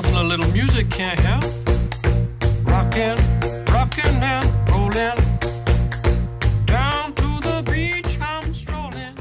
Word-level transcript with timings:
Nothing 0.00 0.16
a 0.16 0.22
little 0.22 0.50
music 0.52 0.88
can't 0.88 1.20
help. 1.20 1.44
Rockin', 2.64 3.18
rockin' 3.70 4.22
and 4.22 4.46
rollin'. 4.70 5.14
Down 6.64 7.12
to 7.12 7.40
the 7.42 7.62
beach 7.70 8.18
I'm 8.18 8.50
strolling. 8.54 9.14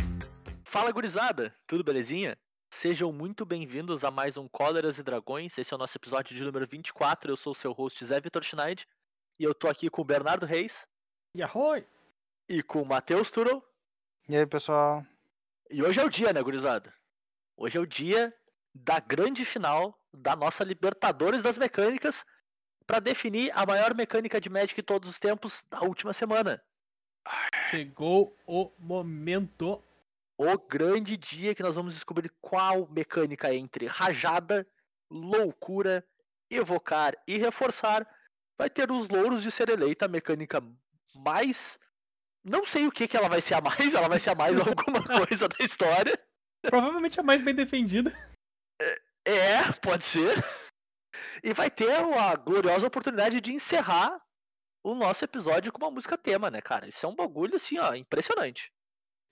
Fala 0.63 0.93
gurizada, 0.93 1.53
tudo 1.67 1.83
belezinha? 1.83 2.37
Sejam 2.73 3.11
muito 3.11 3.45
bem-vindos 3.45 4.05
a 4.05 4.11
mais 4.11 4.37
um 4.37 4.47
Cóleras 4.47 4.97
e 4.97 5.03
Dragões. 5.03 5.57
Esse 5.57 5.73
é 5.73 5.75
o 5.75 5.77
nosso 5.77 5.97
episódio 5.97 6.33
de 6.33 6.41
número 6.45 6.65
24. 6.65 7.29
Eu 7.29 7.35
sou 7.35 7.51
o 7.51 7.55
seu 7.55 7.73
host 7.73 8.05
Zé 8.05 8.21
Vitor 8.21 8.41
Schneid 8.41 8.87
e 9.37 9.43
eu 9.43 9.53
tô 9.53 9.67
aqui 9.67 9.89
com 9.89 10.01
o 10.01 10.05
Bernardo 10.05 10.45
Reis 10.45 10.87
Yahoi! 11.37 11.85
e 12.47 12.63
com 12.63 12.83
o 12.83 12.85
Matheus 12.85 13.29
Turel. 13.29 13.61
E 14.29 14.37
aí, 14.37 14.47
pessoal? 14.47 15.05
E 15.69 15.83
hoje 15.83 15.99
é 15.99 16.05
o 16.05 16.09
dia, 16.09 16.31
né, 16.31 16.41
gurizada? 16.41 16.93
Hoje 17.57 17.77
é 17.77 17.81
o 17.81 17.85
dia 17.85 18.33
da 18.73 19.01
grande 19.01 19.43
final 19.43 19.98
da 20.13 20.35
nossa 20.35 20.63
Libertadores 20.63 21.41
das 21.41 21.57
Mecânicas 21.57 22.25
para 22.85 22.99
definir 22.99 23.51
a 23.53 23.65
maior 23.65 23.93
mecânica 23.93 24.41
de 24.41 24.49
Magic 24.49 24.75
de 24.75 24.83
todos 24.83 25.07
os 25.07 25.19
tempos 25.19 25.65
da 25.69 25.81
última 25.81 26.13
semana. 26.13 26.61
Chegou 27.69 28.35
o 28.47 28.71
momento. 28.79 29.83
O 30.37 30.57
grande 30.57 31.17
dia 31.17 31.53
que 31.53 31.61
nós 31.61 31.75
vamos 31.75 31.93
descobrir 31.93 32.31
qual 32.41 32.87
mecânica 32.87 33.53
entre 33.53 33.85
rajada, 33.85 34.65
loucura, 35.11 36.03
evocar 36.49 37.13
e 37.27 37.37
reforçar 37.37 38.07
vai 38.57 38.69
ter 38.69 38.89
os 38.89 39.09
louros 39.09 39.43
de 39.43 39.51
ser 39.51 39.69
eleita 39.69 40.05
a 40.05 40.09
mecânica 40.09 40.63
mais. 41.13 41.79
Não 42.43 42.65
sei 42.65 42.87
o 42.87 42.91
que, 42.91 43.07
que 43.07 43.17
ela 43.17 43.29
vai 43.29 43.41
ser 43.41 43.55
a 43.55 43.61
mais, 43.61 43.93
ela 43.93 44.07
vai 44.07 44.19
ser 44.19 44.31
a 44.31 44.35
mais 44.35 44.57
alguma 44.59 45.25
coisa 45.25 45.47
da 45.47 45.63
história. 45.63 46.17
Provavelmente 46.61 47.19
a 47.19 47.23
mais 47.23 47.43
bem 47.43 47.53
defendida. 47.53 48.11
É, 49.25 49.71
pode 49.81 50.05
ser. 50.05 50.33
E 51.43 51.53
vai 51.53 51.71
ter 51.71 51.91
a 51.91 52.35
gloriosa 52.35 52.85
oportunidade 52.85 53.41
de 53.41 53.51
encerrar 53.51 54.21
o 54.83 54.93
nosso 54.93 55.23
episódio 55.25 55.71
com 55.71 55.83
uma 55.83 55.91
música 55.91 56.17
tema, 56.17 56.51
né, 56.51 56.61
cara? 56.61 56.87
Isso 56.87 57.05
é 57.05 57.09
um 57.09 57.15
bagulho 57.15 57.55
assim, 57.55 57.77
ó, 57.79 57.93
impressionante. 57.93 58.71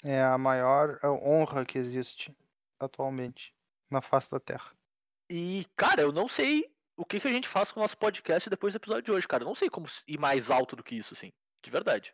É 0.03 0.23
a 0.23 0.37
maior 0.37 0.99
honra 1.03 1.65
que 1.65 1.77
existe 1.77 2.35
atualmente 2.79 3.53
na 3.89 4.01
face 4.01 4.29
da 4.29 4.39
Terra. 4.39 4.71
E, 5.29 5.65
cara, 5.75 6.01
eu 6.01 6.11
não 6.11 6.27
sei 6.27 6.69
o 6.95 7.05
que, 7.05 7.19
que 7.19 7.27
a 7.27 7.31
gente 7.31 7.47
faz 7.47 7.71
com 7.71 7.79
o 7.79 7.83
nosso 7.83 7.97
podcast 7.97 8.49
depois 8.49 8.73
do 8.73 8.77
episódio 8.77 9.03
de 9.03 9.11
hoje, 9.11 9.27
cara. 9.27 9.43
Eu 9.43 9.47
não 9.47 9.55
sei 9.55 9.69
como 9.69 9.87
ir 10.07 10.19
mais 10.19 10.49
alto 10.49 10.75
do 10.75 10.83
que 10.83 10.95
isso, 10.95 11.13
assim. 11.13 11.31
De 11.63 11.71
verdade. 11.71 12.13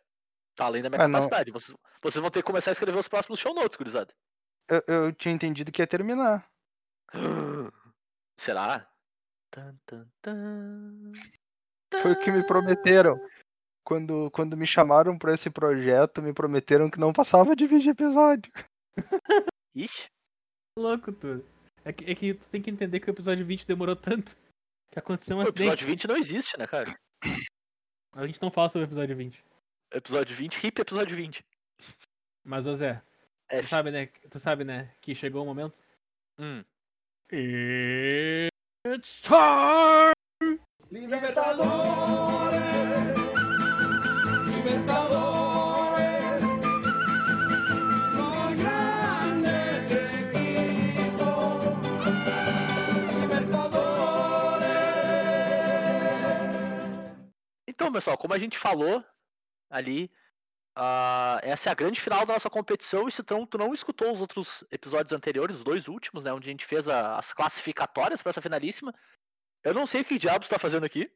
Tá 0.54 0.66
além 0.66 0.82
da 0.82 0.88
minha 0.88 1.06
não. 1.06 1.12
capacidade. 1.12 1.50
Vocês, 1.50 1.76
vocês 2.02 2.20
vão 2.20 2.30
ter 2.30 2.40
que 2.40 2.46
começar 2.46 2.70
a 2.70 2.72
escrever 2.72 2.98
os 2.98 3.08
próximos 3.08 3.40
show 3.40 3.54
notes, 3.54 3.76
gurizada. 3.76 4.14
Eu, 4.68 4.82
eu 4.86 5.12
tinha 5.12 5.34
entendido 5.34 5.70
que 5.70 5.82
ia 5.82 5.86
terminar. 5.86 6.48
Será? 8.38 8.90
Tan, 9.50 9.76
tan, 9.86 10.06
tan. 10.20 11.12
Foi 12.02 12.12
o 12.12 12.20
que 12.20 12.30
me 12.30 12.44
prometeram. 12.46 13.18
Quando, 13.86 14.30
quando 14.30 14.56
me 14.56 14.66
chamaram 14.66 15.18
pra 15.18 15.34
esse 15.34 15.50
projeto, 15.50 16.22
me 16.22 16.32
prometeram 16.32 16.90
que 16.90 16.98
não 16.98 17.12
passava 17.12 17.54
de 17.54 17.66
20 17.66 17.88
episódio. 17.90 18.52
Ixi, 19.74 20.06
Louco 20.78 21.12
tudo. 21.12 21.44
É 21.84 21.92
que, 21.92 22.10
é 22.10 22.14
que 22.14 22.34
tu 22.34 22.48
tem 22.48 22.62
que 22.62 22.70
entender 22.70 22.98
que 23.00 23.10
o 23.10 23.12
episódio 23.12 23.44
20 23.44 23.66
demorou 23.66 23.94
tanto 23.94 24.34
que 24.90 24.98
aconteceu 24.98 25.36
um 25.36 25.40
o 25.40 25.42
acidente. 25.42 25.62
episódio 25.62 25.86
20 25.86 26.08
não 26.08 26.16
existe, 26.16 26.58
né, 26.58 26.66
cara? 26.66 26.98
A 28.12 28.26
gente 28.26 28.40
não 28.40 28.50
fala 28.50 28.70
sobre 28.70 28.84
o 28.84 28.88
episódio 28.88 29.16
20. 29.16 29.44
Episódio 29.92 30.36
20, 30.36 30.66
hip 30.66 30.80
episódio 30.80 31.16
20. 31.16 31.44
Mas, 32.44 32.66
ô 32.66 32.74
Zé, 32.74 33.02
É, 33.48 33.60
tu 33.60 33.68
sabe, 33.68 33.90
né? 33.90 34.06
Tu 34.06 34.40
sabe, 34.40 34.64
né? 34.64 34.92
Que 35.00 35.14
chegou 35.14 35.42
o 35.42 35.46
momento. 35.46 35.80
hum. 36.38 36.64
It's 37.30 39.22
time! 39.22 40.12
Libertadores, 40.90 42.60
Libertadores, 44.46 46.42
los 48.12 48.56
grandes 48.62 49.90
equipos, 50.20 51.64
Libertadores. 53.20 53.72
Então, 57.66 57.90
pessoal, 57.90 58.18
como 58.18 58.34
a 58.34 58.38
gente 58.38 58.58
falou 58.58 59.02
ali, 59.70 60.10
ah, 60.76 61.38
essa 61.42 61.68
é 61.68 61.72
a 61.72 61.74
grande 61.74 62.00
final 62.00 62.24
da 62.26 62.32
nossa 62.34 62.50
competição. 62.50 63.06
E 63.08 63.12
se 63.12 63.22
tu 63.22 63.34
não, 63.34 63.46
tu 63.46 63.58
não 63.58 63.72
escutou 63.74 64.12
os 64.12 64.20
outros 64.20 64.64
episódios 64.70 65.12
anteriores, 65.12 65.56
os 65.56 65.64
dois 65.64 65.86
últimos, 65.88 66.24
né? 66.24 66.32
Onde 66.32 66.48
a 66.48 66.52
gente 66.52 66.66
fez 66.66 66.88
a- 66.88 67.16
as 67.16 67.32
classificatórias 67.32 68.22
para 68.22 68.30
essa 68.30 68.42
finalíssima. 68.42 68.94
Eu 69.62 69.72
não 69.74 69.86
sei 69.86 70.00
o 70.02 70.04
que 70.04 70.18
diabos 70.18 70.48
tá 70.48 70.58
fazendo 70.58 70.84
aqui. 70.84 71.10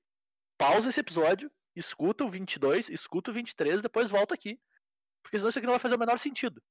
Pausa 0.57 0.89
esse 0.89 1.01
episódio, 1.01 1.51
escuta 1.77 2.25
o 2.25 2.31
22, 2.31 2.89
escuta 2.89 3.31
o 3.31 3.35
23, 3.35 3.83
depois 3.83 4.11
volta 4.11 4.35
aqui. 4.35 4.59
Porque 5.23 5.39
senão 5.39 5.51
isso 5.51 5.59
aqui 5.59 5.67
não 5.67 5.75
vai 5.75 5.81
fazer 5.81 5.97
o 5.97 5.99
menor 5.99 6.19
sentido. 6.19 6.63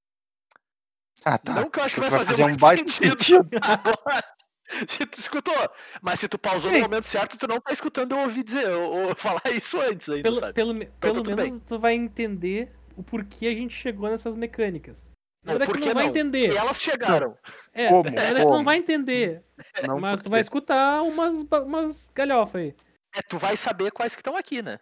Ah, 1.25 1.37
tá. 1.37 1.53
Não 1.53 1.69
que 1.69 1.79
eu 1.79 1.83
acho 1.83 1.95
que 1.95 2.01
Vai 2.01 2.09
vai 2.09 2.19
fazer, 2.19 2.31
fazer 2.37 2.51
um 2.53 2.57
baita 2.57 2.91
sentido. 2.91 3.23
sentido. 3.23 3.49
agora. 3.63 4.23
Se 4.88 5.05
tu 5.05 5.19
escutou, 5.19 5.55
mas 6.01 6.19
se 6.19 6.28
tu 6.28 6.38
pausou 6.38 6.69
no 6.72 6.78
Sim. 6.78 6.83
momento 6.83 7.05
certo, 7.05 7.38
tu 7.38 7.47
não 7.47 7.59
tá 7.61 7.72
escutando 7.72 8.11
eu 8.11 8.19
ouvir 8.19 8.44
dizer, 8.44 8.69
ou, 8.69 9.07
ou 9.09 9.16
falar 9.16 9.41
isso 9.51 9.79
antes 9.79 10.09
ainda, 10.09 10.23
Pelo, 10.23 10.35
sabe? 10.39 10.53
pelo, 10.53 10.73
me- 10.73 10.85
pelo 11.00 11.13
tudo 11.16 11.35
menos 11.35 11.61
tu 11.66 11.79
vai 11.79 11.94
entender 11.94 12.72
o 12.95 13.03
porquê 13.03 13.47
a 13.47 13.53
gente 13.53 13.73
chegou 13.73 14.09
nessas 14.09 14.35
mecânicas. 14.35 15.11
Não, 15.44 15.57
tu 15.59 15.72
que 15.72 15.79
não 15.79 15.94
vai 15.94 16.03
não? 16.03 16.09
entender. 16.09 16.51
E 16.51 16.57
elas 16.57 16.81
chegaram. 16.81 17.38
É, 17.72 17.88
Como? 17.88 18.03
verdade, 18.03 18.45
tu 18.45 18.51
não 18.51 18.63
vai 18.66 18.77
entender. 18.77 19.44
Não 19.85 20.00
mas 20.00 20.19
tu 20.19 20.29
vai 20.29 20.41
escutar 20.41 21.01
umas, 21.03 21.44
umas 21.63 22.09
galhofas 22.13 22.61
aí. 22.61 22.75
É, 23.16 23.22
tu 23.22 23.38
vai 23.38 23.56
saber 23.56 23.91
quais 23.91 24.13
que 24.13 24.19
estão 24.19 24.35
aqui, 24.35 24.61
né? 24.61 24.77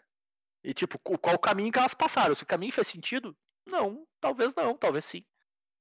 E 0.63 0.73
tipo, 0.73 0.97
qual 0.97 1.35
o 1.35 1.39
caminho 1.39 1.71
que 1.71 1.77
elas 1.77 1.93
passaram. 1.93 2.33
Se 2.33 2.41
o 2.41 2.47
caminho 2.47 2.71
fez 2.71 2.87
sentido, 2.87 3.37
não, 3.67 4.07
talvez 4.19 4.55
não, 4.55 4.75
talvez 4.75 5.05
sim. 5.05 5.23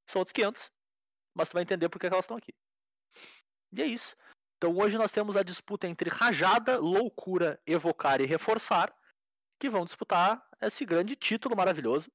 São 0.06 0.20
outros 0.20 0.34
500. 0.34 0.70
Mas 1.34 1.48
tu 1.48 1.54
vai 1.54 1.62
entender 1.62 1.88
por 1.88 1.98
que 1.98 2.06
que 2.06 2.12
elas 2.12 2.24
estão 2.26 2.36
aqui. 2.36 2.52
E 3.76 3.82
é 3.82 3.86
isso. 3.86 4.16
Então 4.56 4.76
hoje 4.76 4.96
nós 4.96 5.10
temos 5.10 5.36
a 5.36 5.42
disputa 5.42 5.86
entre 5.86 6.08
Rajada, 6.08 6.78
Loucura, 6.78 7.60
Evocar 7.66 8.20
e 8.20 8.26
Reforçar, 8.26 8.94
que 9.58 9.68
vão 9.68 9.84
disputar 9.84 10.42
esse 10.60 10.84
grande 10.84 11.16
título 11.16 11.56
maravilhoso. 11.56 12.10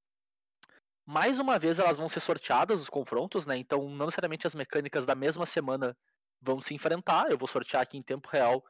Mais 1.05 1.37
uma 1.39 1.59
vez 1.59 1.79
elas 1.79 1.97
vão 1.97 2.07
ser 2.07 2.19
sorteadas 2.19 2.81
os 2.81 2.89
confrontos, 2.89 3.45
né? 3.45 3.57
Então 3.57 3.89
não 3.89 4.05
necessariamente 4.05 4.47
as 4.47 4.55
mecânicas 4.55 5.05
da 5.05 5.15
mesma 5.15 5.45
semana 5.45 5.97
vão 6.41 6.61
se 6.61 6.73
enfrentar. 6.73 7.29
Eu 7.29 7.37
vou 7.37 7.47
sortear 7.47 7.83
aqui 7.83 7.97
em 7.97 8.03
tempo 8.03 8.29
real 8.29 8.63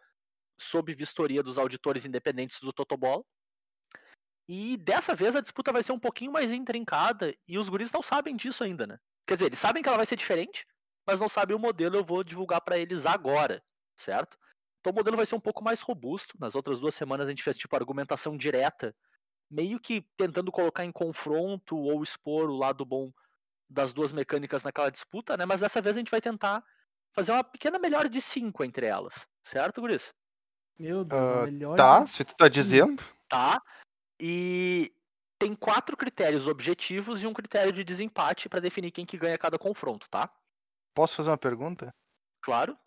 sob 0.60 0.94
vistoria 0.94 1.44
dos 1.44 1.58
auditores 1.58 2.06
independentes 2.06 2.60
do 2.60 2.74
Totobola. 2.74 3.24
E 4.48 4.78
dessa 4.78 5.14
vez 5.14 5.36
a 5.36 5.42
disputa 5.42 5.72
vai 5.72 5.84
ser 5.84 5.92
um 5.92 6.00
pouquinho 6.00 6.32
mais 6.32 6.52
intrincada 6.52 7.36
e 7.48 7.58
os 7.58 7.70
guris 7.70 7.92
não 7.92 8.02
sabem 8.02 8.36
disso 8.36 8.64
ainda, 8.64 8.88
né? 8.88 8.98
Quer 9.28 9.36
dizer, 9.36 9.46
eles 9.46 9.60
sabem 9.60 9.84
que 9.84 9.88
ela 9.88 9.98
vai 9.98 10.08
ser 10.08 10.16
diferente, 10.16 10.66
mas 11.10 11.20
não 11.20 11.28
sabem 11.28 11.56
o 11.56 11.60
modelo, 11.60 11.96
eu 11.96 12.04
vou 12.04 12.24
divulgar 12.24 12.62
para 12.62 12.78
eles 12.78 13.04
agora, 13.04 13.64
certo? 13.96 14.38
Então 14.80 14.94
o 14.94 14.96
modelo 14.96 15.18
vai 15.18 15.26
ser 15.26 15.34
um 15.34 15.40
pouco 15.40 15.64
mais 15.64 15.82
robusto. 15.82 16.38
Nas 16.40 16.54
outras 16.54 16.80
duas 16.80 16.94
semanas 16.94 17.26
a 17.26 17.30
gente 17.32 17.42
fez 17.42 17.58
tipo 17.58 17.76
argumentação 17.76 18.38
direta, 18.38 18.96
meio 19.50 19.80
que 19.80 20.06
tentando 20.16 20.52
colocar 20.52 20.86
em 20.86 20.92
confronto 20.92 21.76
ou 21.76 22.04
expor 22.04 22.48
o 22.48 22.56
lado 22.56 22.86
bom 22.86 23.12
das 23.68 23.92
duas 23.92 24.12
mecânicas 24.12 24.62
naquela 24.62 24.92
disputa, 24.92 25.36
né? 25.36 25.48
Mas 25.48 25.62
dessa 25.62 25.82
vez 25.82 25.96
a 25.96 26.00
gente 26.00 26.12
vai 26.12 26.22
tentar 26.22 26.64
fazer 27.12 27.32
uma 27.32 27.44
pequena 27.44 27.80
melhora 27.80 28.08
de 28.08 28.22
5 28.22 28.64
entre 28.64 28.86
elas, 28.86 29.28
certo, 29.42 29.82
guris? 29.82 30.14
Meu 30.78 31.04
Deus, 31.04 31.22
a 31.22 31.46
melhor. 31.46 31.76
Tá, 31.76 32.06
se 32.06 32.24
tu 32.24 32.36
tá 32.36 32.48
dizendo. 32.48 33.04
tá? 33.28 33.60
E 34.20 34.94
tem 35.40 35.56
quatro 35.56 35.98
critérios 35.98 36.46
objetivos 36.46 37.24
e 37.24 37.28
um 37.28 37.34
critério 37.34 37.74
de 37.74 37.84
desempate 37.84 38.48
para 38.48 38.60
definir 38.60 38.92
quem 38.92 39.08
que 39.08 39.18
ganha 39.18 39.40
cada 39.40 39.58
confronto, 39.58 40.08
tá? 40.08 40.32
Posso 41.00 41.16
fazer 41.16 41.30
uma 41.30 41.38
pergunta? 41.38 41.96
Claro? 42.42 42.78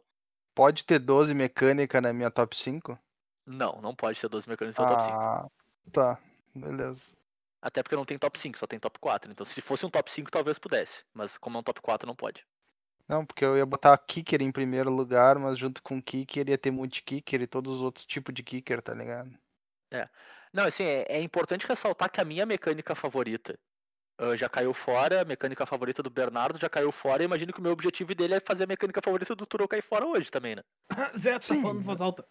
Pode 0.55 0.85
ter 0.85 0.99
12 0.99 1.33
mecânica 1.33 1.99
na 1.99 2.13
minha 2.13 2.31
top 2.31 2.55
5? 2.55 2.99
Não, 3.47 3.81
não 3.81 3.95
pode 3.95 4.19
ser 4.19 4.29
12 4.29 4.47
mecânicos 4.47 4.79
no 4.79 4.87
top 4.87 5.03
5. 5.03 5.17
Ah, 5.17 5.49
tá. 5.91 6.19
Beleza. 6.55 7.17
Até 7.63 7.83
porque 7.83 7.97
não 7.97 8.05
tem 8.05 8.19
top 8.19 8.39
5, 8.39 8.59
só 8.59 8.67
tem 8.67 8.79
top 8.79 8.99
4. 8.99 9.33
Então, 9.33 9.47
se 9.47 9.63
fosse 9.63 9.87
um 9.87 9.89
top 9.89 10.13
5, 10.13 10.31
talvez 10.31 10.59
pudesse. 10.59 11.07
Mas 11.15 11.39
como 11.39 11.57
é 11.57 11.61
um 11.61 11.63
top 11.63 11.81
4, 11.81 12.07
não 12.07 12.15
pode. 12.15 12.47
Não, 13.09 13.25
porque 13.25 13.47
eu 13.47 13.57
ia 13.57 13.65
botar 13.65 13.97
kicker 13.97 14.43
em 14.43 14.53
primeiro 14.53 14.91
lugar, 14.91 15.39
mas 15.39 15.57
junto 15.57 15.83
com 15.83 15.99
kicker 16.03 16.51
ia 16.51 16.59
ter 16.59 16.71
multi-kicker 16.71 17.41
e 17.41 17.47
todos 17.47 17.77
os 17.77 17.83
outros 17.83 18.05
tipos 18.05 18.35
de 18.35 18.43
kicker, 18.43 18.83
tá 18.83 18.93
ligado? 18.93 19.35
Não, 20.53 20.65
assim, 20.65 20.85
é, 20.85 21.07
é 21.09 21.23
importante 21.23 21.67
ressaltar 21.67 22.11
que 22.11 22.21
a 22.21 22.27
minha 22.27 22.45
mecânica 22.45 22.95
favorita 22.95 23.59
ah, 24.19 24.37
já 24.37 24.49
caiu 24.49 24.73
fora, 24.73 25.23
a 25.23 25.25
mecânica 25.25 25.67
favorita 25.67 26.03
do 26.03 26.11
Bernardo 26.11 26.59
já 26.59 26.69
caiu 26.69 26.93
fora. 26.93 27.23
E 27.23 27.27
imagino 27.27 27.53
que 27.53 27.61
o 27.61 27.63
meu 27.63 27.73
objetivo 27.73 28.15
dele 28.15 28.35
é 28.35 28.41
fazer 28.41 28.65
a 28.65 28.67
mecânica 28.67 29.01
favorita 29.03 29.35
do 29.35 29.47
Turo 29.47 29.67
cair 29.67 29.83
fora 29.83 30.07
hoje 30.07 30.31
também, 30.31 30.57
né? 30.57 30.63
Zé, 31.19 31.39
tá 31.39 31.55
falando 31.55 31.81
em 31.81 31.85
voz 31.85 32.01
alta. 32.01 32.25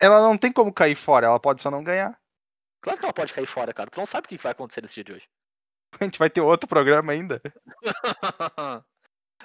Ela 0.00 0.20
não 0.20 0.36
tem 0.36 0.52
como 0.52 0.72
cair 0.72 0.96
fora, 0.96 1.26
ela 1.26 1.40
pode 1.40 1.62
só 1.62 1.70
não 1.70 1.84
ganhar. 1.84 2.18
Claro 2.80 2.98
que 2.98 3.04
ela 3.04 3.14
pode 3.14 3.32
cair 3.32 3.46
fora, 3.46 3.72
cara. 3.72 3.90
Tu 3.90 3.98
não 3.98 4.06
sabe 4.06 4.26
o 4.26 4.28
que 4.28 4.36
vai 4.36 4.52
acontecer 4.52 4.82
nesse 4.82 4.94
dia 4.94 5.04
de 5.04 5.12
hoje. 5.12 5.28
A 6.00 6.04
gente 6.04 6.18
vai 6.18 6.28
ter 6.28 6.40
outro 6.40 6.68
programa 6.68 7.12
ainda. 7.12 7.40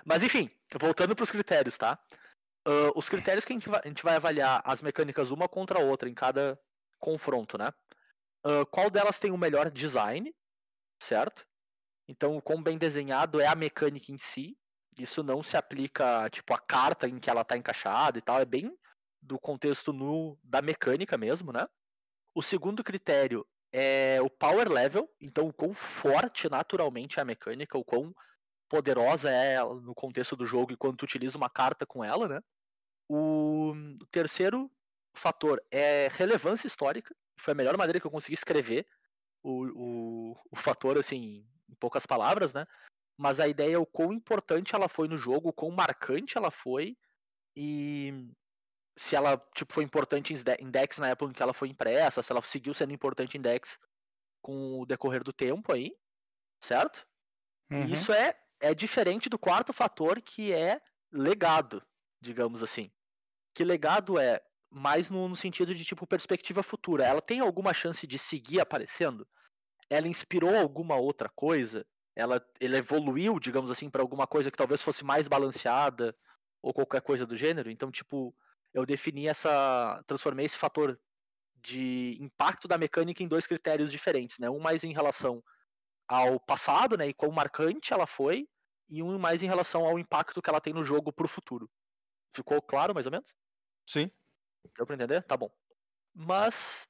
Mas 0.06 0.23
enfim, 0.23 0.50
voltando 0.80 1.15
para 1.15 1.23
os 1.23 1.31
critérios, 1.31 1.77
tá? 1.77 2.00
Ah, 2.65 2.91
os 2.95 3.07
critérios 3.07 3.45
que 3.45 3.53
a 3.53 3.56
gente, 3.56 3.69
vai, 3.69 3.81
a 3.83 3.88
gente 3.88 4.03
vai 4.03 4.15
avaliar 4.15 4.62
as 4.65 4.81
mecânicas 4.81 5.30
uma 5.30 5.47
contra 5.47 5.80
a 5.80 5.83
outra 5.83 6.09
em 6.09 6.13
cada 6.13 6.59
confronto, 7.00 7.57
né? 7.57 7.71
Ah, 8.44 8.65
qual 8.71 8.89
delas 8.89 9.19
tem 9.19 9.31
o 9.31 9.38
melhor 9.38 9.69
design, 9.69 10.33
certo? 11.01 11.45
Então, 12.07 12.38
o 12.38 12.42
quão 12.42 12.62
bem 12.62 12.77
desenhado 12.77 13.39
é 13.39 13.48
a 13.48 13.56
mecânica 13.56 14.12
em 14.12 14.18
si. 14.18 14.57
Isso 14.98 15.21
não 15.21 15.44
se 15.44 15.57
aplica, 15.57 16.30
tipo, 16.30 16.54
à 16.54 16.59
carta 16.59 17.07
em 17.07 17.19
que 17.19 17.30
ela 17.30 17.42
está 17.42 17.57
encaixada 17.57 18.18
e 18.18 18.21
tal. 18.21 18.39
É 18.39 18.45
bem 18.45 18.75
do 19.21 19.38
contexto 19.39 19.92
nu 19.92 20.39
da 20.44 20.62
mecânica 20.62 21.18
mesmo, 21.18 21.51
né? 21.51 21.68
O 22.33 22.42
segundo 22.42 22.83
critério 22.83 23.45
é 23.71 24.19
o 24.21 24.30
power 24.30 24.69
level. 24.69 25.09
Então, 25.19 25.48
o 25.48 25.54
quão 25.54 25.74
forte 25.74 26.50
naturalmente 26.50 27.19
é 27.19 27.21
a 27.21 27.25
mecânica, 27.25 27.77
o 27.77 27.83
quão 27.83 28.15
poderosa 28.69 29.30
é 29.30 29.54
ela 29.54 29.80
no 29.81 29.94
contexto 29.94 30.36
do 30.36 30.45
jogo 30.45 30.71
e 30.74 30.77
quando 30.77 30.98
tu 30.98 31.04
utiliza 31.04 31.38
uma 31.38 31.50
carta 31.50 31.86
com 31.86 32.04
ela, 32.04 32.27
né? 32.27 32.42
O 33.09 33.74
terceiro 34.12 34.69
fator 35.13 35.62
é 35.71 36.09
relevância 36.12 36.68
histórica. 36.68 37.15
Foi 37.39 37.54
a 37.54 37.56
melhor 37.56 37.77
maneira 37.77 38.00
que 38.00 38.06
eu 38.06 38.12
consegui 38.12 38.33
escrever 38.33 38.86
o, 39.44 39.65
o, 40.31 40.38
o 40.51 40.56
fator, 40.56 40.98
assim, 40.98 41.45
em 41.69 41.75
poucas 41.75 42.06
palavras, 42.06 42.54
né? 42.54 42.66
Mas 43.18 43.40
a 43.40 43.48
ideia 43.48 43.75
é 43.75 43.80
o 43.80 43.86
quão 43.86 44.14
importante 44.14 44.75
ela 44.75 44.88
foi 44.88 45.08
no 45.08 45.18
jogo, 45.18 45.50
o 45.50 45.54
quão 45.54 45.72
marcante 45.72 46.38
ela 46.38 46.52
foi 46.52 46.98
e 47.56 48.30
se 48.98 49.16
ela 49.16 49.38
tipo, 49.56 49.74
foi 49.74 49.84
importante 49.84 50.34
em 50.34 50.36
Sde- 50.36 50.58
em 50.60 50.69
Dex 50.69 50.98
na 50.98 51.10
época 51.10 51.31
em 51.31 51.34
que 51.34 51.42
ela 51.42 51.54
foi 51.54 51.69
impressa, 51.69 52.22
se 52.22 52.31
ela 52.31 52.42
seguiu 52.42 52.74
sendo 52.74 52.94
importante 52.94 53.38
em 53.38 53.42
Dex 53.42 53.80
com 54.42 54.80
o 54.80 54.86
decorrer 54.86 55.24
do 55.24 55.34
tempo 55.34 55.72
aí, 55.72 55.96
certo? 56.62 57.06
Uhum. 57.72 57.86
Isso 57.86 58.14
é, 58.14 58.38
é 58.60 58.74
diferente 58.74 59.30
do 59.30 59.38
quarto 59.38 59.74
fator, 59.74 60.22
que 60.22 60.54
é 60.54 60.81
legado, 61.12 61.84
digamos 62.22 62.64
assim. 62.64 62.92
Que 63.54 63.64
legado 63.64 64.19
é 64.19 64.42
mais 64.69 65.10
no, 65.10 65.28
no 65.28 65.36
sentido 65.36 65.74
de 65.74 65.84
tipo 65.84 66.06
perspectiva 66.08 66.64
futura. 66.64 67.06
Ela 67.06 67.22
tem 67.22 67.40
alguma 67.40 67.74
chance 67.74 68.06
de 68.06 68.18
seguir 68.18 68.60
aparecendo? 68.60 69.28
Ela 69.89 70.07
inspirou 70.07 70.56
alguma 70.56 70.95
outra 70.95 71.30
coisa? 71.30 71.86
Ela, 72.16 72.45
ela 72.60 72.78
evoluiu, 72.78 73.39
digamos 73.39 73.69
assim, 73.69 73.89
para 73.89 74.01
alguma 74.01 74.25
coisa 74.25 74.50
que 74.50 74.57
talvez 74.57 74.81
fosse 74.81 75.04
mais 75.04 75.28
balanceada 75.28 76.16
ou 76.62 76.74
qualquer 76.74 77.01
coisa 77.01 77.25
do 77.25 77.38
gênero? 77.38 77.69
Então, 77.69 77.92
tipo, 77.92 78.36
eu 78.74 78.86
defini 78.86 79.28
essa. 79.28 80.04
transformei 80.07 80.45
esse 80.45 80.57
fator 80.57 81.00
de 81.56 82.18
impacto 82.19 82.68
da 82.68 82.78
mecânica 82.78 83.24
em 83.24 83.28
dois 83.28 83.48
critérios 83.48 83.92
diferentes, 83.92 84.39
né? 84.39 84.50
Um 84.50 84.60
mais 84.60 84.84
em 84.84 84.94
relação 84.94 85.44
ao 86.07 86.40
passado, 86.40 86.98
né, 86.98 87.07
e 87.07 87.13
quão 87.13 87.31
marcante 87.31 87.92
ela 87.92 88.07
foi, 88.07 88.48
e 88.88 89.04
um 89.04 89.19
mais 89.19 89.44
em 89.44 89.48
relação 89.48 89.86
ao 89.86 90.00
impacto 90.00 90.42
que 90.42 90.50
ela 90.50 90.62
tem 90.62 90.74
no 90.74 90.83
jogo 90.83 91.12
pro 91.12 91.28
futuro. 91.28 91.69
Ficou 92.33 92.62
claro, 92.62 92.94
mais 92.94 93.06
ou 93.06 93.12
menos? 93.12 93.33
Sim. 93.86 94.10
Deu 94.78 94.86
pra 94.86 94.95
entender? 94.95 95.22
Tá 95.24 95.36
bom. 95.36 95.51
Mas 96.13 96.88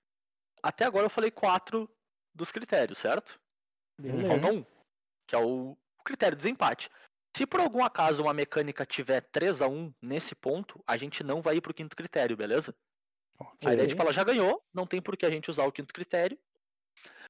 até 0.61 0.85
agora 0.85 1.05
eu 1.05 1.09
falei 1.09 1.31
quatro 1.31 1.89
dos 2.37 2.51
critérios, 2.51 2.97
certo? 2.97 3.39
Beleza. 3.99 4.27
Falta 4.27 4.47
um, 4.53 4.65
que 5.27 5.35
é 5.35 5.39
o 5.39 5.75
critério 6.05 6.37
do 6.37 6.39
desempate. 6.39 6.89
Se 7.35 7.45
por 7.45 7.59
algum 7.59 7.83
acaso 7.83 8.21
uma 8.21 8.33
mecânica 8.33 8.85
tiver 8.85 9.21
3 9.21 9.61
a 9.61 9.67
1 9.67 9.93
nesse 10.01 10.33
ponto, 10.33 10.81
a 10.87 10.95
gente 10.97 11.23
não 11.23 11.41
vai 11.41 11.57
ir 11.57 11.61
pro 11.61 11.73
quinto 11.73 11.95
critério, 11.95 12.37
beleza? 12.37 12.75
A 13.63 13.73
ideia 13.73 13.85
é 13.85 13.87
tipo, 13.87 14.01
ela 14.01 14.13
já 14.13 14.23
ganhou, 14.23 14.63
não 14.73 14.87
tem 14.87 15.01
por 15.01 15.15
que 15.15 15.25
a 15.25 15.29
gente 15.29 15.51
usar 15.51 15.65
o 15.65 15.71
quinto 15.71 15.93
critério. 15.93 16.39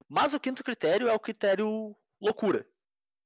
Mas 0.07 0.33
o 0.33 0.39
quinto 0.39 0.63
critério 0.63 1.07
é 1.07 1.13
o 1.13 1.19
critério 1.19 1.95
loucura. 2.21 2.65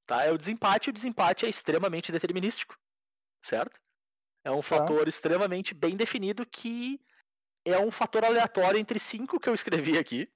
Tá? 0.08 0.24
É 0.24 0.32
o 0.32 0.38
desempate, 0.38 0.90
e 0.90 0.92
o 0.92 0.94
desempate 0.94 1.46
é 1.46 1.50
extremamente 1.50 2.12
determinístico. 2.12 2.76
Certo? 3.44 3.80
É 4.44 4.52
um 4.52 4.62
fator 4.62 5.08
extremamente 5.08 5.74
bem 5.76 5.96
definido 5.96 6.46
que 6.46 7.00
é 7.64 7.78
um 7.78 7.92
fator 7.92 8.26
aleatório 8.26 8.80
entre 8.80 8.98
cinco 8.98 9.40
que 9.40 9.48
eu 9.48 9.54
escrevi 9.54 9.98
aqui. 10.00 10.32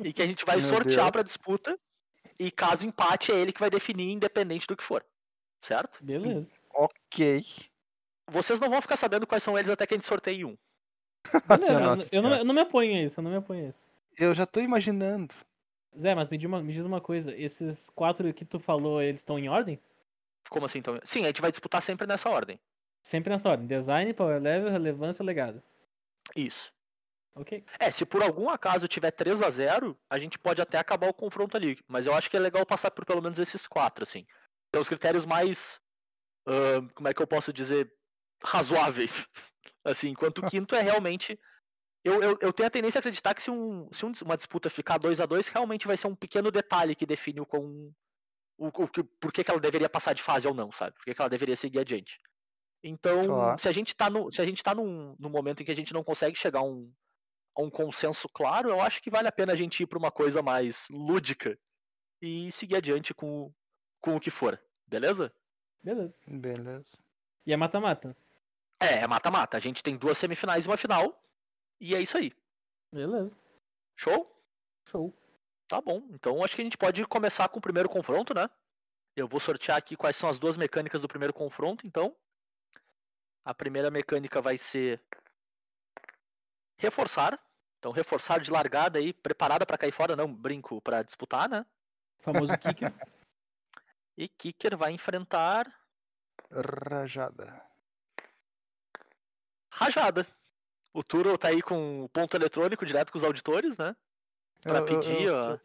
E 0.00 0.12
que 0.12 0.22
a 0.22 0.26
gente 0.26 0.44
vai 0.44 0.56
Meu 0.56 0.66
sortear 0.68 0.96
Deus. 0.96 1.10
pra 1.10 1.22
disputa. 1.22 1.78
E 2.38 2.50
caso 2.50 2.86
empate, 2.86 3.30
é 3.30 3.36
ele 3.36 3.52
que 3.52 3.60
vai 3.60 3.70
definir, 3.70 4.10
independente 4.10 4.66
do 4.66 4.76
que 4.76 4.82
for. 4.82 5.04
Certo? 5.62 6.02
Beleza. 6.02 6.52
Ok. 6.72 7.44
Vocês 8.30 8.58
não 8.58 8.68
vão 8.68 8.82
ficar 8.82 8.96
sabendo 8.96 9.26
quais 9.26 9.42
são 9.42 9.56
eles 9.56 9.70
até 9.70 9.86
que 9.86 9.94
a 9.94 9.96
gente 9.96 10.06
sorteie 10.06 10.44
um. 10.44 10.56
Beleza. 11.46 11.80
Nossa 11.80 12.08
eu, 12.10 12.22
não, 12.22 12.34
eu 12.34 12.44
não 12.44 12.54
me 12.54 12.60
apoio 12.60 12.92
a 12.94 13.02
isso, 13.02 13.20
eu 13.20 13.24
não 13.24 13.30
me 13.30 13.36
apoio 13.36 13.66
a 13.66 13.68
isso. 13.68 13.78
Eu 14.18 14.34
já 14.34 14.46
tô 14.46 14.60
imaginando. 14.60 15.34
Zé, 15.98 16.14
mas 16.14 16.28
me 16.28 16.36
diz 16.36 16.46
uma, 16.46 16.62
me 16.62 16.72
diz 16.72 16.84
uma 16.84 17.00
coisa, 17.00 17.34
esses 17.36 17.88
quatro 17.90 18.32
que 18.34 18.44
tu 18.44 18.58
falou, 18.58 19.00
eles 19.00 19.20
estão 19.20 19.38
em 19.38 19.48
ordem? 19.48 19.80
Como 20.50 20.66
assim, 20.66 20.78
então? 20.78 20.98
Sim, 21.04 21.22
a 21.22 21.28
gente 21.28 21.40
vai 21.40 21.50
disputar 21.50 21.80
sempre 21.80 22.06
nessa 22.06 22.28
ordem. 22.28 22.58
Sempre 23.02 23.30
nessa 23.30 23.48
ordem. 23.48 23.66
Design, 23.66 24.12
power 24.12 24.40
level, 24.40 24.70
relevância, 24.70 25.24
legado. 25.24 25.62
Isso. 26.34 26.72
Ok. 27.36 27.64
É, 27.80 27.90
se 27.90 28.06
por 28.06 28.22
algum 28.22 28.48
acaso 28.48 28.86
tiver 28.86 29.10
3 29.10 29.42
a 29.42 29.50
0 29.50 29.98
a 30.08 30.18
gente 30.18 30.38
pode 30.38 30.62
até 30.62 30.78
acabar 30.78 31.08
o 31.08 31.14
confronto 31.14 31.56
ali. 31.56 31.78
Mas 31.88 32.06
eu 32.06 32.14
acho 32.14 32.30
que 32.30 32.36
é 32.36 32.40
legal 32.40 32.64
passar 32.64 32.90
por 32.90 33.04
pelo 33.04 33.20
menos 33.20 33.38
esses 33.38 33.66
quatro, 33.66 34.04
assim. 34.04 34.24
São 34.74 34.82
os 34.82 34.88
critérios 34.88 35.24
mais. 35.26 35.80
ahn, 36.46 36.88
como 36.94 37.08
é 37.08 37.14
que 37.14 37.20
eu 37.22 37.26
posso 37.26 37.52
dizer? 37.52 37.92
Razoáveis. 38.44 39.28
Assim, 39.86 40.08
enquanto 40.10 40.38
o 40.38 40.48
quinto 40.48 40.74
é 40.74 40.80
realmente. 40.80 41.38
Eu, 42.04 42.22
eu, 42.22 42.38
eu 42.40 42.52
tenho 42.52 42.66
a 42.66 42.70
tendência 42.70 42.98
a 42.98 43.00
acreditar 43.00 43.34
que 43.34 43.42
se, 43.42 43.50
um, 43.50 43.88
se 43.92 44.04
um- 44.04 44.12
uma 44.22 44.36
disputa 44.36 44.68
ficar 44.70 44.98
2 44.98 45.20
a 45.20 45.26
2 45.26 45.48
realmente 45.48 45.86
vai 45.86 45.96
ser 45.96 46.06
um 46.06 46.14
pequeno 46.14 46.50
detalhe 46.50 46.94
que 46.94 47.06
define 47.06 47.40
o 47.40 47.46
quão. 47.46 47.92
O, 48.58 48.66
o, 48.68 48.88
que- 48.88 49.02
por 49.02 49.32
que, 49.32 49.42
que 49.42 49.50
ela 49.50 49.60
deveria 49.60 49.88
passar 49.88 50.14
de 50.14 50.22
fase 50.22 50.46
ou 50.46 50.54
não, 50.54 50.70
sabe? 50.72 50.94
Por 50.96 51.04
que, 51.04 51.14
que 51.14 51.20
ela 51.20 51.28
deveria 51.30 51.56
seguir 51.56 51.80
adiante. 51.80 52.18
Então, 52.82 53.26
Tá. 53.26 53.58
se 53.58 53.68
a 53.68 53.72
gente 53.72 53.94
tá, 53.96 54.08
no, 54.10 54.30
se 54.30 54.40
a 54.40 54.46
gente 54.46 54.62
tá 54.62 54.74
num, 54.74 55.16
num 55.18 55.30
momento 55.30 55.62
em 55.62 55.64
que 55.66 55.72
a 55.72 55.76
gente 55.76 55.92
não 55.94 56.04
consegue 56.04 56.36
chegar 56.38 56.60
a 56.60 56.64
um, 56.64 56.92
um 57.58 57.70
consenso 57.70 58.28
claro, 58.28 58.68
eu 58.68 58.80
acho 58.80 59.00
que 59.02 59.10
vale 59.10 59.28
a 59.28 59.32
pena 59.32 59.52
a 59.52 59.56
gente 59.56 59.82
ir 59.82 59.86
para 59.86 59.98
uma 59.98 60.10
coisa 60.10 60.42
mais 60.42 60.86
lúdica 60.90 61.58
e 62.20 62.50
seguir 62.52 62.76
adiante 62.76 63.14
com, 63.14 63.44
o- 63.44 63.54
com 64.00 64.16
o 64.16 64.20
que 64.20 64.30
for, 64.30 64.60
beleza? 64.86 65.32
Beleza. 65.82 66.14
Beleza. 66.26 66.98
E 67.46 67.52
é 67.52 67.56
mata-mata? 67.56 68.16
É, 68.80 69.02
é 69.02 69.06
mata-mata. 69.06 69.56
A 69.56 69.60
gente 69.60 69.82
tem 69.82 69.96
duas 69.96 70.16
semifinais 70.18 70.64
e 70.64 70.68
uma 70.68 70.76
final. 70.76 71.22
E 71.80 71.94
é 71.94 72.00
isso 72.00 72.16
aí. 72.16 72.32
Beleza. 72.92 73.36
Show? 73.96 74.42
Show. 74.88 75.14
Tá 75.68 75.80
bom. 75.80 76.06
Então 76.10 76.42
acho 76.42 76.56
que 76.56 76.62
a 76.62 76.64
gente 76.64 76.78
pode 76.78 77.06
começar 77.06 77.48
com 77.48 77.58
o 77.58 77.62
primeiro 77.62 77.88
confronto, 77.88 78.34
né? 78.34 78.48
Eu 79.16 79.28
vou 79.28 79.38
sortear 79.40 79.76
aqui 79.76 79.96
quais 79.96 80.16
são 80.16 80.28
as 80.28 80.38
duas 80.38 80.56
mecânicas 80.56 81.00
do 81.00 81.08
primeiro 81.08 81.32
confronto, 81.32 81.86
então. 81.86 82.16
A 83.44 83.54
primeira 83.54 83.90
mecânica 83.90 84.40
vai 84.40 84.56
ser 84.56 85.00
reforçar. 86.76 87.38
Então 87.78 87.92
reforçar 87.92 88.40
de 88.40 88.50
largada 88.50 88.98
aí, 88.98 89.12
preparada 89.12 89.66
para 89.66 89.76
cair 89.78 89.92
fora, 89.92 90.16
não 90.16 90.32
brinco, 90.32 90.80
para 90.80 91.02
disputar, 91.02 91.48
né? 91.48 91.64
Famoso 92.20 92.56
kicker. 92.58 92.92
E 94.16 94.28
Kicker 94.28 94.76
vai 94.76 94.92
enfrentar 94.92 95.66
Rajada. 96.48 97.60
Rajada. 99.72 100.24
O 100.92 101.02
Turo 101.02 101.36
tá 101.36 101.48
aí 101.48 101.60
com 101.60 102.04
o 102.04 102.08
ponto 102.08 102.36
eletrônico 102.36 102.86
direto 102.86 103.10
com 103.10 103.18
os 103.18 103.24
auditores, 103.24 103.76
né? 103.76 103.96
Pra 104.62 104.78
Eu- 104.78 104.86
eu- 104.86 105.00
pedir, 105.00 105.22
eu, 105.24 105.34
ó. 105.34 105.58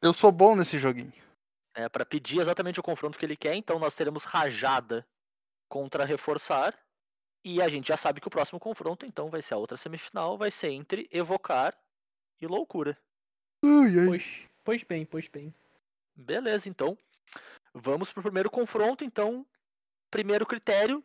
eu 0.00 0.12
sou 0.14 0.30
bom 0.30 0.54
nesse 0.54 0.78
joguinho. 0.78 1.12
É, 1.74 1.88
para 1.88 2.06
pedir 2.06 2.38
exatamente 2.40 2.78
o 2.78 2.82
confronto 2.82 3.18
que 3.18 3.24
ele 3.26 3.36
quer, 3.36 3.54
então 3.56 3.78
nós 3.80 3.96
teremos 3.96 4.22
Rajada 4.22 5.04
contra 5.68 6.04
Reforçar. 6.04 6.78
E 7.44 7.60
a 7.62 7.68
gente 7.68 7.88
já 7.88 7.96
sabe 7.96 8.20
que 8.20 8.28
o 8.28 8.30
próximo 8.30 8.60
confronto, 8.60 9.06
então, 9.06 9.30
vai 9.30 9.40
ser 9.40 9.54
a 9.54 9.56
outra 9.56 9.76
semifinal, 9.76 10.36
vai 10.36 10.50
ser 10.50 10.70
entre 10.70 11.08
Evocar 11.10 11.74
e 12.40 12.46
Loucura. 12.46 12.96
Ui, 13.64 13.98
ai. 13.98 14.06
Pois, 14.06 14.24
pois 14.64 14.82
bem, 14.82 15.06
pois 15.06 15.28
bem. 15.28 15.54
Beleza, 16.14 16.68
então. 16.68 16.96
Vamos 17.72 18.12
pro 18.12 18.22
primeiro 18.22 18.50
confronto, 18.50 19.04
então. 19.04 19.46
Primeiro 20.10 20.44
critério, 20.44 21.02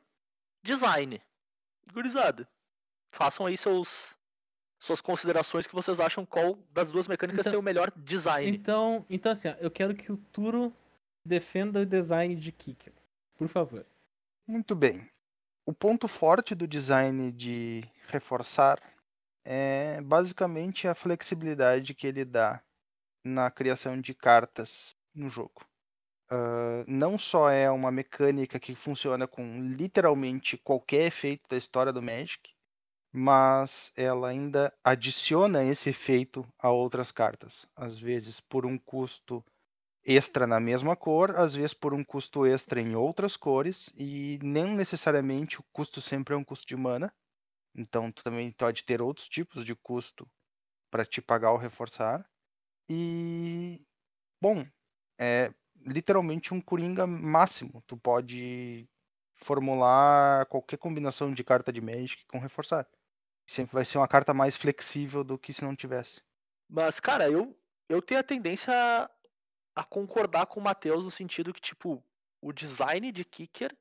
design. 0.63 1.21
Gurizada, 1.93 2.47
façam 3.11 3.45
aí 3.45 3.57
seus 3.57 4.15
suas 4.77 4.99
considerações 5.01 5.65
que 5.65 5.73
vocês 5.73 5.99
acham 5.99 6.25
qual 6.25 6.59
das 6.71 6.91
duas 6.91 7.07
mecânicas 7.07 7.39
Então- 7.41 7.51
tem 7.53 7.59
o 7.59 7.63
melhor 7.63 7.91
design. 7.95 8.49
Então, 8.55 9.05
então 9.09 9.31
assim, 9.31 9.47
ó, 9.47 9.51
eu 9.59 9.71
quero 9.71 9.95
que 9.95 10.11
o 10.11 10.17
Turo 10.17 10.71
defenda 11.25 11.79
o 11.81 11.85
design 11.85 12.35
de 12.35 12.51
kicker. 12.51 12.93
Por 13.37 13.47
favor. 13.47 13.85
Muito 14.45 14.75
bem. 14.75 15.09
O 15.67 15.73
ponto 15.73 16.07
forte 16.07 16.53
do 16.53 16.67
design 16.67 17.31
de 17.31 17.83
reforçar 18.07 18.79
é 19.43 19.99
basicamente 20.01 20.87
a 20.87 20.93
flexibilidade 20.93 21.95
que 21.95 22.05
ele 22.05 22.23
dá 22.23 22.61
na 23.23 23.49
criação 23.49 23.99
de 23.99 24.13
cartas 24.13 24.95
no 25.13 25.27
jogo. 25.27 25.65
Ah, 26.29 26.83
não 26.87 27.17
só 27.17 27.49
é 27.49 27.69
uma 27.69 27.91
mecânica 27.91 28.59
que 28.59 28.75
funciona 28.75 29.27
com 29.27 29.59
literalmente 29.61 30.55
qualquer 30.57 31.07
efeito 31.07 31.43
da 31.49 31.57
história 31.57 31.91
do 31.91 32.01
Magic, 32.01 32.53
mas 33.11 33.91
ela 33.95 34.29
ainda 34.29 34.71
adiciona 34.83 35.63
esse 35.63 35.89
efeito 35.89 36.45
a 36.59 36.69
outras 36.69 37.11
cartas, 37.11 37.65
às 37.75 37.97
vezes 37.97 38.39
por 38.39 38.67
um 38.67 38.77
custo 38.77 39.43
extra 40.05 40.45
na 40.45 40.59
mesma 40.59 40.95
cor, 40.95 41.35
às 41.35 41.55
vezes 41.55 41.73
por 41.73 41.93
um 41.93 42.03
custo 42.03 42.45
extra 42.45 42.79
em 42.79 42.95
outras 42.95 43.35
cores, 43.35 43.91
e 43.97 44.37
nem 44.43 44.75
necessariamente 44.75 45.59
o 45.59 45.65
custo 45.73 45.99
sempre 45.99 46.35
é 46.35 46.37
um 46.37 46.43
custo 46.43 46.67
de 46.67 46.75
mana. 46.75 47.11
Então 47.73 48.11
tu 48.11 48.23
também 48.23 48.51
pode 48.51 48.83
ter 48.83 49.01
outros 49.01 49.27
tipos 49.27 49.65
de 49.65 49.75
custo 49.75 50.29
para 50.91 51.05
te 51.05 51.21
pagar 51.21 51.51
o 51.51 51.57
reforçar. 51.57 52.23
E 52.87 53.83
bom, 54.39 54.65
é 55.19 55.51
literalmente 55.85 56.53
um 56.53 56.61
coringa 56.61 57.07
máximo. 57.07 57.83
Tu 57.87 57.97
pode 57.97 58.87
formular 59.35 60.45
qualquer 60.45 60.77
combinação 60.77 61.33
de 61.33 61.43
carta 61.43 61.73
de 61.73 61.81
Magic 61.81 62.25
com 62.27 62.39
reforçar. 62.39 62.87
Sempre 63.47 63.73
vai 63.73 63.85
ser 63.85 63.97
uma 63.97 64.07
carta 64.07 64.33
mais 64.33 64.55
flexível 64.55 65.23
do 65.23 65.37
que 65.37 65.51
se 65.51 65.63
não 65.63 65.75
tivesse. 65.75 66.21
Mas, 66.69 66.99
cara, 66.99 67.29
eu, 67.29 67.55
eu 67.89 68.01
tenho 68.01 68.19
a 68.19 68.23
tendência 68.23 68.73
a, 69.75 69.83
concordar 69.83 70.45
com 70.47 70.59
o 70.59 70.63
Matheus 70.63 71.03
no 71.03 71.11
sentido 71.11 71.53
que, 71.53 71.61
tipo, 71.61 72.03
o 72.41 72.53
design 72.53 73.11
de 73.11 73.25
Kicker, 73.25 73.75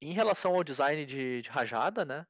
em 0.00 0.12
relação 0.12 0.54
ao 0.54 0.64
design 0.64 1.04
de, 1.04 1.42
de 1.42 1.50
Rajada, 1.50 2.04
né? 2.04 2.26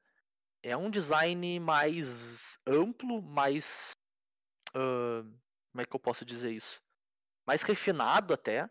É 0.63 0.75
um 0.75 0.89
design 0.89 1.59
mais 1.59 2.57
amplo, 2.65 3.21
mais. 3.21 3.91
ah, 4.73 5.23
como 5.71 5.81
é 5.81 5.85
que 5.85 5.95
eu 5.95 5.99
posso 5.99 6.25
dizer 6.25 6.51
isso? 6.51 6.81
Mais 7.45 7.61
refinado 7.61 8.33
até. 8.33 8.69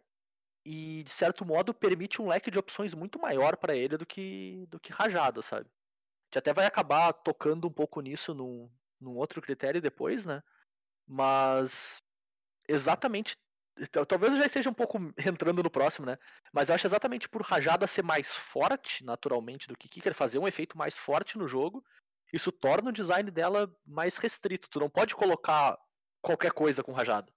E, 0.64 1.04
de 1.04 1.10
certo 1.10 1.44
modo, 1.44 1.72
permite 1.72 2.20
um 2.20 2.26
leque 2.26 2.50
de 2.50 2.58
opções 2.58 2.92
muito 2.92 3.20
maior 3.20 3.56
para 3.56 3.76
ele 3.76 3.96
do 3.96 4.04
que, 4.04 4.66
do 4.68 4.80
que 4.80 4.92
Rajada, 4.92 5.40
sabe? 5.40 5.66
A 5.66 6.26
gente 6.26 6.38
até 6.38 6.52
vai 6.52 6.66
acabar 6.66 7.12
tocando 7.12 7.68
um 7.68 7.72
pouco 7.72 8.00
nisso 8.00 8.34
num, 8.34 8.68
num 9.00 9.16
outro 9.16 9.40
critério 9.40 9.80
depois, 9.80 10.26
né? 10.26 10.42
Mas 11.06 12.02
exatamente. 12.68 13.36
Tal- 13.90 14.06
Talvez 14.06 14.32
eu 14.32 14.38
já 14.38 14.46
esteja 14.46 14.70
um 14.70 14.74
pouco 14.74 14.98
entrando 15.18 15.62
no 15.62 15.70
próximo, 15.70 16.06
né? 16.06 16.18
Mas 16.52 16.68
eu 16.68 16.74
acho 16.74 16.86
exatamente 16.86 17.28
por 17.28 17.42
Rajada 17.42 17.86
ser 17.86 18.02
mais 18.02 18.32
forte, 18.34 19.04
naturalmente, 19.04 19.68
do 19.68 19.76
que 19.76 19.88
Kicker, 19.88 20.14
fazer 20.14 20.38
um 20.38 20.48
efeito 20.48 20.76
mais 20.76 20.96
forte 20.96 21.36
no 21.38 21.46
jogo, 21.46 21.84
isso 22.32 22.50
torna 22.50 22.90
o 22.90 22.92
design 22.92 23.30
dela 23.30 23.70
mais 23.86 24.16
restrito. 24.16 24.68
Tu 24.68 24.80
não 24.80 24.90
pode 24.90 25.14
colocar 25.14 25.78
qualquer 26.22 26.52
coisa 26.52 26.82
com 26.82 26.92
Rajada. 26.92 27.32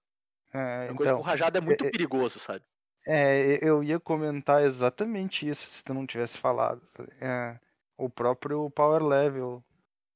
É, 0.52 0.88
A 0.90 0.94
coisa 0.94 1.12
com 1.12 1.20
então, 1.20 1.20
Rajada 1.20 1.58
é 1.58 1.60
muito 1.60 1.84
é- 1.84 1.90
perigoso, 1.90 2.38
sabe? 2.38 2.64
é, 3.06 3.58
eu 3.66 3.82
ia 3.82 3.98
comentar 3.98 4.62
exatamente 4.62 5.48
isso 5.48 5.70
se 5.70 5.82
tu 5.82 5.94
não 5.94 6.06
tivesse 6.06 6.36
falado. 6.38 6.82
É, 7.20 7.58
o 7.96 8.10
próprio 8.10 8.70
power 8.70 9.02
level 9.02 9.64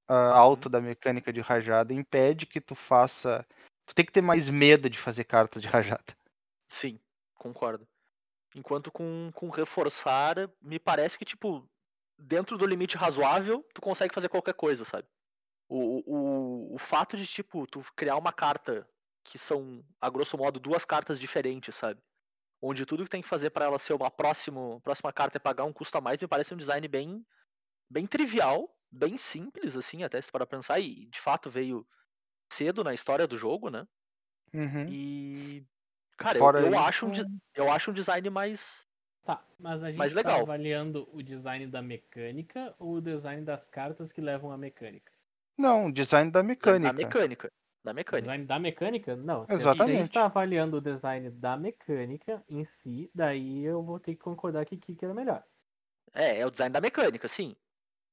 ah, 0.09 0.37
alto 0.37 0.69
da 0.69 0.81
mecânica 0.81 1.33
de 1.33 1.41
rajada 1.41 1.95
impede 1.95 2.47
que 2.47 2.61
tu 2.61 2.75
faça. 2.75 3.47
Tu 3.87 3.95
tem 3.95 4.05
que 4.05 4.13
ter 4.13 4.23
mais 4.23 4.49
medo 4.49 4.89
de 4.89 4.99
fazer 4.99 5.25
cartas 5.25 5.61
de 5.61 5.69
rajada. 5.69 6.17
Sim, 6.69 6.99
concordo. 7.35 7.87
Enquanto 8.55 8.91
com, 8.91 9.31
com 9.35 9.51
reforçar, 9.51 10.37
me 10.63 10.79
parece 10.79 11.19
que, 11.19 11.25
tipo, 11.25 11.69
dentro 12.19 12.57
do 12.57 12.67
limite 12.67 12.97
razoável, 12.97 13.67
tu 13.75 13.81
consegue 13.81 14.15
fazer 14.15 14.29
qualquer 14.29 14.55
coisa, 14.55 14.85
sabe? 14.85 15.07
O, 15.69 16.03
o, 16.07 16.75
o 16.75 16.79
fato 16.79 17.17
de, 17.17 17.27
tipo, 17.27 17.67
tu 17.67 17.85
criar 17.97 18.17
uma 18.17 18.33
carta 18.33 18.89
que 19.25 19.39
são, 19.39 19.85
a 20.01 20.09
grosso 20.09 20.37
modo, 20.37 20.61
duas 20.61 20.85
cartas 20.85 21.19
diferentes, 21.19 21.75
sabe? 21.75 22.01
Onde 22.63 22.87
tudo 22.87 23.05
que 23.05 23.11
tem 23.11 23.23
que 23.23 23.29
fazer 23.29 23.51
pra 23.51 23.65
ela 23.65 23.79
ser 23.79 23.95
uma 23.95 24.11
próximo, 24.11 24.81
próxima 24.83 25.13
carta 25.13 25.39
é 25.39 25.41
pagar 25.41 25.65
um 25.65 25.73
custo 25.73 25.97
a 25.99 26.01
mais, 26.01 26.21
me 26.21 26.29
parece 26.29 26.55
um 26.55 26.57
design 26.57 26.87
bem, 26.87 27.27
bem 27.91 28.07
trivial, 28.07 28.75
bem 28.91 29.17
simples, 29.17 29.77
assim, 29.77 30.03
até 30.05 30.21
se 30.21 30.31
pra 30.31 30.47
pensar, 30.47 30.79
e 30.79 31.07
de 31.07 31.21
fato 31.21 31.51
veio 31.51 31.87
cedo 32.53 32.85
na 32.85 32.95
história 32.95 33.27
do 33.27 33.37
jogo, 33.37 33.71
né? 33.71 33.87
Uhum. 34.53 34.87
E. 34.89 35.65
Cara, 36.17 36.39
eu, 36.39 36.73
eu 36.73 36.79
acho 36.79 37.07
um, 37.07 37.11
de- 37.11 37.25
eu 37.55 37.71
acho 37.73 37.91
um 37.91 37.95
design 37.95 38.31
mais. 38.31 38.85
Tá, 39.25 39.43
mas 39.59 39.83
a 39.83 39.89
gente 39.89 39.99
Mais 39.99 40.13
tá 40.13 40.19
legal. 40.19 40.41
avaliando 40.43 41.09
o 41.13 41.23
design 41.23 41.67
da 41.67 41.81
mecânica 41.83 42.75
ou 42.79 42.95
o 42.97 43.01
design 43.01 43.43
das 43.45 43.67
cartas 43.67 44.13
que 44.13 44.21
levam 44.21 44.53
à 44.53 44.59
mecânica? 44.59 45.11
Não, 45.57 45.91
design 45.91 46.31
da 46.31 46.41
Da 46.41 46.47
mecânica. 46.47 46.93
mecânica. 46.93 47.53
Da 47.83 47.93
mecânica. 47.93 48.23
Design 48.27 48.45
da 48.47 48.59
mecânica? 48.59 49.17
Não. 49.17 49.47
Se 49.47 49.53
a 49.53 49.57
Exatamente. 49.57 49.99
gente 49.99 50.13
tá 50.13 50.25
avaliando 50.27 50.77
o 50.77 50.81
design 50.81 51.31
da 51.31 51.57
mecânica 51.57 52.43
em 52.49 52.65
si, 52.65 53.11
daí 53.15 53.63
eu 53.65 53.83
vou 53.83 53.99
ter 53.99 54.15
que 54.15 54.21
concordar 54.23 54.65
que 54.67 54.77
Kicker 54.77 55.11
é 55.11 55.15
melhor. 55.15 55.43
É, 56.13 56.39
é 56.41 56.47
o 56.47 56.51
design 56.51 56.73
da 56.73 56.81
mecânica, 56.81 57.27
sim. 57.29 57.57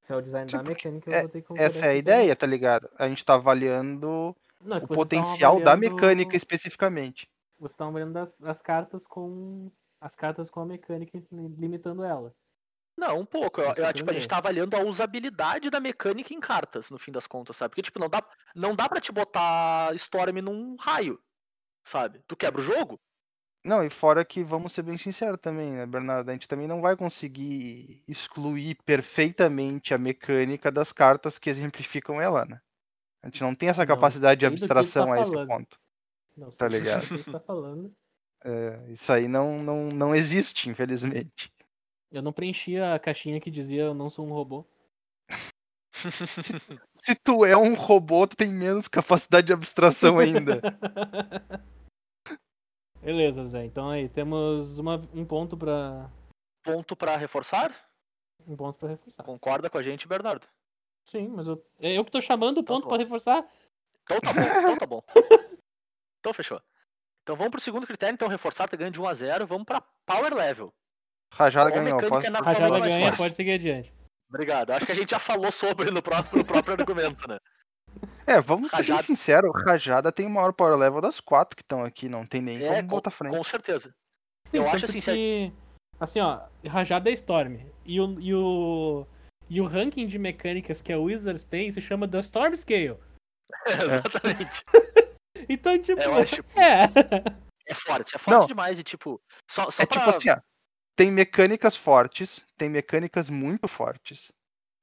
Se 0.01 0.11
é 0.11 0.15
o 0.15 0.21
design 0.21 0.49
Sim, 0.49 0.57
da 0.57 0.63
mecânica, 0.63 1.11
eu 1.11 1.19
vou 1.21 1.29
ter 1.29 1.41
que. 1.41 1.59
Essa 1.59 1.85
é 1.85 1.89
a 1.89 1.95
ideia, 1.95 2.35
tá 2.35 2.47
ligado? 2.47 2.89
A 2.97 3.07
gente 3.07 3.23
tá 3.23 3.35
avaliando 3.35 4.35
Não, 4.59 4.77
é 4.77 4.83
o 4.83 4.87
potencial 4.87 5.59
da 5.61 5.73
avaliando- 5.73 5.95
mecânica 5.95 6.35
especificamente. 6.35 7.29
Vocês 7.59 7.71
estão 7.71 7.89
avaliando 7.89 8.17
as, 8.17 8.41
as 8.41 8.61
cartas 8.61 9.05
com. 9.05 9.71
As 9.99 10.15
cartas 10.15 10.49
com 10.49 10.61
a 10.61 10.65
mecânica 10.65 11.21
limitando 11.31 12.03
ela. 12.03 12.33
Não, 12.97 13.19
um 13.19 13.25
pouco. 13.25 13.61
Eu, 13.61 13.73
eu, 13.75 13.93
tipo, 13.93 14.09
a 14.09 14.13
gente 14.13 14.27
tá 14.27 14.37
avaliando 14.37 14.75
a 14.75 14.83
usabilidade 14.83 15.69
da 15.69 15.79
mecânica 15.79 16.33
em 16.33 16.39
cartas, 16.39 16.89
no 16.89 16.97
fim 16.97 17.11
das 17.11 17.27
contas, 17.27 17.55
sabe? 17.55 17.69
Porque, 17.69 17.83
tipo, 17.83 17.99
não 17.99 18.09
dá, 18.09 18.23
não 18.55 18.75
dá 18.75 18.89
pra 18.89 18.99
te 18.99 19.11
botar 19.11 19.93
Storm 19.95 20.41
num 20.41 20.75
raio, 20.79 21.19
sabe? 21.83 22.21
Tu 22.27 22.35
quebra 22.35 22.61
o 22.61 22.63
jogo? 22.63 22.99
Não, 23.63 23.83
e 23.83 23.89
fora 23.89 24.25
que, 24.25 24.43
vamos 24.43 24.73
ser 24.73 24.81
bem 24.81 24.97
sinceros 24.97 25.39
também, 25.39 25.71
né, 25.71 25.85
Bernardo? 25.85 26.29
A 26.29 26.33
gente 26.33 26.47
também 26.47 26.67
não 26.67 26.81
vai 26.81 26.97
conseguir 26.97 28.03
excluir 28.07 28.75
perfeitamente 28.83 29.93
a 29.93 29.99
mecânica 29.99 30.71
das 30.71 30.91
cartas 30.91 31.37
que 31.37 31.49
exemplificam 31.49 32.19
ela, 32.19 32.43
né? 32.45 32.59
A 33.21 33.27
gente 33.27 33.41
não 33.43 33.53
tem 33.53 33.69
essa 33.69 33.85
capacidade 33.85 34.39
de 34.39 34.45
tá 34.45 34.51
abstração 34.51 35.13
a 35.13 35.21
esse 35.21 35.31
ponto. 35.31 35.79
Não 36.35 36.49
Tá 36.49 36.65
o 36.65 36.69
que 36.69 36.75
ligado? 36.75 37.05
você 37.05 37.15
está 37.15 37.39
falando. 37.39 37.93
É, 38.43 38.83
isso 38.89 39.13
aí 39.13 39.27
não, 39.27 39.61
não, 39.61 39.91
não 39.91 40.15
existe, 40.15 40.67
infelizmente. 40.67 41.53
Eu 42.11 42.23
não 42.23 42.33
preenchi 42.33 42.77
a 42.77 42.97
caixinha 42.97 43.39
que 43.39 43.51
dizia 43.51 43.83
eu 43.83 43.93
não 43.93 44.09
sou 44.09 44.25
um 44.25 44.33
robô. 44.33 44.65
Se 47.03 47.13
tu 47.15 47.45
é 47.45 47.55
um 47.55 47.75
robô, 47.75 48.25
tu 48.25 48.35
tem 48.35 48.51
menos 48.51 48.87
capacidade 48.87 49.47
de 49.47 49.53
abstração 49.53 50.17
ainda. 50.17 50.61
Beleza, 53.01 53.45
Zé. 53.45 53.65
Então 53.65 53.89
aí, 53.89 54.07
temos 54.07 54.77
uma, 54.77 54.95
um 55.13 55.25
ponto 55.25 55.57
pra. 55.57 56.09
Ponto 56.63 56.95
pra 56.95 57.17
reforçar? 57.17 57.73
Um 58.47 58.55
ponto 58.55 58.77
pra 58.77 58.89
reforçar. 58.89 59.23
Concorda 59.23 59.69
com 59.69 59.77
a 59.77 59.83
gente, 59.83 60.07
Bernardo? 60.07 60.47
Sim, 61.03 61.27
mas 61.29 61.47
eu. 61.47 61.63
É 61.79 61.97
eu 61.97 62.05
que 62.05 62.11
tô 62.11 62.21
chamando 62.21 62.57
o 62.57 62.61
Então 62.61 62.75
ponto 62.75 62.83
tá 62.83 62.89
pra 62.89 62.97
reforçar. 62.97 63.45
Então 64.03 64.19
tá 64.19 64.33
bom, 64.33 64.41
então 64.41 64.77
tá 64.77 64.85
bom. 64.85 65.03
Então 66.21 66.35
fechou. 66.35 66.61
Então 67.23 67.35
vamos 67.35 67.49
pro 67.49 67.59
segundo 67.59 67.87
critério, 67.87 68.13
então 68.13 68.27
reforçar 68.27 68.69
tá 68.69 68.77
ganhando 68.77 68.93
de 68.93 69.01
1 69.01 69.07
a 69.07 69.13
0 69.15 69.47
Vamos 69.47 69.65
pra 69.65 69.81
Power 70.05 70.31
Level. 70.35 70.71
Rajada 71.33 71.71
Qual 71.71 71.83
ganhou. 71.83 71.99
Posso 72.09 72.27
é 72.27 72.29
Rajada 72.29 72.79
ganha, 72.79 73.17
pode 73.17 73.33
seguir 73.35 73.53
adiante. 73.53 73.91
Obrigado. 74.29 74.69
Acho 74.69 74.85
que 74.85 74.91
a 74.91 74.95
gente 74.95 75.09
já 75.09 75.19
falou 75.19 75.51
sobre 75.51 75.89
no 75.89 76.01
próprio, 76.01 76.37
no 76.37 76.45
próprio 76.45 76.75
argumento, 76.79 77.27
né? 77.27 77.39
É, 78.25 78.39
vamos 78.39 78.69
ser 78.69 78.77
Rajada- 78.77 78.97
bem 78.99 79.05
sinceros. 79.07 79.51
Rajada 79.65 80.11
tem 80.11 80.25
o 80.25 80.29
maior 80.29 80.53
power 80.53 80.75
level 80.77 81.01
das 81.01 81.19
quatro 81.19 81.55
que 81.55 81.63
estão 81.63 81.83
aqui. 81.83 82.07
Não 82.09 82.25
tem 82.25 82.41
nem 82.41 82.63
É, 82.63 82.67
como 82.69 82.81
com, 82.81 82.87
botar 82.87 83.11
frente. 83.11 83.35
com 83.35 83.43
certeza. 83.43 83.93
Sim, 84.47 84.57
Eu 84.57 84.69
acho 84.69 84.85
assim, 84.85 84.99
que. 84.99 85.51
Assim, 85.99 86.19
ó, 86.19 86.41
Rajada 86.67 87.09
é 87.09 87.13
Storm. 87.13 87.57
E 87.85 87.99
o, 87.99 88.19
e 88.19 88.33
o. 88.33 89.05
E 89.49 89.59
o 89.59 89.65
ranking 89.65 90.07
de 90.07 90.17
mecânicas 90.17 90.81
que 90.81 90.93
a 90.93 90.97
Wizards 90.99 91.43
tem 91.43 91.69
se 91.71 91.81
chama 91.81 92.07
The 92.07 92.19
Storm 92.19 92.55
Scale. 92.55 92.97
Exatamente. 93.67 94.63
Então, 95.49 95.77
tipo. 95.81 95.99
Eu 95.99 96.15
acho- 96.15 96.43
É. 96.55 96.83
É 97.67 97.73
forte, 97.73 98.15
é 98.15 98.19
forte 98.19 98.37
Não. 98.39 98.45
demais 98.45 98.77
e 98.77 98.83
tipo. 98.83 99.19
Só, 99.49 99.71
só 99.71 99.83
É 99.83 99.85
pra. 99.85 99.97
tipo 99.99 100.09
assim, 100.17 100.29
ó. 100.29 100.37
Tem 100.95 101.11
mecânicas 101.11 101.75
fortes, 101.75 102.45
tem 102.57 102.69
mecânicas 102.69 103.29
muito 103.29 103.67
fortes. 103.67 104.31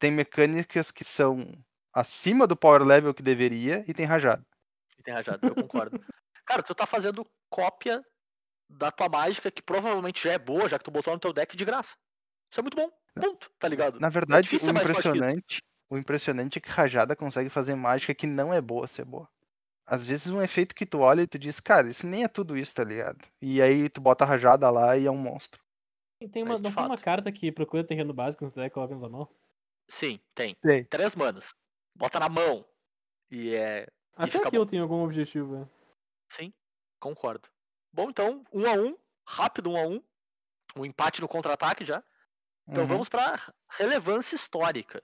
Tem 0.00 0.10
mecânicas 0.10 0.90
que 0.90 1.04
são 1.04 1.52
acima 2.00 2.46
do 2.46 2.56
power 2.56 2.82
level 2.82 3.12
que 3.12 3.22
deveria 3.22 3.84
e 3.88 3.94
tem 3.94 4.06
rajada. 4.06 4.44
Tem 5.02 5.14
rajada, 5.14 5.46
eu 5.46 5.54
concordo. 5.54 5.98
Cara, 6.46 6.62
tu 6.62 6.74
tá 6.74 6.86
fazendo 6.86 7.26
cópia 7.50 8.02
da 8.70 8.90
tua 8.90 9.08
mágica, 9.08 9.50
que 9.50 9.62
provavelmente 9.62 10.22
já 10.22 10.32
é 10.32 10.38
boa, 10.38 10.68
já 10.68 10.78
que 10.78 10.84
tu 10.84 10.90
botou 10.90 11.12
no 11.12 11.20
teu 11.20 11.32
deck 11.32 11.56
de 11.56 11.64
graça. 11.64 11.96
Isso 12.50 12.60
é 12.60 12.62
muito 12.62 12.76
bom. 12.76 12.90
Ponto, 13.14 13.50
tá 13.58 13.68
ligado? 13.68 13.98
Na 13.98 14.08
verdade, 14.08 14.44
difícil 14.44 14.72
o 14.72 14.78
impressionante, 14.78 15.62
o 15.90 15.98
impressionante 15.98 16.58
é 16.58 16.60
que 16.60 16.70
rajada 16.70 17.16
consegue 17.16 17.50
fazer 17.50 17.74
mágica 17.74 18.14
que 18.14 18.26
não 18.26 18.52
é 18.54 18.60
boa 18.60 18.86
ser 18.86 19.04
boa. 19.04 19.28
Às 19.86 20.04
vezes 20.04 20.28
um 20.28 20.42
efeito 20.42 20.74
que 20.74 20.86
tu 20.86 21.00
olha 21.00 21.22
e 21.22 21.26
tu 21.26 21.38
diz, 21.38 21.60
cara, 21.60 21.88
isso 21.88 22.06
nem 22.06 22.22
é 22.22 22.28
tudo 22.28 22.56
isso, 22.56 22.74
tá 22.74 22.84
ligado? 22.84 23.26
E 23.40 23.60
aí 23.60 23.88
tu 23.88 24.00
bota 24.00 24.24
a 24.24 24.26
rajada 24.26 24.70
lá 24.70 24.96
e 24.96 25.06
é 25.06 25.10
um 25.10 25.16
monstro. 25.16 25.60
E 26.20 26.28
tem 26.28 26.42
uma, 26.42 26.50
Mas, 26.50 26.60
não 26.60 26.70
tem 26.70 26.82
uma 26.82 26.90
fato. 26.90 27.04
carta 27.04 27.32
que 27.32 27.50
procura 27.50 27.84
terreno 27.84 28.12
básico 28.12 28.44
no 28.44 28.50
deck 28.50 28.66
e 28.66 28.70
coloca 28.70 28.94
na 28.94 29.00
tua 29.00 29.08
mão? 29.08 29.28
Sim, 29.88 30.20
tem. 30.34 30.54
Tem. 30.56 30.84
Três 30.84 31.16
manas. 31.16 31.54
Bota 31.98 32.18
na 32.20 32.28
mão. 32.28 32.64
E 33.30 33.54
é. 33.54 33.86
Até 34.16 34.30
fica 34.32 34.48
aquilo 34.48 34.64
bom. 34.64 34.70
tem 34.70 34.80
algum 34.80 35.04
objetivo, 35.04 35.58
né? 35.60 35.68
Sim, 36.28 36.52
concordo. 37.00 37.48
Bom, 37.92 38.08
então, 38.10 38.44
um 38.52 38.66
a 38.66 38.72
um. 38.72 38.96
Rápido, 39.26 39.70
um 39.70 39.76
a 39.76 39.82
um. 39.82 40.02
Um 40.76 40.84
empate 40.84 41.20
no 41.20 41.28
contra-ataque 41.28 41.84
já. 41.84 42.02
Então 42.66 42.82
Uhum. 42.84 42.88
vamos 42.88 43.08
para 43.08 43.52
relevância 43.70 44.34
histórica. 44.36 45.02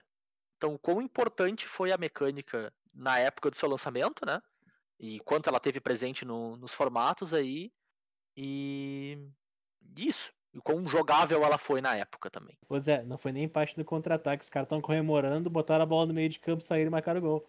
Então, 0.57 0.77
quão 0.77 1.01
importante 1.01 1.67
foi 1.67 1.91
a 1.91 1.97
mecânica 1.97 2.73
na 2.93 3.19
época 3.19 3.49
do 3.51 3.55
seu 3.57 3.67
lançamento, 3.69 4.25
né? 4.25 4.41
E 4.97 5.19
quanto 5.19 5.47
ela 5.49 5.59
teve 5.59 5.81
presente 5.81 6.23
no- 6.23 6.55
nos 6.55 6.71
formatos 6.73 7.33
aí. 7.33 7.73
E 8.37 9.17
isso. 9.97 10.31
E 10.55 10.61
quão 10.61 10.87
jogável 10.87 11.43
ela 11.43 11.57
foi 11.57 11.81
na 11.81 11.97
época 11.97 12.29
também. 12.29 12.57
Pois 12.65 12.87
é, 12.87 13.03
não 13.03 13.17
foi 13.17 13.33
nem 13.33 13.45
parte 13.47 13.75
do 13.75 13.83
contra-ataque. 13.83 14.45
Os 14.45 14.49
caras 14.49 14.67
estão 14.67 14.79
comemorando, 14.79 15.49
botaram 15.49 15.83
a 15.83 15.85
bola 15.85 16.05
no 16.05 16.13
meio 16.13 16.29
de 16.29 16.39
campo, 16.39 16.63
saíram 16.63 16.87
e 16.87 16.91
marcaram 16.91 17.19
o 17.19 17.23
gol. 17.23 17.45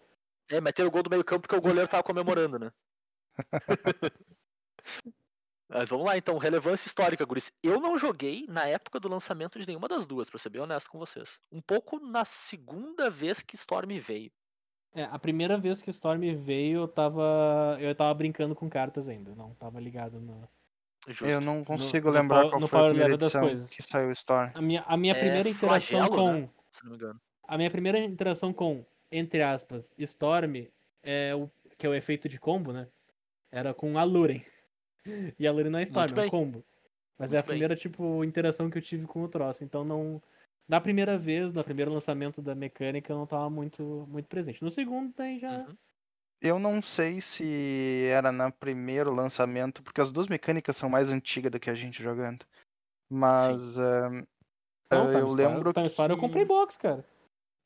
É, 0.49 0.59
meteram 0.59 0.89
o 0.89 0.91
gol 0.91 1.03
do 1.03 1.09
meio 1.09 1.23
campo 1.23 1.47
porque 1.47 1.55
o 1.55 1.61
goleiro 1.61 1.89
tava 1.89 2.03
comemorando, 2.03 2.59
né? 2.59 2.71
Mas 5.69 5.89
vamos 5.89 6.05
lá 6.05 6.17
então, 6.17 6.37
relevância 6.37 6.87
histórica, 6.87 7.25
Guris. 7.25 7.51
Eu 7.63 7.79
não 7.79 7.97
joguei 7.97 8.45
na 8.47 8.65
época 8.67 8.99
do 8.99 9.07
lançamento 9.07 9.57
de 9.57 9.67
nenhuma 9.67 9.87
das 9.87 10.05
duas, 10.05 10.29
pra 10.29 10.39
ser 10.39 10.49
bem 10.49 10.61
honesto 10.61 10.89
com 10.89 10.99
vocês. 10.99 11.39
Um 11.49 11.61
pouco 11.61 11.99
na 11.99 12.25
segunda 12.25 13.09
vez 13.09 13.41
que 13.41 13.55
Storm 13.55 13.97
veio. 13.99 14.31
É, 14.93 15.03
a 15.03 15.19
primeira 15.19 15.57
vez 15.57 15.81
que 15.81 15.89
Storm 15.91 16.21
veio, 16.35 16.81
eu 16.81 16.87
tava. 16.87 17.77
Eu 17.79 17.93
tava 17.95 18.13
brincando 18.13 18.55
com 18.55 18.69
cartas 18.69 19.07
ainda, 19.07 19.33
não 19.35 19.53
tava 19.55 19.79
ligado 19.79 20.19
no. 20.19 20.47
Justo. 21.07 21.25
Eu 21.25 21.39
não 21.39 21.63
consigo 21.63 22.09
no 22.09 22.13
lembrar 22.13 22.39
power- 22.41 22.49
qual 22.51 22.61
no 22.61 22.67
foi 22.67 22.77
a 22.79 22.81
power 22.81 22.91
primeira 22.91 23.13
level 23.13 23.29
das 23.29 23.41
coisas. 23.41 23.69
que 23.69 23.81
saiu 23.83 24.09
o 24.09 24.11
Storm. 24.11 24.51
A 24.53 24.61
minha, 24.61 24.81
a 24.85 24.97
minha 24.97 25.13
É 25.13 25.19
primeira 25.19 25.49
interação 25.49 25.99
flagelo, 25.99 26.15
com. 26.15 26.33
né? 26.33 26.49
Se 26.73 26.83
não 26.83 26.91
me 26.91 26.97
engano. 26.97 27.21
A 27.47 27.57
minha 27.57 27.71
primeira 27.71 27.97
interação 27.99 28.51
com, 28.51 28.85
entre 29.11 29.41
aspas, 29.41 29.93
Storm, 29.97 30.67
é 31.01 31.33
o, 31.33 31.49
que 31.77 31.85
é 31.85 31.89
o 31.89 31.93
efeito 31.95 32.27
de 32.27 32.37
combo, 32.37 32.73
né? 32.73 32.87
Era 33.51 33.73
com 33.73 33.97
a 33.97 34.03
Luren. 34.03 34.41
E 35.39 35.47
a 35.47 35.51
Luren 35.53 35.69
não 35.69 35.79
é 35.79 35.83
Storm, 35.83 36.11
é 36.17 36.25
um 36.25 36.29
combo. 36.29 36.63
Mas 37.17 37.31
é 37.31 37.37
a 37.37 37.39
Muito 37.39 37.45
bem. 37.47 37.53
primeira, 37.55 37.75
tipo, 37.75 38.23
interação 38.25 38.69
que 38.69 38.77
eu 38.77 38.81
tive 38.81 39.07
com 39.07 39.23
o 39.23 39.27
troço. 39.29 39.63
Então 39.63 39.85
não. 39.85 40.21
Da 40.67 40.81
primeira 40.81 41.17
vez, 41.17 41.53
no 41.53 41.63
primeiro 41.63 41.93
lançamento 41.93 42.41
da 42.41 42.53
mecânica, 42.53 43.13
eu 43.13 43.17
não 43.17 43.25
tava 43.25 43.49
muito, 43.49 44.05
muito 44.09 44.27
presente. 44.27 44.61
No 44.61 44.69
segundo, 44.69 45.13
daí 45.15 45.39
já. 45.39 45.59
Uhum. 45.59 45.77
Eu 46.41 46.59
não 46.59 46.81
sei 46.83 47.19
se 47.19 48.05
era 48.09 48.31
no 48.31 48.51
primeiro 48.51 49.13
lançamento, 49.13 49.81
porque 49.81 50.01
as 50.01 50.11
duas 50.11 50.27
mecânicas 50.27 50.77
são 50.77 50.89
mais 50.89 51.09
antigas 51.11 51.51
do 51.51 51.59
que 51.59 51.69
a 51.69 51.73
gente 51.73 52.01
jogando. 52.03 52.45
Mas 53.09 53.77
eh, 53.77 54.09
Não, 54.91 55.05
Time 55.07 55.19
eu 55.19 55.27
lembro 55.29 55.73
Time 55.73 55.87
Spy 55.87 56.03
eu 56.03 56.09
que- 56.15 56.21
comprei 56.21 56.45
box, 56.45 56.77
cara. 56.77 57.03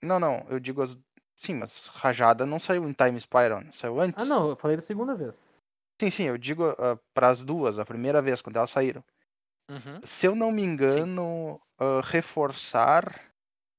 Não, 0.01 0.19
não, 0.19 0.45
eu 0.49 0.59
digo 0.59 0.81
as. 0.81 0.97
Sim, 1.35 1.55
mas 1.55 1.87
Rajada 1.87 2.45
não 2.45 2.59
saiu 2.59 2.87
em 2.87 2.93
Time 2.93 3.19
Spiral, 3.19 3.61
saiu 3.73 3.99
antes. 3.99 4.21
Ah, 4.21 4.25
não, 4.25 4.49
eu 4.49 4.55
falei 4.55 4.77
da 4.77 4.81
segunda 4.81 5.15
vez. 5.15 5.35
Sim, 5.99 6.09
sim, 6.09 6.23
eu 6.23 6.37
digo 6.37 6.63
para 7.13 7.29
as 7.29 7.43
duas, 7.43 7.77
a 7.77 7.85
primeira 7.85 8.21
vez, 8.21 8.41
quando 8.41 8.57
elas 8.57 8.69
saíram. 8.69 9.03
Uhum. 9.69 10.01
Se 10.03 10.25
eu 10.27 10.35
não 10.35 10.51
me 10.51 10.63
engano, 10.63 11.59
ah, 11.79 12.01
reforçar. 12.03 13.30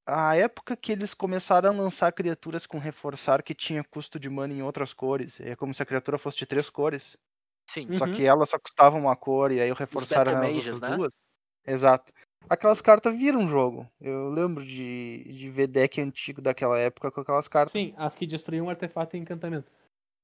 A 0.06 0.36
época 0.36 0.76
que 0.76 0.90
eles 0.90 1.14
começaram 1.14 1.70
a 1.70 1.72
lançar 1.72 2.12
criaturas 2.12 2.66
com 2.66 2.78
reforçar 2.78 3.42
que 3.42 3.54
tinha 3.54 3.84
custo 3.84 4.18
de 4.18 4.28
mana 4.28 4.52
em 4.52 4.62
outras 4.62 4.92
cores. 4.92 5.40
É 5.40 5.54
como 5.54 5.72
se 5.72 5.82
a 5.82 5.86
criatura 5.86 6.18
fosse 6.18 6.38
de 6.38 6.46
três 6.46 6.68
cores. 6.68 7.16
Sim. 7.68 7.86
Uhum. 7.86 7.94
Só 7.94 8.06
que 8.06 8.24
ela 8.24 8.44
só 8.44 8.58
custava 8.58 8.96
uma 8.96 9.14
cor 9.14 9.52
e 9.52 9.60
aí 9.60 9.70
o 9.70 9.74
reforçar 9.74 10.26
era 10.26 10.48
outras 10.48 10.80
né? 10.80 10.96
duas. 10.96 11.12
Exato. 11.64 12.12
Aquelas 12.50 12.80
cartas 12.80 13.16
viram 13.16 13.48
jogo. 13.48 13.88
Eu 14.00 14.28
lembro 14.28 14.64
de, 14.64 15.24
de 15.32 15.48
ver 15.48 15.68
deck 15.68 16.00
antigo 16.00 16.42
daquela 16.42 16.76
época 16.78 17.10
com 17.12 17.20
aquelas 17.20 17.46
cartas. 17.46 17.72
Sim, 17.72 17.94
as 17.96 18.16
que 18.16 18.26
destruíam 18.26 18.66
um 18.66 18.70
artefato 18.70 19.16
e 19.16 19.20
encantamento. 19.20 19.70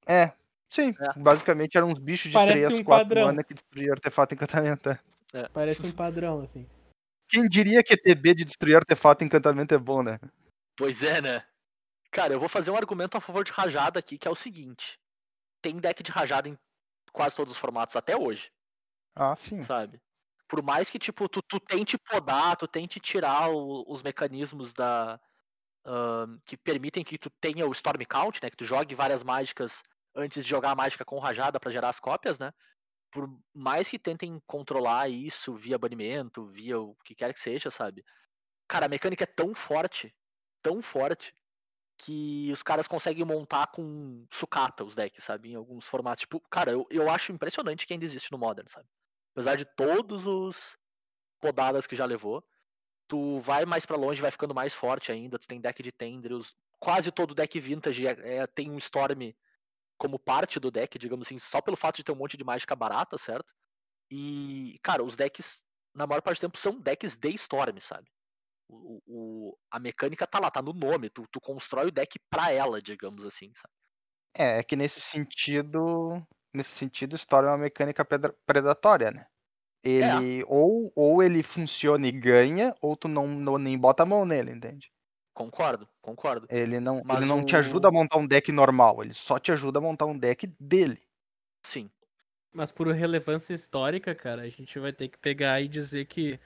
É, 0.04 0.32
sim. 0.68 0.92
É. 1.00 1.18
Basicamente 1.18 1.76
eram 1.76 1.88
uns 1.88 1.98
bichos 2.00 2.30
de 2.30 2.34
Parece 2.34 2.66
3, 2.66 2.80
um 2.80 2.84
4 2.84 3.06
padrão. 3.06 3.26
mana 3.26 3.44
que 3.44 3.54
destruíam 3.54 3.92
artefato 3.92 4.34
e 4.34 4.36
encantamento. 4.36 4.90
é. 5.32 5.48
Parece 5.52 5.86
um 5.86 5.92
padrão, 5.92 6.40
assim. 6.40 6.66
Quem 7.28 7.48
diria 7.48 7.82
que 7.82 7.94
ETB 7.94 8.34
de 8.34 8.44
destruir 8.44 8.76
artefato 8.76 9.22
e 9.22 9.26
encantamento 9.26 9.74
é 9.74 9.78
bom, 9.78 10.02
né? 10.02 10.18
Pois 10.76 11.02
é, 11.02 11.20
né? 11.20 11.44
Cara, 12.10 12.32
eu 12.32 12.40
vou 12.40 12.48
fazer 12.48 12.70
um 12.70 12.76
argumento 12.76 13.16
a 13.16 13.20
favor 13.20 13.44
de 13.44 13.52
rajada 13.52 13.98
aqui, 13.98 14.16
que 14.16 14.26
é 14.26 14.30
o 14.30 14.34
seguinte. 14.36 14.98
Tem 15.60 15.76
deck 15.76 16.02
de 16.02 16.10
rajada 16.10 16.48
em 16.48 16.58
quase 17.12 17.36
todos 17.36 17.52
os 17.52 17.58
formatos 17.58 17.96
até 17.96 18.16
hoje, 18.16 18.50
Ah, 19.14 19.34
sim. 19.36 19.62
sabe? 19.64 20.00
Por 20.46 20.62
mais 20.62 20.88
que, 20.88 20.98
tipo, 20.98 21.28
tu, 21.28 21.42
tu 21.42 21.60
tente 21.60 21.98
podar, 21.98 22.56
tu 22.56 22.66
tente 22.66 22.98
tirar 22.98 23.50
o- 23.50 23.84
os 23.92 24.02
mecanismos 24.02 24.72
da. 24.72 25.20
ahn, 25.84 26.38
que 26.44 26.56
permitem 26.56 27.02
que 27.04 27.16
tu 27.18 27.30
tenha 27.40 27.66
o 27.66 27.72
Storm 27.72 28.04
Count, 28.06 28.40
né? 28.42 28.50
Que 28.50 28.56
tu 28.56 28.64
jogue 28.64 28.94
várias 28.94 29.22
mágicas 29.22 29.82
antes 30.14 30.44
de 30.44 30.50
jogar 30.50 30.72
a 30.72 30.74
mágica 30.74 31.04
com 31.04 31.18
rajada 31.18 31.58
pra 31.58 31.70
gerar 31.70 31.88
as 31.88 31.98
cópias, 32.00 32.38
né? 32.38 32.52
Por 33.10 33.28
mais 33.54 33.88
que 33.88 33.98
tentem 33.98 34.40
controlar 34.46 35.08
isso 35.08 35.54
via 35.54 35.78
banimento, 35.78 36.46
via 36.46 36.78
o 36.78 36.94
que 37.04 37.14
quer 37.14 37.32
que 37.32 37.40
seja, 37.40 37.70
sabe? 37.70 38.04
Cara, 38.68 38.86
a 38.86 38.88
mecânica 38.88 39.24
é 39.24 39.26
tão 39.26 39.54
forte, 39.54 40.14
tão 40.62 40.82
forte, 40.82 41.34
que 41.98 42.50
os 42.52 42.62
caras 42.62 42.86
conseguem 42.86 43.24
montar 43.24 43.66
com 43.68 44.24
sucata 44.32 44.84
os 44.84 44.94
decks, 44.94 45.24
sabe? 45.24 45.50
Em 45.50 45.54
alguns 45.56 45.86
formatos. 45.86 46.20
Tipo, 46.20 46.40
cara, 46.48 46.70
eu, 46.70 46.86
eu 46.90 47.10
acho 47.10 47.32
impressionante 47.32 47.86
que 47.86 47.92
ainda 47.92 48.04
existe 48.04 48.30
no 48.30 48.38
Modern, 48.38 48.68
sabe? 48.68 48.88
Apesar 49.34 49.56
de 49.56 49.64
todos 49.64 50.26
os 50.26 50.76
podadas 51.40 51.86
que 51.86 51.96
já 51.96 52.04
levou, 52.04 52.44
tu 53.08 53.40
vai 53.40 53.64
mais 53.64 53.84
pra 53.84 53.96
longe, 53.96 54.22
vai 54.22 54.30
ficando 54.30 54.54
mais 54.54 54.72
forte 54.74 55.10
ainda. 55.10 55.38
Tu 55.38 55.48
tem 55.48 55.60
deck 55.60 55.82
de 55.82 55.90
Tendrils. 55.92 56.54
Quase 56.78 57.10
todo 57.10 57.34
deck 57.34 57.58
vintage 57.58 58.06
é- 58.06 58.36
é- 58.38 58.46
tem 58.46 58.70
um 58.70 58.78
Storm 58.78 59.34
como 59.98 60.18
parte 60.18 60.60
do 60.60 60.70
deck, 60.70 60.98
digamos 60.98 61.26
assim, 61.28 61.38
só 61.38 61.60
pelo 61.62 61.76
fato 61.76 61.96
de 61.96 62.04
ter 62.04 62.12
um 62.12 62.16
monte 62.16 62.36
de 62.36 62.44
mágica 62.44 62.76
barata, 62.76 63.18
certo? 63.18 63.52
E, 64.10 64.78
cara, 64.82 65.04
os 65.04 65.16
decks, 65.16 65.62
na 65.94 66.06
maior 66.06 66.22
parte 66.22 66.38
do 66.40 66.42
tempo, 66.42 66.58
são 66.58 66.80
decks 66.80 67.16
de 67.16 67.30
Storm, 67.34 67.80
sabe? 67.80 68.08
O, 68.68 69.00
o- 69.06 69.58
a 69.70 69.80
mecânica 69.80 70.26
tá 70.26 70.38
lá, 70.40 70.50
tá 70.50 70.62
no 70.62 70.72
nome, 70.74 71.10
tu, 71.10 71.26
tu 71.32 71.40
constrói 71.40 71.88
o 71.88 71.92
deck 71.92 72.18
pra 72.30 72.52
ela, 72.52 72.80
digamos 72.82 73.24
assim, 73.24 73.52
sabe? 73.54 73.74
É, 74.36 74.58
é 74.58 74.62
que 74.62 74.76
nesse 74.76 75.00
sentido. 75.00 76.22
Nesse 76.54 76.70
sentido, 76.72 77.14
Storm 77.16 77.46
é 77.46 77.50
uma 77.50 77.58
mecânica 77.58 78.04
predatória, 78.46 79.10
né? 79.10 79.26
Ele 79.84 80.44
ou, 80.48 80.92
ou 80.96 81.22
ele 81.22 81.42
funciona 81.42 82.06
e 82.08 82.12
ganha, 82.12 82.74
ou 82.82 82.96
tu 82.96 83.08
não, 83.08 83.26
não- 83.28 83.58
nem 83.58 83.78
bota 83.78 84.04
a 84.04 84.06
mão 84.06 84.24
nele, 84.26 84.52
entende? 84.52 84.90
Concordo, 85.38 85.88
concordo. 86.02 86.48
Ele 86.50 86.80
não, 86.80 87.00
Mas 87.04 87.18
ele 87.18 87.26
não 87.26 87.46
te 87.46 87.54
o- 87.54 87.58
ajuda 87.58 87.86
a 87.86 87.92
montar 87.92 88.18
um 88.18 88.26
deck 88.26 88.50
normal, 88.50 89.04
ele 89.04 89.14
só 89.14 89.38
te 89.38 89.52
ajuda 89.52 89.78
a 89.78 89.80
montar 89.80 90.04
um 90.04 90.18
deck 90.18 90.48
dele. 90.58 91.00
Sim. 91.64 91.88
Mas 92.52 92.72
por 92.72 92.88
relevância 92.88 93.54
histórica, 93.54 94.16
cara, 94.16 94.42
a 94.42 94.48
gente 94.48 94.76
vai 94.80 94.92
ter 94.92 95.06
que 95.08 95.16
pegar 95.16 95.60
e 95.60 95.68
dizer 95.68 96.06
que 96.06 96.40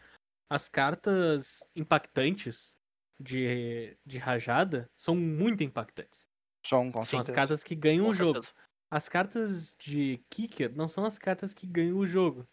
as 0.50 0.68
cartas 0.68 1.64
impactantes 1.74 2.76
de, 3.18 3.96
de 4.04 4.18
rajada 4.18 4.90
são 4.94 5.16
muito 5.16 5.62
impactantes. 5.64 6.28
São, 6.66 6.92
com 6.92 7.02
São 7.02 7.20
as 7.20 7.30
cartas 7.30 7.64
que 7.64 7.74
ganham 7.74 8.04
com 8.04 8.10
o 8.10 8.14
jogo. 8.14 8.42
certeza. 8.42 8.54
As 8.90 9.08
cartas 9.08 9.74
de 9.78 10.22
kicker 10.28 10.70
não 10.76 10.86
são 10.86 11.06
as 11.06 11.16
cartas 11.18 11.54
que 11.54 11.66
ganham 11.66 11.96
o 11.96 12.04
jogo. 12.06 12.46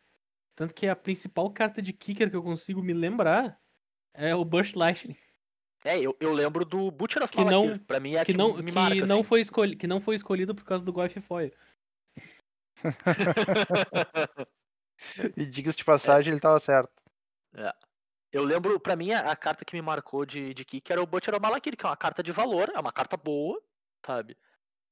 Tanto 0.55 0.73
que 0.73 0.87
a 0.87 0.95
principal 0.95 1.51
carta 1.51 1.81
de 1.81 1.91
kicker 1.91 2.29
que 2.29 2.35
eu 2.37 2.43
consigo 2.43 2.81
me 2.81 2.93
lembrar 2.93 3.59
é 4.13 4.33
o 4.33 4.45
Burst 4.45 4.77
Lightning. 4.77 5.17
É, 5.83 5.97
eu, 5.99 6.15
eu 6.19 6.33
lembro 6.33 6.65
do 6.65 6.91
Butcher 6.91 7.23
of 7.23 7.31
Que 7.31 7.43
Malakir. 7.43 7.71
não- 7.71 7.79
pra 7.79 7.99
mim 7.99 8.15
é 8.15 8.25
que 8.25 8.31
que 8.33 8.37
não, 8.37 8.57
me 8.57 8.63
que, 8.65 8.71
marca, 8.71 9.05
não 9.05 9.19
assim. 9.19 9.23
foi 9.23 9.41
escolhi, 9.41 9.75
que 9.75 9.87
não 9.87 10.01
foi 10.01 10.15
escolhido 10.15 10.53
por 10.53 10.65
causa 10.65 10.83
do 10.83 10.91
Goif 10.93 11.19
Foil. 11.21 11.51
E 15.37 15.45
diga-se 15.45 15.77
de 15.77 15.85
passagem, 15.85 16.33
ele 16.33 16.41
tava 16.41 16.59
certo. 16.59 16.91
Eu 18.31 18.43
lembro, 18.43 18.79
pra 18.79 18.95
mim, 18.95 19.11
a, 19.11 19.31
a 19.31 19.35
carta 19.35 19.63
que 19.65 19.73
me 19.73 19.81
marcou 19.81 20.25
de, 20.25 20.53
de 20.53 20.65
kick 20.65 20.91
era 20.91 21.01
o 21.01 21.05
Butcher 21.07 21.33
of 21.33 21.41
Malakir, 21.41 21.75
que 21.75 21.85
é 21.85 21.89
uma 21.89 21.97
carta 21.97 22.21
de 22.21 22.31
valor, 22.31 22.69
é 22.75 22.79
uma 22.79 22.91
carta 22.91 23.17
boa, 23.17 23.61
sabe? 24.05 24.37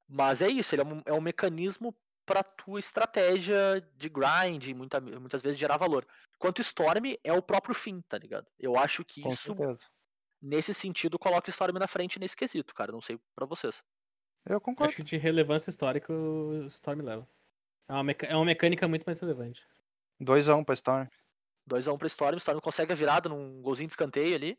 Mas 0.08 0.42
é 0.42 0.48
isso, 0.48 0.74
ele 0.74 0.82
é 0.82 0.86
um, 0.86 1.02
é 1.06 1.14
um 1.14 1.22
mecanismo 1.22 1.94
pra 2.26 2.42
tua 2.42 2.80
estratégia 2.80 3.86
de 3.96 4.10
grind, 4.10 4.66
e 4.66 4.74
muita, 4.74 5.00
muitas 5.00 5.42
vezes 5.42 5.60
gerar 5.60 5.78
valor. 5.78 6.08
Enquanto 6.36 6.62
Storm 6.62 7.16
é 7.24 7.34
o 7.34 7.42
próprio 7.42 7.76
fim, 7.76 8.02
tá 8.02 8.18
ligado? 8.18 8.48
Eu 8.60 8.78
acho 8.78 9.04
que 9.06 9.22
Com 9.22 9.30
isso, 9.30 9.56
certeza. 9.56 9.86
Nesse 10.42 10.74
sentido, 10.74 11.18
coloca 11.20 11.50
o 11.50 11.52
Storm 11.52 11.78
na 11.80 11.88
frente 11.88 12.20
nesse 12.20 12.36
quesito, 12.36 12.74
cara. 12.76 12.92
Não 12.92 13.02
sei 13.02 13.20
pra 13.36 13.46
vocês. 13.46 13.84
Eu 14.46 14.62
concordo. 14.62 14.90
Acho 14.90 14.98
que 14.98 15.04
de 15.04 15.18
relevância 15.18 15.70
histórica 15.70 16.12
o 16.14 16.66
Storm 16.68 17.02
leva. 17.02 17.28
É 17.90 17.94
uma, 17.94 18.04
meca- 18.04 18.28
é 18.28 18.36
uma 18.36 18.46
mecânica 18.46 18.88
muito 18.88 19.04
mais 19.06 19.20
relevante. 19.20 19.62
2x1 20.22 20.64
pra 20.64 20.74
Storm. 20.74 21.08
2x1 21.70 21.98
pra 21.98 22.08
Storm, 22.08 22.38
Storm 22.38 22.60
consegue 22.62 22.94
a 22.94 22.96
virada 22.96 23.28
num 23.30 23.62
golzinho 23.62 23.88
de 23.88 23.94
escanteio 23.94 24.36
ali. 24.36 24.58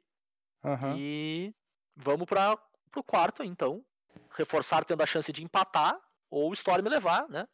Aham. 0.64 0.95
E 0.99 1.55
vamos 1.97 2.27
para 2.27 2.57
pro 2.91 3.03
quarto, 3.03 3.43
então. 3.43 3.85
Reforçar 4.31 4.85
tendo 4.85 5.03
a 5.03 5.07
chance 5.07 5.33
de 5.33 5.43
empatar 5.43 5.99
ou 6.31 6.51
o 6.51 6.55
Storm 6.55 6.87
levar, 6.88 7.29
né? 7.29 7.47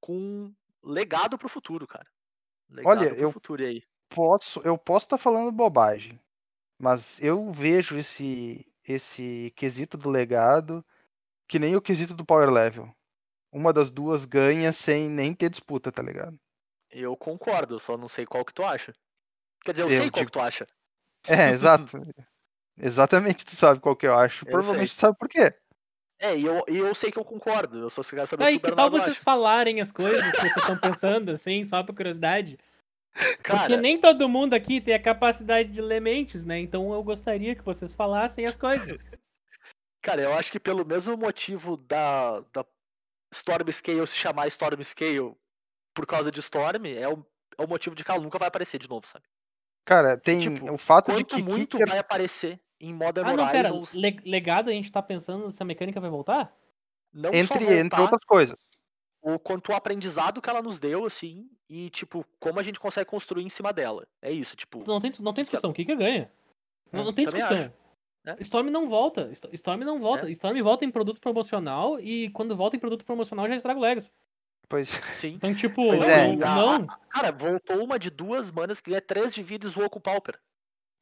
Com 0.00 0.52
legado 0.82 1.38
pro 1.38 1.48
futuro, 1.48 1.86
cara. 1.86 2.06
Legado 2.68 2.98
Olha, 2.98 3.10
pro 3.10 3.20
eu- 3.20 3.32
futuro 3.32 3.64
aí. 3.64 3.82
Posso, 4.08 4.60
eu 4.60 4.76
posso 4.76 5.06
estar 5.06 5.18
falando 5.18 5.52
bobagem, 5.52 6.20
mas 6.80 7.20
eu 7.22 7.52
vejo 7.52 7.96
esse 7.98 8.66
esse 8.82 9.52
quesito 9.54 9.96
do 9.96 10.08
legado 10.10 10.84
que 11.46 11.58
nem 11.58 11.76
o 11.76 11.82
quesito 11.82 12.14
do 12.14 12.24
power 12.24 12.50
level. 12.50 12.90
Uma 13.52 13.72
das 13.72 13.90
duas 13.90 14.24
ganha 14.24 14.72
sem 14.72 15.08
nem 15.08 15.34
ter 15.34 15.50
disputa, 15.50 15.92
tá 15.92 16.02
ligado? 16.02 16.36
Eu 16.90 17.16
concordo, 17.16 17.78
só 17.78 17.96
não 17.96 18.08
sei 18.08 18.24
qual 18.26 18.44
que 18.44 18.54
tu 18.54 18.64
acha. 18.64 18.92
Quer 19.62 19.72
dizer, 19.72 19.82
eu, 19.84 19.90
Eu 19.90 19.96
sei 20.00 20.10
qual 20.10 20.20
digo- 20.24 20.26
que 20.26 20.32
tu 20.32 20.40
acha. 20.40 20.66
É, 21.28 21.50
exato. 21.54 22.00
Exatamente, 22.78 23.44
tu 23.44 23.54
sabe 23.54 23.78
qual 23.80 23.94
que 23.96 24.06
eu 24.06 24.14
acho. 24.18 24.44
Eu 24.46 24.50
Provavelmente 24.52 24.90
sei. 24.90 24.96
tu 24.96 25.00
sabe 25.00 25.18
por 25.18 25.28
quê. 25.28 25.54
É, 26.18 26.36
e 26.36 26.44
eu, 26.44 26.64
e 26.68 26.76
eu 26.78 26.94
sei 26.94 27.10
que 27.12 27.18
eu 27.18 27.24
concordo. 27.24 27.78
Eu 27.78 27.90
só 27.90 28.02
quero 28.02 28.26
saber 28.26 28.38
Tá 28.38 28.44
o 28.44 28.48
aí, 28.48 28.58
que 28.58 28.68
que 28.70 28.76
tal 28.76 28.90
vocês 28.90 29.16
acha. 29.16 29.22
falarem 29.22 29.80
as 29.80 29.90
coisas 29.92 30.22
que 30.22 30.36
vocês 30.40 30.56
estão 30.56 30.78
pensando, 30.78 31.30
assim, 31.30 31.64
só 31.64 31.82
por 31.82 31.94
curiosidade? 31.94 32.58
Porque 33.12 33.42
Cara, 33.42 33.76
nem 33.76 33.98
todo 33.98 34.28
mundo 34.28 34.54
aqui 34.54 34.80
tem 34.80 34.94
a 34.94 35.02
capacidade 35.02 35.70
de 35.70 35.80
ler 35.80 36.00
mentes, 36.00 36.44
né? 36.44 36.58
Então 36.60 36.92
eu 36.92 37.02
gostaria 37.02 37.54
que 37.54 37.62
vocês 37.62 37.94
falassem 37.94 38.46
as 38.46 38.56
coisas. 38.56 38.86
cara, 40.02 40.22
eu 40.22 40.32
acho 40.34 40.50
que 40.52 40.60
pelo 40.60 40.84
mesmo 40.84 41.16
motivo 41.16 41.76
da, 41.76 42.40
da 42.52 42.64
Storm 43.32 43.70
Scale 43.70 44.06
se 44.06 44.16
chamar 44.16 44.46
Storm 44.48 44.82
Scale 44.82 45.34
por 45.94 46.06
causa 46.06 46.30
de 46.30 46.40
Storm, 46.40 46.86
é 46.86 47.08
o, 47.08 47.24
é 47.58 47.64
o 47.64 47.68
motivo 47.68 47.94
de 47.96 48.04
que 48.04 48.10
ela 48.10 48.22
nunca 48.22 48.38
vai 48.38 48.48
aparecer 48.48 48.78
de 48.78 48.88
novo, 48.88 49.06
sabe? 49.06 49.24
Cara, 49.84 50.16
tem 50.16 50.38
Tipo, 50.38 50.72
o 50.72 50.78
fato 50.78 51.12
de 51.12 51.24
que 51.24 51.42
muito 51.42 51.76
Kicker 51.76 51.88
vai 51.88 51.98
aparecer 51.98 52.60
em 52.80 52.94
Modern 52.94 53.28
Ah, 53.28 53.36
não, 53.36 53.48
pera. 53.48 53.72
Horizons, 53.72 53.92
le- 53.92 54.20
legado, 54.24 54.70
a 54.70 54.72
gente 54.72 54.90
tá 54.90 55.02
pensando 55.02 55.50
se 55.50 55.62
a 55.62 55.66
mecânica 55.66 56.00
vai 56.00 56.10
voltar? 56.10 56.54
não 57.12 57.30
entre, 57.30 57.46
só 57.46 57.54
voltar, 57.58 57.74
entre 57.76 58.00
outras 58.00 58.24
coisas. 58.24 58.56
O 59.22 59.38
quanto 59.38 59.70
o 59.70 59.74
aprendizado 59.74 60.40
que 60.40 60.48
ela 60.48 60.62
nos 60.62 60.78
deu, 60.78 61.04
assim, 61.04 61.48
e, 61.68 61.90
tipo, 61.90 62.24
como 62.38 62.58
a 62.58 62.62
gente 62.62 62.80
consegue 62.80 63.08
construir 63.10 63.44
em 63.44 63.48
cima 63.50 63.72
dela. 63.72 64.06
É 64.22 64.30
isso, 64.32 64.56
tipo, 64.56 64.82
Não 64.86 65.00
tem, 65.00 65.12
não 65.20 65.32
tem 65.32 65.44
Que- 65.44 65.50
discussão. 65.50 65.70
O 65.70 65.74
que 65.74 65.84
que 65.84 65.94
ganha? 65.94 66.30
Não, 66.92 67.02
É, 67.02 67.04
não 67.04 67.12
tem 67.12 67.24
também 67.24 67.40
discussão. 67.40 67.72
É. 68.26 68.36
Storm 68.40 68.68
não 68.70 68.88
volta. 68.88 69.30
Sto- 69.34 69.48
Storm 69.54 69.80
não 69.82 69.98
volta. 69.98 70.30
Storm 70.30 70.60
volta 70.62 70.84
em 70.84 70.90
produto 70.90 71.20
promocional 71.20 71.98
e 72.00 72.28
quando 72.30 72.54
volta 72.56 72.76
em 72.76 72.80
produto 72.80 73.04
promocional 73.04 73.48
já 73.48 73.56
estraga 73.56 73.78
o 73.78 73.82
Legacy. 73.82 74.12
Pois 74.68 74.88
sim. 75.14 75.34
Então, 75.34 75.54
tipo, 75.54 75.82
Pois 75.86 76.00
não, 76.00 76.06
é, 76.08 76.36
não. 76.36 76.86
Cara, 77.08 77.32
voltou 77.32 77.82
uma 77.82 77.98
de 77.98 78.10
duas 78.10 78.50
manas 78.50 78.80
que 78.80 78.90
ganha 78.90 79.00
3 79.00 79.34
de 79.34 79.42
vida 79.42 79.66
e 79.66 79.70
zoou 79.70 79.88
com 79.90 79.98
o 79.98 80.02
Pauper. 80.02 80.38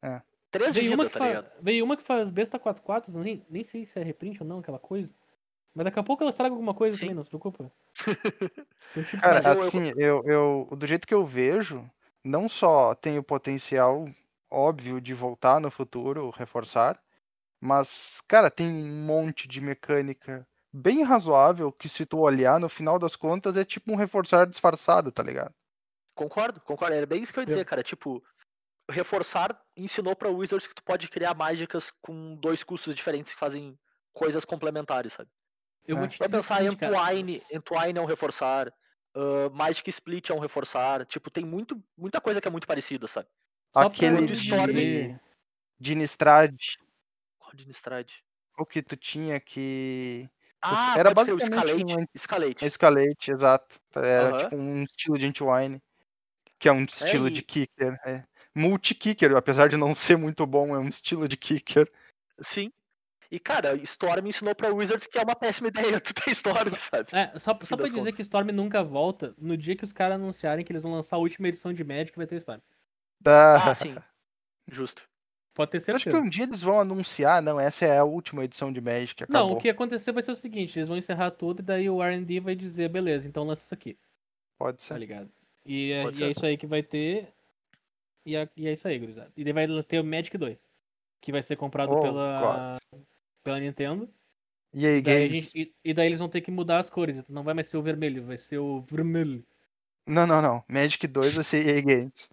É. 0.02 0.22
3 0.50 0.72
de 0.74 0.80
Veio 0.80 0.90
vida, 0.92 1.02
uma, 1.02 1.06
que 1.08 1.12
tá 1.12 1.18
fa- 1.18 1.26
ligado? 1.28 1.50
veio 1.60 1.84
uma 1.84 1.96
que 1.96 2.02
faz 2.02 2.30
besta 2.30 2.58
4-4, 2.58 3.08
nem, 3.12 3.44
nem 3.50 3.62
sei 3.64 3.84
se 3.84 3.98
é 3.98 4.02
reprint 4.02 4.40
ou 4.42 4.48
não, 4.48 4.60
aquela 4.60 4.78
coisa. 4.78 5.12
Mas 5.74 5.84
daqui 5.84 5.98
a 5.98 6.02
pouco 6.02 6.22
ela 6.22 6.30
estraga 6.30 6.52
alguma 6.52 6.74
coisa 6.74 6.96
Sim. 6.96 7.00
também, 7.00 7.16
não 7.16 7.24
se 7.24 7.28
preocupa. 7.30 7.70
Então, 8.90 9.04
tipo, 9.04 9.20
Cara, 9.20 9.38
assim, 9.38 9.92
eu, 9.98 10.22
eu, 10.24 10.68
do 10.74 10.86
jeito 10.86 11.06
que 11.06 11.12
eu 11.12 11.26
vejo, 11.26 11.88
não 12.24 12.48
só 12.48 12.94
tem 12.94 13.18
o 13.18 13.22
potencial 13.22 14.06
óbvio 14.50 14.98
de 14.98 15.12
voltar 15.12 15.60
no 15.60 15.70
futuro, 15.70 16.30
reforçar, 16.30 16.98
mas, 17.60 18.22
cara, 18.26 18.50
tem 18.50 18.66
um 18.66 19.04
monte 19.04 19.46
de 19.46 19.60
mecânica 19.60 20.48
bem 20.72 21.02
razoável 21.02 21.72
que, 21.72 21.88
se 21.88 22.06
tu 22.06 22.18
olhar, 22.18 22.58
no 22.60 22.68
final 22.68 22.98
das 22.98 23.16
contas, 23.16 23.56
é 23.56 23.64
tipo 23.64 23.92
um 23.92 23.96
reforçar 23.96 24.46
disfarçado, 24.46 25.10
tá 25.10 25.22
ligado? 25.22 25.54
Concordo, 26.14 26.60
concordo. 26.60 26.94
Era 26.94 27.06
bem 27.06 27.22
isso 27.22 27.32
que 27.32 27.38
eu 27.38 27.42
ia 27.42 27.46
dizer, 27.46 27.64
cara. 27.64 27.82
Tipo, 27.82 28.22
reforçar 28.90 29.60
ensinou 29.76 30.16
pra 30.16 30.30
Wizards 30.30 30.66
que 30.66 30.74
tu 30.74 30.82
pode 30.82 31.08
criar 31.08 31.34
mágicas 31.34 31.92
com 32.02 32.34
dois 32.36 32.62
custos 32.62 32.94
diferentes 32.94 33.32
que 33.32 33.38
fazem 33.38 33.78
coisas 34.12 34.44
complementares, 34.44 35.12
sabe? 35.12 35.30
Eu 35.88 35.96
É. 35.96 35.98
vou 36.00 36.08
te 36.08 36.18
Vai 36.18 36.28
pensar 36.28 36.58
cara, 36.76 37.12
Entwine, 37.12 37.42
Entwine 37.52 37.98
é 37.98 38.00
um 38.00 38.04
reforçar, 38.04 38.72
ah, 39.14 39.50
Magic 39.52 39.88
Split 39.90 40.30
é 40.30 40.34
um 40.34 40.38
reforçar. 40.38 41.04
Tipo, 41.06 41.30
tem 41.30 41.44
muito, 41.44 41.82
muita 41.96 42.20
coisa 42.20 42.40
que 42.40 42.46
é 42.46 42.50
muito 42.50 42.66
parecida, 42.66 43.08
sabe? 43.08 43.26
só 43.74 43.82
Aquele 43.86 44.26
de 44.26 44.32
Storm- 44.34 45.18
De 45.80 45.94
Nistrad, 45.94 46.54
Qual 47.38 47.52
de 47.54 47.66
Nistrad? 47.66 48.08
o 48.58 48.64
que 48.66 48.82
tu 48.82 48.96
tinha 48.96 49.38
que. 49.40 50.28
Ah, 50.60 50.94
Era 50.98 51.14
basicamente 51.14 51.42
Escalate. 51.44 51.84
um 51.96 52.06
Escalate. 52.14 52.66
Escalate, 52.66 53.30
exato. 53.30 53.80
Era 53.94 54.38
tipo 54.44 54.56
um 54.56 54.82
estilo 54.82 55.16
de 55.18 55.26
Entwine, 55.26 55.80
que 56.58 56.68
é 56.68 56.72
um 56.72 56.82
estilo 56.84 57.28
e- 57.28 57.30
de 57.30 57.42
kicker. 57.42 57.96
É. 58.04 58.24
Multi-kicker, 58.54 59.36
apesar 59.36 59.68
de 59.68 59.76
não 59.76 59.94
ser 59.94 60.16
muito 60.18 60.44
bom, 60.44 60.74
é 60.74 60.78
um 60.80 60.88
estilo 60.88 61.28
de 61.28 61.36
kicker. 61.36 61.88
Sim. 62.40 62.72
E, 63.30 63.38
cara, 63.38 63.74
Storm 63.82 64.26
ensinou 64.26 64.54
pra 64.54 64.72
Wizards 64.72 65.06
que 65.06 65.18
é 65.18 65.22
uma 65.22 65.36
péssima 65.36 65.68
ideia 65.68 66.00
tu 66.00 66.14
ter 66.14 66.30
Storm, 66.30 66.74
sabe? 66.76 67.08
É, 67.12 67.30
só, 67.38 67.52
só 67.62 67.76
pra 67.76 67.86
dizer 67.86 67.98
contas. 67.98 68.16
que 68.16 68.22
Storm 68.22 68.48
nunca 68.52 68.82
volta, 68.82 69.34
no 69.36 69.56
dia 69.56 69.76
que 69.76 69.84
os 69.84 69.92
caras 69.92 70.14
anunciarem 70.16 70.64
que 70.64 70.72
eles 70.72 70.82
vão 70.82 70.92
lançar 70.92 71.16
a 71.16 71.18
última 71.18 71.48
edição 71.48 71.72
de 71.72 71.84
Magic, 71.84 72.16
vai 72.16 72.26
ter 72.26 72.36
Storm. 72.36 72.60
Tá. 73.22 73.70
Ah, 73.70 73.74
sim. 73.74 73.94
Justo. 74.66 75.02
Pode 75.54 75.72
ter 75.72 75.78
Acho 75.78 75.84
que 75.86 75.98
certeza. 76.04 76.18
um 76.24 76.28
dia 76.30 76.44
eles 76.44 76.62
vão 76.62 76.78
anunciar, 76.80 77.42
não, 77.42 77.58
essa 77.58 77.84
é 77.84 77.98
a 77.98 78.04
última 78.04 78.44
edição 78.44 78.72
de 78.72 78.80
Magic, 78.80 79.24
acabou. 79.24 79.48
Não, 79.50 79.56
o 79.56 79.60
que 79.60 79.68
acontecer 79.68 80.12
vai 80.12 80.22
ser 80.22 80.30
o 80.30 80.36
seguinte, 80.36 80.78
eles 80.78 80.88
vão 80.88 80.96
encerrar 80.96 81.32
tudo 81.32 81.58
e 81.60 81.62
daí 81.64 81.90
o 81.90 82.00
R&D 82.02 82.38
vai 82.38 82.54
dizer, 82.54 82.88
beleza, 82.88 83.26
então 83.26 83.42
lança 83.44 83.64
isso 83.64 83.74
aqui, 83.74 83.98
Pode 84.56 84.78
tá 84.78 84.84
ser. 84.94 84.98
ligado? 84.98 85.28
E 85.66 85.90
é, 85.90 86.04
e 86.04 86.08
é 86.08 86.12
ser. 86.14 86.30
isso 86.30 86.46
aí 86.46 86.56
que 86.56 86.66
vai 86.66 86.80
ter, 86.84 87.34
e 88.24 88.36
é, 88.36 88.48
e 88.56 88.68
é 88.68 88.72
isso 88.72 88.86
aí, 88.86 88.98
gurizada. 89.00 89.32
E 89.36 89.42
daí 89.42 89.52
vai 89.52 89.66
ter 89.82 89.98
o 89.98 90.04
Magic 90.04 90.38
2, 90.38 90.70
que 91.20 91.32
vai 91.32 91.42
ser 91.42 91.56
comprado 91.56 91.92
Oh, 91.92 92.00
pela, 92.02 92.78
pela 93.48 93.58
Nintendo, 93.60 94.06
E 94.74 94.86
aí, 94.86 94.98
e 94.98 95.02
daí, 95.02 95.28
games? 95.28 95.44
gente- 95.44 95.74
e, 95.82 95.90
e 95.90 95.94
daí 95.94 96.06
eles 96.06 96.18
vão 96.18 96.28
ter 96.28 96.42
que 96.42 96.50
mudar 96.50 96.78
as 96.78 96.90
cores, 96.90 97.16
então 97.16 97.34
não 97.34 97.42
vai 97.42 97.54
mais 97.54 97.68
ser 97.70 97.78
o 97.78 97.82
vermelho, 97.82 98.26
vai 98.26 98.36
ser 98.36 98.58
o 98.58 98.82
vermelho. 98.82 99.42
Não, 100.06 100.26
não, 100.26 100.42
não. 100.42 100.62
Magic 100.68 101.06
2 101.06 101.34
vai 101.34 101.44
ser 101.44 101.66
EA 101.66 101.80
Games. 101.80 102.30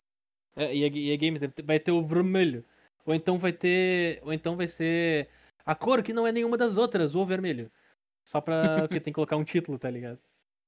É, 0.58 0.76
e, 0.76 0.84
a, 0.84 0.88
e 0.88 1.14
a 1.14 1.18
Games 1.18 1.42
vai 1.64 1.80
ter 1.80 1.92
o 1.92 2.06
vermelho. 2.06 2.66
Ou 3.06 3.14
então 3.14 3.38
vai 3.38 3.54
ter. 3.54 4.20
Ou 4.24 4.34
então 4.34 4.58
vai 4.58 4.68
ser 4.68 5.30
a 5.66 5.74
cor 5.76 6.02
que 6.04 6.14
não 6.14 6.26
é 6.28 6.32
nenhuma 6.32 6.58
das 6.58 6.76
outras, 6.78 7.16
o 7.16 7.26
vermelho. 7.26 7.72
Só 8.26 8.42
pra. 8.42 8.80
Porque 8.90 9.00
tem 9.00 9.12
que 9.12 9.16
colocar 9.16 9.36
um 9.38 9.44
título, 9.44 9.78
tá 9.80 9.90
ligado? 9.90 10.20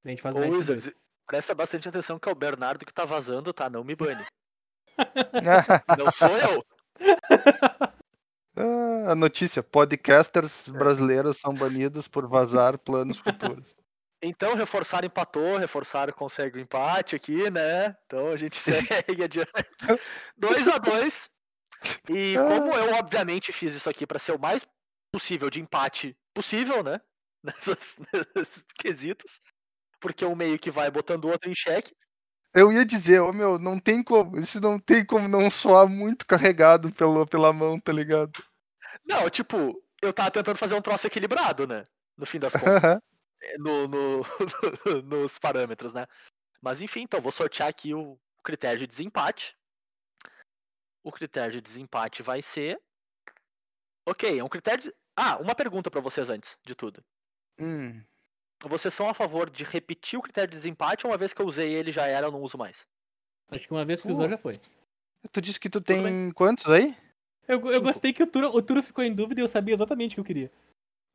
A 0.05 0.09
gente 0.09 0.21
faz 0.21 0.35
Ô, 0.35 0.39
Magic 0.39 0.57
Wizards, 0.57 0.91
presta 1.25 1.55
bastante 1.55 1.87
atenção 1.89 2.19
que 2.19 2.27
é 2.27 2.31
o 2.31 2.35
Bernardo 2.35 2.85
que 2.85 2.93
tá 2.93 3.05
vazando, 3.05 3.51
tá? 3.53 3.69
Não 3.69 3.83
me 3.83 3.95
bane. 3.95 4.25
Não 5.97 6.11
sou 6.11 6.37
eu. 6.37 6.65
Ah, 8.57 9.11
a 9.11 9.15
notícia: 9.15 9.61
podcasters 9.61 10.67
brasileiros 10.69 11.37
são 11.37 11.53
banidos 11.53 12.07
por 12.07 12.27
vazar 12.27 12.77
planos 12.79 13.17
futuros. 13.19 13.75
Então, 14.21 14.55
reforçar 14.55 15.03
empatou, 15.05 15.57
reforçar 15.57 16.11
consegue 16.11 16.57
o 16.57 16.61
empate 16.61 17.15
aqui, 17.15 17.51
né? 17.51 17.95
Então 18.05 18.29
a 18.31 18.35
gente 18.35 18.57
segue 18.57 19.23
adiante. 19.23 19.51
2 20.35 20.67
a 20.67 20.77
2 20.79 21.29
E 22.09 22.33
como 22.35 22.73
eu, 22.73 22.95
obviamente, 22.95 23.53
fiz 23.53 23.75
isso 23.75 23.89
aqui 23.89 24.07
pra 24.07 24.17
ser 24.17 24.31
o 24.31 24.39
mais 24.39 24.65
possível 25.11 25.49
de 25.49 25.61
empate 25.61 26.17
possível, 26.33 26.83
né? 26.83 26.99
Nessas, 27.43 27.95
nesses 28.35 28.63
quesitos. 28.75 29.39
Porque 30.01 30.25
um 30.25 30.35
meio 30.35 30.57
que 30.57 30.71
vai 30.71 30.89
botando 30.89 31.25
o 31.25 31.29
outro 31.29 31.49
em 31.49 31.55
xeque. 31.55 31.95
Eu 32.53 32.71
ia 32.71 32.83
dizer, 32.83 33.19
ô 33.19 33.31
meu, 33.31 33.59
não 33.59 33.79
tem 33.79 34.03
como. 34.03 34.37
Isso 34.39 34.59
não 34.59 34.79
tem 34.79 35.05
como 35.05 35.27
não 35.27 35.49
soar 35.51 35.87
muito 35.87 36.25
carregado 36.25 36.91
pelo, 36.91 37.25
pela 37.27 37.53
mão, 37.53 37.79
tá 37.79 37.91
ligado? 37.91 38.43
Não, 39.05 39.29
tipo, 39.29 39.81
eu 40.01 40.11
tava 40.13 40.31
tentando 40.31 40.57
fazer 40.57 40.75
um 40.75 40.81
troço 40.81 41.07
equilibrado, 41.07 41.65
né? 41.67 41.85
No 42.17 42.25
fim 42.25 42.39
das 42.39 42.53
contas. 42.53 43.01
É, 43.41 43.57
no, 43.57 43.87
no- 43.87 44.23
nos 45.03 45.37
parâmetros, 45.37 45.93
né? 45.93 46.07
Mas 46.61 46.81
enfim, 46.81 47.01
então 47.01 47.21
vou 47.21 47.31
sortear 47.31 47.69
aqui 47.69 47.93
o 47.93 48.17
critério 48.43 48.79
de 48.79 48.87
desempate. 48.87 49.55
O 51.03 51.11
critério 51.11 51.51
de 51.53 51.61
desempate 51.61 52.23
vai 52.23 52.41
ser. 52.41 52.81
Ok, 54.07 54.39
é 54.39 54.43
um 54.43 54.49
critério 54.49 54.83
de. 54.83 54.93
Ah, 55.15 55.37
uma 55.37 55.55
pergunta 55.55 55.89
pra 55.91 56.01
vocês 56.01 56.29
antes 56.29 56.57
de 56.65 56.73
tudo. 56.75 57.03
Hum, 57.59 58.03
Vocês 58.63 58.93
são 58.93 59.09
a 59.09 59.13
favor 59.13 59.49
de 59.49 59.63
repetir 59.63 60.17
o 60.17 60.21
critério 60.21 60.49
de 60.51 60.57
desempate 60.57 61.05
ou 61.05 61.11
uma 61.11 61.17
vez 61.17 61.33
que 61.33 61.41
eu 61.41 61.45
usei 61.47 61.73
ele 61.73 61.91
já 61.91 62.05
era, 62.07 62.27
eu 62.27 62.31
não 62.31 62.41
uso 62.41 62.57
mais? 62.57 62.87
Acho 63.49 63.67
que 63.67 63.73
uma 63.73 63.85
vez 63.85 64.01
que 64.01 64.11
usou 64.11 64.25
Uh. 64.25 64.29
já 64.29 64.37
foi. 64.37 64.59
tu 65.31 65.41
disse 65.41 65.59
que 65.59 65.69
tu 65.69 65.79
Tudo 65.81 65.85
tem 65.85 66.31
quantos 66.33 66.65
aí? 66.67 66.95
Eu, 67.47 67.65
eu 67.71 67.81
gostei 67.81 68.13
que 68.13 68.23
o 68.23 68.27
Turo, 68.27 68.47
o 68.55 68.61
Turo 68.61 68.83
ficou 68.83 69.03
em 69.03 69.13
dúvida 69.13 69.39
e 69.41 69.43
eu 69.43 69.47
sabia 69.47 69.73
exatamente 69.73 70.13
o 70.13 70.15
que 70.15 70.21
eu 70.21 70.25
queria. 70.25 70.51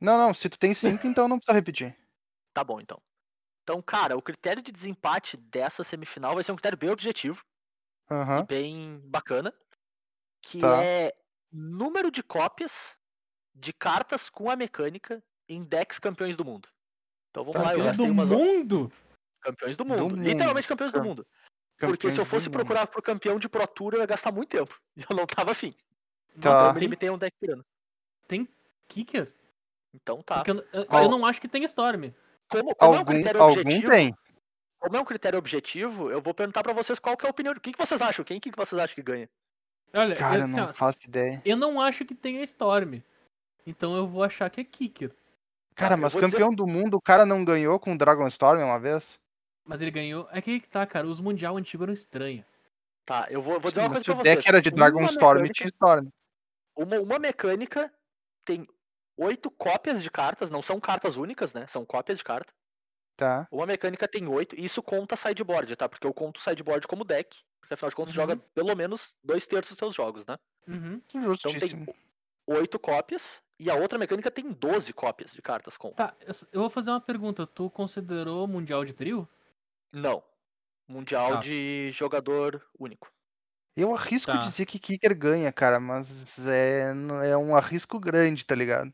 Não, 0.01 0.17
não, 0.17 0.33
se 0.33 0.49
tu 0.49 0.59
tem 0.59 0.73
cinco, 0.73 1.07
então 1.07 1.27
não 1.27 1.37
precisa 1.39 1.55
repetir. 1.55 1.97
Tá 2.53 2.63
bom, 2.63 2.79
então. 2.79 3.01
Então, 3.63 3.81
cara, 3.81 4.17
o 4.17 4.21
critério 4.23 4.63
de 4.63 4.71
desempate 4.71 5.37
dessa 5.37 5.83
semifinal 5.83 6.35
vai 6.35 6.43
ser 6.43 6.51
um 6.51 6.55
critério 6.55 6.77
bem 6.77 6.89
objetivo. 6.91 7.43
e 8.35 8.41
Aham. 8.41 8.43
bem 8.43 8.99
bacana, 9.09 9.53
que 10.41 10.67
Tá. 10.67 10.73
é 10.73 11.13
número 11.51 12.11
de 12.11 12.23
cópias 12.23 12.97
de 13.55 13.73
cartas 13.73 14.29
com 14.29 14.49
a 14.51 14.55
mecânica 14.57 15.23
em 15.49 15.63
decks 15.63 15.99
campeões 15.99 16.37
do 16.37 16.45
mundo. 16.45 16.69
Então 17.31 17.45
vamos 17.45 17.63
lá, 17.63 17.73
eu 17.73 17.81
gastei 17.81 18.09
do 18.09 18.11
umas 18.11 18.29
mundo! 18.29 18.91
campeões 19.41 19.75
do 19.77 19.85
Do 19.85 19.85
mundo, 19.85 20.15
mundo. 20.15 20.17
literalmente 20.23 20.67
campeões 20.67 20.91
do 20.93 21.01
mundo. 21.01 21.25
Porque 21.83 22.11
se 22.11 22.19
eu 22.21 22.25
Campeões 22.25 22.29
do 22.29 22.39
fosse 22.39 22.49
mundo. 22.49 22.51
procurar 22.51 22.87
por 22.87 23.01
campeão 23.03 23.39
de 23.39 23.49
Pro 23.49 23.67
Tour, 23.67 23.93
eu 23.95 24.01
ia 24.01 24.07
gastar 24.07 24.31
muito 24.31 24.49
tempo. 24.49 24.79
E 24.97 25.01
eu 25.09 25.15
não 25.15 25.25
tava 25.27 25.51
afim. 25.51 25.75
Tá. 26.33 26.39
Então 26.39 26.53
eu 26.67 26.67
me 26.67 26.73
tem, 26.73 26.79
limitei 26.81 27.09
a 27.09 27.13
um 27.13 27.17
deck 27.17 27.35
pirano. 27.39 27.65
tem 28.27 28.47
Kicker? 28.87 29.31
Então 29.93 30.21
tá. 30.23 30.43
Porque 30.43 30.51
eu, 30.51 30.63
eu- 30.73 31.09
não 31.09 31.25
acho 31.25 31.39
que 31.41 31.47
tem 31.47 31.63
Storm. 31.63 32.11
Como, 32.49 32.75
como 32.75 32.93
é 32.93 32.95
um 32.95 32.99
Algum, 32.99 33.11
critério 33.13 33.41
algum 33.41 33.53
objetivo, 33.59 33.89
tem. 33.91 34.15
como 34.79 34.97
é 34.97 34.99
um 34.99 35.05
critério 35.05 35.39
objetivo, 35.39 36.11
eu 36.11 36.21
vou 36.21 36.33
perguntar 36.33 36.61
pra 36.63 36.73
vocês 36.73 36.99
qual 36.99 37.15
que 37.17 37.25
é 37.25 37.29
a 37.29 37.31
opinião. 37.31 37.53
O 37.53 37.59
que, 37.59 37.71
que 37.71 37.77
vocês 37.77 38.01
acham? 38.01 38.23
Quem 38.25 38.39
que 38.39 38.51
vocês 38.55 38.79
acham 38.81 38.95
que 38.95 39.01
ganha? 39.01 39.29
Olha, 39.93 40.15
Cara, 40.15 40.35
eu, 40.35 40.39
eu 40.39 40.45
assim, 40.45 40.55
não 40.59 40.69
ó, 40.69 40.73
faço 40.73 40.99
ideia. 41.07 41.41
eu 41.45 41.55
não 41.57 41.79
acho 41.81 42.03
que 42.05 42.15
tenha 42.15 42.43
Storm. 42.43 43.01
Então 43.65 43.95
eu 43.95 44.07
vou 44.07 44.23
achar 44.23 44.49
que 44.49 44.59
é 44.59 44.63
Kicker. 44.63 45.11
Cara, 45.75 45.93
eu 45.93 45.97
mas 45.99 46.13
vou 46.13 46.21
dizer- 46.21 46.31
campeão 46.37 46.53
do 46.53 46.67
mundo, 46.67 46.95
o 46.97 47.01
cara 47.01 47.25
não 47.25 47.45
ganhou 47.45 47.79
com 47.79 47.93
o 47.93 47.97
Dragon 47.97 48.27
Storm 48.27 48.61
uma 48.61 48.79
vez? 48.79 49.19
Mas 49.65 49.79
ele 49.81 49.91
ganhou. 49.91 50.27
É 50.31 50.41
que 50.41 50.51
aí 50.51 50.59
que 50.59 50.67
tá, 50.67 50.85
cara. 50.85 51.07
Os 51.07 51.19
Mundial 51.19 51.55
antigos 51.57 51.83
eram 51.85 51.93
estranhos. 51.93 52.45
Tá, 53.05 53.27
eu 53.29 53.41
vou, 53.41 53.59
vou 53.59 53.71
dizer 53.71 53.81
Sim, 53.81 53.87
uma 53.87 53.89
coisa 53.95 54.03
se 54.03 54.05
pra 54.11 54.13
o 54.13 54.17
vocês. 54.23 54.35
deck 54.37 54.47
era 54.49 54.61
de 54.61 54.71
Dragon 54.71 54.99
Uma 54.99 55.09
Storm, 55.09 55.35
mecânica- 55.41 55.53
tinha 55.53 55.67
Storm. 55.69 56.07
Uma, 56.75 56.99
uma 56.99 57.19
mecânica 57.19 57.91
tem 58.45 58.67
oito 59.17 59.49
cópias 59.51 60.01
de 60.03 60.09
cartas, 60.09 60.49
não 60.49 60.61
são 60.63 60.79
cartas 60.79 61.15
únicas, 61.17 61.53
né? 61.53 61.67
São 61.67 61.85
cópias 61.85 62.17
de 62.17 62.23
carta. 62.23 62.53
Tá. 63.15 63.47
Uma 63.51 63.65
mecânica 63.67 64.07
tem 64.07 64.27
oito, 64.27 64.55
e 64.59 64.65
isso 64.65 64.81
conta 64.81 65.15
sideboard, 65.15 65.75
tá? 65.75 65.87
Porque 65.87 66.05
eu 66.07 66.13
conto 66.13 66.41
sideboard 66.41 66.87
como 66.87 67.03
deck, 67.05 67.41
porque 67.61 67.75
afinal 67.75 67.89
de 67.89 67.95
contas 67.95 68.15
Uhum. 68.15 68.21
joga 68.21 68.37
pelo 68.55 68.75
menos 68.75 69.15
dois 69.23 69.45
terços 69.45 69.71
dos 69.71 69.79
seus 69.79 69.95
jogos, 69.95 70.25
né? 70.25 70.37
Uhum. 70.67 70.99
Então 71.13 71.53
tem 71.59 71.85
oito 72.47 72.79
cópias, 72.79 73.41
e 73.59 73.69
a 73.69 73.75
outra 73.75 73.99
mecânica 73.99 74.31
tem 74.31 74.51
12 74.51 74.91
cópias 74.93 75.31
de 75.31 75.41
cartas 75.41 75.77
com. 75.77 75.91
Tá, 75.93 76.15
eu 76.51 76.61
vou 76.61 76.69
fazer 76.71 76.89
uma 76.89 76.99
pergunta. 76.99 77.45
Tu 77.45 77.69
considerou 77.69 78.47
Mundial 78.47 78.83
de 78.83 78.93
Trio? 78.93 79.29
Não. 79.91 80.23
Mundial 80.87 81.33
Tá. 81.33 81.39
de 81.39 81.91
jogador 81.91 82.65
único. 82.77 83.13
Eu 83.75 83.95
arrisco 83.95 84.31
Tá. 84.31 84.37
dizer 84.37 84.65
que 84.65 84.77
Kicker 84.77 85.15
ganha, 85.17 85.51
cara, 85.51 85.79
mas 85.79 86.45
é, 86.47 86.91
é 87.31 87.37
um 87.37 87.55
arrisco 87.55 87.99
grande, 87.99 88.45
tá 88.45 88.53
ligado? 88.53 88.93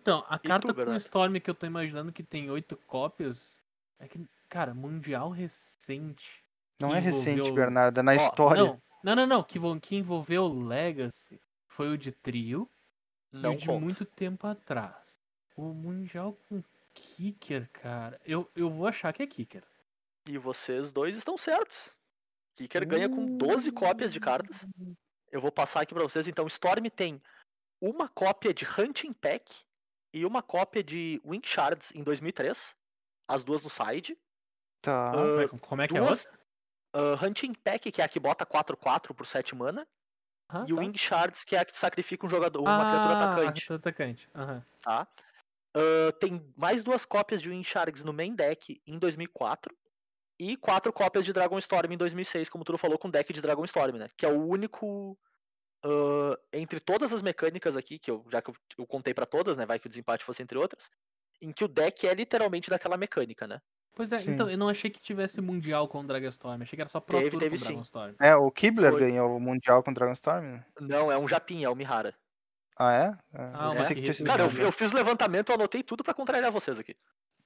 Então, 0.00 0.24
a 0.28 0.38
tu, 0.38 0.48
carta 0.48 0.72
com? 0.74 0.94
Storm 0.96 1.40
que 1.40 1.50
eu 1.50 1.54
tô 1.54 1.66
imaginando 1.66 2.12
que 2.12 2.22
tem 2.22 2.50
oito 2.50 2.76
cópias 2.86 3.58
é 3.98 4.06
que, 4.08 4.24
cara, 4.48 4.74
Mundial 4.74 5.30
recente. 5.30 6.42
Não 6.80 6.94
é 6.94 6.98
recente, 6.98 7.30
envolveu- 7.40 7.54
Bernardo, 7.54 7.98
é 8.00 8.02
na 8.02 8.12
Ó, 8.12 8.14
história. 8.16 8.62
Não, 8.64 8.80
não, 9.04 9.14
não, 9.16 9.26
não. 9.26 9.42
Que, 9.44 9.58
que 9.80 9.96
envolveu 9.96 10.44
o 10.44 10.62
Legacy 10.66 11.40
foi 11.68 11.88
o 11.90 11.98
de 11.98 12.10
trio 12.12 12.68
Não 13.32 13.52
e 13.52 13.56
o 13.56 13.58
de 13.58 13.66
conta. 13.66 13.80
muito 13.80 14.04
tempo 14.04 14.46
atrás. 14.46 15.20
O 15.56 15.72
Mundial 15.72 16.36
com 16.48 16.62
Kicker, 16.94 17.68
cara. 17.72 18.20
Eu, 18.24 18.50
eu 18.56 18.68
vou 18.70 18.86
achar 18.86 19.12
que 19.12 19.22
é 19.22 19.26
Kicker. 19.26 19.62
E 20.28 20.36
vocês 20.38 20.92
dois 20.92 21.16
estão 21.16 21.36
certos. 21.36 21.90
Kicker 22.54 22.86
ganha 22.86 23.08
com 23.08 23.36
12 23.36 23.72
cópias 23.72 24.12
de 24.12 24.20
cartas. 24.20 24.66
Eu 25.30 25.40
vou 25.40 25.50
passar 25.50 25.80
aqui 25.82 25.94
pra 25.94 26.02
vocês. 26.02 26.26
Então, 26.28 26.46
Storm 26.46 26.84
tem 26.94 27.20
uma 27.80 28.08
cópia 28.08 28.52
de 28.52 28.66
Hunting 28.66 29.12
Pack 29.12 29.64
e 30.12 30.24
uma 30.26 30.42
cópia 30.42 30.82
de 30.84 31.20
Wing 31.24 31.46
Shards 31.46 31.92
em 31.94 32.02
2003. 32.02 32.76
As 33.28 33.42
duas 33.42 33.64
no 33.64 33.70
side. 33.70 34.18
Tá. 34.82 35.10
Ah, 35.10 35.12
Como 35.12 35.40
é, 35.40 35.48
como 35.60 35.82
é 35.82 35.88
que 35.88 35.96
é 35.96 36.00
duas, 36.00 36.26
outra? 36.26 36.40
ah, 36.94 37.24
Hunting 37.26 37.54
Pack, 37.54 37.90
que 37.90 38.02
é 38.02 38.04
a 38.04 38.08
que 38.08 38.20
bota 38.20 38.44
4-4 38.44 39.14
por 39.14 39.26
7 39.26 39.54
mana. 39.54 39.86
Ah, 40.48 40.66
e 40.68 40.72
o 40.72 40.76
tá. 40.76 40.82
Wing 40.82 40.98
Shards, 40.98 41.44
que 41.44 41.56
é 41.56 41.60
a 41.60 41.64
que 41.64 41.76
sacrifica 41.78 42.26
um 42.26 42.30
jogador, 42.30 42.60
uma 42.60 42.78
criatura 42.80 43.14
Ah, 43.14 43.32
atacante. 43.32 43.72
atacante. 43.72 44.30
aham. 44.34 44.66
Tá? 44.82 45.08
Ah, 45.74 46.12
tem 46.20 46.52
mais 46.56 46.84
duas 46.84 47.06
cópias 47.06 47.40
de 47.40 47.48
Wing 47.48 47.64
Shards 47.64 48.02
no 48.04 48.12
main 48.12 48.34
deck 48.34 48.82
em 48.86 48.98
2004. 48.98 49.74
E 50.42 50.56
quatro 50.56 50.92
cópias 50.92 51.24
de 51.24 51.32
Dragon 51.32 51.56
Storm 51.58 51.92
em 51.92 51.96
2006, 51.96 52.48
como 52.48 52.64
tu 52.64 52.76
falou, 52.76 52.98
com 52.98 53.08
deck 53.08 53.32
de 53.32 53.40
Dragon 53.40 53.64
Storm, 53.64 53.96
né? 53.96 54.08
Que 54.16 54.26
é 54.26 54.28
o 54.28 54.44
único. 54.44 55.16
ah, 55.84 56.36
entre 56.52 56.80
todas 56.80 57.12
as 57.12 57.22
mecânicas 57.22 57.76
aqui, 57.76 57.96
que 57.96 58.10
eu, 58.10 58.24
já 58.28 58.42
que 58.42 58.50
eu, 58.50 58.54
eu 58.76 58.84
contei 58.84 59.14
pra 59.14 59.24
todas, 59.24 59.56
né? 59.56 59.64
Vai 59.64 59.78
que 59.78 59.86
o 59.86 59.88
desempate 59.88 60.24
fosse 60.24 60.42
entre 60.42 60.58
outras. 60.58 60.90
Em 61.40 61.52
que 61.52 61.62
o 61.62 61.68
deck 61.68 62.08
é 62.08 62.14
literalmente 62.14 62.68
daquela 62.68 62.96
mecânica, 62.96 63.46
né? 63.46 63.60
Pois 63.94 64.10
é, 64.10 64.18
Sim. 64.18 64.32
então, 64.32 64.50
eu 64.50 64.58
não 64.58 64.68
achei 64.68 64.90
que 64.90 64.98
tivesse 65.00 65.40
Mundial 65.40 65.86
com 65.86 66.00
o 66.00 66.04
Dragonstorm. 66.04 66.60
Achei 66.60 66.76
que 66.76 66.80
era 66.80 66.90
só 66.90 66.98
Pro 66.98 67.18
Teve, 67.18 67.30
Tour 67.30 67.40
teve 67.40 67.56
com 67.56 67.58
sim. 67.58 67.66
Dragonstorm. 67.66 68.14
É, 68.18 68.34
o 68.34 68.50
Kibler 68.50 68.90
Foi. 68.90 69.00
ganhou 69.00 69.36
o 69.36 69.40
Mundial 69.40 69.80
com 69.82 69.92
o 69.92 69.94
Dragonstorm? 69.94 70.42
né? 70.42 70.64
Não, 70.80 71.12
é 71.12 71.16
um 71.16 71.28
Japinha, 71.28 71.66
é 71.66 71.70
o 71.70 71.76
Mihara. 71.76 72.14
Ah, 72.76 72.92
é? 72.92 73.18
Ah, 73.32 73.68
eu 73.68 73.76
pensei 73.76 73.94
que 73.94 74.02
tinha 74.02 74.14
sido 74.14 74.26
Cara, 74.26 74.42
eu, 74.42 74.50
eu 74.58 74.72
fiz 74.72 74.92
o 74.92 74.96
levantamento, 74.96 75.50
eu 75.50 75.54
anotei 75.54 75.84
tudo 75.84 76.02
pra 76.02 76.14
contrariar 76.14 76.50
vocês 76.50 76.80
aqui. 76.80 76.96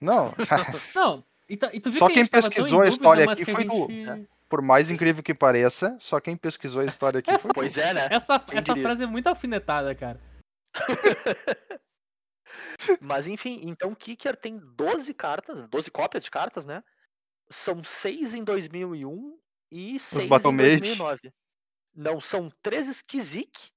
Não, 0.00 0.32
Não, 0.94 1.24
e, 1.48 1.56
tá- 1.56 1.70
e 1.72 1.80
tu 1.80 1.90
viu 1.90 1.98
Só 1.98 2.08
que 2.08 2.14
quem 2.14 2.26
pesquisou 2.26 2.80
a 2.80 2.84
dúvida, 2.84 2.88
história 2.88 3.26
mas 3.26 3.40
aqui 3.40 3.50
foi 3.52 3.64
tu, 3.64 3.86
gente- 3.88 4.04
né? 4.04 4.26
por 4.48 4.62
mais 4.62 4.90
incrível 4.90 5.22
que 5.22 5.34
pareça, 5.34 5.96
só 6.00 6.20
quem 6.20 6.36
pesquisou 6.36 6.80
a 6.80 6.84
história 6.84 7.18
aqui 7.20 7.30
É, 7.30 7.38
foi. 7.38 7.50
Pois 7.54 7.76
é, 7.76 7.92
né? 7.94 8.08
Essa, 8.10 8.38
Quem 8.38 8.58
essa 8.58 8.66
diria? 8.74 8.82
frase 8.82 9.02
é 9.02 9.06
muito 9.06 9.26
alfinetada, 9.28 9.94
cara. 9.94 10.20
Mas 13.00 13.26
enfim, 13.26 13.60
então 13.64 13.94
Kicker 13.94 14.36
tem 14.36 14.58
12 14.58 15.12
cartas, 15.14 15.66
12 15.68 15.90
cópias 15.90 16.22
de 16.24 16.30
cartas, 16.30 16.64
né? 16.64 16.82
São 17.50 17.82
6 17.82 18.34
em 18.34 18.44
2001 18.44 19.38
e 19.70 19.98
6 19.98 20.24
em 20.24 20.28
Battlemage. 20.28 20.78
2009. 20.80 21.32
Não, 21.94 22.20
são 22.20 22.50
3 22.62 22.88
Skizik, 22.88 23.70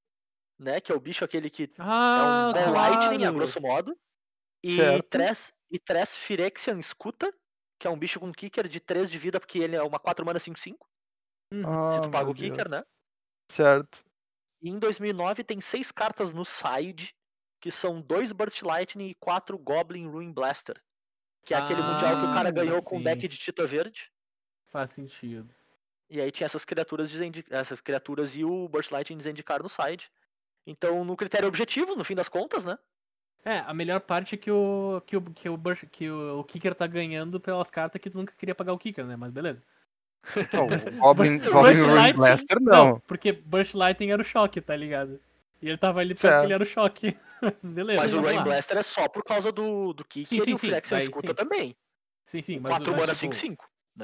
né? 0.59 0.81
Que 0.81 0.91
é 0.91 0.95
o 0.95 0.99
bicho 0.99 1.23
aquele 1.23 1.49
que 1.49 1.71
Ah, 1.79 2.51
é 2.55 2.59
um 2.59 2.63
Ball 2.65 2.73
Lightning, 2.73 3.15
a 3.15 3.19
claro. 3.19 3.35
grosso 3.35 3.61
modo. 3.61 3.97
E 4.63 4.75
Certo. 4.75 5.07
3, 5.09 5.53
e 5.71 5.79
3 5.79 6.15
Phyrexian 6.15 6.81
Scuta, 6.81 7.33
que 7.79 7.87
é 7.87 7.89
um 7.89 7.97
bicho 7.97 8.19
com 8.19 8.31
Kicker 8.31 8.67
de 8.67 8.79
3 8.79 9.09
de 9.09 9.17
vida, 9.17 9.39
porque 9.39 9.57
ele 9.59 9.75
é 9.75 9.81
uma 9.81 9.99
4 9.99 10.25
mana 10.25 10.39
5-5, 10.39 10.77
Uhum. 11.51 11.63
Ah, 11.65 11.95
se 11.95 12.01
tu 12.03 12.11
paga 12.11 12.29
o 12.29 12.33
Kicker, 12.35 12.69
Deus. 12.69 12.69
né? 12.69 12.83
Certo. 13.51 14.03
E 14.61 14.69
em 14.69 14.77
2009 14.77 15.43
tem 15.43 15.59
6 15.59 15.91
cartas 15.91 16.31
no 16.31 16.45
side, 16.45 17.15
que 17.59 17.71
são 17.71 17.99
2 18.01 18.31
Burst 18.31 18.61
Lightning 18.61 19.07
e 19.09 19.15
4 19.15 19.57
Goblin 19.57 20.07
Ruin 20.07 20.31
Blaster. 20.31 20.79
Que 21.43 21.53
é 21.55 21.57
aquele 21.57 21.81
mundial 21.81 22.19
que 22.19 22.25
o 22.27 22.33
cara 22.35 22.49
Ah, 22.49 22.51
ganhou 22.51 22.83
com 22.83 22.97
sim. 22.97 23.03
deck 23.03 23.27
de 23.27 23.37
Tita 23.37 23.65
Verde. 23.65 24.11
Faz 24.67 24.91
sentido. 24.91 25.49
E 26.09 26.21
aí 26.21 26.31
tinha 26.31 26.45
essas 26.45 26.65
criaturas, 26.65 27.11
essas 27.49 27.81
criaturas 27.81 28.35
e 28.35 28.43
o 28.43 28.67
Burst 28.67 28.91
Lightning 28.91 29.17
desendicar 29.17 29.63
no 29.63 29.69
side. 29.69 30.11
Então, 30.67 31.03
no 31.03 31.15
critério 31.15 31.47
objetivo, 31.47 31.95
no 31.95 32.03
fim 32.03 32.13
das 32.13 32.29
contas, 32.29 32.63
né? 32.65 32.77
É, 33.45 33.59
a 33.59 33.73
melhor 33.73 34.01
parte 34.01 34.35
é 34.35 34.37
que 34.37 34.51
o 34.51 35.01
que 35.05 35.15
o 35.17 35.21
que 35.21 35.49
o, 35.49 35.55
Burst- 35.57 35.85
que 35.91 36.09
o, 36.09 36.39
o 36.39 36.43
Kicker 36.43 36.75
tá 36.75 36.85
ganhando 36.85 37.39
pelas 37.39 37.69
cartas 37.71 38.01
que 38.01 38.09
tu 38.09 38.17
nunca 38.17 38.33
queria 38.37 38.53
pagar 38.53 38.73
o 38.73 38.77
Kicker, 38.77 39.05
né? 39.05 39.15
Mas 39.15 39.31
beleza. 39.31 39.61
Não, 40.53 40.67
o 40.67 41.13
Lightning- 41.13 42.13
Blaster 42.13 42.59
não. 42.59 42.99
porque 43.07 43.31
Burst 43.31 43.73
Lightning 43.73 44.11
era 44.11 44.21
o 44.21 44.25
choque, 44.25 44.59
tá 44.59 44.75
ligado? 44.75 45.19
E 45.61 45.67
ele 45.69 45.77
tava 45.77 46.01
ali 46.01 46.13
porque 46.13 46.27
Certo. 46.27 46.43
ele 46.43 46.53
era 46.53 46.63
o 46.63 46.65
choque. 46.65 47.17
Mas 47.41 47.55
beleza, 47.63 48.01
Mas 48.01 48.13
o 48.13 48.19
Rain 48.21 48.35
lá. 48.35 48.43
Blaster 48.43 48.77
é 48.77 48.83
só 48.83 49.07
por 49.07 49.23
causa 49.23 49.49
do, 49.49 49.93
do 49.93 50.03
Kicker 50.03 50.27
Sim, 50.27 50.39
sim, 50.43 50.51
e 50.51 50.53
o 50.53 50.57
sim, 50.57 50.67
Phyrexian 50.67 50.97
daí 50.97 51.07
Scuta 51.07 51.29
sim. 51.29 51.33
também. 51.33 51.75
Sim, 52.25 52.41
sim, 52.41 52.59
mas 52.59 52.71
4 52.73 52.91
o- 52.91 52.95
mana 52.95 53.07
mas, 53.07 53.19
tipo, 53.19 53.33
5-5. 53.33 53.57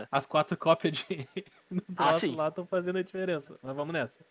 As 0.09 0.25
quatro 0.25 0.55
cópias 0.57 0.93
de 0.97 1.27
do 1.69 1.83
Ah, 1.97 2.11
lá 2.35 2.47
estão 2.47 2.65
fazendo 2.65 2.97
a 2.97 3.01
diferença. 3.03 3.59
Mas 3.61 3.75
vamos 3.75 3.91
nessa. 3.93 4.25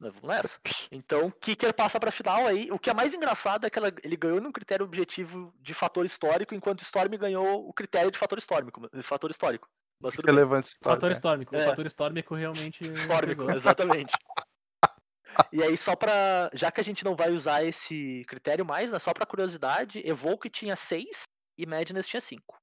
Mas 0.00 0.12
Vamos 0.14 0.28
nessa. 0.28 0.58
Então, 0.90 1.30
Kicker 1.30 1.74
passa 1.74 2.00
pra 2.00 2.10
final 2.10 2.46
aí. 2.46 2.70
O 2.72 2.78
que 2.78 2.88
é 2.88 2.94
mais 2.94 3.12
engraçado 3.12 3.66
é 3.66 3.70
que 3.70 3.78
ela- 3.78 3.92
ele 4.02 4.16
ganhou 4.16 4.40
num 4.40 4.50
critério 4.50 4.84
objetivo 4.86 5.52
de 5.60 5.74
fator 5.74 6.06
histórico, 6.06 6.54
enquanto 6.54 6.82
Storm 6.82 7.10
ganhou 7.18 7.68
o 7.68 7.72
critério 7.74 8.10
de 8.10 8.18
fator 8.18 8.38
histórico. 8.38 8.88
De 8.92 9.02
fator 9.02 9.30
histórico. 9.30 9.68
Mas 10.02 10.14
tudo 10.14 10.24
bem. 10.24 10.34
Relevância 10.34 10.74
Fator 10.82 11.12
histórmico. 11.12 11.54
É. 11.54 11.60
O 11.60 11.64
fator 11.68 11.86
histórmico 11.86 12.34
realmente. 12.34 12.80
Histórmico, 12.82 13.42
pesou. 13.42 13.54
exatamente. 13.56 14.12
E 15.52 15.62
aí, 15.62 15.76
só 15.76 15.94
pra. 15.94 16.50
Já 16.52 16.72
que 16.72 16.80
a 16.80 16.84
gente 16.84 17.04
não 17.04 17.14
vai 17.14 17.30
usar 17.30 17.62
esse 17.64 18.24
critério 18.26 18.64
mais, 18.64 18.90
né? 18.90 18.98
Só 18.98 19.12
pra 19.14 19.24
curiosidade, 19.24 20.02
Evoke 20.04 20.50
tinha 20.50 20.74
6 20.74 21.22
e 21.56 21.64
Madness 21.66 22.08
tinha 22.08 22.20
5 22.20 22.58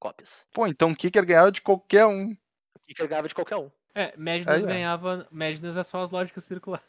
cópias. 0.00 0.46
Pô, 0.52 0.66
então 0.66 0.92
o 0.92 0.96
Kicker 0.96 1.26
ganhava 1.26 1.50
de 1.50 1.60
qualquer 1.60 2.06
um. 2.06 2.34
Kicker 2.86 3.08
ganhava 3.08 3.26
de 3.28 3.34
qualquer 3.34 3.56
um. 3.56 3.70
É, 3.94 4.16
Madness 4.16 4.64
ó. 4.64 4.66
ganhava. 4.66 5.28
Madness 5.30 5.76
é 5.76 5.82
só 5.84 6.02
as 6.02 6.10
lógicas 6.10 6.44
circulares. 6.44 6.86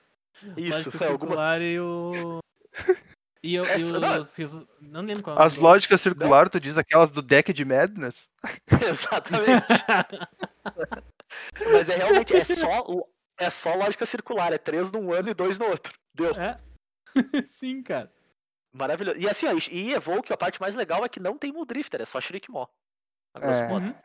Isso, 0.58 0.90
Lógica 0.90 1.06
é 1.06 1.08
alguma. 1.10 1.30
circular 1.32 1.62
e 1.62 1.80
o. 1.80 2.40
E, 3.46 3.60
o- 3.60 3.64
e 3.66 3.68
Essa- 3.68 4.00
não. 4.00 4.22
os. 4.22 4.34
riso- 4.38 4.66
Não 4.80 5.02
lembro 5.02 5.22
qual 5.22 5.36
é 5.36 5.40
o 5.40 5.44
As 5.44 5.56
lógicas 5.58 6.00
circular, 6.00 6.48
tu 6.50 6.62
diz 6.62 6.78
aquelas 6.78 7.12
do 7.12 7.22
deck 7.22 7.52
de 7.52 7.66
Madness? 7.66 8.30
Exatamente. 8.88 9.68
Mas 11.72 11.90
é 11.90 11.98
realmente. 11.98 12.36
É 12.36 12.44
só, 12.46 12.86
é 13.38 13.50
só 13.50 13.76
lógica 13.76 14.06
circular. 14.06 14.54
É 14.54 14.58
3 14.58 14.92
num 14.92 15.12
ano 15.12 15.30
e 15.30 15.34
2 15.34 15.60
no 15.60 15.66
outro. 15.68 15.94
Deu. 16.16 16.32
É? 16.36 16.58
Sim, 17.52 17.84
cara. 17.84 18.10
Maravilhoso. 18.74 19.20
E 19.20 19.30
assim, 19.30 19.46
ó, 19.48 19.52
e 19.72 19.92
Evoke, 19.94 20.32
a 20.34 20.38
parte 20.38 20.60
mais 20.62 20.74
legal 20.74 21.04
é 21.04 21.10
que 21.10 21.20
não 21.20 21.38
tem 21.38 21.52
Muldrifter, 21.52 22.02
é 22.02 22.06
só 22.06 22.20
Shriekmaw. 22.22 22.70
A 23.36 23.40
grosso 23.40 23.62
É. 23.62 23.68
modo. 23.68 23.86
Uhum. 23.88 23.96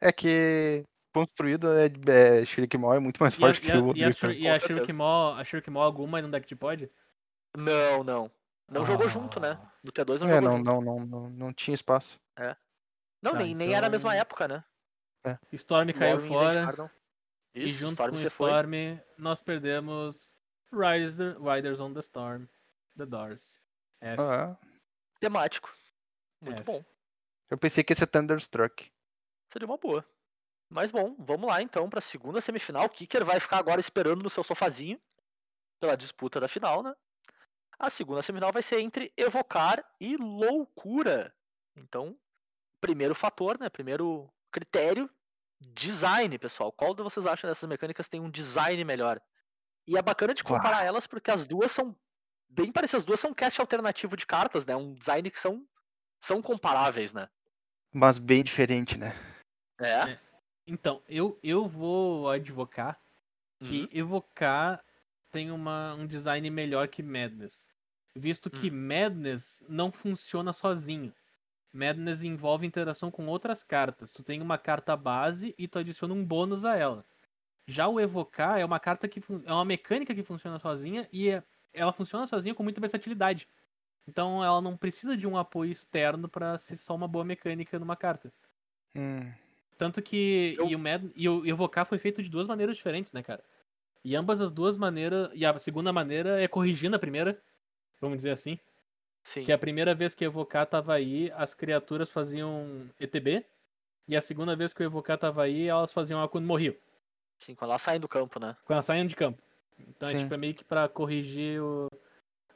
É 0.00 0.12
que 0.12 0.84
construído 1.14 1.68
é, 1.78 1.86
é 1.86 2.44
Shriek 2.44 2.76
Maw 2.76 2.94
é 2.94 2.98
muito 2.98 3.18
mais 3.22 3.34
E 3.34 3.36
a, 3.36 3.40
forte 3.40 3.58
e 3.58 3.60
que 3.60 3.72
a, 3.72 3.80
o 3.80 3.96
e 3.96 4.04
a. 4.04 4.10
Shur- 4.10 4.32
e 4.32 4.48
a 4.48 4.58
certeza. 4.58 4.78
Shurikmaw, 4.80 5.34
a 5.36 5.44
Shurikmaw 5.44 5.82
alguma 5.82 6.20
no 6.20 6.30
deck 6.30 6.46
de 6.46 6.56
pod? 6.56 6.90
Não, 7.56 8.02
não. 8.04 8.30
Não 8.68 8.84
jogou 8.84 9.08
junto, 9.08 9.38
né? 9.38 9.58
Ah. 9.62 9.72
No 9.82 9.92
T2 9.92 10.20
não 10.20 10.28
É, 10.28 10.34
jogou 10.40 10.40
não, 10.40 10.56
junto. 10.56 10.64
não, 10.64 10.80
não, 10.82 11.06
não, 11.06 11.30
não 11.30 11.52
tinha 11.52 11.74
espaço. 11.74 12.18
Não, 13.22 13.32
Tá, 13.32 13.38
nem, 13.38 13.54
nem 13.54 13.74
era 13.74 13.86
a 13.86 13.90
mesma 13.90 14.10
então- 14.10 14.20
época, 14.20 14.48
né? 14.48 14.64
Storm 15.52 15.90
caiu 15.92 16.20
fora. 16.20 16.72
Não. 16.76 16.90
E 17.54 17.68
Isso, 17.68 17.78
junto 17.78 17.92
Storm 17.92 18.10
com 18.10 18.16
o 18.16 18.18
você 18.18 18.28
foi. 18.30 18.50
Storm, 18.50 18.72
nós 19.16 19.40
perdemos 19.40 20.34
Riders, 20.72 21.16
Riders 21.38 21.80
on 21.80 21.94
the 21.94 22.00
Storm, 22.00 22.46
The 22.98 23.06
Doors. 23.06 23.58
F, 24.02 24.20
Ah, 24.20 24.56
Temático. 25.20 25.72
Muito 26.42 26.58
F. 26.60 26.64
bom. 26.64 26.84
eu 27.50 27.56
pensei 27.56 27.82
que 27.84 27.92
ia 27.92 27.96
ser 27.96 28.06
Thunderstruck. 28.08 28.90
Seria 29.52 29.66
uma 29.66 29.78
boa. 29.78 30.04
Mas 30.74 30.90
bom, 30.90 31.14
vamos 31.20 31.46
lá 31.46 31.62
então 31.62 31.88
pra 31.88 32.00
segunda 32.00 32.40
semifinal. 32.40 32.86
O 32.86 32.88
Kicker 32.88 33.24
vai 33.24 33.38
ficar 33.38 33.58
agora 33.58 33.80
esperando 33.80 34.24
no 34.24 34.28
seu 34.28 34.42
sofazinho 34.42 35.00
pela 35.78 35.96
disputa 35.96 36.40
da 36.40 36.48
final, 36.48 36.82
né? 36.82 36.92
A 37.78 37.88
segunda 37.88 38.22
semifinal 38.22 38.52
vai 38.52 38.60
ser 38.60 38.80
entre 38.80 39.12
Evocar 39.16 39.84
e 40.00 40.16
Loucura. 40.16 41.32
Então, 41.76 42.18
primeiro 42.80 43.14
fator, 43.14 43.56
né? 43.56 43.68
Primeiro 43.68 44.28
critério, 44.50 45.08
design, 45.60 46.36
pessoal. 46.40 46.72
Qual 46.72 46.92
de 46.92 47.04
vocês 47.04 47.24
acham 47.24 47.48
dessas 47.48 47.68
mecânicas 47.68 48.08
tem 48.08 48.20
um 48.20 48.28
design 48.28 48.82
melhor? 48.82 49.22
E 49.86 49.96
é 49.96 50.02
bacana 50.02 50.34
de 50.34 50.42
comparar 50.42 50.82
elas 50.82 51.06
porque 51.06 51.30
as 51.30 51.46
duas 51.46 51.70
são 51.70 51.96
bem 52.48 52.72
parecidas. 52.72 53.02
As 53.02 53.06
duas 53.06 53.20
são 53.20 53.32
cast 53.32 53.60
alternativo 53.60 54.16
de 54.16 54.26
cartas, 54.26 54.66
né? 54.66 54.74
Um 54.74 54.92
design 54.92 55.30
que 55.30 55.38
são, 55.38 55.64
são 56.20 56.42
comparáveis, 56.42 57.12
né? 57.12 57.28
Mas 57.92 58.18
bem 58.18 58.42
diferente, 58.42 58.98
né? 58.98 59.14
É. 59.80 60.10
É. 60.10 60.33
Então, 60.66 61.02
eu, 61.08 61.38
eu 61.42 61.66
vou 61.68 62.28
advocar 62.28 62.98
que 63.60 63.82
Uhum. 63.82 63.88
evocar 63.92 64.84
tem 65.30 65.50
uma, 65.50 65.94
um 65.94 66.06
design 66.06 66.48
melhor 66.50 66.88
que 66.88 67.02
Madness. 67.02 67.68
Visto 68.16 68.50
que 68.50 68.70
Hum. 68.70 68.88
Madness 68.88 69.64
não 69.68 69.90
funciona 69.90 70.52
sozinho. 70.52 71.12
Madness 71.72 72.22
envolve 72.22 72.66
interação 72.66 73.10
com 73.10 73.26
outras 73.26 73.64
cartas. 73.64 74.10
Tu 74.12 74.22
tem 74.22 74.40
uma 74.40 74.58
carta 74.58 74.96
base 74.96 75.54
e 75.58 75.66
tu 75.68 75.78
adiciona 75.78 76.14
um 76.14 76.24
bônus 76.24 76.64
a 76.64 76.76
ela. 76.76 77.04
Já 77.66 77.88
o 77.88 78.00
evocar 78.00 78.58
é 78.60 78.64
uma 78.64 78.80
carta 78.80 79.08
que 79.08 79.20
é 79.44 79.52
uma 79.52 79.64
mecânica 79.64 80.14
que 80.14 80.22
funciona 80.22 80.58
sozinha 80.58 81.08
e 81.12 81.30
é- 81.30 81.42
ela 81.72 81.92
funciona 81.92 82.26
sozinha 82.26 82.54
com 82.54 82.62
muita 82.62 82.80
versatilidade. 82.80 83.48
Então 84.08 84.44
ela 84.44 84.60
não 84.62 84.76
precisa 84.76 85.16
de 85.16 85.26
um 85.26 85.36
apoio 85.38 85.72
externo 85.72 86.28
para 86.28 86.58
ser 86.58 86.76
só 86.76 86.94
uma 86.94 87.08
boa 87.08 87.24
mecânica 87.24 87.78
numa 87.78 87.96
carta. 87.96 88.32
Hum, 88.94 89.34
Tanto 89.76 90.00
que 90.02 90.54
Eu- 90.58 90.68
e 90.68 90.74
o, 90.76 90.78
Mad, 90.78 91.04
e 91.16 91.28
o 91.28 91.44
evocar 91.46 91.84
foi 91.86 91.98
feito 91.98 92.22
de 92.22 92.28
duas 92.28 92.46
maneiras 92.46 92.76
diferentes, 92.76 93.12
né, 93.12 93.22
cara? 93.22 93.42
E 94.04 94.14
ambas 94.14 94.40
as 94.40 94.52
duas 94.52 94.76
maneiras, 94.76 95.30
e 95.34 95.44
a 95.44 95.58
segunda 95.58 95.92
maneira 95.92 96.40
é 96.40 96.46
corrigindo 96.46 96.94
a 96.96 96.98
primeira, 96.98 97.40
vamos 98.00 98.18
dizer 98.18 98.30
assim, 98.30 98.58
Sim. 99.22 99.44
que 99.44 99.52
a 99.52 99.58
primeira 99.58 99.94
vez 99.94 100.14
que 100.14 100.24
o 100.24 100.28
evocar 100.28 100.66
tava 100.66 100.92
aí, 100.94 101.32
as 101.34 101.54
criaturas 101.54 102.10
faziam 102.10 102.88
ETB, 103.00 103.44
e 104.06 104.14
a 104.16 104.20
segunda 104.20 104.54
vez 104.54 104.72
que 104.74 104.82
o 104.82 104.84
evocar 104.84 105.16
tava 105.18 105.42
aí, 105.42 105.66
elas 105.68 105.92
faziam 105.92 106.18
ela 106.18 106.28
quando 106.28 106.44
morriam, 106.46 106.74
Sim, 107.40 107.54
quando 107.54 107.70
elas 107.70 107.82
saem 107.82 107.98
do 107.98 108.06
campo, 108.08 108.38
né? 108.38 108.54
quando 108.64 108.74
elas 108.76 108.84
saíam 108.84 109.06
de 109.06 109.16
campo. 109.16 109.42
Então 109.78 110.08
é, 110.08 110.18
tipo, 110.18 110.32
é 110.34 110.36
meio 110.36 110.54
que 110.54 110.64
pra 110.64 110.88
corrigir 110.88 111.60
o- 111.62 111.88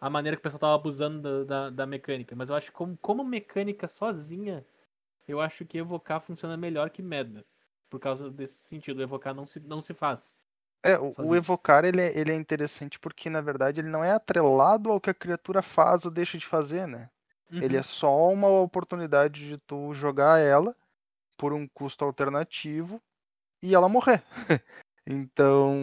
a 0.00 0.09
maneira 0.09 0.37
que 0.37 0.40
o 0.40 0.42
pessoal 0.42 0.61
tava 0.61 0.74
abusando 0.74 1.20
da, 1.20 1.44
da, 1.44 1.70
da 1.70 1.87
mecânica. 1.87 2.37
Mas 2.37 2.48
eu 2.50 2.54
acho 2.54 2.66
que 2.66 2.72
como, 2.76 2.96
como 2.98 3.24
mecânica 3.24 3.88
sozinha, 3.88 4.64
eu 5.29 5.41
acho 5.41 5.64
que 5.64 5.79
evocar 5.79 6.21
funciona 6.21 6.57
melhor 6.57 6.91
que 6.91 7.03
Madness. 7.03 7.53
Por 7.91 8.01
causa 8.01 8.31
desse 8.31 8.59
sentido, 8.69 9.03
evocar 9.03 9.35
não 9.35 9.47
se, 9.47 9.61
não 9.61 9.81
se 9.81 9.95
faz. 9.95 10.38
É, 10.83 10.99
o, 10.99 11.12
o 11.19 11.35
evocar 11.35 11.85
ele 11.85 12.01
é, 12.01 12.19
ele 12.19 12.33
é 12.33 12.35
interessante 12.35 12.99
porque, 12.99 13.29
na 13.29 13.41
verdade, 13.41 13.81
ele 13.81 13.88
não 13.88 14.05
é 14.05 14.12
atrelado 14.12 14.91
ao 14.91 15.01
que 15.01 15.11
a 15.11 15.14
criatura 15.14 15.62
faz 15.62 16.05
ou 16.05 16.11
deixa 16.11 16.38
de 16.38 16.47
fazer, 16.47 16.87
né? 16.87 17.11
Ele 17.51 17.75
Uhum. 17.75 17.81
é 17.81 17.83
só 17.83 18.29
uma 18.29 18.49
oportunidade 18.49 19.49
de 19.49 19.59
tu 19.59 19.93
jogar 19.95 20.38
ela 20.38 20.77
por 21.37 21.53
um 21.53 21.67
custo 21.67 22.05
alternativo 22.05 23.01
e 23.62 23.75
ela 23.75 23.88
morrer. 23.88 24.23
então, 25.07 25.75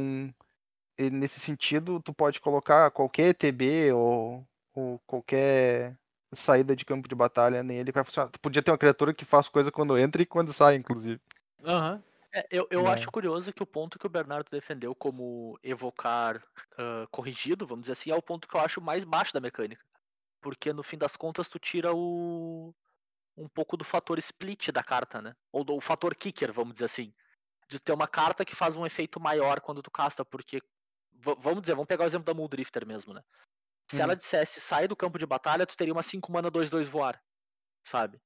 nesse 0.98 1.40
sentido, 1.40 2.00
tu 2.00 2.14
pode 2.14 2.40
colocar 2.40 2.92
qualquer 2.92 3.30
ETB 3.30 3.92
ou, 3.94 4.48
ou 4.74 5.00
qualquer 5.08 5.98
saída 6.34 6.76
de 6.76 6.86
campo 6.86 7.08
de 7.08 7.16
batalha 7.16 7.64
nele 7.64 7.92
vai 7.92 8.04
funcionar. 8.04 8.30
Tu 8.30 8.40
podia 8.40 8.62
ter 8.64 8.72
uma 8.72 8.78
criatura 8.78 9.14
que 9.14 9.26
faz 9.26 9.50
coisa 9.50 9.72
quando 9.72 9.98
entra 9.98 10.22
e 10.22 10.26
quando 10.26 10.54
sai, 10.54 10.76
inclusive. 10.76 11.22
Aham. 11.64 12.04
É, 12.34 12.46
eu 12.52 12.68
eu 12.70 12.84
Né. 12.84 12.92
acho 12.92 13.10
curioso 13.12 13.54
que 13.54 13.64
o 13.64 13.66
ponto 13.66 13.98
que 13.98 14.06
o 14.06 14.10
Bernardo 14.10 14.50
defendeu 14.52 14.94
como 14.94 15.58
evocar 15.64 16.44
ah, 16.78 17.08
corrigido, 17.12 17.66
vamos 17.66 17.84
dizer 17.84 17.94
assim, 17.94 18.12
é 18.12 18.16
o 18.16 18.22
ponto 18.22 18.48
que 18.48 18.56
eu 18.56 18.62
acho 18.62 18.82
mais 18.82 19.04
baixo 19.06 19.34
da 19.34 19.40
mecânica. 19.40 19.84
Porque 20.42 20.74
no 20.74 20.84
fim 20.84 20.98
das 20.98 21.16
contas 21.18 21.50
tu 21.50 21.60
tira 21.60 21.94
o 21.96 22.74
um 23.38 23.50
pouco 23.50 23.78
do 23.78 23.84
fator 23.86 24.20
split 24.20 24.72
da 24.72 24.84
carta, 24.84 25.22
né? 25.22 25.36
Ou 25.52 25.64
do 25.64 25.80
fator 25.82 26.16
kicker, 26.16 26.54
vamos 26.54 26.74
dizer 26.74 26.86
assim. 26.86 27.14
De 27.70 27.80
ter 27.80 27.94
uma 27.94 28.08
carta 28.08 28.46
que 28.46 28.56
faz 28.56 28.76
um 28.76 28.86
efeito 28.86 29.20
maior 29.22 29.62
quando 29.62 29.82
tu 29.84 29.92
casta, 29.92 30.26
porque. 30.26 30.62
va- 31.14 31.36
vamos 31.40 31.62
dizer, 31.62 31.74
vamos 31.76 31.88
pegar 31.88 32.06
o 32.06 32.08
exemplo 32.08 32.26
da 32.26 32.34
Muldrifter 32.34 32.86
mesmo, 32.88 33.14
né? 33.14 33.24
Se 33.89 34.02
ela 34.02 34.13
Hum. 34.13 34.17
dissesse 34.17 34.60
sai 34.60 34.88
do 34.88 34.95
campo 34.95 35.17
de 35.19 35.26
batalha, 35.26 35.65
tu 35.65 35.78
teria 35.78 35.93
uma 35.93 36.04
5 36.04 36.32
mana 36.32 36.50
2-2 36.50 36.88
voar. 36.88 37.21
Sabe? 37.84 38.19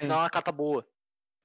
Sim. 0.00 0.06
não 0.08 0.16
é 0.16 0.18
uma 0.20 0.30
carta 0.30 0.50
boa. 0.50 0.86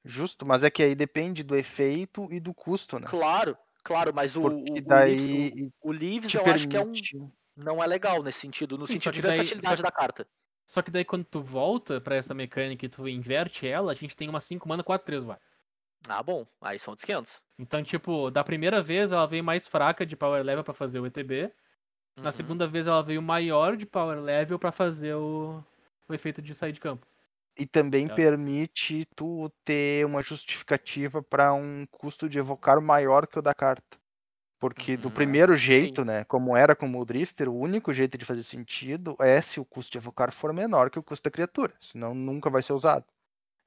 Justo, 0.06 0.46
mas 0.46 0.64
é 0.64 0.70
que 0.70 0.82
aí 0.82 0.96
depende 0.96 1.44
do 1.44 1.56
efeito 1.56 2.32
e 2.32 2.40
do 2.40 2.54
custo, 2.54 2.98
né? 2.98 3.06
Claro, 3.10 3.58
claro, 3.84 4.14
mas 4.14 4.36
o, 4.38 4.42
o, 4.48 4.64
Porque 4.64 4.80
o 4.80 4.86
daí 4.86 5.72
o, 5.82 5.90
o 5.90 5.92
Leaves 5.92 6.34
eu 6.34 6.46
acho 6.46 6.68
que 6.68 6.78
é 6.78 6.80
um, 6.80 6.84
permite. 6.86 7.18
não 7.58 7.84
é 7.84 7.88
legal 7.88 8.24
nesse 8.24 8.40
sentido, 8.40 8.78
no 8.78 8.88
Sim, 8.88 8.94
sentido 8.94 9.14
de 9.14 9.22
daí- 9.22 9.32
versatilidade 9.38 9.78
só- 9.78 9.84
da 9.84 9.92
carta. 9.92 10.26
Só 10.66 10.82
que 10.82 10.90
daí 10.92 11.04
quando 11.04 11.26
tu 11.26 11.42
volta 11.42 12.00
pra 12.00 12.16
essa 12.16 12.34
mecânica 12.34 12.86
e 12.86 12.90
tu 12.90 13.08
inverte 13.08 13.68
ela, 13.68 13.92
a 13.92 13.96
gente 13.96 14.16
tem 14.16 14.30
uma 14.30 14.40
5 14.42 14.68
mana 14.68 14.84
4-3 14.84 15.24
vai. 15.26 15.38
Ah, 16.08 16.24
bom, 16.24 16.48
aí 16.62 16.80
são 16.80 16.94
outros 16.94 17.06
500. 17.06 17.42
Então, 17.60 17.84
tipo, 17.84 18.30
da 18.32 18.44
primeira 18.44 18.82
vez 18.82 19.12
ela 19.12 19.26
veio 19.26 19.44
mais 19.44 19.68
fraca 19.68 20.06
de 20.06 20.16
power 20.16 20.42
level 20.44 20.64
pra 20.64 20.74
fazer 20.74 21.00
o 21.02 21.06
ETB. 21.06 21.52
Na 22.24 22.32
Uhum. 22.32 22.32
segunda 22.32 22.68
vez 22.68 22.88
ela 22.88 23.04
veio 23.04 23.22
maior 23.22 23.78
de 23.78 23.86
power 23.86 24.20
level 24.20 24.58
pra 24.60 24.72
fazer 24.72 25.16
o, 25.16 25.64
o 26.10 26.14
efeito 26.14 26.42
de 26.42 26.54
sair 26.56 26.72
de 26.74 26.80
campo. 26.80 27.06
E 27.58 27.66
também 27.66 28.08
Tá. 28.08 28.16
permite 28.16 29.06
tu 29.16 29.50
ter 29.66 30.06
uma 30.06 30.22
justificativa 30.22 31.22
para 31.24 31.54
um 31.54 31.86
custo 31.88 32.30
de 32.30 32.38
evocar 32.38 32.80
maior 32.82 33.26
que 33.28 33.40
o 33.40 33.42
da 33.42 33.54
carta. 33.54 33.98
Porque 34.60 34.98
do 34.98 35.10
Uhum, 35.10 35.12
primeiro 35.12 35.56
jeito, 35.56 36.04
sim. 36.04 36.06
né, 36.06 36.24
como 36.26 36.56
era 36.58 36.76
com 36.76 36.90
o 36.96 37.06
Drifter, 37.06 37.50
o 37.50 37.58
único 37.60 37.94
jeito 37.94 38.18
de 38.18 38.26
fazer 38.26 38.44
sentido 38.44 39.16
é 39.20 39.42
se 39.42 39.60
o 39.60 39.66
custo 39.66 39.92
de 39.94 39.98
evocar 40.00 40.34
for 40.34 40.54
menor 40.54 40.90
que 40.92 41.00
o 41.00 41.04
custo 41.04 41.26
da 41.26 41.32
criatura, 41.32 41.76
senão 41.80 42.16
nunca 42.16 42.50
vai 42.50 42.62
ser 42.64 42.74
usado. 42.74 43.06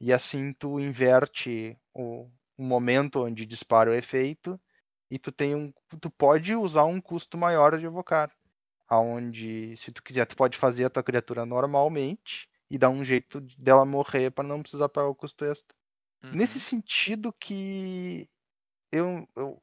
E 0.00 0.12
assim 0.12 0.52
tu 0.54 0.80
inverte 0.80 1.78
o, 1.94 2.28
o 2.58 2.62
momento 2.64 3.24
onde 3.24 3.46
dispara 3.46 3.90
o 3.90 3.94
efeito 3.94 4.60
e 5.10 5.18
tu 5.18 5.32
tem 5.32 5.54
um 5.54 5.72
tu 6.00 6.10
pode 6.10 6.54
usar 6.54 6.84
um 6.84 7.00
custo 7.00 7.36
maior 7.38 7.78
de 7.78 7.86
evocar, 7.86 8.32
aonde 8.90 9.76
se 9.78 9.92
tu 9.92 10.02
quiser 10.04 10.26
tu 10.26 10.36
pode 10.36 10.58
fazer 10.58 10.86
a 10.86 10.90
tua 10.90 11.04
criatura 11.04 11.46
normalmente 11.46 12.50
e 12.70 12.78
dar 12.78 12.90
um 12.90 13.04
jeito 13.04 13.40
dela 13.58 13.86
morrer 13.86 14.30
para 14.32 14.48
não 14.48 14.62
precisar 14.62 14.88
pagar 14.90 15.08
o 15.08 15.16
custo 15.16 15.44
extra. 15.46 15.76
Nesse 16.30 16.58
Uhum. 16.58 16.60
sentido 16.60 17.32
que 17.32 18.28
eu, 18.92 19.28
eu 19.36 19.62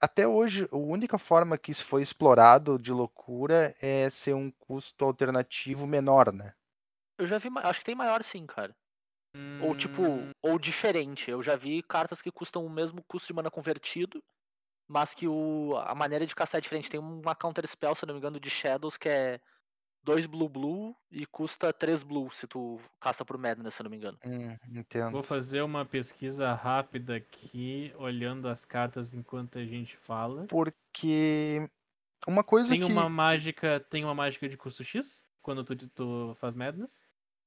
até 0.00 0.26
hoje 0.28 0.68
a 0.72 0.76
única 0.76 1.18
forma 1.18 1.58
que 1.58 1.72
isso 1.72 1.84
foi 1.86 2.02
explorado 2.02 2.78
de 2.78 2.92
loucura 2.92 3.76
é 3.80 4.10
ser 4.10 4.34
um 4.34 4.50
custo 4.52 5.04
alternativo 5.04 5.86
menor, 5.86 6.32
né? 6.32 6.54
Eu 7.18 7.26
já 7.26 7.38
vi, 7.38 7.48
acho 7.62 7.78
que 7.80 7.84
tem 7.84 7.94
maior 7.94 8.22
sim, 8.22 8.46
cara. 8.46 8.74
Ou 9.58 9.74
tipo, 9.74 10.02
Hum, 10.04 10.32
ou 10.42 10.58
diferente. 10.58 11.30
Eu 11.30 11.42
já 11.42 11.56
vi 11.56 11.82
cartas 11.82 12.22
que 12.22 12.32
custam 12.32 12.66
o 12.66 12.70
mesmo 12.70 13.04
custo 13.04 13.28
de 13.28 13.34
mana 13.34 13.50
convertido, 13.50 14.22
mas 14.88 15.14
que 15.14 15.26
o, 15.26 15.76
a 15.84 15.94
maneira 15.94 16.26
de 16.26 16.34
castar 16.34 16.58
é 16.58 16.62
diferente. 16.62 16.90
Tem 16.90 17.00
uma 17.00 17.34
counter 17.34 17.66
spell, 17.66 17.94
se 17.94 18.04
eu 18.04 18.06
não 18.06 18.14
me 18.14 18.18
engano, 18.18 18.40
de 18.40 18.50
Shadows 18.50 18.96
que 18.96 19.08
é 19.08 19.40
2 20.04 20.26
blue 20.26 20.48
blue 20.48 20.94
e 21.10 21.24
custa 21.26 21.72
3 21.72 22.02
blue 22.02 22.30
se 22.30 22.46
tu 22.46 22.78
casta 23.00 23.24
pro 23.24 23.38
Madness, 23.38 23.74
se 23.74 23.80
eu 23.80 23.84
não 23.84 23.90
me 23.90 23.96
engano. 23.96 24.18
Hum, 24.24 24.56
entendo. 24.78 25.12
Vou 25.12 25.22
fazer 25.22 25.62
uma 25.62 25.84
pesquisa 25.84 26.52
rápida 26.52 27.16
aqui, 27.16 27.92
olhando 27.96 28.48
as 28.48 28.64
cartas 28.64 29.14
enquanto 29.14 29.58
a 29.58 29.64
gente 29.64 29.96
fala. 29.96 30.46
Porque 30.46 31.68
uma 32.28 32.44
coisa 32.44 32.68
Tem 32.68 32.80
que 32.80 32.92
uma 32.92 33.08
mágica, 33.08 33.80
tem 33.80 34.04
uma 34.04 34.14
mágica 34.14 34.48
de 34.48 34.56
custo 34.56 34.84
X 34.84 35.24
quando 35.42 35.64
tu, 35.64 35.76
tu 35.88 36.36
faz 36.38 36.54
Madness. 36.54 37.02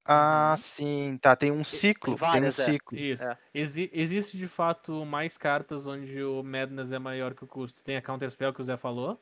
Ah, 0.08 0.52
Uhum. 0.52 0.58
sim, 0.58 1.18
tá, 1.22 1.36
tem 1.36 1.52
um 1.52 1.64
ciclo, 1.64 2.16
tem, 2.16 2.16
várias, 2.16 2.60
um 2.60 2.64
é. 2.64 2.66
ciclo. 2.66 2.98
Isso. 2.98 3.24
É. 3.24 3.38
Exi- 3.54 3.90
existe 3.94 4.38
de 4.38 4.48
fato 4.48 5.06
mais 5.06 5.38
cartas 5.38 5.86
onde 5.88 6.24
o 6.24 6.44
Madness 6.44 6.92
é 6.92 7.00
maior 7.00 7.34
que 7.36 7.44
o 7.44 7.48
custo. 7.48 7.84
Tem 7.84 7.98
a 7.98 8.02
Counter 8.02 8.32
Spell 8.32 8.54
que 8.54 8.62
o 8.62 8.64
Zé 8.64 8.78
falou. 8.78 9.22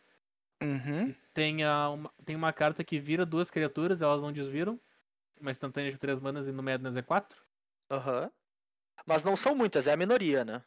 Uhum. 0.62 1.14
Tem, 1.34 1.64
a, 1.64 1.90
uma, 1.90 2.12
tem 2.26 2.36
uma 2.36 2.54
carta 2.54 2.84
que 2.84 3.00
vira 3.00 3.26
duas 3.26 3.50
criaturas, 3.50 4.02
elas 4.02 4.22
não 4.22 4.32
desviram. 4.32 4.80
Uma 5.40 5.52
instantânea 5.52 5.92
de 5.92 5.98
3 5.98 6.20
manas 6.22 6.48
e 6.48 6.52
no 6.52 6.64
Madness 6.64 6.96
é 6.96 7.02
4. 7.02 7.38
Aham. 7.92 8.32
Mas 9.06 9.24
não 9.24 9.36
são 9.36 9.56
muitas, 9.56 9.88
é 9.88 9.94
a 9.94 9.98
minoria, 9.98 10.46
né? 10.46 10.64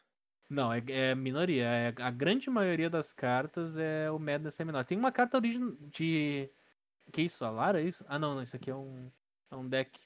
Não, 0.49 0.73
é, 0.73 0.83
é 0.89 1.15
minoria. 1.15 1.63
É, 1.65 1.93
a 2.01 2.09
grande 2.11 2.49
maioria 2.49 2.89
das 2.89 3.13
cartas 3.13 3.77
é 3.77 4.09
o 4.11 4.19
Madness 4.19 4.59
é 4.59 4.65
menor. 4.65 4.83
Tem 4.85 4.97
uma 4.97 5.11
carta 5.11 5.37
origem 5.37 5.75
de. 5.91 6.49
Que 7.11 7.23
isso? 7.23 7.45
A 7.45 7.49
Lara? 7.51 7.81
É 7.81 7.85
isso? 7.85 8.05
Ah, 8.07 8.19
não, 8.19 8.35
não. 8.35 8.43
Isso 8.43 8.55
aqui 8.55 8.69
é 8.71 8.75
um, 8.75 9.11
é 9.51 9.55
um 9.55 9.67
deck. 9.67 9.99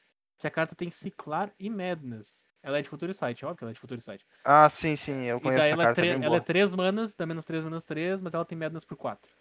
Que 0.43 0.47
a 0.47 0.51
carta 0.51 0.75
tem 0.75 0.91
Ciclar 0.91 1.53
e 1.57 1.69
Madness. 1.69 2.45
Ela 2.61 2.79
é 2.79 2.81
de 2.81 2.89
Future 2.89 3.13
Sight, 3.13 3.45
óbvio 3.45 3.59
que 3.59 3.63
ela 3.63 3.71
é 3.71 3.73
de 3.73 3.79
Future 3.79 4.01
Sight. 4.01 4.25
Ah, 4.43 4.69
sim, 4.69 4.93
sim, 4.97 5.23
eu 5.23 5.39
conheço 5.39 5.63
essa 5.63 5.73
é 5.73 5.77
carta, 5.85 6.01
bem 6.01 6.11
ela 6.11 6.25
é 6.25 6.27
boa. 6.27 6.41
3 6.41 6.75
manas, 6.75 7.15
dá 7.15 7.25
menos 7.25 7.45
3, 7.45 7.63
menos 7.63 7.85
3, 7.85 8.21
mas 8.21 8.33
ela 8.33 8.43
tem 8.43 8.57
Madness 8.57 8.83
por 8.83 8.97
4. 8.97 9.31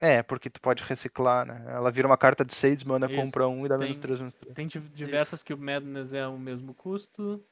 É, 0.00 0.22
porque 0.22 0.48
tu 0.48 0.60
pode 0.60 0.84
reciclar, 0.84 1.44
né? 1.44 1.64
Ela 1.66 1.90
vira 1.90 2.06
uma 2.06 2.16
carta 2.16 2.44
de 2.44 2.54
6 2.54 2.84
mana, 2.84 3.06
Isso, 3.06 3.16
compra 3.16 3.48
um 3.48 3.66
e 3.66 3.68
dá 3.68 3.76
menos 3.76 3.96
tem- 3.96 4.02
3, 4.02 4.20
menos 4.20 4.34
3. 4.34 4.54
Tem 4.54 4.68
di- 4.68 4.78
diversas 4.78 5.42
que 5.42 5.52
o 5.52 5.58
Madness 5.58 6.12
é 6.12 6.28
o 6.28 6.38
mesmo 6.38 6.72
custo. 6.74 7.44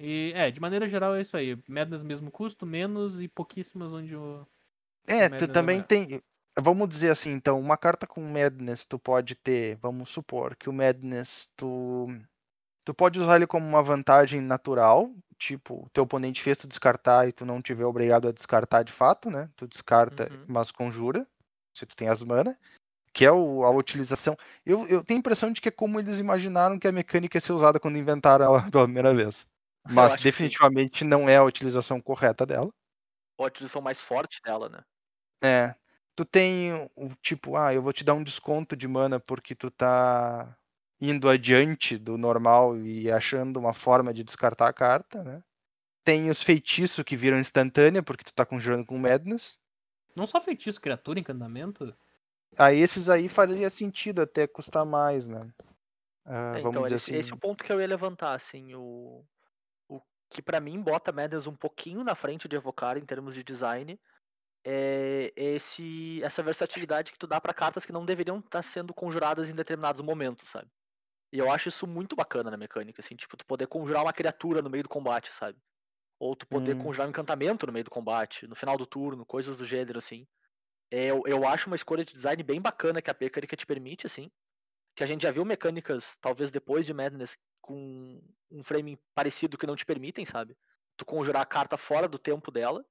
E 0.00 0.32
é, 0.34 0.50
de 0.50 0.58
maneira 0.60 0.88
geral 0.88 1.14
é 1.14 1.20
isso 1.20 1.36
aí. 1.36 1.56
Madness 1.68 2.02
mesmo 2.02 2.28
custo, 2.28 2.66
menos 2.66 3.20
e 3.20 3.28
pouquíssimas 3.28 3.92
onde 3.92 4.16
o. 4.16 4.44
É, 5.06 5.28
tu 5.28 5.44
é 5.44 5.46
também 5.46 5.76
maior. 5.76 5.86
tem. 5.86 6.20
Vamos 6.60 6.88
dizer 6.88 7.10
assim, 7.12 7.30
então, 7.30 7.60
uma 7.60 7.76
carta 7.76 8.04
com 8.04 8.20
Madness, 8.20 8.84
tu 8.84 8.98
pode 8.98 9.36
ter, 9.36 9.76
vamos 9.76 10.08
supor 10.08 10.56
que 10.56 10.68
o 10.68 10.72
Madness, 10.72 11.48
tu, 11.56 12.08
tu 12.88 12.94
pode 12.94 13.20
usar 13.20 13.36
ele 13.36 13.46
como 13.46 13.66
uma 13.66 13.82
vantagem 13.82 14.40
natural, 14.40 15.12
tipo, 15.36 15.84
o 15.84 15.90
teu 15.90 16.04
oponente 16.04 16.42
fez 16.42 16.56
tu 16.56 16.66
descartar 16.66 17.28
e 17.28 17.32
tu 17.32 17.44
não 17.44 17.60
tiver 17.60 17.84
obrigado 17.84 18.26
a 18.26 18.32
descartar 18.32 18.82
de 18.82 18.90
fato, 18.90 19.28
né? 19.28 19.50
Tu 19.56 19.68
descarta, 19.68 20.26
Uhum. 20.32 20.44
mas 20.48 20.70
conjura, 20.70 21.26
se 21.74 21.84
tu 21.84 21.94
tem 21.94 22.08
as 22.08 22.22
mana. 22.22 22.58
que 23.12 23.26
é 23.26 23.32
o- 23.32 23.64
a 23.64 23.70
utilização. 23.70 24.36
Eu, 24.64 24.86
eu 24.86 25.04
tenho 25.04 25.18
a 25.18 25.20
impressão 25.20 25.52
de 25.52 25.60
que 25.60 25.68
é 25.68 25.72
como 25.72 25.98
eles 25.98 26.18
imaginaram 26.18 26.78
que 26.78 26.86
a 26.86 26.92
mecânica 26.92 27.36
ia 27.36 27.40
ser 27.40 27.52
usada 27.52 27.80
quando 27.80 27.98
inventaram 27.98 28.44
ela 28.44 28.62
pela 28.72 28.84
primeira 28.84 29.12
vez. 29.12 29.46
Mas 29.84 30.22
definitivamente 30.22 31.04
não 31.04 31.28
é 31.28 31.36
a 31.36 31.42
utilização 31.44 32.00
correta 32.00 32.46
dela. 32.46 32.72
Ou 33.36 33.44
a 33.44 33.48
utilização 33.48 33.82
mais 33.82 34.00
forte 34.00 34.40
dela, 34.42 34.68
né? 34.70 34.82
É. 35.42 35.74
Tu 36.16 36.24
tem 36.24 36.72
o 36.96 37.14
tipo, 37.20 37.56
ah, 37.56 37.74
eu 37.74 37.82
vou 37.82 37.92
te 37.92 38.04
dar 38.04 38.14
um 38.14 38.22
desconto 38.22 38.74
de 38.76 38.86
mana 38.88 39.18
porque 39.20 39.54
tu 39.54 39.70
tá 39.70 40.56
indo 41.00 41.28
adiante 41.28 41.96
do 41.98 42.16
normal 42.18 42.76
e 42.78 43.10
achando 43.10 43.58
uma 43.58 43.72
forma 43.72 44.12
de 44.12 44.24
descartar 44.24 44.68
a 44.68 44.72
carta, 44.72 45.22
né? 45.24 45.42
Tem 46.04 46.28
os 46.30 46.42
feitiços 46.42 47.04
que 47.04 47.16
viram 47.16 47.38
instantânea 47.38 48.02
porque 48.02 48.24
tu 48.24 48.34
tá 48.34 48.44
conjurando 48.44 48.84
com 48.86 48.98
Madness. 48.98 49.58
Não 50.14 50.26
só 50.26 50.38
feitiço, 50.40 50.80
criatura, 50.80 51.18
encantamento. 51.18 51.96
Aí 52.58 52.78
esses 52.80 53.08
aí 53.08 53.28
faria 53.28 53.70
sentido 53.70 54.20
até 54.22 54.46
custar 54.46 54.84
mais, 54.84 55.26
né? 55.26 55.50
Ah, 56.24 56.56
É, 56.56 56.60
vamos 56.60 56.82
então, 56.82 56.84
dizer 56.84 56.94
esse, 56.94 57.14
assim. 57.14 57.14
esse 57.14 57.32
é 57.32 57.36
o 57.36 57.38
ponto 57.38 57.62
que 57.64 57.72
eu 57.72 57.80
ia 57.80 57.86
levantar, 57.86 58.34
assim, 58.34 58.74
o, 58.74 59.24
o 59.88 60.02
que 60.30 60.42
pra 60.42 60.60
mim 60.60 60.82
bota 60.82 61.12
Madness 61.12 61.46
um 61.46 61.56
pouquinho 61.56 62.04
na 62.04 62.14
frente 62.14 62.48
de 62.48 62.56
Evocar 62.56 62.98
em 62.98 63.06
termos 63.06 63.34
de 63.34 63.44
design 63.44 64.00
é 64.64 65.32
esse, 65.36 66.22
essa 66.24 66.42
versatilidade 66.42 67.12
que 67.12 67.18
tu 67.18 67.26
dá 67.26 67.40
pra 67.40 67.54
cartas 67.54 67.86
que 67.86 67.92
não 67.92 68.06
deveriam 68.06 68.40
estar 68.40 68.62
sendo 68.62 68.94
conjuradas 68.94 69.48
em 69.50 69.54
determinados 69.56 70.02
momentos, 70.02 70.50
sabe? 70.50 70.70
E 71.32 71.38
eu 71.38 71.50
acho 71.50 71.68
isso 71.68 71.86
muito 71.86 72.16
bacana 72.16 72.50
na 72.50 72.56
mecânica, 72.56 73.02
assim, 73.02 73.16
tipo, 73.16 73.36
tu 73.36 73.44
poder 73.46 73.66
conjurar 73.66 74.02
uma 74.02 74.12
criatura 74.12 74.62
no 74.62 74.70
meio 74.70 74.82
do 74.84 74.88
combate, 74.88 75.32
sabe? 75.32 75.58
Ou 76.20 76.36
tu 76.36 76.46
poder 76.48 76.74
Hum. 76.74 76.76
conjurar 76.76 77.06
um 77.06 77.10
encantamento 77.10 77.66
no 77.66 77.72
meio 77.72 77.84
do 77.84 77.90
combate, 77.90 78.46
no 78.48 78.56
final 78.56 78.76
do 78.78 78.86
turno, 78.86 79.26
coisas 79.26 79.58
do 79.58 79.66
gênero, 79.66 79.98
assim. 79.98 80.26
É, 80.92 81.06
eu, 81.06 81.22
eu 81.26 81.46
acho 81.48 81.68
uma 81.68 81.76
escolha 81.76 82.04
de 82.04 82.12
design 82.14 82.42
bem 82.42 82.60
bacana 82.60 83.02
que 83.02 83.10
a 83.10 83.16
mecânica 83.20 83.56
te 83.56 83.66
permite, 83.66 84.06
assim. 84.06 84.30
Que 84.96 85.04
a 85.04 85.06
gente 85.06 85.22
já 85.22 85.30
viu 85.32 85.44
mecânicas, 85.44 86.18
talvez 86.20 86.50
depois 86.50 86.86
de 86.86 86.94
Madness, 86.94 87.38
com 87.62 88.20
um 88.50 88.64
framing 88.64 88.98
parecido 89.14 89.58
que 89.58 89.66
não 89.66 89.76
te 89.76 89.86
permitem, 89.86 90.26
sabe? 90.26 90.56
Tu 90.96 91.04
conjurar 91.06 91.42
a 91.42 91.46
carta 91.46 91.76
fora 91.78 92.08
do 92.08 92.18
tempo 92.18 92.50
dela. 92.50 92.84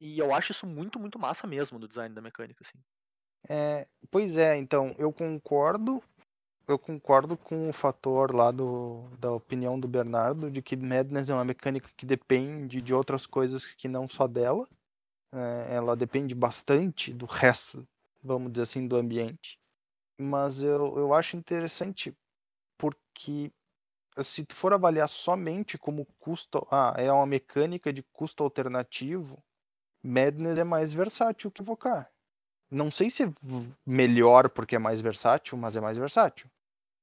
E 0.00 0.18
eu 0.18 0.34
acho 0.34 0.52
isso 0.52 0.66
muito, 0.66 0.98
muito 1.00 1.18
massa 1.18 1.46
mesmo 1.46 1.78
no 1.78 1.88
design 1.88 2.14
da 2.14 2.22
mecânica, 2.22 2.62
assim. 2.66 2.78
É, 3.48 3.86
pois 4.10 4.36
é, 4.36 4.56
então, 4.56 4.94
eu 4.98 5.12
concordo. 5.12 6.02
Eu 6.68 6.78
concordo 6.78 7.34
com 7.34 7.70
o 7.70 7.72
fator 7.72 8.34
lá 8.34 8.50
do, 8.50 9.08
da 9.18 9.32
opinião 9.32 9.80
do 9.80 9.88
Bernardo 9.88 10.50
de 10.50 10.60
que 10.60 10.76
Madness 10.76 11.30
é 11.30 11.34
uma 11.34 11.44
mecânica 11.44 11.88
que 11.96 12.04
depende 12.04 12.82
de 12.82 12.92
outras 12.92 13.24
coisas 13.24 13.64
que 13.64 13.88
não 13.88 14.06
só 14.06 14.26
dela. 14.26 14.68
É, 15.32 15.76
ela 15.76 15.96
depende 15.96 16.34
bastante 16.34 17.10
do 17.10 17.24
resto, 17.24 17.88
vamos 18.22 18.52
dizer 18.52 18.64
assim, 18.64 18.86
do 18.86 18.96
ambiente. 18.96 19.58
Mas 20.20 20.62
eu, 20.62 20.98
eu 20.98 21.14
acho 21.14 21.38
interessante 21.38 22.14
porque 22.76 23.50
se 24.22 24.44
tu 24.44 24.54
for 24.54 24.74
avaliar 24.74 25.08
somente 25.08 25.78
como 25.78 26.04
custo, 26.18 26.66
ah, 26.70 26.92
é 26.98 27.10
uma 27.10 27.24
mecânica 27.24 27.90
de 27.90 28.02
custo 28.12 28.42
alternativo, 28.42 29.42
Madness 30.02 30.58
é 30.58 30.64
mais 30.64 30.92
versátil 30.92 31.50
que 31.50 31.62
Evocar. 31.62 32.12
Não 32.70 32.90
sei 32.90 33.08
se 33.08 33.24
é 33.24 33.32
melhor 33.86 34.50
porque 34.50 34.76
é 34.76 34.78
mais 34.78 35.00
versátil, 35.00 35.56
mas 35.56 35.74
é 35.74 35.80
mais 35.80 35.96
versátil. 35.96 36.50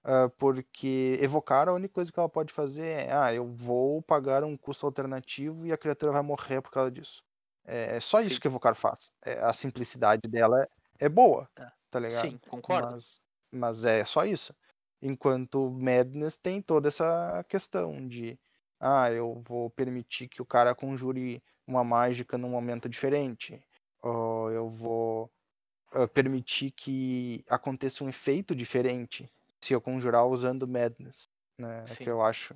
Ah, 0.07 0.29
porque 0.37 1.17
evocar 1.19 1.67
a 1.67 1.73
única 1.73 1.95
coisa 1.95 2.11
que 2.11 2.19
ela 2.19 2.29
pode 2.29 2.53
fazer 2.53 2.85
é, 2.85 3.11
ah, 3.11 3.33
eu 3.33 3.47
vou 3.47 4.03
pagar 4.03 4.43
um 4.43 4.55
custo 4.55 4.85
alternativo 4.85 5.65
e 5.65 5.73
a 5.73 5.77
criatura 5.77 6.11
vai 6.11 6.21
morrer 6.21 6.61
por 6.61 6.69
causa 6.69 6.91
disso. 6.91 7.23
É, 7.65 7.95
é 7.95 7.99
só 7.99 8.21
isso 8.21 8.35
Sim. 8.35 8.39
que 8.39 8.47
evocar 8.47 8.75
faz. 8.75 9.11
É, 9.23 9.39
a 9.39 9.51
simplicidade 9.51 10.29
dela 10.29 10.67
é, 10.99 11.09
boa, 11.09 11.49
É. 11.57 11.67
tá 11.89 11.99
ligado? 11.99 12.29
Sim, 12.29 12.39
concordo. 12.47 12.91
Mas, 12.91 13.19
mas 13.51 13.83
é 13.83 14.05
só 14.05 14.23
isso. 14.25 14.55
Enquanto 15.01 15.71
Madness 15.71 16.37
tem 16.37 16.61
toda 16.61 16.89
essa 16.89 17.43
questão 17.49 18.07
de 18.07 18.37
ah, 18.79 19.11
eu 19.11 19.41
vou 19.43 19.71
permitir 19.71 20.27
que 20.27 20.39
o 20.39 20.45
cara 20.45 20.75
conjure 20.75 21.41
uma 21.65 21.83
mágica 21.83 22.37
num 22.37 22.49
momento 22.49 22.87
diferente. 22.87 23.59
Ou 24.03 24.51
eu 24.51 24.69
vou 24.69 25.31
ah, 25.91 26.07
permitir 26.07 26.69
que 26.69 27.43
aconteça 27.49 28.03
um 28.03 28.09
efeito 28.09 28.55
diferente 28.55 29.27
se 29.65 29.73
eu 29.73 29.81
conjurar 29.81 30.27
usando 30.27 30.67
Madness. 30.67 31.27
Né? 31.59 31.85
Sim. 31.85 31.97
Que 31.97 32.09
eu 32.09 32.21
acho 32.21 32.55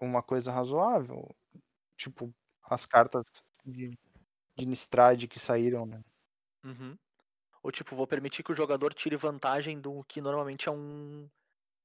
uma 0.00 0.22
coisa 0.22 0.50
razoável. 0.52 1.28
Tipo, 1.98 2.32
as 2.64 2.86
cartas 2.86 3.24
de, 3.64 3.90
de 4.58 4.66
Nistrad 4.66 5.26
que 5.28 5.38
saíram, 5.40 5.86
né? 5.86 6.02
Uhum. 6.64 6.96
Ou 7.62 7.72
tipo, 7.72 7.96
vou 7.96 8.06
permitir 8.06 8.42
que 8.42 8.52
o 8.52 8.56
jogador 8.56 8.94
tire 8.94 9.16
vantagem 9.16 9.80
do 9.80 10.04
que 10.04 10.20
normalmente 10.20 10.68
é 10.68 10.72
um 10.72 11.28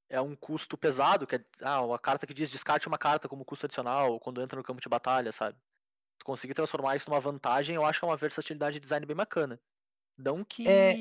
é 0.10 0.22
um 0.22 0.36
custo 0.36 0.78
pesado, 0.78 1.28
que 1.28 1.36
é 1.38 1.46
ah, 1.64 1.82
uma 1.84 2.00
carta 2.00 2.28
que 2.28 2.34
diz 2.34 2.52
descarte 2.52 2.88
uma 2.88 2.98
carta 3.00 3.30
como 3.30 3.46
custo 3.46 3.66
adicional 3.66 4.20
quando 4.20 4.42
entra 4.42 4.58
no 4.58 4.64
campo 4.64 4.82
de 4.82 4.90
batalha, 4.90 5.32
sabe? 5.32 5.60
Tu 6.20 6.26
conseguir 6.26 6.54
transformar 6.56 6.96
isso 6.98 7.10
numa 7.10 7.20
vantagem, 7.22 7.76
eu 7.76 7.86
acho 7.86 8.00
que 8.00 8.06
é 8.06 8.10
uma 8.10 8.18
versatilidade 8.18 8.76
de 8.76 8.82
design 8.82 9.06
bem 9.06 9.16
bacana. 9.16 9.60
Não 10.18 10.44
que 10.46 10.66
É. 10.68 10.94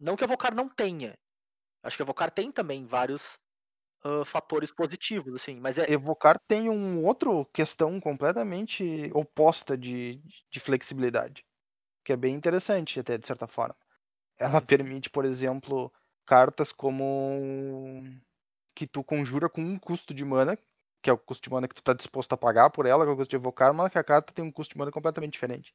não 0.00 0.16
que 0.16 0.24
Evocar 0.24 0.54
não 0.54 0.68
tenha. 0.68 1.18
Acho 1.86 1.96
que 1.96 2.02
Evocar 2.02 2.30
tem 2.30 2.50
também 2.50 2.84
vários 2.84 3.38
ah, 4.04 4.24
fatores 4.24 4.72
positivos, 4.72 5.34
assim, 5.34 5.58
mas 5.60 5.78
é 5.78 5.90
Evocar 5.90 6.38
tem 6.48 6.68
um 6.70 7.04
outro 7.04 7.44
questão 7.46 8.00
completamente 8.00 9.10
oposta 9.14 9.76
de, 9.76 10.20
de 10.50 10.60
flexibilidade, 10.60 11.44
que 12.04 12.12
é 12.12 12.16
bem 12.16 12.34
interessante 12.34 13.00
até 13.00 13.18
de 13.18 13.26
certa 13.26 13.46
forma. 13.46 13.76
Ela 14.38 14.60
permite, 14.60 15.10
por 15.10 15.24
exemplo, 15.24 15.92
cartas 16.26 16.72
como 16.72 18.02
que 18.74 18.86
tu 18.86 19.02
conjura 19.02 19.48
com 19.48 19.62
um 19.62 19.78
custo 19.78 20.14
de 20.14 20.24
mana, 20.24 20.58
que 21.02 21.10
é 21.10 21.12
o 21.12 21.18
custo 21.18 21.44
de 21.44 21.50
mana 21.50 21.68
que 21.68 21.74
tu 21.74 21.82
tá 21.82 21.92
disposto 21.94 22.32
a 22.32 22.36
pagar 22.36 22.70
por 22.70 22.86
ela, 22.86 23.04
que 23.04 23.10
é 23.10 23.14
o 23.14 23.16
custo 23.16 23.30
de 23.30 23.36
evocar, 23.36 23.72
mas 23.74 23.90
que 23.90 23.98
a 23.98 24.04
carta 24.04 24.32
tem 24.32 24.44
um 24.44 24.52
custo 24.52 24.74
de 24.74 24.78
mana 24.78 24.92
completamente 24.92 25.34
diferente. 25.34 25.74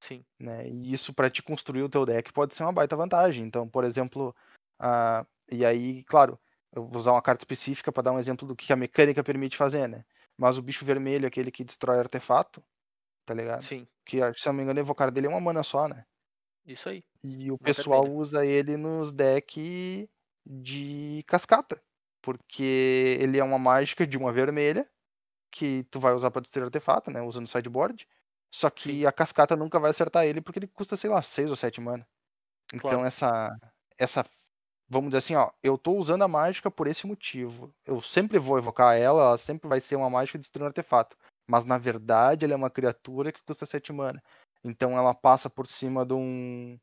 sim, 0.00 0.24
né? 0.38 0.68
E 0.68 0.92
isso 0.92 1.14
para 1.14 1.30
te 1.30 1.42
construir 1.42 1.82
o 1.82 1.88
teu 1.88 2.06
deck 2.06 2.32
pode 2.32 2.54
ser 2.54 2.62
uma 2.62 2.72
baita 2.72 2.96
vantagem. 2.96 3.44
Então, 3.44 3.68
por 3.68 3.84
exemplo, 3.84 4.34
a 4.78 5.26
e 5.52 5.64
aí, 5.64 6.04
claro, 6.04 6.40
eu 6.72 6.86
vou 6.86 6.98
usar 7.00 7.12
uma 7.12 7.22
carta 7.22 7.42
específica 7.42 7.92
para 7.92 8.04
dar 8.04 8.12
um 8.12 8.18
exemplo 8.18 8.46
do 8.46 8.56
que 8.56 8.72
a 8.72 8.76
mecânica 8.76 9.24
permite 9.24 9.56
fazer, 9.56 9.88
né? 9.88 10.04
Mas 10.38 10.58
o 10.58 10.62
bicho 10.62 10.84
vermelho, 10.84 11.26
aquele 11.26 11.50
que 11.50 11.64
destrói 11.64 11.98
artefato, 11.98 12.64
tá 13.26 13.34
ligado? 13.34 13.68
sim, 13.68 13.88
Que 14.06 14.18
que, 14.32 14.40
se 14.40 14.48
eu 14.48 14.52
não 14.52 14.58
me 14.58 14.64
engano, 14.64 14.80
evocar 14.80 15.10
dele 15.12 15.26
é 15.28 15.30
uma 15.30 15.40
mana 15.40 15.62
só, 15.64 15.88
né? 15.88 16.06
isso 16.64 16.88
aí. 16.88 17.04
E 17.22 17.50
o 17.50 17.58
pessoal 17.58 18.08
usa 18.10 18.44
ele 18.46 18.76
nos 18.76 19.12
decks 19.12 20.08
de 20.46 21.22
cascata, 21.26 21.82
porque 22.22 23.16
ele 23.20 23.38
é 23.38 23.44
uma 23.44 23.58
mágica 23.58 24.06
de 24.06 24.16
uma 24.16 24.32
vermelha 24.32 24.88
que 25.52 25.84
tu 25.86 26.00
vai 26.00 26.14
usar 26.14 26.30
para 26.32 26.42
destruir 26.42 26.64
artefato, 26.66 27.10
né? 27.10 27.22
Usa 27.22 27.40
no 27.40 27.48
sideboard. 27.48 28.08
Só 28.54 28.70
que 28.70 29.06
Sim. 29.06 29.06
a 29.06 29.12
cascata 29.12 29.56
nunca 29.56 29.80
vai 29.80 29.90
acertar 29.92 30.26
ele 30.26 30.40
porque 30.42 30.58
ele 30.60 30.68
custa, 30.68 30.96
sei 30.96 31.10
lá, 31.10 31.22
6 31.22 31.50
ou 31.50 31.56
7 31.56 31.80
mana. 31.80 32.08
Então 32.72 33.04
Claro. 33.04 33.06
essa 33.06 33.50
essa 33.98 34.24
vamos 34.90 35.10
dizer 35.10 35.18
assim, 35.18 35.34
ó, 35.36 35.50
eu 35.62 35.78
tô 35.78 35.92
usando 35.92 36.22
a 36.22 36.28
mágica 36.28 36.70
por 36.70 36.86
esse 36.88 37.06
motivo. 37.06 37.72
Eu 37.86 38.02
sempre 38.02 38.38
vou 38.38 38.58
evocar 38.58 38.96
ela, 38.96 39.22
ela 39.22 39.38
sempre 39.38 39.68
vai 39.68 39.80
ser 39.80 39.96
uma 39.96 40.10
mágica 40.10 40.38
de 40.38 40.42
destruir 40.42 40.64
um 40.64 40.66
artefato. 40.66 41.16
Mas 41.48 41.64
na 41.64 41.78
verdade 41.78 42.44
ela 42.44 42.54
é 42.54 42.56
uma 42.56 42.70
criatura 42.70 43.32
que 43.32 43.42
custa 43.42 43.64
7 43.66 43.92
mana. 43.92 44.22
Então 44.64 44.98
ela 44.98 45.14
passa 45.14 45.48
por 45.48 45.66
cima 45.66 46.04
de 46.04 46.12
um 46.14 46.78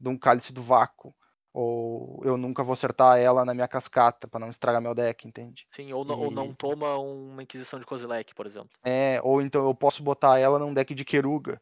de 0.00 0.08
um 0.08 0.16
cálice 0.18 0.52
do 0.52 0.62
vácuo. 0.62 1.14
Ou 1.52 2.22
eu 2.24 2.36
nunca 2.36 2.62
vou 2.62 2.72
acertar 2.72 3.18
ela 3.18 3.44
na 3.44 3.52
minha 3.52 3.66
cascata 3.68 4.28
pra 4.28 4.38
não 4.40 4.48
estragar 4.48 4.80
meu 4.80 4.94
deck, 4.94 5.26
entende? 5.26 5.66
Sim, 5.72 5.92
ou, 5.92 6.04
não- 6.04 6.18
ou 6.18 6.30
não 6.30 6.48
E- 6.48 6.54
toma 6.54 6.96
uma 6.96 7.42
Inquisição 7.42 7.78
de 7.78 7.84
Kozilek, 7.86 8.34
por 8.34 8.46
exemplo. 8.46 8.70
É, 8.84 9.20
ou 9.22 9.42
então 9.42 9.66
eu 9.66 9.74
posso 9.74 10.02
botar 10.02 10.38
ela 10.38 10.58
num 10.58 10.72
deck 10.72 10.94
de 10.94 11.04
Keruga, 11.04 11.60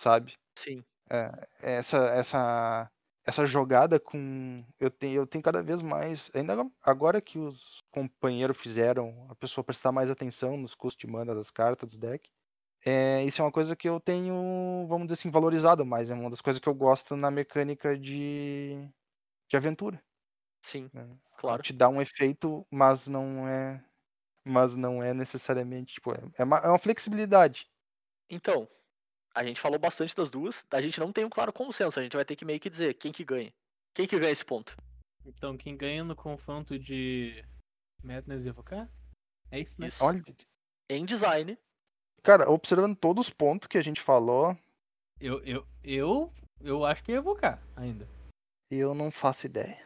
sabe? 0.00 0.34
Sim, 0.54 0.82
essa 1.60 1.98
essa 2.08 2.90
essa 3.26 3.44
jogada 3.46 3.98
com 4.00 4.64
eu 4.80 4.90
tenho 4.90 5.22
eu 5.22 5.26
tenho 5.26 5.42
cada 5.42 5.62
vez 5.62 5.82
mais 5.82 6.30
ainda 6.34 6.54
agora- 6.82 7.20
que 7.20 7.38
os 7.38 7.82
companheiros 7.90 8.56
fizeram 8.58 9.26
a 9.30 9.34
pessoa 9.34 9.64
prestar 9.64 9.92
mais 9.92 10.10
atenção 10.10 10.56
nos 10.56 10.74
custos 10.74 11.06
de 11.06 11.12
mana 11.12 11.34
das 11.34 11.50
cartas 11.50 11.92
do 11.92 11.98
deck 11.98 12.30
é, 12.86 13.24
isso 13.24 13.42
é 13.42 13.44
uma 13.44 13.52
coisa 13.52 13.76
que 13.76 13.88
eu 13.88 14.00
tenho 14.00 14.86
vamos 14.88 15.06
dizer 15.08 15.14
assim 15.14 15.30
valorizado 15.30 15.86
mais 15.86 16.10
é 16.10 16.14
uma 16.14 16.30
das 16.30 16.40
coisas 16.42 16.60
que 16.60 16.68
eu 16.68 16.74
gosto 16.74 17.16
na 17.16 17.30
mecânica 17.30 17.98
de 17.98 18.88
de 19.50 19.56
aventura 19.56 20.02
sim, 20.62 20.90
né? 20.92 21.18
claro. 21.36 21.62
te 21.62 21.72
dá 21.72 21.88
um 21.88 22.00
efeito 22.00 22.66
mas 22.70 23.06
não 23.08 23.48
é 23.48 23.84
mas 24.46 24.76
não 24.76 25.02
é 25.02 25.14
necessariamente 25.14 25.94
tipo 25.94 26.12
é, 26.12 26.18
é 26.38 26.44
uma, 26.44 26.58
é 26.58 26.68
uma 26.68 26.78
flexibilidade 26.80 27.68
Então, 28.30 28.68
a 29.36 29.44
gente 29.44 29.60
falou 29.60 29.78
bastante 29.78 30.16
das 30.16 30.30
duas, 30.30 30.66
a 30.70 30.80
gente 30.80 30.98
não 30.98 31.12
tem 31.12 31.24
um 31.24 31.30
claro 31.30 31.52
consenso, 31.52 32.00
a 32.00 32.02
gente 32.02 32.16
vai 32.16 32.24
ter 32.24 32.34
que 32.34 32.44
meio 32.44 32.58
que 32.58 32.70
dizer 32.70 32.94
quem 32.94 33.12
que 33.12 33.22
ganha. 33.22 33.52
Quem 33.94 34.06
que 34.06 34.18
ganha 34.18 34.32
esse 34.32 34.44
ponto? 34.44 34.76
Então, 35.24 35.56
quem 35.56 35.76
ganha 35.76 36.02
no 36.02 36.16
confronto 36.16 36.78
de 36.78 37.44
Madness 38.02 38.46
e 38.46 38.48
Evocar? 38.48 38.88
É 39.50 39.60
isso, 39.60 39.80
né? 39.80 39.88
Isso. 39.88 40.02
olha 40.02 40.24
Em 40.88 41.04
design, 41.04 41.58
cara 42.22 42.50
observando 42.50 42.96
todos 42.96 43.26
os 43.26 43.32
pontos 43.32 43.68
que 43.68 43.78
a 43.78 43.82
gente 43.82 44.00
falou 44.00 44.58
Eu, 45.20 45.42
eu, 45.44 45.66
eu, 45.84 46.32
eu 46.60 46.84
acho 46.84 47.04
que 47.04 47.12
é 47.12 47.16
Evocar 47.16 47.62
ainda. 47.76 48.08
Eu 48.70 48.94
não 48.94 49.10
faço 49.10 49.46
ideia. 49.46 49.84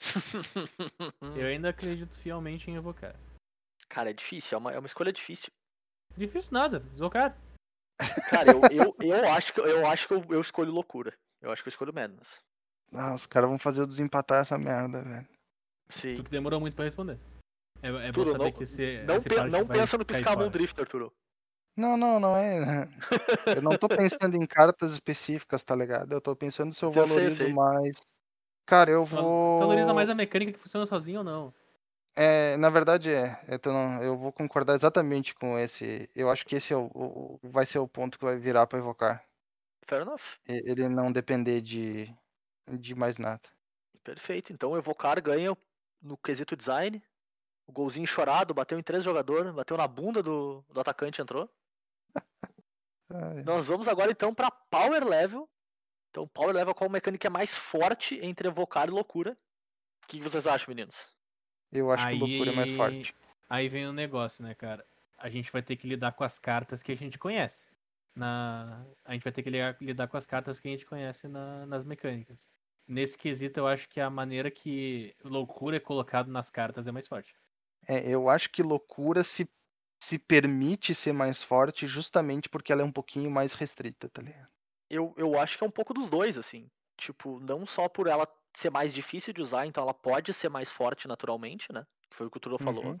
Eu 1.36 1.46
ainda 1.46 1.70
acredito 1.70 2.18
fielmente 2.18 2.70
em 2.70 2.76
evocar. 2.76 3.14
Cara, 3.88 4.10
é 4.10 4.12
difícil, 4.12 4.56
é 4.56 4.58
uma, 4.58 4.72
é 4.72 4.78
uma 4.78 4.86
escolha 4.86 5.12
difícil. 5.12 5.50
Difícil 6.16 6.52
nada, 6.52 6.76
evocar. 6.96 7.36
Cara, 8.30 8.50
eu, 8.50 8.60
eu, 8.70 8.96
eu 9.00 9.32
acho 9.32 9.52
que, 9.52 9.60
eu, 9.60 9.86
acho 9.86 10.08
que 10.08 10.14
eu, 10.14 10.24
eu 10.30 10.40
escolho 10.40 10.72
loucura. 10.72 11.14
Eu 11.40 11.50
acho 11.50 11.62
que 11.62 11.68
eu 11.68 11.70
escolho 11.70 11.94
Madness. 11.94 12.40
Ah, 12.92 13.14
os 13.14 13.26
caras 13.26 13.48
vão 13.48 13.58
fazer 13.58 13.80
eu 13.82 13.86
desempatar 13.86 14.40
essa 14.40 14.56
merda, 14.58 15.02
velho. 15.02 15.28
Sim. 15.88 16.14
Tu 16.14 16.24
que 16.24 16.30
demorou 16.30 16.60
muito 16.60 16.74
pra 16.74 16.84
responder. 16.84 17.18
É, 17.82 17.88
é 17.88 18.06
bom 18.06 18.12
Turo, 18.12 18.32
saber 18.32 18.44
não- 18.44 18.52
que 18.52 18.62
esse. 18.62 19.02
Não, 19.04 19.16
esse 19.16 19.28
pe- 19.28 19.44
não 19.48 19.64
vai 19.64 19.78
pensa 19.78 19.98
no 19.98 20.04
cair 20.04 20.16
Piscamon 20.18 20.36
fora. 20.38 20.50
Drifter, 20.50 20.88
Turo. 20.88 21.12
Não, 21.76 21.96
não, 21.96 22.20
não 22.20 22.36
é. 22.36 22.88
Eu 23.56 23.60
não 23.60 23.76
tô 23.76 23.88
pensando 23.88 24.36
em 24.36 24.46
cartas 24.46 24.92
específicas, 24.92 25.64
tá 25.64 25.74
ligado? 25.74 26.12
Eu 26.12 26.20
tô 26.20 26.34
pensando 26.36 26.72
se 26.72 26.84
eu 26.84 26.90
Sim, 26.92 26.98
eu 27.00 27.06
sei, 27.06 27.14
eu 27.16 27.18
valorizo 27.18 27.44
sei. 27.44 27.52
mais. 27.52 27.96
Cara, 28.64 28.90
eu 28.90 29.04
vou. 29.04 29.58
valoriza 29.58 29.92
mais 29.92 30.08
a 30.08 30.14
mecânica 30.14 30.52
que 30.52 30.58
funciona 30.58 30.86
sozinho 30.86 31.18
ou 31.18 31.24
não? 31.24 31.54
É, 32.16 32.56
na 32.56 32.70
verdade 32.70 33.10
é. 33.12 33.40
Eu, 34.02 34.16
vou 34.16 34.32
concordar 34.32 34.74
exatamente 34.74 35.34
com 35.34 35.58
esse. 35.58 36.08
Eu 36.14 36.30
acho 36.30 36.44
que 36.46 36.56
esse 36.56 36.72
é 36.72 36.76
o, 36.76 36.86
o- 36.94 37.40
vai 37.42 37.66
ser 37.66 37.78
o 37.78 37.88
ponto 37.88 38.18
que 38.18 38.24
vai 38.24 38.36
virar 38.36 38.66
pra 38.66 38.78
evocar. 38.78 39.24
Fair 39.86 40.02
enough. 40.02 40.38
Ele 40.46 40.88
não 40.88 41.10
depender 41.12 41.60
de, 41.60 42.14
de 42.68 42.94
mais 42.94 43.18
nada. 43.18 43.42
Perfeito. 44.02 44.52
Então 44.52 44.76
Evocar 44.76 45.20
ganha 45.22 45.56
no 46.00 46.16
quesito 46.16 46.56
design. 46.56 47.02
O 47.66 47.72
golzinho 47.72 48.06
chorado, 48.06 48.52
bateu 48.52 48.78
em 48.78 48.82
três 48.82 49.02
jogadores, 49.02 49.50
bateu 49.52 49.76
na 49.76 49.88
bunda 49.88 50.22
do, 50.22 50.62
do 50.68 50.80
atacante 50.80 51.22
entrou. 51.22 51.48
Nós 53.44 53.68
vamos 53.68 53.88
agora 53.88 54.10
então 54.10 54.34
pra 54.34 54.50
Power 54.50 55.06
Level. 55.06 55.48
Então, 56.10 56.28
Power 56.28 56.54
Level 56.54 56.74
qual 56.74 56.90
mecânica 56.90 57.26
é 57.26 57.30
mais 57.30 57.54
forte 57.54 58.18
entre 58.22 58.48
Evocar 58.48 58.88
e 58.88 58.90
Loucura? 58.90 59.36
O 60.04 60.08
que 60.08 60.20
vocês 60.20 60.46
acham, 60.46 60.68
meninos? 60.68 61.13
Eu 61.74 61.90
acho 61.90 62.06
que 62.06 62.14
loucura 62.14 62.52
é 62.52 62.54
mais 62.54 62.70
Aí- 62.70 62.76
forte. 62.76 63.14
Aí 63.50 63.68
vem 63.68 63.86
o 63.86 63.92
negócio, 63.92 64.42
né, 64.42 64.54
cara? 64.54 64.84
A 65.18 65.28
gente 65.28 65.52
vai 65.52 65.62
ter 65.62 65.76
que 65.76 65.86
lidar 65.86 66.12
com 66.12 66.24
as 66.24 66.38
cartas 66.38 66.82
que 66.82 66.92
a 66.92 66.96
gente 66.96 67.18
conhece. 67.18 67.68
Na... 68.14 68.86
A 69.04 69.12
gente 69.12 69.24
vai 69.24 69.32
ter 69.32 69.42
que 69.42 69.50
lidar, 69.50 69.76
lidar 69.80 70.06
com 70.08 70.16
as 70.16 70.26
cartas 70.26 70.60
que 70.60 70.68
a 70.68 70.70
gente 70.70 70.86
conhece 70.86 71.26
na- 71.28 71.66
nas 71.66 71.84
mecânicas. 71.84 72.46
Nesse 72.86 73.18
quesito, 73.18 73.58
eu 73.58 73.66
acho 73.66 73.88
que 73.88 74.00
a 74.00 74.08
maneira 74.08 74.50
que 74.50 75.14
loucura 75.24 75.76
é 75.76 75.80
colocado 75.80 76.30
nas 76.30 76.50
cartas 76.50 76.86
é 76.86 76.92
mais 76.92 77.08
forte. 77.08 77.34
É, 77.88 78.08
eu 78.08 78.28
acho 78.28 78.50
que 78.50 78.62
loucura 78.62 79.24
se, 79.24 79.48
se 79.98 80.18
permite 80.18 80.94
ser 80.94 81.12
mais 81.12 81.42
forte 81.42 81.86
justamente 81.86 82.48
porque 82.48 82.72
ela 82.72 82.82
é 82.82 82.84
um 82.84 82.92
pouquinho 82.92 83.30
mais 83.30 83.52
restrita, 83.52 84.08
tá 84.08 84.22
ligado? 84.22 84.48
Eu, 84.88 85.14
eu 85.16 85.38
acho 85.38 85.58
que 85.58 85.64
é 85.64 85.66
um 85.66 85.70
pouco 85.70 85.92
dos 85.94 86.08
dois, 86.08 86.38
assim. 86.38 86.70
Tipo, 86.96 87.40
não 87.40 87.66
só 87.66 87.88
por 87.88 88.06
ela 88.06 88.28
ser 88.54 88.70
mais 88.70 88.94
difícil 88.94 89.32
de 89.32 89.42
usar, 89.42 89.66
então 89.66 89.82
ela 89.82 89.94
pode 89.94 90.32
ser 90.34 90.48
mais 90.48 90.70
forte 90.70 91.08
naturalmente, 91.08 91.72
né? 91.72 91.86
Que 92.10 92.16
foi 92.16 92.26
o 92.26 92.30
que 92.30 92.36
o 92.38 92.40
Turo 92.40 92.58
falou. 92.58 92.84
Uhum. 92.84 92.98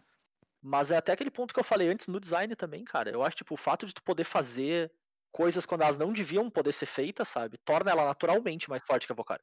Mas 0.62 0.90
é 0.90 0.96
até 0.96 1.12
aquele 1.12 1.30
ponto 1.30 1.54
que 1.54 1.60
eu 1.60 1.64
falei 1.64 1.88
antes 1.88 2.08
no 2.08 2.20
design 2.20 2.54
também, 2.56 2.84
cara. 2.84 3.10
Eu 3.10 3.22
acho, 3.22 3.36
tipo, 3.36 3.54
o 3.54 3.58
fato 3.58 3.86
de 3.86 3.94
tu 3.94 4.02
poder 4.02 4.24
fazer 4.24 4.92
coisas 5.32 5.66
quando 5.66 5.82
elas 5.82 5.98
não 5.98 6.12
deviam 6.12 6.50
poder 6.50 6.72
ser 6.72 6.86
feitas, 6.86 7.28
sabe? 7.28 7.58
Torna 7.58 7.90
ela 7.90 8.04
naturalmente 8.06 8.68
mais 8.70 8.82
forte 8.84 9.06
que 9.06 9.12
a 9.12 9.14
Evocar. 9.14 9.40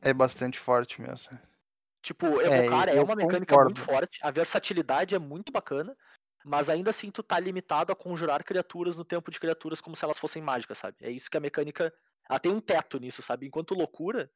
É 0.00 0.12
bastante 0.12 0.58
forte 0.60 1.00
mesmo. 1.00 1.38
Tipo, 2.02 2.40
É, 2.40 2.46
Evocar 2.46 2.88
é, 2.88 2.98
eu 2.98 3.04
uma 3.04 3.14
mecânica 3.14 3.54
concordo. 3.54 3.64
muito 3.64 3.80
forte, 3.80 4.18
a 4.22 4.30
versatilidade 4.30 5.14
é 5.14 5.18
muito 5.18 5.52
bacana, 5.52 5.96
mas 6.44 6.68
ainda 6.68 6.90
assim 6.90 7.10
tu 7.10 7.22
tá 7.22 7.38
limitado 7.38 7.92
a 7.92 7.96
conjurar 7.96 8.44
criaturas 8.44 8.96
no 8.96 9.04
tempo 9.04 9.30
de 9.30 9.38
criaturas 9.38 9.80
como 9.80 9.94
se 9.94 10.04
elas 10.04 10.18
fossem 10.18 10.42
mágicas, 10.42 10.78
sabe? 10.78 10.96
É 11.00 11.10
isso 11.10 11.30
que 11.30 11.36
a 11.36 11.40
mecânica. 11.40 11.92
Ela 12.32 12.40
tem 12.40 12.50
um 12.50 12.60
teto 12.60 12.98
nisso, 12.98 13.20
sabe? 13.20 13.46
Enquanto 13.46 13.74
loucura, 13.74 14.30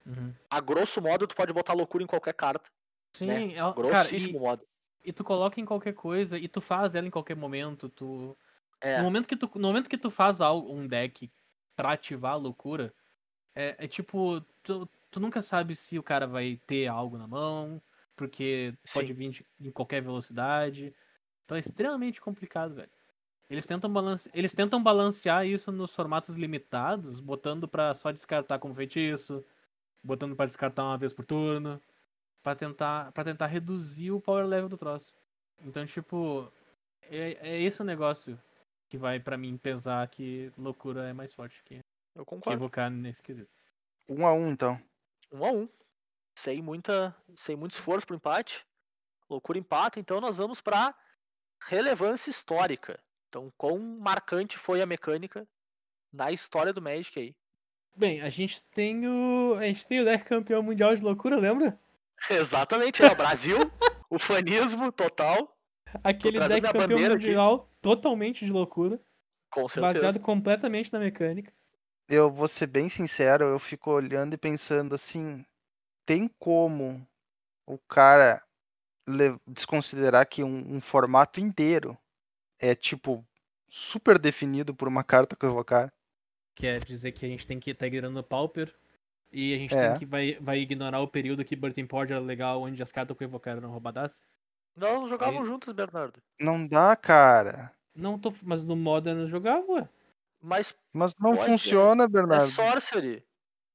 a 0.50 0.60
grosso 0.60 1.00
modo, 1.00 1.26
tu 1.26 1.34
pode 1.34 1.50
botar 1.52 1.72
loucura 1.72 2.04
em 2.04 2.06
qualquer 2.06 2.34
carta. 2.34 2.70
Sim, 3.14 3.26
Né? 3.26 3.54
ela, 3.54 3.72
cara, 3.72 4.08
Grossíssimo 4.08 4.36
e, 4.36 4.40
modo. 4.40 4.66
e 5.02 5.12
tu 5.14 5.24
coloca 5.24 5.58
em 5.58 5.64
qualquer 5.64 5.94
coisa 5.94 6.36
e 6.36 6.46
tu 6.46 6.60
faz 6.60 6.94
ela 6.94 7.06
em 7.06 7.10
qualquer 7.10 7.34
momento. 7.36 7.88
Tu... 7.88 8.36
É, 8.82 8.98
No, 8.98 9.04
momento 9.04 9.26
que 9.26 9.34
tu, 9.36 9.50
no 9.54 9.68
momento 9.68 9.88
que 9.88 9.96
tu 9.96 10.10
faz 10.10 10.42
algo, 10.42 10.70
um 10.70 10.86
deck 10.86 11.32
pra 11.74 11.92
ativar 11.92 12.32
a 12.32 12.36
loucura, 12.36 12.94
é, 13.54 13.74
é 13.78 13.88
tipo, 13.88 14.42
tu, 14.62 14.86
tu 15.10 15.18
nunca 15.18 15.40
sabe 15.40 15.74
se 15.74 15.98
o 15.98 16.02
cara 16.02 16.26
vai 16.26 16.60
ter 16.66 16.86
algo 16.88 17.16
na 17.16 17.26
mão, 17.26 17.80
porque 18.14 18.74
pode 18.92 19.08
Sim. 19.08 19.14
vir 19.14 19.30
de- 19.30 19.46
em 19.58 19.70
qualquer 19.72 20.02
velocidade. 20.02 20.94
Então 21.46 21.56
é 21.56 21.60
extremamente 21.60 22.20
complicado, 22.20 22.74
velho. 22.74 22.90
Eles 23.48 23.66
tentam, 23.66 23.92
balance... 23.92 24.30
Eles 24.34 24.52
tentam 24.52 24.82
balancear 24.82 25.46
isso 25.46 25.70
nos 25.70 25.94
formatos 25.94 26.34
limitados, 26.34 27.20
botando 27.20 27.68
pra 27.68 27.94
só 27.94 28.10
descartar 28.10 28.58
como 28.58 28.74
feitiço, 28.74 29.44
botando 30.02 30.34
pra 30.34 30.46
descartar 30.46 30.84
uma 30.84 30.98
vez 30.98 31.12
por 31.12 31.24
turno, 31.24 31.80
pra 32.42 32.56
tentar, 32.56 33.12
pra 33.12 33.24
tentar 33.24 33.46
reduzir 33.46 34.10
o 34.10 34.20
power 34.20 34.46
level 34.46 34.68
do 34.68 34.76
troço. 34.76 35.16
Então, 35.64 35.86
tipo, 35.86 36.52
é, 37.02 37.50
é 37.50 37.62
esse 37.62 37.80
o 37.80 37.84
negócio 37.84 38.40
que 38.88 38.98
vai 38.98 39.20
pra 39.20 39.36
mim 39.36 39.56
pesar 39.56 40.06
que 40.08 40.52
loucura 40.56 41.08
é 41.08 41.12
mais 41.12 41.34
forte 41.34 41.62
que, 41.64 41.80
eu 42.14 42.24
que 42.24 42.30
concordo. 42.30 42.58
evocar 42.58 42.90
nesse 42.90 43.22
quesito. 43.22 43.50
Um 44.08 44.26
a 44.26 44.32
um, 44.32 44.50
então. 44.50 44.80
Um 45.32 45.44
a 45.44 45.52
um. 45.52 45.68
Sem, 46.38 46.62
muita, 46.62 47.16
sem 47.36 47.56
muito 47.56 47.72
esforço 47.72 48.06
pro 48.06 48.16
empate. 48.16 48.64
Loucura 49.28 49.58
empata, 49.58 49.98
então 49.98 50.20
nós 50.20 50.36
vamos 50.36 50.60
pra 50.60 50.94
relevância 51.60 52.30
histórica. 52.30 53.02
Então, 53.36 53.52
quão 53.58 53.78
marcante 53.78 54.56
foi 54.56 54.80
a 54.80 54.86
mecânica 54.86 55.46
na 56.10 56.32
história 56.32 56.72
do 56.72 56.80
Magic 56.80 57.20
aí. 57.20 57.36
Bem, 57.94 58.22
a 58.22 58.30
gente 58.30 58.62
tem 58.72 59.06
o. 59.06 59.56
A 59.58 59.66
gente 59.66 59.86
tem 59.86 60.00
o 60.00 60.06
deck 60.06 60.24
campeão 60.24 60.62
mundial 60.62 60.96
de 60.96 61.02
loucura, 61.02 61.36
lembra? 61.36 61.78
Exatamente, 62.30 63.04
é 63.04 63.12
o 63.12 63.14
Brasil, 63.14 63.58
o 64.08 64.18
fanismo 64.18 64.90
total, 64.90 65.54
Aquele 66.02 66.38
deck 66.38 66.62
campeão 66.62 66.88
bandeira 66.88 67.14
aqui. 67.14 67.26
mundial 67.26 67.70
totalmente 67.82 68.42
de 68.42 68.50
loucura, 68.50 68.98
com 69.50 69.68
certeza. 69.68 69.92
baseado 69.92 70.20
completamente 70.20 70.90
na 70.90 70.98
mecânica. 70.98 71.52
Eu 72.08 72.30
vou 72.30 72.48
ser 72.48 72.66
bem 72.66 72.88
sincero, 72.88 73.44
eu 73.44 73.58
fico 73.58 73.90
olhando 73.90 74.32
e 74.32 74.38
pensando 74.38 74.94
assim, 74.94 75.44
tem 76.06 76.26
como 76.38 77.06
o 77.66 77.76
cara 77.86 78.42
desconsiderar 79.46 80.26
que 80.26 80.42
um, 80.42 80.76
um 80.76 80.80
formato 80.80 81.38
inteiro 81.38 81.98
é 82.58 82.74
tipo 82.74 83.24
super 83.68 84.18
definido 84.18 84.74
por 84.74 84.88
uma 84.88 85.02
carta 85.04 85.36
que 85.36 85.44
eu 85.44 85.50
evocar? 85.50 85.92
Quer 86.54 86.84
dizer 86.84 87.12
que 87.12 87.26
a 87.26 87.28
gente 87.28 87.46
tem 87.46 87.58
que 87.60 87.70
estar 87.70 87.86
ignorando 87.86 88.18
o 88.18 88.22
Pauper. 88.24 88.74
E 89.32 89.54
a 89.54 89.58
gente 89.58 89.74
É. 89.74 89.90
tem 89.90 89.98
que 89.98 90.06
vai, 90.06 90.38
vai 90.40 90.58
ignorar 90.58 91.00
o 91.00 91.08
período 91.08 91.44
que 91.44 91.56
Burton 91.56 91.86
Port 91.86 92.10
era 92.10 92.20
legal, 92.20 92.62
onde 92.62 92.82
as 92.82 92.92
cartas 92.92 93.16
que 93.16 93.24
eu 93.24 93.28
evocar 93.28 93.56
eram 93.56 93.70
roubadas. 93.70 94.22
Nós 94.76 95.08
jogavam 95.08 95.40
Aí- 95.40 95.46
juntos, 95.46 95.72
Bernardo. 95.74 96.22
Não 96.40 96.66
dá, 96.66 96.94
cara. 96.96 97.72
Não 97.94 98.18
tô. 98.18 98.32
Mas 98.42 98.64
no 98.64 98.76
Modern 98.76 99.20
eu 99.20 99.28
jogava. 99.28 99.90
Mas 100.40 100.74
Mas 100.92 101.14
não 101.18 101.30
Pode, 101.34 101.42
é- 101.42 101.46
funciona, 101.52 102.04
é 102.04 102.08
Bernardo. 102.08 102.46
sorcery. 102.50 103.24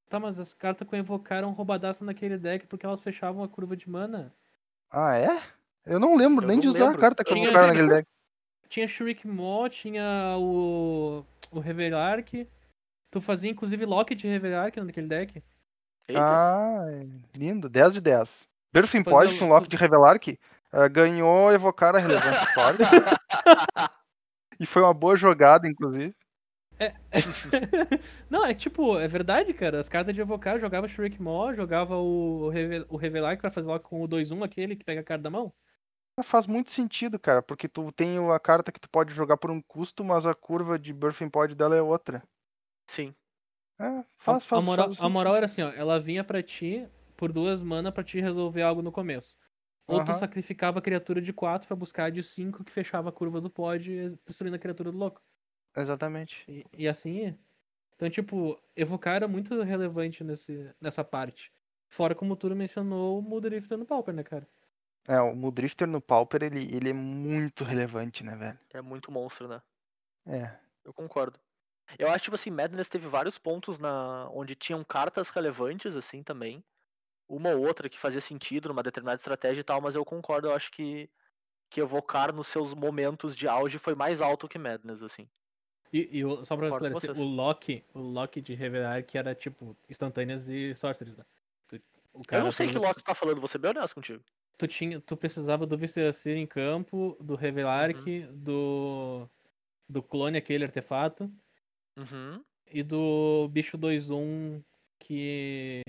Tá, 0.09 0.19
mas 0.19 0.39
as 0.39 0.53
cartas 0.53 0.87
que 0.87 1.33
eram 1.33 1.51
roubadaças 1.51 2.01
naquele 2.01 2.37
deck 2.37 2.65
porque 2.67 2.85
elas 2.85 3.01
fechavam 3.01 3.43
a 3.43 3.47
curva 3.47 3.75
de 3.77 3.89
mana. 3.89 4.33
Ah, 4.89 5.15
é? 5.17 5.41
Eu 5.85 5.99
não 5.99 6.15
lembro 6.15 6.43
Eu 6.43 6.47
nem 6.47 6.57
não 6.57 6.61
de 6.61 6.67
usar 6.67 6.85
lembro. 6.85 6.97
a 6.97 7.01
carta 7.01 7.23
que 7.23 7.31
eu 7.31 7.35
Tinha- 7.35 7.47
evocar 7.49 7.67
naquele 7.67 7.87
deck. 7.89 8.07
Tinha 8.71 8.87
Shriek 8.87 9.27
Maw, 9.27 9.67
tinha 9.69 10.35
o. 10.39 11.25
o 11.51 11.59
Revelark. 11.59 12.47
Tu 13.11 13.19
fazia 13.19 13.51
inclusive 13.51 13.85
lock 13.85 14.15
de 14.15 14.25
Revelark 14.27 14.79
naquele 14.79 15.07
deck. 15.07 15.43
Eita. 16.07 16.21
Ah, 16.21 16.85
é 16.89 17.37
lindo. 17.37 17.67
10 17.67 17.95
de 17.95 18.01
10. 18.01 18.47
Perfim 18.71 19.03
Fazer 19.03 19.11
pode 19.15 19.35
o- 19.35 19.39
com 19.39 19.49
lock 19.49 19.67
de 19.67 19.75
Revelark. 19.75 20.39
ah, 20.71 20.87
ganhou 20.87 21.51
evocar 21.51 21.93
a 21.95 21.99
relevância 21.99 22.43
histórica. 22.47 22.85
e 24.57 24.65
foi 24.65 24.81
uma 24.81 24.93
boa 24.93 25.17
jogada, 25.17 25.67
inclusive. 25.67 26.15
Não, 28.29 28.45
é 28.45 28.53
tipo, 28.53 28.97
é 28.97 29.07
verdade, 29.07 29.53
cara. 29.53 29.79
As 29.81 29.89
cartas 29.89 30.15
de 30.15 30.21
evocar, 30.21 30.55
eu 30.55 30.61
jogava 30.61 30.87
Shriek 30.87 31.21
Maw, 31.21 31.53
jogava 31.53 31.97
o, 31.97 32.45
o, 32.45 32.49
Reve- 32.49 32.85
o 32.89 32.95
Revelark 32.97 33.41
pra 33.41 33.51
fazer 33.51 33.67
lock 33.67 33.83
com 33.87 34.01
o 34.01 34.07
2-1, 34.07 34.43
aquele 34.43 34.75
que 34.77 34.85
pega 34.85 35.01
a 35.01 35.03
carta 35.03 35.23
da 35.23 35.29
mão. 35.29 35.53
Mas 36.15 36.27
Faz 36.27 36.47
muito 36.47 36.69
sentido, 36.71 37.19
cara, 37.19 37.41
porque 37.41 37.67
tu 37.67 37.91
tem 37.91 38.17
a 38.33 38.39
carta 38.39 38.71
que 38.71 38.79
tu 38.79 38.89
pode 38.89 39.13
jogar 39.13 39.37
por 39.37 39.51
um 39.51 39.61
custo, 39.61 40.03
mas 40.03 40.25
a 40.25 40.33
curva 40.33 40.77
de 40.79 40.93
Birthing 40.93 41.29
Pod 41.29 41.53
dela 41.55 41.75
é 41.75 41.81
outra. 41.81 42.23
Sim. 42.87 43.15
É, 43.79 43.85
A- 43.85 44.05
faz, 44.19 44.45
faz, 44.45 44.51
a, 44.51 44.61
moral, 44.61 44.85
faz 44.87 44.99
a 44.99 45.09
moral 45.09 45.35
era 45.35 45.45
assim, 45.45 45.61
ó, 45.61 45.69
ela 45.71 45.99
vinha 45.99 46.23
pra 46.23 46.43
ti 46.43 46.87
por 47.17 47.31
duas 47.31 47.61
mana 47.61 47.91
pra 47.91 48.03
te 48.03 48.19
resolver 48.19 48.61
algo 48.61 48.81
no 48.81 48.91
começo. 48.91 49.37
Ou 49.87 49.99
tu 50.01 50.13
Aham. 50.13 50.17
sacrificava 50.17 50.79
a 50.79 50.81
criatura 50.81 51.21
de 51.21 51.33
4 51.33 51.67
pra 51.67 51.75
buscar 51.75 52.05
a 52.05 52.09
de 52.09 52.23
5 52.23 52.63
que 52.63 52.71
fechava 52.71 53.09
a 53.09 53.11
curva 53.11 53.41
do 53.41 53.49
pod, 53.49 54.17
destruindo 54.25 54.55
a 54.55 54.59
criatura 54.59 54.91
do 54.91 54.97
louco. 54.97 55.21
Exatamente. 55.75 56.47
E, 56.47 56.63
e 56.73 56.87
assim 56.87 57.17
ia. 57.19 57.39
Então, 57.95 58.09
tipo, 58.09 58.59
evocar 58.75 59.15
era 59.15 59.27
muito 59.27 59.61
relevante 59.63 60.23
nesse, 60.23 60.73
nessa 60.81 61.03
parte. 61.03 61.51
Fora 61.89 62.15
como 62.15 62.33
o 62.33 62.37
Turo 62.37 62.55
mencionou 62.55 63.19
o 63.19 63.21
Mudrifter 63.21 63.77
no 63.77 63.85
Pauper, 63.85 64.13
né, 64.13 64.23
cara? 64.23 64.47
É, 65.07 65.19
o 65.19 65.35
Mudrifter 65.35 65.87
no 65.87 66.01
Pauper, 66.01 66.43
ele, 66.43 66.75
ele 66.75 66.89
é 66.89 66.93
muito 66.93 67.63
relevante, 67.63 68.23
né, 68.23 68.35
velho? 68.35 68.59
É 68.73 68.81
muito 68.81 69.11
monstro, 69.11 69.47
né? 69.47 69.61
É. 70.25 70.59
Eu 70.83 70.93
concordo. 70.93 71.39
Eu 71.99 72.09
acho, 72.09 72.25
tipo 72.25 72.35
assim, 72.35 72.51
Madness 72.51 72.89
teve 72.89 73.07
vários 73.07 73.37
pontos 73.39 73.79
na 73.79 74.29
onde 74.31 74.55
tinham 74.55 74.83
cartas 74.83 75.29
relevantes, 75.29 75.95
assim, 75.95 76.23
também. 76.23 76.63
uma 77.29 77.51
ou 77.51 77.65
outra 77.67 77.89
que 77.89 77.99
fazia 77.99 78.21
sentido 78.21 78.69
numa 78.69 78.83
determinada 78.83 79.17
estratégia 79.19 79.61
e 79.61 79.63
tal, 79.65 79.81
mas 79.81 79.95
eu 79.95 80.05
concordo, 80.05 80.47
eu 80.49 80.53
acho 80.55 80.71
que, 80.71 81.09
que 81.69 81.81
evocar 81.81 82.33
nos 82.33 82.47
seus 82.49 82.73
momentos 82.75 83.35
de 83.37 83.47
auge 83.47 83.79
foi 83.79 83.95
mais 83.95 84.21
alto 84.21 84.47
que 84.49 84.59
Madness, 84.59 85.03
assim. 85.03 85.29
E, 85.93 86.19
e 86.19 86.25
o- 86.25 86.43
só 86.45 86.55
pra 86.55 86.69
Concordo 86.69 86.87
esclarecer, 86.87 87.23
o 87.23 87.23
lock, 87.23 87.83
o 87.93 87.99
lock 87.99 88.41
de 88.41 88.53
revelar 88.55 89.03
que 89.03 89.17
era 89.17 89.35
tipo 89.35 89.75
instantâneas 89.89 90.47
e 90.47 90.73
sorceries, 90.73 91.17
né? 91.17 91.25
O 92.13 92.19
eu 92.19 92.25
cara 92.25 92.43
não 92.43 92.51
sei 92.51 92.67
que 92.67 92.77
Loki 92.77 93.03
tá 93.03 93.13
falando, 93.15 93.39
vou 93.39 93.47
ser 93.47 93.57
bem 93.57 93.71
honesto 93.71 93.95
contigo. 93.95 94.23
Tu 94.61 94.67
tinha, 94.67 95.01
tu 95.01 95.17
precisava 95.17 95.65
do 95.67 95.77
Visceracir 95.77 96.37
em 96.37 96.47
campo, 96.47 97.17
do 97.21 97.35
Revelark, 97.35 98.05
Uhum. 98.07 98.33
do 98.33 99.29
do 99.89 100.03
clone 100.03 100.37
aquele 100.37 100.63
artefato 100.65 101.31
Uhum. 101.97 102.45
e 102.65 102.83
do 102.83 103.47
bicho 103.49 103.77
2-1 103.77 104.63
que 104.99 105.81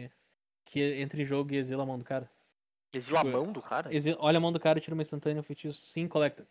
que 0.66 0.80
entra 1.00 1.20
em 1.22 1.24
jogo 1.26 1.52
e 1.54 1.58
exila 1.58 1.82
a 1.84 1.86
mão 1.86 1.98
do 1.98 2.04
cara. 2.04 2.30
Exila 2.94 3.20
a 3.20 3.24
Tipo, 3.24 3.28
mão 3.32 3.52
do 3.52 3.60
cara? 3.62 3.94
Exila- 3.94 4.18
olha 4.20 4.38
a 4.38 4.40
mão 4.40 4.52
do 4.52 4.60
cara 4.60 4.78
e 4.78 4.82
tira 4.82 4.94
uma 4.94 5.02
instantânea 5.02 5.40
um 5.40 5.44
feitiço 5.44 5.86
sim 5.86 6.08
collector. 6.08 6.46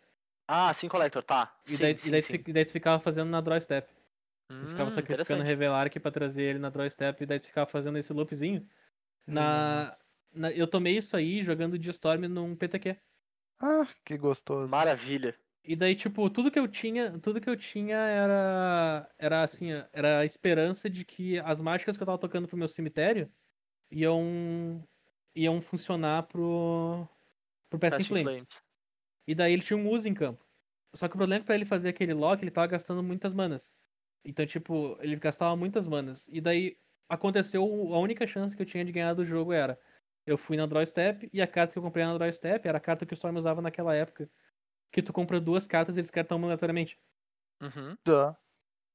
Ah, 0.46 0.72
sim, 0.74 0.88
Collector, 0.88 1.22
tá. 1.24 1.56
E 1.66 1.76
sim, 1.76 1.78
daí, 1.78 1.96
sim, 1.98 2.08
e 2.08 2.10
daí, 2.10 2.22
sim. 2.22 2.44
tu, 2.44 2.52
daí 2.52 2.64
tu 2.64 2.72
ficava 2.72 3.00
fazendo 3.02 3.30
na 3.30 3.40
draw 3.40 3.60
step. 3.60 3.88
Tu 4.58 4.66
ficava 4.68 4.90
Hum, 4.90 4.94
sacrificando. 4.94 5.42
Revelark 5.44 5.98
pra 6.00 6.10
trazer 6.12 6.42
ele 6.44 6.58
na 6.58 6.70
draw 6.70 6.88
step 6.90 7.22
e 7.22 7.26
daí 7.26 7.40
tu 7.40 7.46
ficava 7.48 7.66
fazendo 7.70 7.98
esse 7.98 8.12
loopzinho. 8.12 8.68
Na, 9.26 9.86
na- 9.86 9.96
eu 10.54 10.66
tomei 10.68 10.96
isso 10.96 11.16
aí 11.16 11.42
jogando 11.42 11.78
de 11.78 11.90
Storm 11.90 12.28
num 12.28 12.56
PTQ. 12.56 12.96
Ah, 13.58 13.86
que 14.04 14.18
gostoso. 14.18 14.68
Maravilha. 14.68 15.38
E 15.64 15.76
daí, 15.76 15.94
tipo, 15.94 16.28
tudo 16.28 16.50
que 16.50 16.58
eu 16.58 16.66
tinha, 16.66 17.18
tudo 17.20 17.40
que 17.40 17.48
eu 17.48 17.56
tinha 17.56 17.96
era 17.96 19.08
era 19.16 19.42
assim, 19.44 19.68
era 19.92 20.20
a 20.20 20.24
esperança 20.24 20.90
de 20.90 21.04
que 21.04 21.38
as 21.38 21.60
mágicas 21.60 21.96
que 21.96 22.02
eu 22.02 22.06
tava 22.06 22.18
tocando 22.18 22.48
pro 22.48 22.56
meu 22.56 22.68
cemitério 22.68 23.32
iam 23.90 24.88
iam 25.34 25.60
funcionar 25.62 26.24
pro 26.28 27.08
pro 27.70 27.78
in 27.98 28.04
Flames. 28.04 28.22
Flames. 28.22 28.62
E 29.26 29.34
daí 29.34 29.52
ele 29.52 29.62
tinha 29.62 29.76
um 29.76 29.88
uso 29.88 30.08
em 30.08 30.14
campo. 30.14 30.46
Só 30.94 31.08
que 31.08 31.14
o 31.14 31.18
problema 31.18 31.38
é 31.38 31.40
que 31.40 31.46
pra 31.46 31.54
ele 31.54 31.64
fazer 31.64 31.88
aquele 31.90 32.14
lock, 32.14 32.42
ele 32.42 32.50
tava 32.50 32.66
gastando 32.66 33.02
muitas 33.02 33.32
manas. 33.34 33.82
Então, 34.24 34.46
tipo, 34.46 34.96
ele 35.00 35.16
gastava 35.16 35.56
muitas 35.56 35.86
manas. 35.88 36.26
E 36.28 36.40
daí 36.40 36.78
aconteceu, 37.08 37.62
a 37.94 37.98
única 37.98 38.26
chance 38.26 38.56
que 38.56 38.62
eu 38.62 38.66
tinha 38.66 38.84
de 38.84 38.92
ganhar 38.92 39.14
do 39.14 39.24
jogo 39.24 39.52
era 39.52 39.78
eu 40.26 40.36
fui 40.38 40.56
na 40.56 40.66
draw 40.66 40.84
step 40.86 41.28
e 41.32 41.40
a 41.42 41.46
carta 41.46 41.72
que 41.72 41.78
eu 41.78 41.82
comprei 41.82 42.04
na 42.04 42.16
draw 42.16 42.32
step 42.32 42.66
era 42.66 42.78
a 42.78 42.80
carta 42.80 43.04
que 43.06 43.12
o 43.12 43.16
Storm 43.16 43.36
usava 43.36 43.60
naquela 43.62 43.94
época. 43.94 44.28
Que 44.90 45.02
tu 45.02 45.12
compra 45.12 45.40
duas 45.40 45.66
cartas 45.66 45.96
e 45.96 46.00
eles 46.00 46.10
cartam 46.10 46.42
aleatoriamente. 46.44 46.98
Uhum. 47.60 47.96
Tá. 48.04 48.36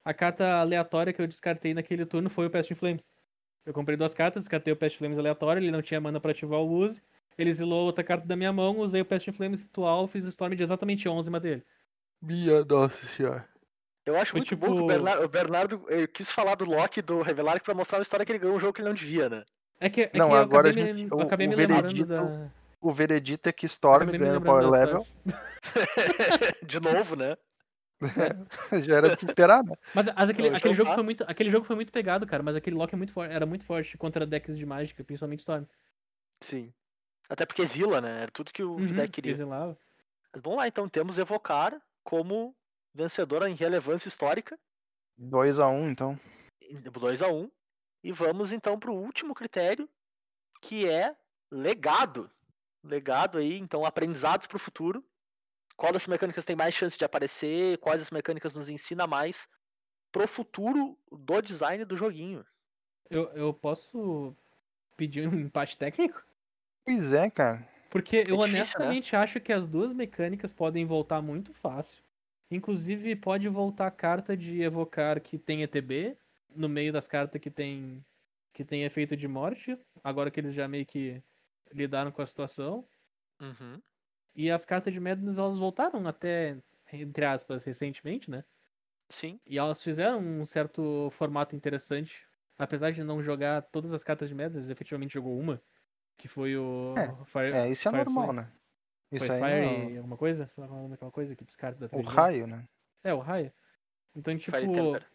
A 0.06 0.14
carta 0.14 0.46
aleatória 0.60 1.12
que 1.12 1.22
eu 1.22 1.28
descartei 1.28 1.74
naquele 1.74 2.06
turno 2.06 2.30
foi 2.30 2.46
o 2.46 2.50
Pest 2.50 2.72
in 2.72 2.76
Flames. 2.76 3.10
Eu 3.66 3.74
comprei 3.74 3.98
duas 3.98 4.14
cartas, 4.14 4.44
descartei 4.44 4.72
o 4.74 4.78
Pest 4.78 4.96
in 4.96 5.00
Flames 5.00 5.18
aleatório, 5.18 5.60
ele 5.60 5.72
não 5.72 5.82
tinha 5.82 6.00
mana 6.00 6.20
pra 6.20 6.32
ativar 6.32 6.60
o 6.60 6.70
use. 6.72 7.02
Ele 7.38 7.50
exilou 7.50 7.86
outra 7.86 8.04
carta 8.04 8.26
da 8.26 8.36
minha 8.36 8.54
mão, 8.54 8.78
usei 8.80 9.02
o 9.02 9.06
Pest 9.06 9.28
in 9.28 9.34
Flames 9.34 9.62
ritual, 9.62 10.08
fiz 10.08 10.24
Storm 10.26 10.56
de 10.56 10.64
exatamente 10.64 11.08
11 11.10 11.20
em 11.20 11.24
cima 11.26 11.40
dele. 11.40 11.64
Minha 12.22 12.64
nossa 12.64 13.06
senhora. 13.08 13.48
Eu 14.06 14.16
acho 14.16 14.32
Foi 14.32 14.40
muito 14.40 14.56
bom 14.56 14.68
que 14.68 14.72
o 14.72 14.76
tipo- 14.76 14.88
Bernardo, 14.88 15.24
o 15.24 15.28
Bernardo 15.28 15.86
eh, 15.90 16.08
quis 16.08 16.32
falar 16.32 16.56
do 16.56 16.64
Loki 16.66 17.02
do 17.02 17.22
Revelar 17.22 17.62
pra 17.62 17.74
mostrar 17.74 17.98
uma 17.98 18.04
história 18.04 18.26
que 18.26 18.32
ele 18.32 18.40
ganhou 18.40 18.56
um 18.56 18.60
jogo 18.60 18.72
que 18.74 18.82
ele 18.82 18.88
não 18.88 18.96
devia, 18.96 19.28
né? 19.30 19.44
É 19.80 19.90
que, 19.90 20.02
é 20.02 20.12
Não, 20.16 20.30
que 20.30 20.34
eu 20.34 20.38
agora 20.38 20.70
acabei, 20.70 20.84
a 20.90 20.94
me, 20.94 21.00
gente- 21.02 21.12
eu 21.12 21.18
o- 21.18 21.22
acabei 21.22 21.48
o 21.48 21.50
me 21.52 21.56
lembrando 21.56 21.82
veredito 21.84 22.08
da. 22.08 22.52
O 22.82 22.94
veredito 22.94 23.50
é 23.50 23.52
que 23.54 23.66
Storm 23.66 24.12
ganha 24.18 24.34
no 24.34 24.42
Power 24.42 24.70
Level. 24.70 25.06
De 26.64 26.80
novo, 26.80 27.16
né? 27.16 27.38
Já 28.86 28.96
era 28.98 29.16
de 29.16 29.20
se 29.20 29.26
esperar, 29.26 29.64
né? 29.64 29.76
Mas, 29.94 30.06
mas 30.06 30.30
aquele, 30.30 30.50
aquele 30.50 30.74
jogo 30.76 30.94
foi 30.94 31.04
muito, 31.04 31.24
aquele 31.28 31.50
jogo 31.50 31.66
foi 31.66 31.76
muito 31.76 31.92
pegado, 31.92 32.28
cara. 32.28 32.44
Mas 32.44 32.56
aquele 32.56 32.76
lock 32.76 32.94
é 32.94 32.98
muito 32.98 33.20
era 33.22 33.46
muito 33.46 33.66
forte 33.66 33.98
contra 33.98 34.26
decks 34.26 34.56
de 34.56 34.66
mágica, 34.66 35.04
principalmente 35.04 35.40
Storm. 35.40 35.66
Sim. 36.44 36.72
Até 37.28 37.46
porque 37.46 37.64
exila, 37.64 38.00
né? 38.00 38.22
Era 38.22 38.32
tudo 38.32 38.54
que 38.54 38.64
o 38.64 38.76
Uhum, 38.76 38.94
deck 38.94 39.12
queria. 39.12 39.32
exilava. 39.32 39.76
Mas 40.32 40.42
vamos 40.44 40.60
lá, 40.60 40.68
então. 40.68 40.88
Temos 40.88 41.18
Evocar 41.18 41.76
como 42.04 42.56
vencedora 42.94 43.50
em 43.50 43.56
relevância 43.56 44.08
histórica. 44.08 44.58
2x1, 45.20 45.90
então. 45.90 46.20
2x1. 46.92 47.50
E 48.08 48.12
vamos 48.14 48.54
então 48.54 48.80
pro 48.80 48.94
último 48.94 49.36
critério, 49.36 49.90
que 50.62 50.88
é 50.88 51.14
legado. 51.52 52.32
Legado 52.82 53.38
aí, 53.38 53.58
então, 53.58 53.84
aprendizados 53.84 54.48
pro 54.48 54.58
futuro. 54.58 55.04
Qual 55.76 55.92
das 55.92 56.08
mecânicas 56.08 56.46
tem 56.46 56.56
mais 56.56 56.74
chance 56.74 56.98
de 56.98 57.04
aparecer? 57.04 57.78
Quais 57.80 58.02
as 58.02 58.10
mecânicas 58.10 58.56
nos 58.56 58.70
ensina 58.70 59.06
mais 59.06 59.46
pro 60.10 60.26
futuro 60.26 60.98
do 61.12 61.42
design 61.42 61.84
do 61.84 61.98
joguinho? 61.98 62.46
Eu, 63.10 63.26
eu 63.32 63.54
posso 63.54 64.34
pedir 64.96 65.28
um 65.28 65.38
empate 65.38 65.78
técnico? 65.78 66.26
Pois 66.86 67.12
é, 67.12 67.30
cara. 67.30 67.68
Porque 67.90 68.20
eu 68.20 68.38
difícil, 68.38 68.48
né? 68.48 68.54
honestamente 68.54 69.18
acho 69.18 69.42
que 69.42 69.52
as 69.52 69.68
duas 69.68 69.92
mecânicas 69.92 70.54
podem 70.54 70.86
voltar 70.86 71.22
muito 71.22 71.54
fácil. 71.54 72.02
Inclusive, 72.50 73.18
pode 73.18 73.50
voltar 73.50 73.88
a 73.88 73.92
carta 73.92 74.38
de 74.38 74.62
evocar 74.62 75.20
que 75.20 75.38
tem 75.38 75.62
ETB 75.62 76.18
no 76.56 76.68
meio 76.70 76.92
das 76.92 77.08
cartas 77.08 77.40
que 77.42 77.50
tem 77.50 78.04
que 78.54 78.66
tem 78.66 78.84
efeito 78.84 79.16
de 79.16 79.28
morte, 79.28 79.78
agora 80.04 80.32
que 80.32 80.40
eles 80.40 80.52
já 80.52 80.68
meio 80.68 80.84
que 80.84 81.22
lidaram 81.72 82.12
com 82.12 82.24
a 82.24 82.26
situação. 82.26 82.84
Uhum. 83.40 83.80
E 84.36 84.50
as 84.50 84.66
cartas 84.66 84.92
de 84.92 85.00
Madness 85.00 85.38
elas 85.38 85.60
voltaram 85.60 86.08
até, 86.08 86.58
entre 86.92 87.24
aspas, 87.24 87.64
recentemente, 87.64 88.32
né? 88.32 88.44
Sim. 89.10 89.40
E 89.46 89.60
elas 89.60 89.84
fizeram 89.84 90.20
um 90.20 90.44
certo 90.44 91.10
formato 91.12 91.56
interessante. 91.56 92.26
Apesar 92.58 92.92
de 92.92 93.04
não 93.04 93.22
jogar 93.22 93.62
todas 93.62 93.94
as 93.94 94.04
cartas 94.04 94.28
de 94.28 94.34
Madness, 94.34 94.70
efetivamente 94.70 95.14
jogou 95.14 95.40
uma. 95.40 95.62
Que 96.18 96.28
foi 96.28 96.58
o. 96.58 96.96
Fire, 97.26 97.54
É, 97.54 97.70
isso 97.70 97.88
é 97.88 97.92
Firefly. 97.92 98.14
normal, 98.16 98.34
né? 98.34 98.52
Isso 99.12 99.26
Foi 99.26 99.36
aí 99.36 99.62
Fire 99.62 99.92
não... 99.92 99.98
alguma 99.98 100.18
coisa? 100.18 100.48
Sei 100.48 100.64
lá 100.64 100.68
qual 100.68 101.10
é 101.10 101.12
coisa 101.12 101.36
que 101.36 101.46
descarta 101.46 101.88
da 101.88 101.96
O 101.96 102.02
raio, 102.02 102.48
né? 102.48 102.68
É, 103.04 103.14
o 103.14 103.20
raio. 103.20 103.54
Então, 104.16 104.36
tipo. 104.36 104.58
Fire 104.58 104.72
Temper. 104.72 105.06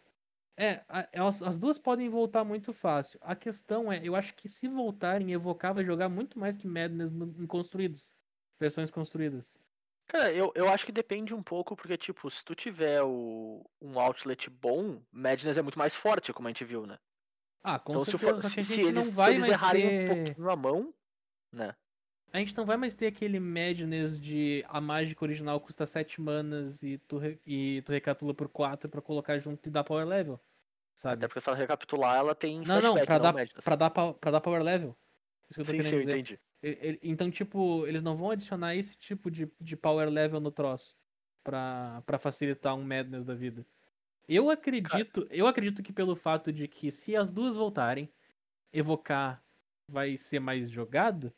É, 0.55 0.83
elas, 1.11 1.41
as 1.41 1.57
duas 1.57 1.77
podem 1.77 2.09
voltar 2.09 2.43
muito 2.43 2.73
fácil. 2.73 3.19
A 3.23 3.35
questão 3.35 3.91
é, 3.91 3.99
eu 4.03 4.15
acho 4.15 4.35
que 4.35 4.47
se 4.47 4.67
voltarem, 4.67 5.33
Evocar 5.33 5.73
vai 5.73 5.83
jogar 5.83 6.09
muito 6.09 6.37
mais 6.37 6.55
que 6.55 6.67
Madness 6.67 7.11
em 7.13 7.47
construídos. 7.47 8.11
Versões 8.59 8.91
construídas. 8.91 9.57
Cara, 10.07 10.31
eu, 10.31 10.51
eu 10.53 10.69
acho 10.69 10.85
que 10.85 10.91
depende 10.91 11.33
um 11.33 11.41
pouco, 11.41 11.75
porque, 11.75 11.97
tipo, 11.97 12.29
se 12.29 12.43
tu 12.45 12.53
tiver 12.53 13.01
o, 13.01 13.65
um 13.81 13.99
outlet 13.99 14.49
bom, 14.49 15.01
Madness 15.11 15.57
é 15.57 15.61
muito 15.61 15.79
mais 15.79 15.95
forte, 15.95 16.31
como 16.31 16.47
a 16.47 16.51
gente 16.51 16.65
viu, 16.65 16.85
né? 16.85 16.99
Ah, 17.63 17.79
com 17.79 17.93
então, 17.93 18.05
se, 18.05 18.11
certeza. 18.11 18.41
for, 18.41 18.43
se, 18.43 18.63
se 18.63 18.75
gente 18.75 18.87
eles, 18.87 19.05
se 19.05 19.29
eles 19.29 19.47
errarem 19.47 19.85
um 19.85 19.89
ter... 19.89 20.07
pouquinho 20.25 20.49
a 20.49 20.55
mão, 20.55 20.93
né? 21.51 21.75
A 22.33 22.39
gente 22.39 22.57
não 22.57 22.65
vai 22.65 22.75
mais 22.77 22.95
ter 22.95 23.05
aquele 23.07 23.39
Madness 23.39 24.19
de 24.19 24.65
a 24.67 24.81
mágica 24.81 25.23
original 25.23 25.59
custa 25.61 25.85
7 25.85 26.19
manas 26.19 26.81
e 26.81 26.97
tu, 26.97 27.17
re- 27.19 27.39
e 27.45 27.81
tu 27.85 27.91
recapitula 27.91 28.33
por 28.33 28.49
4 28.49 28.89
pra 28.89 29.01
colocar 29.01 29.37
junto 29.37 29.67
e 29.67 29.71
dar 29.71 29.83
power 29.83 30.05
level. 30.07 30.39
Sabe? 30.95 31.13
Até 31.15 31.27
porque 31.27 31.41
se 31.41 31.47
ela 31.49 31.57
recapitular, 31.57 32.17
ela 32.17 32.33
tem 32.33 32.59
Não, 32.59 32.81
não, 32.81 32.95
flashback, 32.95 33.05
pra 33.05 33.15
não 33.15 33.21
dar, 33.21 33.33
Madness. 33.33 33.63
pra, 33.63 33.75
dar, 33.75 33.89
pra 33.91 34.31
dar 34.31 34.41
power 34.41 34.63
level. 34.63 34.95
Isso 35.49 35.55
que 35.55 35.61
eu 35.61 35.65
tô 35.65 35.71
Sim, 35.71 35.77
querendo 35.77 35.89
sim, 35.89 35.95
eu 35.95 36.01
dizer. 36.01 36.11
entendi. 36.11 36.39
E- 36.63 36.99
e- 37.03 37.11
Então, 37.11 37.29
tipo, 37.29 37.85
eles 37.85 38.01
não 38.01 38.17
vão 38.17 38.31
adicionar 38.31 38.75
esse 38.75 38.95
tipo 38.97 39.29
de, 39.29 39.47
de 39.61 39.75
power 39.77 40.09
level 40.09 40.39
no 40.39 40.51
troço 40.51 40.95
pra, 41.43 42.01
pra 42.05 42.17
facilitar 42.17 42.75
um 42.75 42.83
Madness 42.83 43.25
da 43.25 43.35
vida. 43.35 43.63
Eu 44.27 44.49
acredito, 44.49 45.27
eu 45.29 45.45
acredito 45.45 45.83
que 45.83 45.93
pelo 45.93 46.15
fato 46.15 46.51
de 46.51 46.67
que 46.67 46.91
se 46.91 47.15
as 47.15 47.31
duas 47.31 47.55
voltarem, 47.55 48.09
evocar 48.71 49.43
vai 49.87 50.17
ser 50.17 50.39
mais 50.39 50.69
jogado 50.71 51.31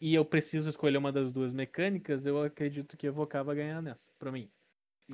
e 0.00 0.14
eu 0.14 0.24
preciso 0.24 0.68
escolher 0.70 0.96
uma 0.98 1.12
das 1.12 1.32
duas 1.32 1.52
mecânicas, 1.52 2.26
eu 2.26 2.42
acredito 2.42 2.96
que 2.96 3.06
evocar 3.06 3.44
vai 3.44 3.56
ganhar 3.56 3.82
nessa, 3.82 4.12
pra 4.18 4.30
mim. 4.32 4.50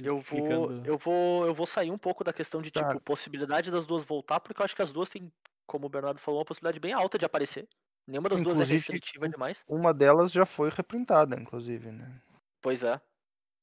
Eu 0.02 0.16
vou, 0.20 0.22
Ficando- 0.22 0.86
eu 0.86 0.98
vou, 0.98 1.46
eu 1.46 1.54
vou 1.54 1.66
sair 1.66 1.90
um 1.90 1.98
pouco 1.98 2.24
da 2.24 2.32
questão 2.32 2.60
de 2.60 2.70
tipo 2.70 2.84
Cara. 2.86 3.00
possibilidade 3.00 3.70
das 3.70 3.86
duas 3.86 4.04
voltar, 4.04 4.40
porque 4.40 4.60
eu 4.60 4.64
acho 4.64 4.74
que 4.74 4.82
as 4.82 4.92
duas 4.92 5.08
têm, 5.08 5.32
como 5.66 5.86
o 5.86 5.88
Bernardo 5.88 6.18
falou, 6.20 6.40
uma 6.40 6.44
possibilidade 6.46 6.80
bem 6.80 6.92
alta 6.92 7.16
de 7.16 7.24
aparecer. 7.24 7.68
Nenhuma 8.06 8.28
das 8.28 8.42
duas 8.42 8.58
é 8.58 8.62
Inclusive, 8.62 8.74
restritiva 8.74 9.28
demais. 9.28 9.64
Uma 9.68 9.94
delas 9.94 10.32
já 10.32 10.44
foi 10.44 10.68
reprintada, 10.68 11.40
inclusive, 11.40 11.90
né? 11.92 12.20
Pois 12.60 12.82
é. 12.82 13.00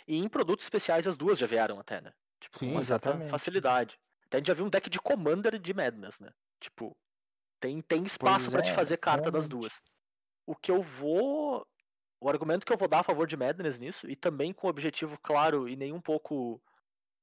E 0.07 0.17
em 0.17 0.29
produtos 0.29 0.65
especiais 0.65 1.07
as 1.07 1.17
duas 1.17 1.37
já 1.39 1.47
vieram 1.47 1.79
até, 1.79 2.01
né? 2.01 2.11
Tipo, 2.39 2.57
Sim, 2.57 2.67
com 2.67 2.71
uma 2.73 2.81
certa 2.81 3.09
exatamente. 3.09 3.29
facilidade. 3.29 3.99
Até 4.25 4.37
a 4.37 4.39
gente 4.39 4.47
já 4.47 4.53
viu 4.53 4.65
um 4.65 4.69
deck 4.69 4.89
de 4.89 4.99
Commander 4.99 5.59
de 5.59 5.73
Madness, 5.73 6.19
né? 6.19 6.31
Tipo, 6.59 6.95
tem, 7.59 7.81
tem 7.81 8.03
espaço 8.03 8.45
Pois 8.45 8.53
pra 8.53 8.61
te 8.63 8.71
é, 8.71 8.75
fazer 8.75 8.97
carta 8.97 9.31
das 9.31 9.47
realmente. 9.47 9.49
duas. 9.49 9.81
O 10.51 10.55
que 10.55 10.69
eu 10.69 10.83
vou. 10.83 11.65
O 12.19 12.29
argumento 12.29 12.65
que 12.65 12.73
eu 12.73 12.77
vou 12.77 12.89
dar 12.89 12.99
a 12.99 13.03
favor 13.03 13.25
de 13.25 13.37
Madness 13.37 13.79
nisso, 13.79 14.07
e 14.09 14.17
também 14.17 14.51
com 14.51 14.67
o 14.67 14.69
objetivo 14.69 15.17
claro 15.23 15.67
e 15.67 15.77
nem 15.77 15.93
um 15.93 16.01
pouco 16.01 16.61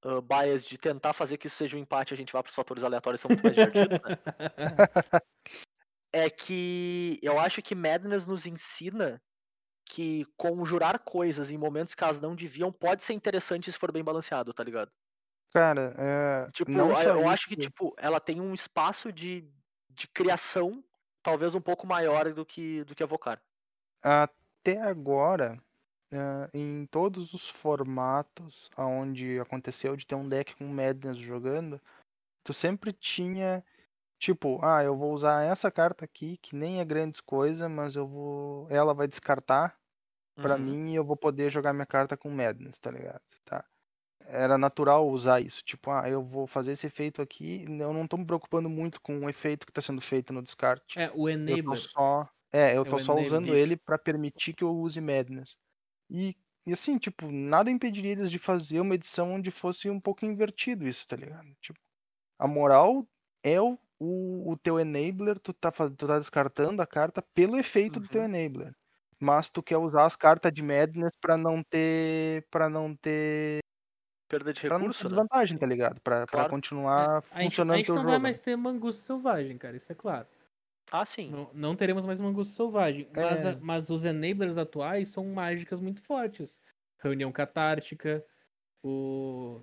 uh, 0.02 0.22
bias 0.22 0.66
de 0.66 0.78
tentar 0.78 1.12
fazer 1.12 1.36
que 1.36 1.46
isso 1.46 1.56
seja 1.56 1.76
um 1.76 1.80
empate 1.80 2.14
a 2.14 2.16
gente 2.16 2.32
vá 2.32 2.42
pros 2.42 2.54
fatores 2.54 2.82
aleatórios 2.82 3.20
são 3.20 3.28
muito 3.28 3.44
mais 3.44 3.54
divertidos, 3.54 4.00
né? 4.00 4.18
é 6.12 6.28
que 6.30 7.20
eu 7.22 7.38
acho 7.38 7.62
que 7.62 7.76
Madness 7.76 8.26
nos 8.26 8.46
ensina 8.46 9.22
que 9.84 10.26
conjurar 10.36 10.98
coisas 10.98 11.50
em 11.50 11.58
momentos 11.58 11.94
que 11.94 12.02
elas 12.02 12.18
não 12.18 12.34
deviam 12.34 12.72
pode 12.72 13.04
ser 13.04 13.12
interessante 13.12 13.70
se 13.70 13.78
for 13.78 13.92
bem 13.92 14.02
balanceado, 14.02 14.52
tá 14.54 14.64
ligado? 14.64 14.90
Cara, 15.52 15.94
é, 15.96 16.50
Tipo, 16.50 16.72
só 16.72 17.02
eu 17.02 17.28
acho 17.28 17.46
que 17.46 17.56
tipo, 17.56 17.94
ela 17.98 18.18
tem 18.18 18.40
um 18.40 18.52
espaço 18.52 19.12
de, 19.12 19.48
de 19.90 20.08
criação 20.08 20.82
talvez 21.28 21.54
um 21.54 21.60
pouco 21.60 21.86
maior 21.86 22.32
do 22.32 22.44
que, 22.46 22.82
do 22.84 22.94
que 22.94 23.02
evocar. 23.02 23.38
Até 24.02 24.80
agora, 24.80 25.62
ah, 26.10 26.48
em 26.54 26.86
todos 26.86 27.34
os 27.34 27.50
formatos 27.50 28.70
onde 28.78 29.38
aconteceu 29.38 29.94
de 29.94 30.06
ter 30.06 30.14
um 30.14 30.26
deck 30.26 30.56
com 30.56 30.66
Madness 30.66 31.18
jogando, 31.18 31.78
tu 32.42 32.54
sempre 32.54 32.94
tinha, 32.94 33.62
tipo, 34.18 34.58
ah, 34.64 34.82
eu 34.82 34.96
vou 34.96 35.12
usar 35.12 35.44
essa 35.44 35.70
carta 35.70 36.06
aqui, 36.06 36.38
que 36.38 36.56
nem 36.56 36.80
é 36.80 36.84
grandes 36.84 37.20
coisa, 37.20 37.68
mas 37.68 37.94
eu 37.94 38.06
vou. 38.06 38.66
Ela 38.70 38.94
vai 38.94 39.06
descartar 39.06 39.78
pra 40.40 40.56
Uhum. 40.56 40.64
mim 40.64 40.92
e 40.92 40.96
eu 40.96 41.04
vou 41.04 41.16
poder 41.16 41.50
jogar 41.50 41.74
minha 41.74 41.86
carta 41.86 42.16
com 42.16 42.30
Madness, 42.30 42.78
tá 42.78 42.90
ligado? 42.90 43.22
Tá. 43.44 43.64
Era 44.30 44.58
natural 44.58 45.08
usar 45.08 45.40
isso, 45.40 45.62
tipo, 45.64 45.90
ah, 45.90 46.08
eu 46.08 46.22
vou 46.22 46.46
fazer 46.46 46.72
esse 46.72 46.86
efeito 46.86 47.22
aqui, 47.22 47.64
eu 47.66 47.92
não 47.94 48.06
tô 48.06 48.16
me 48.18 48.26
preocupando 48.26 48.68
muito 48.68 49.00
com 49.00 49.20
o 49.20 49.28
efeito 49.30 49.66
que 49.66 49.72
tá 49.72 49.80
sendo 49.80 50.02
feito 50.02 50.32
no 50.34 50.42
descarte. 50.42 51.00
É, 51.02 51.10
o 51.14 51.28
Eu 51.46 51.58
Enabler. 51.66 51.90
só. 51.92 52.28
É, 52.52 52.76
eu 52.76 52.84
É 52.84 52.88
tô 52.88 52.98
o 52.98 52.98
só 52.98 53.14
usando 53.16 53.54
isso. 53.54 53.56
ele 53.56 53.76
pra 53.76 53.98
permitir 53.98 54.54
que 54.54 54.64
eu 54.64 54.70
use 54.76 55.00
Madness. 55.00 55.56
E, 56.10 56.36
e 56.66 56.72
assim, 56.74 56.98
tipo, 56.98 57.30
nada 57.32 57.70
impediria 57.70 58.12
eles 58.12 58.30
de 58.30 58.38
fazer 58.38 58.80
uma 58.80 58.94
edição 58.96 59.32
onde 59.34 59.50
fosse 59.50 59.90
um 59.90 60.00
pouco 60.00 60.26
invertido 60.26 60.86
isso, 60.88 61.06
tá 61.08 61.16
ligado? 61.16 61.48
Tipo, 61.62 61.78
a 62.38 62.48
moral 62.48 63.08
é 63.44 63.60
o, 63.60 63.78
o, 64.00 64.52
o 64.52 64.56
teu 64.58 64.80
enabler, 64.80 65.38
tu 65.40 65.52
tá, 65.54 65.70
tu 65.72 66.06
tá 66.08 66.18
descartando 66.18 66.82
a 66.82 66.86
carta 66.86 67.22
pelo 67.34 67.56
efeito 67.58 68.00
do 68.00 68.08
teu 68.08 68.22
Uhum. 68.22 68.24
enabler. 68.24 68.74
Mas 69.20 69.50
tu 69.50 69.62
quer 69.62 69.78
usar 69.78 70.06
as 70.06 70.16
cartas 70.16 70.52
de 70.52 70.62
Madness 70.62 71.12
pra 71.20 71.36
não 71.36 71.62
ter. 71.64 72.46
para 72.50 72.68
não 72.70 72.96
ter. 72.96 73.60
Perda 74.28 74.52
de 74.52 74.60
pra 74.60 74.70
não 74.70 74.76
ter 74.78 74.82
recurso, 74.82 75.04
né? 75.04 75.08
desvantagem, 75.08 75.58
tá 75.58 75.66
ligado? 75.66 76.00
Pra, 76.00 76.18
pra 76.26 76.26
Claro. 76.26 76.50
continuar 76.50 77.02
É, 77.02 77.06
a 77.06 77.18
gente, 77.18 77.26
a 77.30 77.42
funcionando 77.50 77.76
gente 77.78 77.88
não 77.88 77.96
jogo. 77.96 78.08
vai 78.08 78.18
né? 78.18 78.22
mais 78.22 78.38
ter 78.38 78.56
Mangusto 78.56 79.02
Selvagem, 79.06 79.56
cara, 79.58 79.76
isso 79.76 79.90
é 79.90 79.94
claro. 79.94 80.26
Ah, 80.90 81.04
sim. 81.06 81.30
Não, 81.30 81.50
não 81.54 81.76
teremos 81.76 82.04
mais 82.06 82.20
Mangusto 82.20 82.54
Selvagem. 82.54 83.08
Mas, 83.14 83.44
a- 83.46 83.50
É. 83.50 83.56
mas 83.60 83.90
os 83.90 84.04
enablers 84.04 84.56
atuais 84.58 85.08
são 85.08 85.24
mágicas 85.26 85.80
muito 85.80 86.02
fortes. 86.02 86.58
Reunião 86.98 87.30
Catártica, 87.32 88.24
o. 88.82 89.60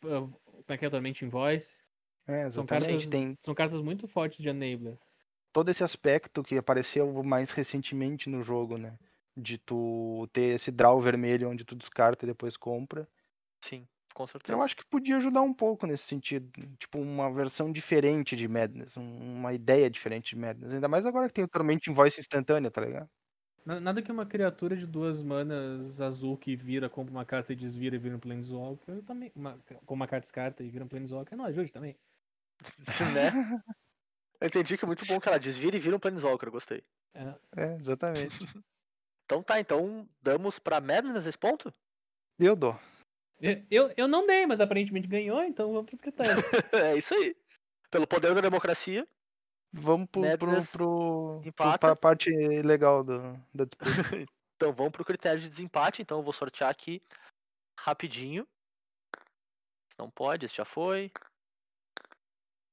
Como 0.00 0.36
é 0.68 0.76
que 0.76 0.84
é 0.86 0.90
Tormenting 0.90 1.28
Voice? 1.28 1.78
É, 2.26 2.38
São 2.50 2.64
exatamente. 2.64 2.86
cartas, 2.88 3.06
Tem 3.08 3.38
são 3.44 3.54
cartas 3.54 3.80
muito 3.80 4.06
fortes 4.08 4.38
de 4.42 4.48
enabler. 4.48 4.98
todo 5.52 5.68
esse 5.70 5.82
aspecto 5.82 6.42
que 6.42 6.56
apareceu 6.58 7.22
mais 7.24 7.50
recentemente 7.50 8.28
no 8.28 8.42
jogo, 8.42 8.76
né? 8.76 8.98
De 9.36 9.58
tu 9.58 10.28
ter 10.32 10.54
esse 10.56 10.70
draw 10.70 11.00
vermelho 11.00 11.48
onde 11.48 11.64
tu 11.64 11.74
descarta 11.74 12.24
e 12.24 12.28
depois 12.28 12.56
compra. 12.56 13.08
Sim, 13.64 13.86
com 14.16 14.26
certeza. 14.26 14.56
Eu 14.56 14.62
acho 14.62 14.74
que 14.74 14.84
podia 14.86 15.18
ajudar 15.18 15.42
um 15.42 15.52
pouco 15.52 15.86
nesse 15.86 16.04
sentido. 16.04 16.50
Tipo, 16.78 16.98
uma 16.98 17.30
versão 17.30 17.70
diferente 17.70 18.34
de 18.34 18.48
Madness. 18.48 18.96
um- 18.96 19.36
Uma 19.36 19.52
ideia 19.52 19.90
diferente 19.90 20.34
de 20.34 20.40
Madness. 20.40 20.72
Ainda 20.72 20.88
mais 20.88 21.04
agora 21.04 21.28
que 21.28 21.34
tem 21.34 21.44
o 21.44 21.48
Torment 21.48 21.80
Voice 21.88 22.18
instantânea, 22.18 22.70
tá 22.70 22.80
ligado? 22.80 23.10
Na- 23.66 23.78
Nada 23.78 24.00
que 24.00 24.10
uma 24.10 24.24
criatura 24.24 24.74
de 24.74 24.86
duas 24.86 25.20
manas 25.20 26.00
azul 26.00 26.38
que 26.38 26.56
vira, 26.56 26.88
compra 26.88 27.12
uma 27.12 27.26
carta 27.26 27.52
e 27.52 27.56
desvira 27.56 27.96
e 27.96 27.98
vira 27.98 28.16
um 28.16 28.18
Planeswalker 28.18 29.02
também. 29.02 29.30
Uma, 29.36 29.58
com 29.84 29.94
uma 29.94 30.06
carta 30.08 30.22
descarta 30.22 30.64
e 30.64 30.70
vira 30.70 30.84
um 30.84 30.88
Planeswalker, 30.88 31.36
não 31.36 31.44
ajude 31.44 31.70
também. 31.70 31.94
né? 33.20 33.30
Eu 34.40 34.48
entendi 34.48 34.76
que 34.78 34.84
é 34.84 34.86
muito 34.86 35.06
bom 35.06 35.18
que 35.18 35.28
ela 35.28 35.38
desvira 35.38 35.76
e 35.76 35.80
vira 35.80 35.96
um 35.96 35.98
Planeswalker, 35.98 36.48
eu 36.48 36.52
gostei. 36.52 36.84
É, 37.14 37.34
É, 37.56 37.76
exatamente. 37.76 38.30
Então 39.24 39.42
tá, 39.42 39.58
então 39.58 40.08
damos 40.22 40.60
pra 40.60 40.80
Madness 40.80 41.26
esse 41.26 41.36
ponto? 41.36 41.74
Eu 42.38 42.54
dou. 42.54 42.78
Eu, 43.70 43.92
eu, 43.96 44.08
não 44.08 44.26
dei, 44.26 44.46
mas 44.46 44.60
aparentemente 44.60 45.06
ganhou, 45.06 45.42
então 45.44 45.72
vamos 45.72 45.86
pros 45.86 46.00
critérios. 46.00 46.42
é 46.72 46.96
isso 46.96 47.14
aí. 47.14 47.36
Pelo 47.90 48.06
poder 48.06 48.34
da 48.34 48.40
democracia, 48.40 49.06
Vamos 49.78 50.08
pro, 50.08 50.22
pro, 50.38 50.48
Madness 50.48 50.70
pro, 50.70 50.86
pro, 50.86 51.42
empata. 51.44 51.78
pra 51.78 51.96
parte 51.96 52.30
legal 52.30 53.04
do, 53.04 53.20
da 53.54 53.64
disputa. 53.64 53.84
então 54.56 54.72
vamos 54.72 54.92
pro 54.92 55.04
critério 55.04 55.40
de 55.40 55.48
desempate. 55.48 56.02
Então 56.02 56.18
eu 56.18 56.24
vou 56.24 56.32
sortear 56.32 56.70
aqui 56.70 57.02
rapidinho. 57.78 58.46
Se 59.90 59.98
Não 59.98 60.10
pode, 60.10 60.46
esse 60.46 60.56
já 60.56 60.64
foi. 60.64 61.12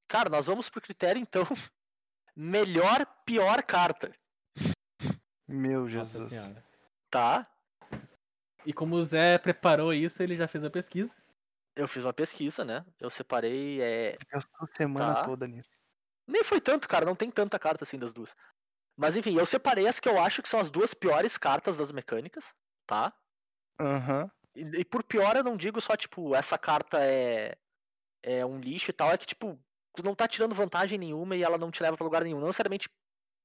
Cara, 0.08 0.30
nós 0.30 0.46
vamos 0.46 0.70
pro 0.70 0.82
critério 0.82 1.22
então. 1.22 1.44
Melhor, 2.36 3.06
pior 3.26 3.62
carta. 3.64 4.16
Meu 5.48 5.82
Nossa 5.82 5.92
Jesus. 5.92 6.30
senhora. 6.30 6.66
Tá? 7.12 7.48
E 8.66 8.74
como 8.74 8.96
o 8.96 9.04
Zé 9.04 9.38
preparou 9.38 9.94
isso, 9.94 10.22
ele 10.24 10.36
já 10.36 10.48
fez 10.48 10.64
a 10.64 10.70
pesquisa. 10.70 11.14
Eu 11.76 11.88
fiz 11.88 12.04
uma 12.04 12.14
pesquisa, 12.14 12.64
né? 12.64 12.86
Eu 13.00 13.10
separei. 13.10 13.82
É... 13.82 14.18
Gastou 14.32 14.68
a 14.68 14.76
semana 14.76 15.16
Tá. 15.16 15.24
toda 15.26 15.48
nisso. 15.48 15.70
Nem 16.28 16.44
foi 16.44 16.62
tanto, 16.62 16.88
cara. 16.88 17.06
Não 17.06 17.16
tem 17.16 17.30
tanta 17.32 17.60
carta 17.60 17.84
assim 17.84 17.98
das 17.98 18.14
duas. 18.14 18.36
Mas 18.96 19.16
enfim, 19.18 19.36
eu 19.38 19.46
separei 19.46 19.88
as 19.88 20.00
que 20.00 20.08
eu 20.08 20.20
acho 20.20 20.42
que 20.42 20.48
são 20.50 20.60
as 20.60 20.70
duas 20.70 20.94
piores 20.94 21.38
cartas 21.38 21.78
das 21.78 21.92
mecânicas, 21.92 22.54
tá? 22.86 23.12
Aham. 23.80 24.30
E, 24.56 24.62
e 24.82 24.86
por 24.86 25.04
pior 25.04 25.36
eu 25.36 25.44
não 25.44 25.58
digo 25.58 25.82
só, 25.82 25.98
tipo, 25.98 26.36
essa 26.36 26.58
carta 26.60 27.00
é, 27.02 27.58
é 28.22 28.46
um 28.46 28.60
lixo 28.60 28.92
e 28.92 28.94
tal, 28.94 29.12
é 29.12 29.18
que, 29.18 29.26
tipo, 29.26 29.60
tu 29.96 30.04
não 30.04 30.14
tá 30.14 30.28
tirando 30.28 30.54
vantagem 30.54 31.00
nenhuma 31.00 31.36
e 31.36 31.42
ela 31.42 31.58
não 31.58 31.72
te 31.72 31.82
leva 31.82 31.98
pra 31.98 32.04
lugar 32.06 32.24
nenhum. 32.24 32.40
Não 32.40 32.48
necessariamente, 32.48 32.88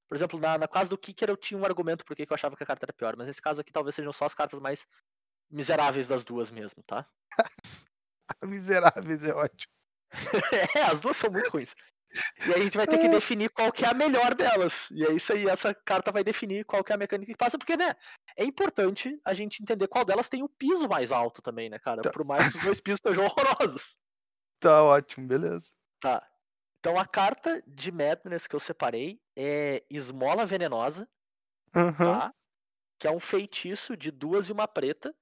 por 0.08 0.16
exemplo, 0.16 0.40
na, 0.40 0.56
na 0.56 0.66
caso 0.66 0.90
do 0.90 0.98
Kicker 0.98 1.28
eu 1.28 1.36
tinha 1.36 1.60
um 1.60 1.64
argumento 1.64 2.04
por 2.04 2.16
que 2.16 2.22
eu 2.22 2.34
achava 2.34 2.56
que 2.56 2.62
a 2.62 2.66
carta 2.66 2.86
era 2.86 2.92
pior, 2.92 3.14
mas 3.16 3.26
nesse 3.26 3.42
caso 3.42 3.60
aqui 3.60 3.70
talvez 3.70 3.94
sejam 3.94 4.12
só 4.12 4.24
as 4.24 4.34
cartas 4.34 4.58
mais 4.58 4.86
miseráveis 5.50 6.08
das 6.08 6.24
duas 6.24 6.50
mesmo, 6.50 6.82
tá? 6.82 7.06
Miseráveis 8.42 9.22
é 9.24 9.34
ótimo. 9.34 9.72
é, 10.76 10.82
as 10.82 11.00
duas 11.00 11.16
são 11.16 11.30
muito 11.30 11.50
ruins. 11.50 11.74
E 12.46 12.54
aí 12.54 12.60
a 12.60 12.64
gente 12.64 12.76
vai 12.76 12.86
ter 12.86 12.98
que 12.98 13.08
definir 13.08 13.50
qual 13.50 13.70
que 13.70 13.84
é 13.84 13.88
a 13.88 13.94
melhor 13.94 14.34
delas. 14.34 14.90
E 14.90 15.04
é 15.04 15.12
isso 15.12 15.32
aí, 15.32 15.46
essa 15.46 15.74
carta 15.74 16.10
vai 16.10 16.24
definir 16.24 16.64
qual 16.64 16.82
que 16.82 16.90
é 16.90 16.94
a 16.94 16.98
mecânica 16.98 17.30
que 17.32 17.38
passa, 17.38 17.58
porque, 17.58 17.76
né, 17.76 17.94
é 18.36 18.44
importante 18.44 19.20
a 19.24 19.34
gente 19.34 19.62
entender 19.62 19.86
qual 19.88 20.04
delas 20.04 20.28
tem 20.28 20.42
o 20.42 20.48
piso 20.48 20.88
mais 20.88 21.12
alto 21.12 21.42
também, 21.42 21.68
né, 21.68 21.78
cara? 21.78 22.02
Tá. 22.02 22.10
Por 22.10 22.24
mais 22.24 22.50
que 22.50 22.58
os 22.58 22.64
dois 22.64 22.80
pisos 22.80 23.00
estejam 23.04 23.24
horrorosos. 23.26 23.98
Tá 24.58 24.82
ótimo, 24.82 25.26
beleza. 25.26 25.68
Tá. 26.00 26.26
Então 26.80 26.98
a 26.98 27.06
carta 27.06 27.62
de 27.66 27.90
Madness 27.90 28.46
que 28.46 28.54
eu 28.54 28.60
separei 28.60 29.20
é 29.36 29.84
Esmola 29.90 30.46
Venenosa, 30.46 31.08
Aham. 31.74 32.18
tá? 32.18 32.34
Que 32.98 33.06
é 33.06 33.10
um 33.10 33.20
feitiço 33.20 33.96
de 33.96 34.10
duas 34.10 34.48
e 34.48 34.52
uma 34.52 34.68
preta, 34.68 35.14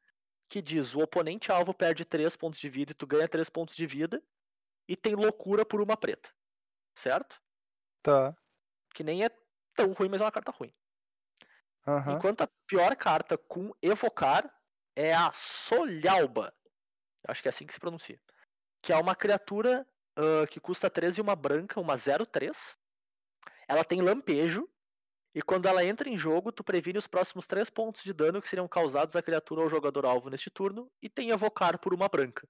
que 0.49 0.63
diz 0.63 0.95
o 0.95 1.01
oponente 1.01 1.51
alvo 1.51 1.75
perde 1.75 2.05
3 2.05 2.37
pontos 2.37 2.61
de 2.61 2.69
vida 2.69 2.93
e 2.93 2.95
tu 2.95 3.07
ganha 3.07 3.29
3 3.29 3.49
pontos 3.51 3.75
de 3.75 3.87
vida, 3.87 4.23
e 4.89 4.97
tem 4.97 5.15
loucura 5.15 5.65
por 5.65 5.81
uma 5.81 5.97
preta. 5.97 6.31
Certo? 6.95 7.41
Tá. 8.03 8.37
Que 8.95 9.03
nem 9.03 9.25
é 9.25 9.31
tão 9.75 9.93
ruim, 9.93 10.09
mas 10.09 10.21
é 10.21 10.25
uma 10.25 10.33
carta 10.33 10.53
ruim. 10.53 10.73
Aham. 11.87 12.17
Enquanto 12.17 12.43
a 12.43 12.49
pior 12.67 12.95
carta 12.97 13.37
com 13.37 13.73
evocar 13.81 14.53
é 14.95 15.15
a 15.15 15.33
Solhalba. 15.33 16.55
Acho 17.27 17.43
que 17.43 17.49
é 17.49 17.51
assim 17.51 17.67
que 17.67 17.73
se 17.73 17.81
pronuncia. 17.81 18.21
Que 18.81 18.93
é 18.93 18.97
uma 18.97 19.17
criatura 19.17 19.87
ah, 20.17 20.47
que 20.47 20.59
custa 20.59 20.89
13 20.89 21.21
e 21.21 21.23
uma 21.23 21.37
branca, 21.37 21.81
uma 21.81 21.95
0-3. 21.95 22.77
Ela 23.69 23.85
tem 23.85 24.01
lampejo. 24.01 24.69
E 25.35 25.43
quando 25.43 25.67
ela 25.67 25.85
entra 25.85 26.09
em 26.09 26.17
jogo, 26.17 26.51
tu 26.51 26.65
previne 26.65 26.97
os 26.97 27.07
próximos 27.07 27.47
3 27.47 27.69
pontos 27.69 28.03
de 28.03 28.13
dano 28.15 28.41
que 28.41 28.49
seriam 28.49 28.67
causados 28.67 29.15
à 29.15 29.23
criatura 29.23 29.61
ou 29.61 29.69
jogador 29.69 30.07
alvo 30.07 30.31
neste 30.31 30.49
turno. 30.49 30.91
E 31.03 31.11
tem 31.11 31.31
evocar 31.31 31.79
por 31.79 31.93
uma 31.93 32.09
branca. 32.09 32.49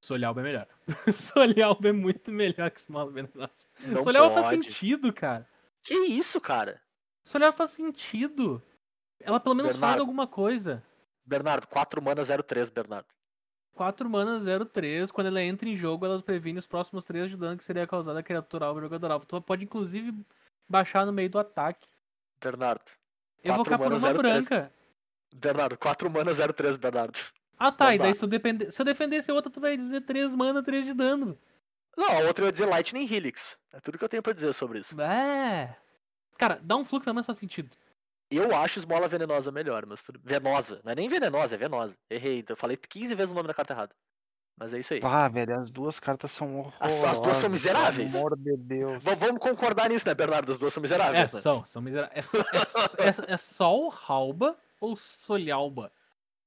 Solhalba 0.00 0.40
é 0.40 0.44
melhor. 0.44 0.66
Solhalba 1.12 1.88
é 1.88 1.92
muito 1.92 2.32
melhor 2.32 2.70
que 2.70 2.80
Small 2.80 3.10
Venenosa. 3.10 3.66
Solhalba 4.02 4.34
faz 4.34 4.46
sentido, 4.46 5.12
cara. 5.12 5.48
Que 5.82 5.94
isso, 5.94 6.40
cara? 6.40 6.80
Solhalba 7.24 7.56
faz 7.56 7.70
sentido. 7.70 8.62
Ela 9.20 9.38
pelo 9.38 9.54
menos 9.54 9.72
faz 9.72 9.80
Bernardo. 9.80 10.00
alguma 10.00 10.26
coisa. 10.26 10.82
Bernardo, 11.24 11.68
4 11.68 12.02
mana 12.02 12.22
0-3, 12.22 12.72
Bernardo. 12.72 13.06
4 13.74 14.08
manas 14.08 14.44
03, 14.70 15.10
quando 15.10 15.28
ela 15.28 15.42
entra 15.42 15.68
em 15.68 15.76
jogo, 15.76 16.04
ela 16.04 16.20
previne 16.22 16.58
os 16.58 16.66
próximos 16.66 17.04
3 17.04 17.30
de 17.30 17.36
dano 17.36 17.56
que 17.56 17.64
seria 17.64 17.86
causado 17.86 18.16
a 18.16 18.22
criatura 18.22 18.66
alvo 18.66 18.80
jogador 18.80 19.10
alvo. 19.10 19.26
Tu 19.26 19.40
pode 19.40 19.64
inclusive 19.64 20.14
baixar 20.68 21.06
no 21.06 21.12
meio 21.12 21.30
do 21.30 21.38
ataque. 21.38 21.88
Bernardo. 22.40 22.92
Evocar 23.42 23.78
por 23.78 23.90
mana, 23.90 23.96
uma 23.96 24.14
03. 24.14 24.48
branca. 24.48 24.72
Bernardo, 25.34 25.78
4 25.78 26.10
mana 26.10 26.30
0-3, 26.30 26.76
Bernardo. 26.76 27.18
Ah 27.58 27.72
tá, 27.72 27.86
Não 27.86 27.92
e 27.92 27.98
daí 27.98 28.14
se 28.14 28.22
eu, 28.22 28.28
defender, 28.28 28.70
se 28.70 28.80
eu 28.80 28.84
defendesse 28.84 29.32
outra, 29.32 29.50
tu 29.50 29.60
vai 29.60 29.76
dizer 29.76 30.02
3 30.02 30.34
mana, 30.34 30.62
3 30.62 30.84
de 30.84 30.94
dano. 30.94 31.38
Não, 31.96 32.08
a 32.08 32.18
outra 32.20 32.44
eu 32.44 32.46
ia 32.46 32.52
dizer 32.52 32.66
Lightning 32.66 33.10
Helix. 33.10 33.56
É 33.72 33.80
tudo 33.80 33.98
que 33.98 34.04
eu 34.04 34.08
tenho 34.08 34.22
pra 34.22 34.32
dizer 34.32 34.52
sobre 34.52 34.80
isso. 34.80 35.00
É. 35.00 35.76
Cara, 36.36 36.60
dá 36.62 36.76
um 36.76 36.84
fluxo 36.84 37.04
pelo 37.04 37.14
menos 37.14 37.26
faz 37.26 37.38
sentido. 37.38 37.70
Eu 38.36 38.54
acho 38.56 38.78
esmola 38.78 39.08
venenosa 39.08 39.50
melhor, 39.52 39.84
mas 39.86 40.02
tudo... 40.02 40.20
Venosa. 40.22 40.80
Não 40.84 40.92
é 40.92 40.94
nem 40.94 41.08
venenosa, 41.08 41.54
é 41.54 41.58
venosa. 41.58 41.96
Errei. 42.10 42.44
Eu 42.48 42.56
falei 42.56 42.76
15 42.76 43.14
vezes 43.14 43.30
o 43.32 43.34
nome 43.34 43.48
da 43.48 43.54
carta 43.54 43.72
errada. 43.72 43.94
Mas 44.58 44.72
é 44.74 44.78
isso 44.78 44.92
aí. 44.94 45.00
Ah, 45.02 45.28
velho, 45.28 45.58
as 45.60 45.70
duas 45.70 45.98
cartas 45.98 46.30
são 46.30 46.46
As- 46.78 46.92
horrorosas. 46.92 47.04
as 47.04 47.18
duas 47.18 47.36
são 47.38 47.48
miseráveis. 47.50 48.12
Pelo 48.12 48.26
amor 48.26 48.38
de 48.38 48.56
Deus. 48.56 49.02
V- 49.02 49.14
vamos 49.16 49.40
concordar 49.40 49.88
nisso, 49.88 50.06
né, 50.06 50.14
Bernardo? 50.14 50.52
As 50.52 50.58
duas 50.58 50.72
são 50.72 50.80
É, 50.80 50.84
miseráveis, 50.84 51.32
né? 51.32 51.40
são, 51.40 51.64
são 51.64 51.80
miseráveis. 51.82 52.30
É, 52.34 52.38
é, 52.38 53.30
é, 53.30 53.34
é 53.34 53.36
Solhalba 53.36 54.56
ou 54.78 54.94
Solhalba? 54.94 55.90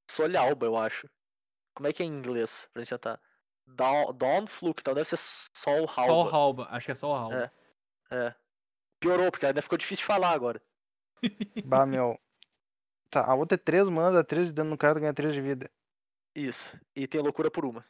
Solhalba, 0.10 0.66
eu 0.68 0.78
acho. 0.78 1.10
Como 1.74 1.88
é 1.88 1.94
que 1.94 2.04
é 2.04 2.06
em 2.06 2.10
inglês? 2.10 2.70
Pra 2.72 2.84
gente 2.84 2.90
tentar. 2.92 3.20
Dawn, 3.68 4.14
Dawn 4.14 4.46
Fluke, 4.48 4.82
então 4.82 4.94
deve 4.94 5.10
ser 5.10 5.18
Solhalba. 5.54 6.06
Solhalba, 6.06 6.68
acho 6.70 6.86
que 6.86 6.92
é 6.92 6.96
Solhalba. 6.96 7.52
É. 8.12 8.16
É. 8.28 8.36
Piorou, 9.00 9.32
porque 9.32 9.48
ainda 9.48 9.62
ficou 9.64 9.78
difícil 9.78 10.04
de 10.04 10.06
falar 10.06 10.32
agora. 10.32 10.62
Bah, 11.66 11.86
meu. 11.86 12.20
Tá, 13.10 13.26
a 13.26 13.34
outra 13.36 13.56
é 13.56 13.58
3 13.58 13.88
mana, 13.90 14.12
dá 14.18 14.24
3 14.24 14.48
de 14.48 14.54
dano 14.54 14.72
no 14.72 14.78
cara, 14.78 14.96
tu 14.96 15.00
ganha 15.00 15.14
3 15.14 15.34
de 15.34 15.42
vida. 15.42 15.70
Isso. 16.36 16.78
E 16.96 17.08
tem 17.08 17.22
loucura 17.22 17.50
por 17.50 17.66
uma. 17.66 17.86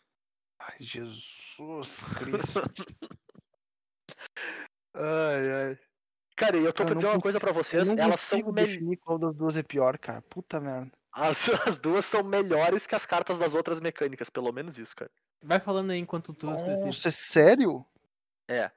Ai, 0.60 0.76
Jesus 0.80 1.98
Cristo. 2.18 2.62
Ai, 4.94 5.52
ai. 5.70 5.80
Cara, 6.38 6.58
e 6.58 6.64
eu 6.64 6.72
tô 6.74 6.78
Cara, 6.84 6.86
pra 6.90 6.96
dizer 6.96 7.08
uma 7.08 7.14
consigo- 7.14 7.22
coisa 7.24 7.40
pra 7.40 7.50
Eu 7.50 7.54
vocês. 7.54 7.88
não 7.88 7.98
Elas 7.98 8.20
são 8.20 8.38
consigo 8.40 8.54
mel... 8.54 8.66
definir 8.66 8.98
qual 8.98 9.18
das 9.18 9.36
duas 9.36 9.56
é 9.58 9.64
pior, 9.64 9.98
cara. 9.98 10.22
Puta 10.24 10.60
merda. 10.60 10.92
as, 11.12 11.46
as 11.68 11.78
duas 11.78 12.06
são 12.06 12.24
melhores 12.24 12.86
que 12.88 12.96
as 12.96 13.06
cartas 13.06 13.38
das 13.38 13.54
outras 13.54 13.80
mecânicas, 13.80 14.30
pelo 14.30 14.52
menos 14.52 14.78
isso, 14.78 14.96
cara. 14.96 15.12
Vai 15.44 15.60
falando 15.60 15.92
aí 15.92 16.00
enquanto 16.00 16.34
tu. 16.34 16.48
Nossa, 16.48 17.10
é 17.10 17.12
sério? 17.12 17.86
É. 18.48 18.72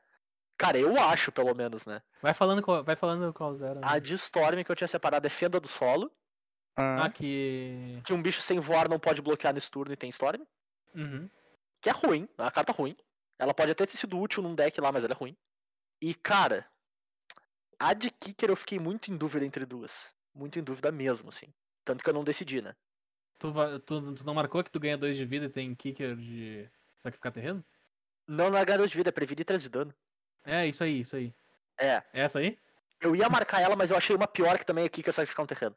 Cara, 0.58 0.76
eu 0.76 0.98
acho, 0.98 1.30
pelo 1.30 1.54
menos, 1.54 1.86
né? 1.86 2.02
Vai 2.20 2.34
falando 2.34 2.60
qual, 2.62 2.82
vai 2.82 2.96
falando 2.96 3.32
qual 3.32 3.54
zero. 3.54 3.80
A 3.82 3.94
né? 3.94 4.00
de 4.00 4.14
Storm 4.14 4.64
que 4.64 4.70
eu 4.72 4.76
tinha 4.76 4.88
separado 4.88 5.24
é 5.26 5.30
Fenda 5.30 5.60
do 5.60 5.68
Solo, 5.68 6.10
Ah, 6.76 7.04
Ah, 7.04 7.10
que. 7.10 8.02
que 8.04 8.12
um 8.12 8.20
bicho 8.20 8.42
sem 8.42 8.58
voar 8.58 8.88
não 8.88 8.98
pode 8.98 9.22
bloquear 9.22 9.54
nesse 9.54 9.70
turno 9.70 9.92
e 9.92 9.96
tem 9.96 10.10
Storm. 10.10 10.42
Uhum. 10.94 11.30
Que 11.80 11.88
é 11.88 11.92
ruim, 11.92 12.28
é 12.36 12.42
uma 12.42 12.50
carta 12.50 12.72
ruim. 12.72 12.96
Ela 13.38 13.54
pode 13.54 13.70
até 13.70 13.86
ter 13.86 13.96
sido 13.96 14.18
útil 14.18 14.42
num 14.42 14.54
deck 14.54 14.80
lá, 14.80 14.90
mas 14.90 15.04
ela 15.04 15.12
é 15.12 15.16
ruim. 15.16 15.36
E, 16.02 16.12
cara, 16.12 16.66
a 17.78 17.94
de 17.94 18.10
Kicker 18.10 18.50
eu 18.50 18.56
fiquei 18.56 18.80
muito 18.80 19.12
em 19.12 19.16
dúvida 19.16 19.46
entre 19.46 19.64
duas. 19.64 20.10
Muito 20.34 20.58
em 20.58 20.62
dúvida 20.62 20.90
mesmo, 20.90 21.28
assim. 21.28 21.46
Tanto 21.84 22.02
que 22.02 22.10
eu 22.10 22.14
não 22.14 22.24
decidi, 22.24 22.60
né? 22.60 22.74
Tu, 23.38 23.52
tu, 23.86 24.14
tu 24.14 24.26
não 24.26 24.34
marcou 24.34 24.64
que 24.64 24.70
tu 24.70 24.80
ganha 24.80 24.98
2 24.98 25.16
de 25.16 25.24
vida 25.24 25.46
e 25.46 25.50
tem 25.50 25.72
kicker 25.74 26.16
de 26.16 26.68
sacrificar 27.00 27.30
terreno? 27.32 27.64
Não, 28.26 28.50
não 28.50 28.58
é 28.58 28.64
ganhador 28.64 28.88
de 28.88 28.96
vida, 28.96 29.10
é 29.10 29.12
prevenir 29.12 29.44
3 29.44 29.62
de 29.62 29.68
dano. 29.68 29.94
É, 30.48 30.66
isso 30.66 30.82
aí, 30.82 31.00
isso 31.00 31.14
aí. 31.16 31.34
É, 31.78 32.02
É 32.12 32.22
essa 32.22 32.38
aí? 32.38 32.58
eu 33.00 33.14
ia 33.14 33.28
marcar 33.28 33.60
ela, 33.60 33.76
mas 33.76 33.90
eu 33.90 33.96
achei 33.96 34.16
uma 34.16 34.26
pior 34.26 34.58
que 34.58 34.64
também 34.66 34.84
é 34.84 34.88
Kicker 34.88 35.12
sacrificar 35.12 35.44
um 35.44 35.46
terreno. 35.46 35.76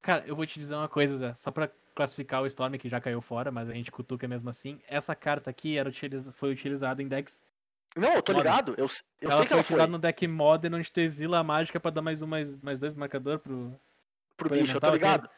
Cara, 0.00 0.24
eu 0.26 0.34
vou 0.36 0.46
te 0.46 0.58
dizer 0.58 0.74
uma 0.74 0.88
coisa, 0.88 1.16
Zé. 1.16 1.34
Só 1.34 1.50
pra 1.50 1.68
classificar 1.94 2.42
o 2.42 2.46
Storm, 2.46 2.74
que 2.78 2.88
já 2.88 3.00
caiu 3.00 3.20
fora, 3.20 3.50
mas 3.50 3.68
a 3.68 3.72
gente 3.74 3.90
cutuca 3.90 4.26
mesmo 4.28 4.48
assim. 4.50 4.80
Essa 4.88 5.14
carta 5.14 5.50
aqui 5.50 5.76
era 5.76 5.88
utiliza- 5.88 6.32
foi 6.32 6.50
utilizada 6.52 7.02
em 7.02 7.08
decks. 7.08 7.44
Não, 7.96 8.12
eu 8.12 8.22
tô 8.22 8.32
Modern. 8.32 8.48
ligado, 8.50 8.74
eu, 8.78 8.86
eu 9.20 9.30
ela 9.30 9.36
sei 9.36 9.42
que 9.46 9.48
foi 9.62 9.76
ela 9.76 9.86
foi 9.86 9.86
no 9.86 9.98
deck 9.98 10.26
Modern, 10.26 10.74
onde 10.74 10.90
tu 10.90 11.00
exila 11.00 11.38
a 11.38 11.44
mágica 11.44 11.78
pra 11.78 11.90
dar 11.90 12.02
mais 12.02 12.22
um, 12.22 12.26
mais, 12.26 12.56
mais 12.62 12.78
dois 12.78 12.94
marcador 12.94 13.38
pro. 13.38 13.78
pro 14.36 14.48
foi 14.48 14.60
bicho, 14.60 14.76
eu 14.76 14.80
tô 14.80 14.90
ligado. 14.90 15.28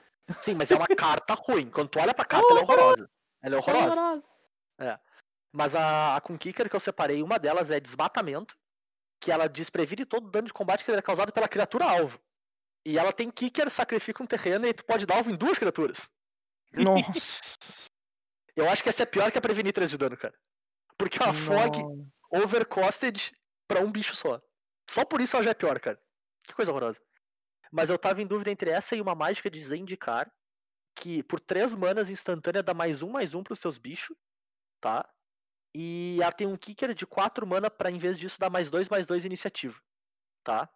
Sim, 0.41 0.55
mas 0.55 0.71
é 0.71 0.77
uma 0.77 0.87
carta 0.97 1.35
ruim. 1.35 1.69
Quando 1.71 1.89
tu 1.89 1.99
olha 2.01 2.15
pra 2.15 2.25
carta, 2.25 2.47
ela 2.51 2.61
é 2.61 2.63
horrorosa. 2.63 3.11
Ela 3.43 3.55
é 3.55 3.59
horrorosa. 3.59 4.01
Horrorosa. 4.01 5.01
Mas 5.53 5.75
a, 5.75 6.17
a 6.17 6.21
com 6.21 6.37
Kicker 6.39 6.69
que 6.69 6.77
eu 6.77 6.81
separei, 6.81 7.23
uma 7.23 7.39
delas 7.39 7.71
é 7.71 7.79
desmatamento, 7.81 8.57
que 9.27 9.33
ela 9.33 9.49
desprevine 9.49 10.07
todo 10.07 10.29
o 10.29 10.31
dano 10.31 10.47
de 10.47 10.53
combate 10.53 10.85
que 10.85 10.91
é 10.93 11.03
causado 11.03 11.33
pela 11.33 11.49
criatura 11.49 11.85
alvo. 11.85 12.21
E 12.85 12.97
ela 12.97 13.13
tem 13.13 13.29
Kicker, 13.29 13.69
sacrifica 13.69 14.23
um 14.23 14.27
terreno 14.27 14.69
e 14.69 14.73
tu 14.73 14.85
pode 14.85 15.05
dar 15.05 15.17
alvo 15.17 15.33
em 15.33 15.37
duas 15.37 15.59
criaturas. 15.59 16.09
Nossa. 16.73 17.91
Eu 18.55 18.71
acho 18.71 18.85
que 18.85 18.89
essa 18.89 19.03
é 19.03 19.07
pior 19.07 19.33
que 19.33 19.37
a 19.37 19.41
prevenir 19.41 19.73
3 19.73 19.91
de 19.91 19.99
dano, 19.99 20.17
cara. 20.17 20.33
Porque 20.97 21.21
a 21.21 21.35
Fog 21.35 21.77
Nossa. 21.77 22.45
overcosted 22.45 23.37
pra 23.67 23.81
um 23.81 23.91
bicho 23.91 24.15
só. 24.15 24.41
Só 24.89 25.05
por 25.05 25.21
isso 25.21 25.35
ela 25.35 25.47
já 25.47 25.51
é 25.51 25.55
pior, 25.55 25.81
cara. 25.81 26.01
Que 26.45 26.55
coisa 26.55 26.71
horrorosa. 26.71 27.01
Mas 27.73 27.91
eu 27.91 27.99
tava 27.99 28.23
em 28.23 28.27
dúvida 28.29 28.53
entre 28.53 28.71
essa 28.71 28.95
e 28.95 29.01
uma 29.01 29.17
mágica 29.17 29.51
de 29.51 29.61
Zendikar, 29.61 30.33
que 30.95 31.25
por 31.25 31.41
3 31.41 31.75
manas 31.75 32.09
instantânea 32.09 32.63
dá 32.63 32.73
mais 32.73 33.03
um, 33.03 33.11
mais 33.11 33.35
um 33.35 33.43
pros 33.43 33.59
seus 33.59 33.77
bichos, 33.77 34.17
tá? 34.81 35.05
E 35.79 36.19
ela 36.23 36.33
tem 36.33 36.47
um 36.47 36.57
kicker 36.57 36.95
de 36.95 37.07
4 37.07 37.47
mana 37.47 37.71
pra 37.71 37.91
em 37.91 37.99
vez 37.99 38.19
disso 38.19 38.41
dar 38.41 38.49
mais 38.49 38.71
2, 38.71 38.89
mais 38.89 39.07
2 39.07 39.27
iniciativa, 39.27 39.79
tá? 40.45 40.71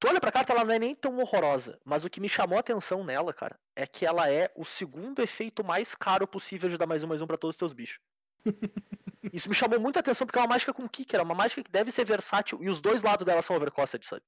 Tu 0.00 0.08
olha 0.08 0.20
pra 0.20 0.32
carta, 0.32 0.52
ela 0.52 0.64
não 0.64 0.74
é 0.74 0.80
nem 0.80 0.96
tão 0.96 1.18
horrorosa, 1.18 1.80
mas 1.84 2.04
o 2.04 2.10
que 2.10 2.20
me 2.20 2.28
chamou 2.28 2.56
a 2.56 2.60
atenção 2.60 3.04
nela, 3.04 3.32
cara, 3.32 3.60
é 3.76 3.86
que 3.86 4.04
ela 4.04 4.28
é 4.30 4.52
o 4.56 4.64
segundo 4.64 5.22
efeito 5.22 5.64
mais 5.64 5.94
caro 5.94 6.26
possível 6.26 6.68
de 6.68 6.76
dar 6.76 6.86
mais 6.86 7.04
um, 7.04 7.06
mais 7.06 7.20
um 7.22 7.26
pra 7.26 7.38
todos 7.38 7.54
os 7.54 7.58
teus 7.58 7.72
bichos. 7.72 8.00
Isso 9.32 9.48
me 9.48 9.54
chamou 9.54 9.78
muita 9.80 10.00
atenção 10.00 10.26
porque 10.26 10.38
é 10.38 10.42
uma 10.42 10.48
mágica 10.48 10.74
com 10.74 10.88
kicker, 10.88 11.20
é 11.20 11.22
uma 11.22 11.34
mágica 11.36 11.62
que 11.62 11.70
deve 11.70 11.92
ser 11.92 12.04
versátil 12.04 12.58
e 12.64 12.68
os 12.68 12.80
dois 12.80 13.04
lados 13.04 13.24
dela 13.24 13.42
são 13.42 13.54
overcosted, 13.54 14.04
sabe? 14.04 14.22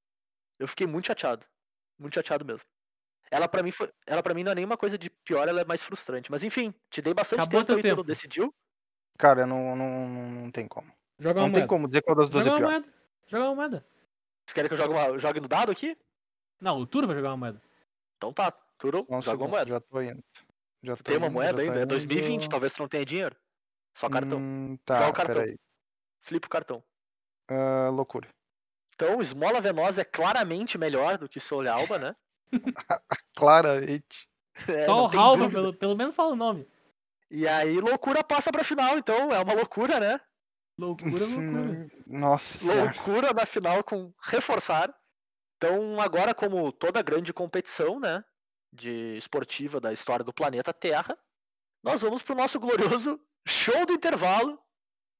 Eu 0.59 0.69
fiquei 0.69 0.87
muito 0.87 1.07
chateado. 1.09 1.47
Muito 1.99 2.15
chateado 2.15 2.45
mesmo. 2.45 2.69
Ela 3.31 3.49
pra 3.49 3.63
mim 3.63 3.73
foi, 3.73 3.93
ela 4.07 4.23
para 4.23 4.35
mim 4.35 4.45
não 4.45 4.53
é 4.53 4.55
nenhuma 4.55 4.77
coisa 4.77 4.97
de 4.97 5.11
pior, 5.11 5.49
ela 5.49 5.61
é 5.61 5.65
mais 5.65 5.83
frustrante, 5.83 6.31
mas 6.31 6.45
enfim, 6.45 6.73
te 6.91 7.03
dei 7.03 7.13
bastante 7.15 7.43
Acabou 7.43 7.65
tempo 7.65 7.73
aí, 7.73 7.83
tempo. 7.83 8.05
decidiu? 8.05 8.55
Cara, 9.19 9.47
não, 9.47 9.77
não, 9.77 10.09
não, 10.09 10.31
não 10.31 10.51
tem 10.51 10.67
como. 10.67 10.93
Joga 11.19 11.41
uma 11.41 11.47
Não 11.47 11.53
tem 11.53 11.61
moeda. 11.63 11.69
como 11.69 11.87
dizer 11.89 12.03
qual 12.03 12.17
das 12.17 12.29
duas 12.29 12.45
Joga 12.45 12.59
é 12.59 12.61
uma 12.61 12.69
pior. 12.69 12.81
moeda. 12.81 12.95
Joga 13.27 13.45
uma 13.45 13.55
moeda. 13.55 13.87
Vocês 14.45 14.55
querem 14.55 14.69
que 14.69 14.75
eu 14.75 14.79
jogue, 14.79 14.93
uma, 14.95 15.19
jogue 15.19 15.41
no 15.41 15.49
dado 15.49 15.71
aqui? 15.73 15.97
Não, 16.61 16.79
o 16.81 16.87
Turo 16.87 17.07
vai 17.07 17.17
jogar 17.17 17.31
uma 17.31 17.37
moeda. 17.37 17.63
Então 18.17 18.33
tá, 18.33 18.51
Turo, 18.79 19.07
joga 19.23 19.45
uma 19.45 19.49
moeda. 19.49 19.71
Já 19.71 19.81
tô 19.81 20.03
indo. 20.03 20.23
Já 20.83 20.97
tô 20.97 21.03
tem 21.05 21.17
uma 21.17 21.27
indo, 21.27 21.33
moeda 21.33 21.63
ainda? 21.63 21.81
É 21.81 21.87
2020, 21.87 22.45
indo. 22.45 22.51
talvez 22.51 22.73
tu 22.73 22.81
não 22.81 22.89
tenha 22.89 23.05
dinheiro. 23.05 23.37
Só 23.97 24.09
cartão. 24.09 24.39
Hum, 24.39 24.79
Joga 24.89 25.01
tá, 25.01 25.09
o 25.09 25.13
cartão. 25.13 25.35
peraí. 25.37 25.57
Flipa 26.21 26.47
o 26.47 26.51
cartão. 26.51 26.85
Ah, 27.49 27.91
loucura. 27.91 28.29
Então, 28.95 29.21
Esmola 29.21 29.61
Venosa 29.61 30.01
é 30.01 30.05
claramente 30.05 30.77
melhor 30.79 31.19
do 31.19 31.29
que 31.29 31.39
Soul 31.41 31.69
Alba, 31.69 31.99
né? 31.99 32.17
Claramente. 33.37 34.29
É, 34.69 34.83
Só 34.83 35.07
o 35.09 35.19
Halva, 35.19 35.51
pelo, 35.51 35.75
pelo 35.75 35.97
menos 35.97 36.15
fala 36.15 36.31
o 36.31 36.37
nome. 36.37 36.65
E 37.35 37.49
aí, 37.49 37.81
loucura 37.81 38.23
passa 38.23 38.53
pra 38.53 38.63
final, 38.63 38.97
então 38.97 39.33
é 39.33 39.41
uma 39.41 39.55
loucura, 39.55 39.99
né? 39.99 40.21
Loucura, 40.79 41.27
loucura. 41.27 41.41
Hum, 41.41 41.89
Nossa 42.07 42.59
senhora. 42.59 42.85
Loucura 42.85 43.33
na 43.33 43.45
final 43.45 43.83
com 43.83 44.15
reforçar. 44.23 44.95
Então, 45.57 46.01
agora, 46.01 46.33
como 46.33 46.71
toda 46.71 47.03
grande 47.03 47.33
competição, 47.33 47.99
né? 47.99 48.25
De 48.73 49.17
esportiva 49.17 49.81
da 49.81 49.93
história 49.93 50.25
do 50.25 50.33
planeta 50.33 50.73
Terra, 50.73 51.19
nós 51.83 52.03
vamos 52.03 52.23
pro 52.23 52.37
nosso 52.37 52.61
glorioso 52.61 53.21
show 53.45 53.85
do 53.85 53.95
intervalo. 53.95 54.57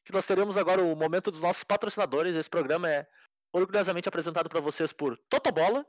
Que 0.07 0.13
nós 0.13 0.25
teremos 0.25 0.57
agora 0.57 0.85
o 0.85 0.95
momento 0.95 1.33
dos 1.33 1.41
nossos 1.41 1.65
patrocinadores. 1.65 2.37
Esse 2.37 2.49
programa 2.49 2.89
é 2.89 3.09
orgulhosamente 3.53 4.09
apresentado 4.09 4.49
para 4.49 4.61
vocês 4.61 4.93
por 4.93 5.19
Totobola, 5.29 5.85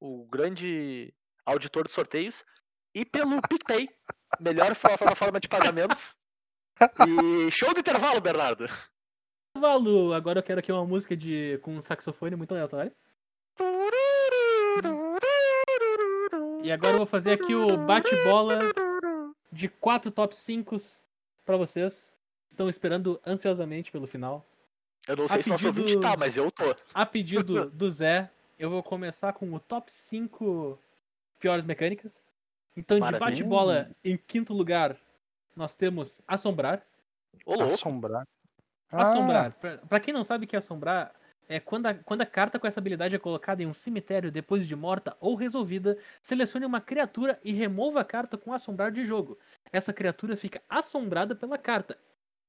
o 0.00 0.26
grande 0.26 1.14
auditor 1.46 1.86
de 1.86 1.92
sorteios, 1.92 2.44
e 2.92 3.04
pelo 3.04 3.40
PicPay, 3.48 3.88
melhor 4.40 4.74
plataforma 4.76 5.38
de 5.40 5.48
pagamentos. 5.48 6.14
E 7.08 7.50
show 7.50 7.72
do 7.72 7.80
intervalo, 7.80 8.20
Bernardo. 8.20 8.66
Valu, 9.56 10.12
agora 10.12 10.40
eu 10.40 10.42
quero 10.42 10.58
aqui 10.60 10.72
uma 10.72 10.84
música 10.84 11.16
de 11.16 11.58
com 11.62 11.76
um 11.76 11.80
saxofone 11.80 12.34
muito 12.36 12.52
aleatório. 12.52 12.92
E 16.62 16.72
agora 16.72 16.94
eu 16.94 16.98
vou 16.98 17.06
fazer 17.06 17.32
aqui 17.32 17.54
o 17.54 17.76
bate-bola 17.76 18.58
de 19.52 19.68
quatro 19.68 20.10
top 20.10 20.36
5 20.36 20.76
pra 21.44 21.56
vocês. 21.56 22.12
Estão 22.50 22.68
esperando 22.68 23.20
ansiosamente 23.26 23.92
pelo 23.92 24.06
final. 24.06 24.44
Eu 25.06 25.16
não 25.16 25.28
sei 25.28 25.40
A 25.40 25.42
se 25.42 25.48
nosso 25.50 25.64
pedido- 25.64 25.82
ouvinte 25.82 26.00
tá, 26.00 26.16
mas 26.16 26.36
eu 26.36 26.50
tô. 26.50 26.74
A 26.94 27.04
pedido 27.04 27.68
do 27.70 27.90
Zé, 27.90 28.30
eu 28.58 28.70
vou 28.70 28.82
começar 28.82 29.32
com 29.34 29.52
o 29.52 29.60
top 29.60 29.92
5 29.92 30.78
piores 31.38 31.64
mecânicas. 31.64 32.23
Então, 32.76 32.96
de 32.96 33.02
Maravilha. 33.02 33.30
bate-bola, 33.30 33.90
em 34.02 34.16
quinto 34.16 34.52
lugar, 34.52 34.96
nós 35.56 35.74
temos 35.74 36.20
Assombrar. 36.26 36.84
Ô. 37.46 37.62
Assombrar. 37.62 38.26
Ah, 38.90 39.02
Assombrar. 39.02 39.52
Pra, 39.52 39.78
pra 39.78 40.00
quem 40.00 40.12
não 40.12 40.24
sabe 40.24 40.44
o 40.44 40.48
que 40.48 40.56
é 40.56 40.58
assombrar, 40.58 41.14
é 41.48 41.60
quando 41.60 41.86
a, 41.86 41.94
quando 41.94 42.22
a 42.22 42.26
carta 42.26 42.58
com 42.58 42.66
essa 42.66 42.80
habilidade 42.80 43.14
é 43.14 43.18
colocada 43.18 43.62
em 43.62 43.66
um 43.66 43.72
cemitério 43.72 44.30
depois 44.30 44.66
de 44.66 44.74
morta 44.74 45.16
ou 45.20 45.34
resolvida, 45.34 45.98
selecione 46.22 46.64
uma 46.64 46.80
criatura 46.80 47.38
e 47.44 47.52
remova 47.52 48.00
a 48.00 48.04
carta 48.04 48.36
com 48.38 48.52
assombrar 48.52 48.90
de 48.90 49.04
jogo. 49.04 49.38
Essa 49.72 49.92
criatura 49.92 50.36
fica 50.36 50.62
assombrada 50.68 51.34
pela 51.34 51.58
carta. 51.58 51.98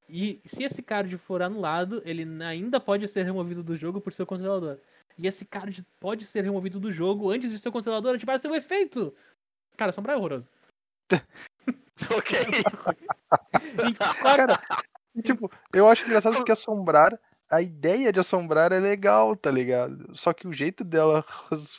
E 0.08 0.40
se 0.46 0.64
esse 0.64 0.84
card 0.84 1.18
for 1.18 1.42
anulado, 1.42 2.02
ele 2.06 2.26
ainda 2.44 2.80
pode 2.80 3.08
ser 3.08 3.24
removido 3.24 3.64
do 3.64 3.76
jogo 3.76 4.00
por 4.00 4.14
seu 4.14 4.26
controlador. 4.26 4.78
E 5.18 5.28
esse 5.28 5.46
card 5.46 5.84
pode 6.00 6.26
ser 6.26 6.44
removido 6.44 6.80
do 6.80 6.92
jogo 6.92 7.32
antes 7.32 7.50
de 7.50 7.58
seu 7.58 7.72
controlador 7.72 8.16
ativar 8.16 8.40
seu 8.40 8.54
efeito. 8.54 9.14
Cara, 9.76 9.90
assombrar 9.90 10.16
é 10.16 10.20
horroroso. 10.20 10.48
ok. 12.16 12.40
Cara, 14.22 14.60
tipo, 15.24 15.52
eu 15.74 15.88
acho 15.88 16.06
engraçado 16.06 16.44
que 16.44 16.52
assombrar, 16.52 17.18
a 17.50 17.62
ideia 17.62 18.12
de 18.12 18.20
assombrar 18.20 18.72
é 18.72 18.80
legal, 18.80 19.36
tá 19.36 19.52
ligado? 19.52 20.16
Só 20.16 20.34
que 20.34 20.48
o 20.48 20.54
jeito 20.54 20.84
dela 20.84 21.24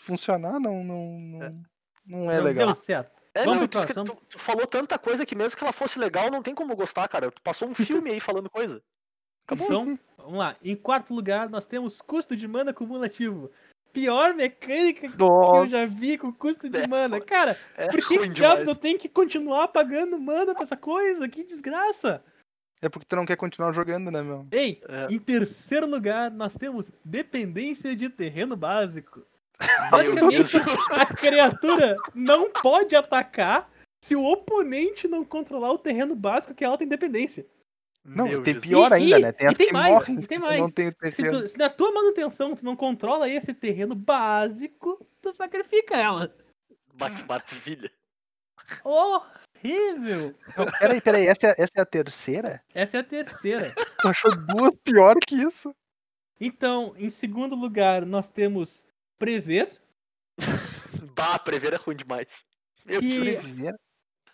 funcionar 0.05 0.61
não, 0.61 0.85
não, 0.85 1.19
não, 1.19 1.63
não 2.07 2.31
é 2.31 2.39
não 2.39 2.45
legal. 2.45 2.67
deu 2.67 2.75
certo. 2.75 3.17
É, 3.35 3.45
Vamos 3.45 3.61
não, 3.61 3.69
tu, 3.69 3.87
tu, 3.87 4.17
tu 4.31 4.39
falou 4.39 4.67
tanta 4.67 4.99
coisa 4.99 5.27
que 5.27 5.35
mesmo 5.35 5.59
que 5.59 5.63
ela 5.63 5.73
fosse 5.73 5.99
legal, 5.99 6.31
não 6.31 6.43
tem 6.43 6.55
como 6.55 6.75
gostar, 6.75 7.07
cara. 7.07 7.31
Tu 7.31 7.43
passou 7.43 7.69
um 7.69 7.75
filme 8.09 8.11
aí 8.11 8.21
falando 8.21 8.49
coisa. 8.49 8.83
Acabou. 9.47 9.67
Então, 9.67 9.99
vamos 10.17 10.39
lá. 10.39 10.57
Em 10.65 10.75
quarto 10.75 11.13
lugar, 11.13 11.49
nós 11.51 11.67
temos 11.67 12.01
custo 12.01 12.35
de 12.35 12.49
mana 12.49 12.73
cumulativo. 12.73 13.51
Pior 13.97 14.35
mecânica 14.35 15.09
que 15.09 15.23
eu 15.23 15.27
Nossa, 15.27 15.69
já 15.71 15.87
vi 15.87 16.19
com 16.19 16.31
custo 16.31 16.69
de 16.69 16.77
É, 16.77 16.87
mana. 16.87 17.19
Cara, 17.19 17.59
é 17.75 17.87
por 17.89 18.07
que 18.07 18.29
diabos 18.29 18.67
eu 18.67 18.75
tenho 18.75 18.99
que 18.99 19.09
continuar 19.09 19.69
pagando 19.69 20.19
mana 20.19 20.53
pra 20.53 20.65
essa 20.65 20.77
coisa? 20.77 21.27
Que 21.27 21.43
desgraça! 21.43 22.23
É 22.83 22.91
porque 22.91 23.07
tu 23.09 23.17
não 23.17 23.25
quer 23.25 23.37
continuar 23.37 23.73
jogando, 23.73 24.11
né, 24.11 24.21
meu? 24.21 24.47
Ei, 24.53 24.83
É. 24.87 25.11
em 25.11 25.19
terceiro 25.19 25.87
lugar, 25.87 26.31
nós 26.31 26.55
temos 26.59 26.93
dependência 27.03 27.97
de 27.97 28.11
terreno 28.11 28.55
básico. 28.55 29.25
Basicamente, 29.91 30.57
a 30.93 31.07
criatura 31.07 31.97
não 32.15 32.51
pode 32.51 32.95
atacar 32.95 33.71
se 34.05 34.15
o 34.15 34.23
oponente 34.23 35.09
não 35.09 35.25
controlar 35.25 35.73
o 35.73 35.79
terreno 35.79 36.15
básico 36.15 36.55
que 36.55 36.63
ela 36.67 36.77
tem 36.77 36.87
dependência. 36.87 37.47
Não, 38.07 38.29
Meu 38.29 38.43
tem 38.43 38.55
Jesus. 38.55 38.69
pior 38.71 38.91
E- 38.93 38.95
ainda, 38.95 39.19
e- 39.19 39.23
né? 39.23 39.33
Tem 39.33 39.47
e 39.47 39.51
as 39.51 39.57
tem 39.59 39.67
que 39.67 39.73
mais, 39.73 39.93
morrem 39.95 40.19
e 40.19 40.23
se 40.23 40.29
tem 40.29 40.39
tu 40.39 40.45
mais. 40.45 40.61
não 40.61 40.71
tem 40.71 40.87
Se, 40.87 41.17
terreno. 41.17 41.43
tu- 41.43 41.49
se 41.49 41.59
na 41.59 41.69
tua 41.69 41.93
manutenção 41.93 42.55
tu 42.55 42.65
não 42.65 42.77
controla 42.77 43.29
esse 43.29 43.53
terreno 43.53 43.95
básico, 43.95 45.05
tu 45.21 45.33
sacrifica 45.33 45.97
ela. 45.97 46.35
Mar- 46.99 47.27
Maravilha. 47.27 47.91
Horrível! 48.85 50.35
Não, 50.57 50.67
peraí, 50.79 51.01
peraí, 51.01 51.27
essa 51.27 51.49
é, 51.49 51.55
essa 51.59 51.73
é 51.77 51.81
a 51.81 51.87
terceira? 51.87 52.63
Essa 52.75 52.99
é 52.99 53.01
a 53.01 53.05
terceira. 53.05 53.75
Tu 54.01 54.09
achou 54.09 54.31
duas 54.37 54.75
pior 54.85 55.17
que 55.27 55.35
isso? 55.37 55.75
Então, 56.41 56.95
em 56.99 57.11
segundo 57.11 57.55
lugar, 57.57 58.05
nós 58.07 58.29
temos 58.29 58.87
prever. 59.19 59.71
Bah, 61.17 61.39
prever 61.39 61.73
é 61.73 61.77
ruim 61.77 61.97
demais. 61.97 62.45
Meu 62.85 63.01
Que-. 63.01 63.19
Prever? 63.21 63.75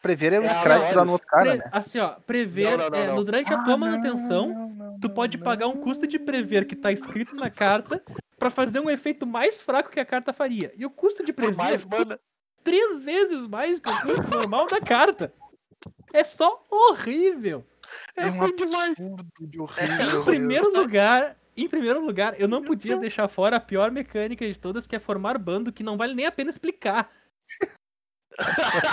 Prever 0.02 0.32
é 0.32 0.40
o 0.40 0.44
É, 0.44 0.94
lá 0.94 1.04
no 1.04 1.12
outro 1.12 1.26
cara, 1.28 1.56
né? 1.56 1.64
Assim, 1.70 2.00
ó, 2.00 2.16
prever 2.26 2.76
Não, 2.76 2.76
não, 2.76 2.90
não, 2.90 2.98
é, 2.98 3.06
não. 3.06 3.14
no- 3.16 3.24
durante 3.24 3.52
a 3.54 3.56
Ah, 3.56 3.62
tua 3.62 3.72
não, 3.74 3.78
manutenção, 3.78 4.48
não, 4.48 4.68
não, 4.68 4.98
tu 5.00 5.06
não, 5.06 5.14
pode 5.14 5.38
pagar 5.38 5.68
um 5.68 5.76
custo 5.76 6.08
de 6.08 6.18
prever 6.18 6.66
que 6.66 6.74
tá 6.74 6.90
escrito 6.90 7.36
na 7.36 7.48
carta 7.48 8.02
pra 8.36 8.50
fazer 8.50 8.80
um 8.80 8.90
efeito 8.90 9.24
mais 9.24 9.62
fraco 9.62 9.90
que 9.90 10.00
a 10.00 10.04
carta 10.04 10.32
faria. 10.32 10.72
E 10.76 10.84
o 10.84 10.90
custo 10.90 11.24
de 11.24 11.32
prever 11.32 11.56
mais, 11.56 11.84
é 11.84 12.18
três 12.64 13.00
vezes 13.00 13.46
mais 13.46 13.78
que 13.78 13.88
o 13.88 14.02
custo 14.02 14.28
normal 14.28 14.66
da 14.66 14.80
carta. 14.80 15.32
É 16.12 16.24
só 16.24 16.66
horrível. 16.68 17.64
É, 18.16 18.24
É 18.24 18.26
um 18.26 18.38
ruim 18.38 18.56
demais. 18.56 18.94
de 18.96 19.56
Em 19.56 19.60
horrível. 19.60 20.24
primeiro 20.24 20.72
lugar, 20.76 21.36
em 21.56 21.68
primeiro 21.68 22.04
lugar, 22.04 22.40
eu 22.40 22.48
não 22.48 22.62
podia 22.62 22.96
deixar 22.96 23.28
fora 23.28 23.56
a 23.56 23.60
pior 23.60 23.92
mecânica 23.92 24.44
de 24.46 24.58
todas, 24.58 24.84
que 24.86 24.96
é 24.96 24.98
formar 24.98 25.38
bando, 25.38 25.72
que 25.72 25.84
não 25.84 25.96
vale 25.96 26.12
nem 26.14 26.26
a 26.26 26.32
pena 26.32 26.50
explicar. 26.50 27.08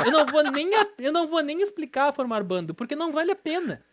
Eu 0.06 0.12
não 0.12 0.26
vou 0.26 0.44
nem, 0.44 0.70
eu 0.98 1.12
não 1.12 1.28
vou 1.28 1.42
nem 1.42 1.62
explicar 1.62 2.14
formar 2.14 2.44
bando, 2.44 2.74
porque 2.74 2.96
não 2.96 3.12
vale 3.12 3.32
a 3.32 3.36
pena. 3.36 3.84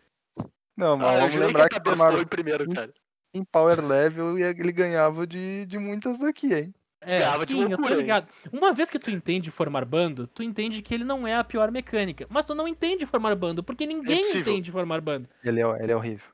Não, 0.76 0.96
mas 0.96 1.08
Ah, 1.08 1.14
eu 1.14 1.20
vamos 1.30 1.46
lembrar 1.46 1.68
que 1.68 1.80
que 1.80 1.88
formaram 1.88 2.20
em 2.20 2.26
primeiro, 2.26 2.68
cara. 2.70 2.92
em 3.32 3.44
Power 3.44 3.84
Level 3.84 4.38
e 4.38 4.42
ele 4.42 4.72
ganhava 4.72 5.26
de, 5.26 5.64
de 5.66 5.78
muitas 5.78 6.18
daqui, 6.18 6.52
hein? 6.52 6.74
É, 7.00 7.18
Ganhava 7.18 7.46
de 7.46 7.52
sim, 7.52 7.62
eu 7.62 7.68
loucura, 7.68 7.88
tô 7.88 7.94
hein? 7.94 8.00
ligado. 8.00 8.28
Uma 8.52 8.72
vez 8.72 8.90
que 8.90 8.98
tu 8.98 9.10
entende 9.10 9.50
formar 9.50 9.84
bando, 9.84 10.26
tu 10.26 10.42
entende 10.42 10.82
que 10.82 10.92
ele 10.92 11.04
não 11.04 11.26
é 11.26 11.34
a 11.36 11.44
pior 11.44 11.70
mecânica. 11.70 12.26
Mas 12.28 12.44
tu 12.44 12.54
não 12.54 12.66
entende 12.66 13.06
formar 13.06 13.34
bando, 13.36 13.62
porque 13.62 13.86
ninguém 13.86 14.22
possível. 14.22 14.52
entende 14.52 14.72
formar 14.72 15.00
bando. 15.00 15.28
Ele 15.44 15.60
é, 15.62 15.82
ele 15.82 15.92
é 15.92 15.96
horrível. 15.96 16.26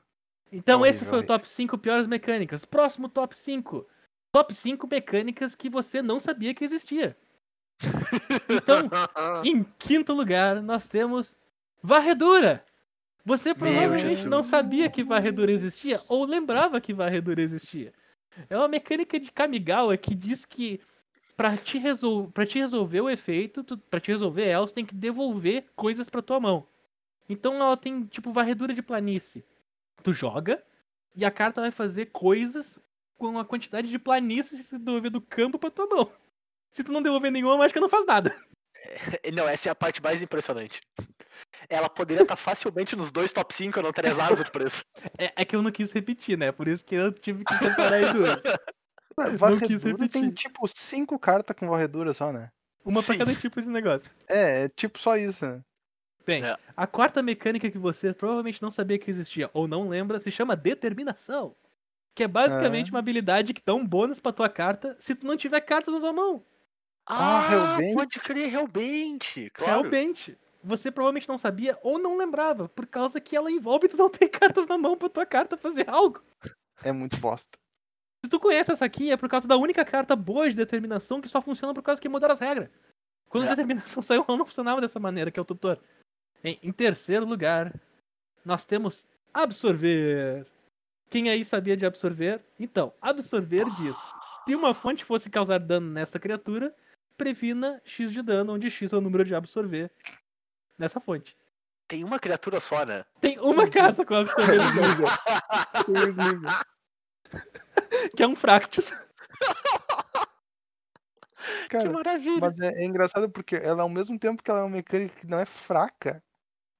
Então 0.51 0.83
É 0.85 0.89
esse 0.89 0.99
horrível, 0.99 1.09
foi 1.09 1.17
o 1.17 1.19
horrível. 1.21 1.35
top 1.37 1.49
5 1.49 1.77
piores 1.77 2.07
mecânicas. 2.07 2.65
Próximo 2.65 3.07
top 3.07 3.35
5. 3.35 3.85
Top 4.31 4.53
5 4.53 4.87
mecânicas 4.87 5.53
que 5.55 5.69
você 5.69 6.01
não 6.01 6.19
sabia 6.19 6.53
que 6.55 6.65
existia. 6.65 7.15
Então, 8.49 8.89
em 9.43 9.63
quinto 9.77 10.13
lugar, 10.13 10.61
nós 10.61 10.87
temos 10.87 11.35
varredura. 11.81 12.63
Você 13.25 13.53
provavelmente 13.53 14.27
não 14.27 14.43
sabia 14.43 14.89
que 14.89 15.03
varredura 15.03 15.51
existia 15.51 16.01
ou 16.09 16.25
lembrava 16.25 16.81
que 16.81 16.93
varredura 16.93 17.41
existia. 17.41 17.93
É 18.49 18.57
uma 18.57 18.67
mecânica 18.67 19.19
de 19.19 19.31
Kamigawa 19.31 19.95
que 19.95 20.13
diz 20.13 20.45
que 20.45 20.81
pra 21.35 21.55
te, 21.55 21.77
resol... 21.77 22.29
pra 22.31 22.45
te 22.45 22.59
resolver 22.59 23.01
o 23.01 23.09
efeito, 23.09 23.63
pra 23.89 23.99
te 23.99 24.11
resolver 24.11 24.45
ela, 24.45 24.67
você 24.67 24.73
tem 24.73 24.85
que 24.85 24.95
devolver 24.95 25.65
coisas 25.75 26.09
pra 26.09 26.21
tua 26.21 26.39
mão. 26.39 26.67
Então 27.29 27.55
ela 27.55 27.77
tem, 27.77 28.05
tipo, 28.05 28.33
varredura 28.33 28.73
de 28.73 28.81
planície. 28.81 29.45
Tu 30.03 30.11
joga 30.11 30.61
e 31.15 31.23
a 31.23 31.31
carta 31.31 31.61
vai 31.61 31.71
fazer 31.71 32.07
coisas 32.07 32.79
com 33.17 33.39
a 33.39 33.45
quantidade 33.45 33.89
de 33.89 33.99
planície 33.99 34.65
devolver 34.77 35.11
do 35.11 35.21
campo 35.21 35.57
pra 35.57 35.71
tua 35.71 35.87
mão. 35.87 36.11
Se 36.73 36.83
tu 36.83 36.91
não 36.91 37.01
devolver 37.01 37.31
nenhuma, 37.31 37.53
a 37.55 37.57
mágica 37.57 37.79
não 37.79 37.89
faz 37.89 38.05
nada. 38.05 38.35
Não, 39.33 39.47
essa 39.47 39.69
é 39.69 39.71
a 39.71 39.75
parte 39.75 40.03
mais 40.03 40.21
impressionante. 40.21 40.81
Ela 41.69 41.89
poderia 41.89 42.23
estar 42.23 42.35
facilmente 42.35 42.95
nos 42.97 43.11
dois 43.11 43.31
top 43.31 43.53
5, 43.55 43.79
eu 43.79 43.83
não 43.83 43.93
teria 43.93 44.13
nada 44.13 44.35
surpresa. 44.35 44.83
É, 45.17 45.31
é 45.37 45.45
que 45.45 45.55
eu 45.55 45.61
não 45.61 45.71
quis 45.71 45.91
repetir, 45.93 46.37
né? 46.37 46.51
Por 46.51 46.67
isso 46.67 46.83
que 46.83 46.93
eu 46.93 47.11
tive 47.11 47.45
que 47.45 47.55
separar 47.55 48.01
em 48.03 48.13
duas. 48.13 48.35
Não 49.17 49.29
quis 49.29 49.39
Varredura 49.39 50.09
tem 50.09 50.23
repetir. 50.23 50.33
tipo 50.33 50.67
cinco 50.67 51.17
cartas 51.19 51.55
com 51.55 51.69
varredura 51.69 52.13
só, 52.13 52.31
né? 52.33 52.49
Uma 52.83 53.01
pra 53.03 53.13
Sim. 53.13 53.19
cada 53.19 53.35
tipo 53.35 53.61
de 53.61 53.69
negócio. 53.69 54.11
É, 54.27 54.63
é 54.65 54.69
tipo 54.69 54.97
só 54.99 55.15
isso, 55.15 55.45
né? 55.45 55.61
Bem, 56.25 56.43
É. 56.43 56.57
a 56.75 56.85
quarta 56.87 57.21
mecânica 57.23 57.69
que 57.71 57.77
você 57.77 58.11
provavelmente 58.13 58.61
não 58.61 58.71
sabia 58.71 58.97
que 58.99 59.09
existia 59.11 59.49
ou 59.53 59.67
não 59.67 59.87
lembra 59.87 60.19
se 60.19 60.29
chama 60.31 60.55
Determinação. 60.55 61.55
Que 62.15 62.23
é 62.23 62.27
basicamente 62.27 62.89
Ah. 62.89 62.93
uma 62.95 62.99
habilidade 62.99 63.53
que 63.53 63.61
dá 63.65 63.73
um 63.75 63.85
bônus 63.87 64.19
pra 64.19 64.33
tua 64.33 64.49
carta 64.49 64.95
se 64.99 65.13
tu 65.15 65.25
não 65.27 65.37
tiver 65.37 65.61
cartas 65.61 65.93
na 65.93 65.99
tua 65.99 66.11
mão. 66.13 66.43
Ah, 67.05 67.47
Hellbent? 67.51 67.93
pode 67.95 68.19
crer, 68.19 68.49
realmente. 68.49 69.49
Claro. 69.51 69.81
Realmente. 69.81 70.37
Você 70.63 70.89
provavelmente 70.89 71.27
não 71.27 71.37
sabia 71.37 71.77
ou 71.83 71.99
não 71.99 72.15
lembrava, 72.15 72.69
por 72.69 72.87
causa 72.87 73.19
que 73.19 73.35
ela 73.35 73.51
envolve 73.51 73.89
tu 73.89 73.97
não 73.97 74.09
ter 74.09 74.29
cartas 74.55 74.65
na 74.65 74.77
mão 74.77 74.97
pra 74.97 75.09
tua 75.09 75.25
carta 75.25 75.57
fazer 75.57 75.89
algo. 75.89 76.21
É 76.81 76.91
muito 76.91 77.17
bosta. 77.17 77.57
Se 78.25 78.29
tu 78.29 78.39
conhece 78.39 78.71
essa 78.71 78.85
aqui, 78.85 79.11
é 79.11 79.17
por 79.17 79.27
causa 79.27 79.45
da 79.45 79.57
única 79.57 79.83
carta 79.83 80.15
boa 80.15 80.47
de 80.49 80.55
determinação 80.55 81.19
que 81.19 81.27
só 81.27 81.41
funciona 81.41 81.73
por 81.73 81.83
causa 81.83 82.01
que 82.01 82.07
mudaram 82.07 82.33
as 82.33 82.39
regras. 82.39 82.69
Quando 83.27 83.43
a 83.43 83.47
É. 83.47 83.49
determinação 83.49 84.01
saiu, 84.01 84.23
ela 84.25 84.37
não 84.37 84.45
funcionava 84.45 84.79
dessa 84.79 84.99
maneira, 84.99 85.29
que 85.29 85.37
é 85.37 85.41
o 85.41 85.45
tutor. 85.45 85.77
Em, 86.41 86.57
em 86.63 86.71
terceiro 86.71 87.25
lugar, 87.25 87.73
nós 88.45 88.63
temos 88.63 89.05
absorver. 89.33 90.45
Quem 91.09 91.29
aí 91.29 91.43
sabia 91.43 91.75
de 91.75 91.85
absorver? 91.85 92.41
Então, 92.57 92.93
absorver 93.01 93.65
diz: 93.75 93.97
se 94.47 94.55
uma 94.55 94.73
fonte 94.73 95.03
fosse 95.03 95.29
causar 95.29 95.59
dano 95.59 95.91
nesta 95.91 96.17
criatura, 96.19 96.73
previna 97.17 97.81
X 97.85 98.11
de 98.11 98.21
dano, 98.21 98.53
onde 98.53 98.69
X 98.69 98.91
é 98.93 98.97
o 98.97 99.01
número 99.01 99.23
de 99.25 99.33
absorver 99.35 99.91
nessa 100.77 100.99
fonte. 100.99 101.35
Tem 101.87 102.03
uma 102.03 102.19
criatura 102.19 102.59
só, 102.59 102.85
né? 102.85 103.05
Tem 103.21 103.39
uma 103.39 103.69
carta 103.69 104.05
com 104.05 104.15
absorver 104.15 104.57
no 104.75 104.83
jogo, 104.83 105.03
que 108.15 108.23
é 108.23 108.27
um 108.27 108.35
Fractus. 108.35 108.91
Que 111.69 111.77
Cara, 111.77 111.91
maravilha. 111.91 112.39
mas 112.39 112.57
é, 112.59 112.83
é 112.83 112.85
engraçado 112.85 113.29
porque 113.29 113.55
ela, 113.57 113.83
ao 113.83 113.89
mesmo 113.89 114.17
tempo 114.17 114.41
que 114.41 114.49
ela 114.49 114.61
é 114.61 114.63
uma 114.63 114.69
mecânica 114.69 115.13
que 115.19 115.27
não 115.27 115.39
é 115.39 115.45
fraca, 115.45 116.23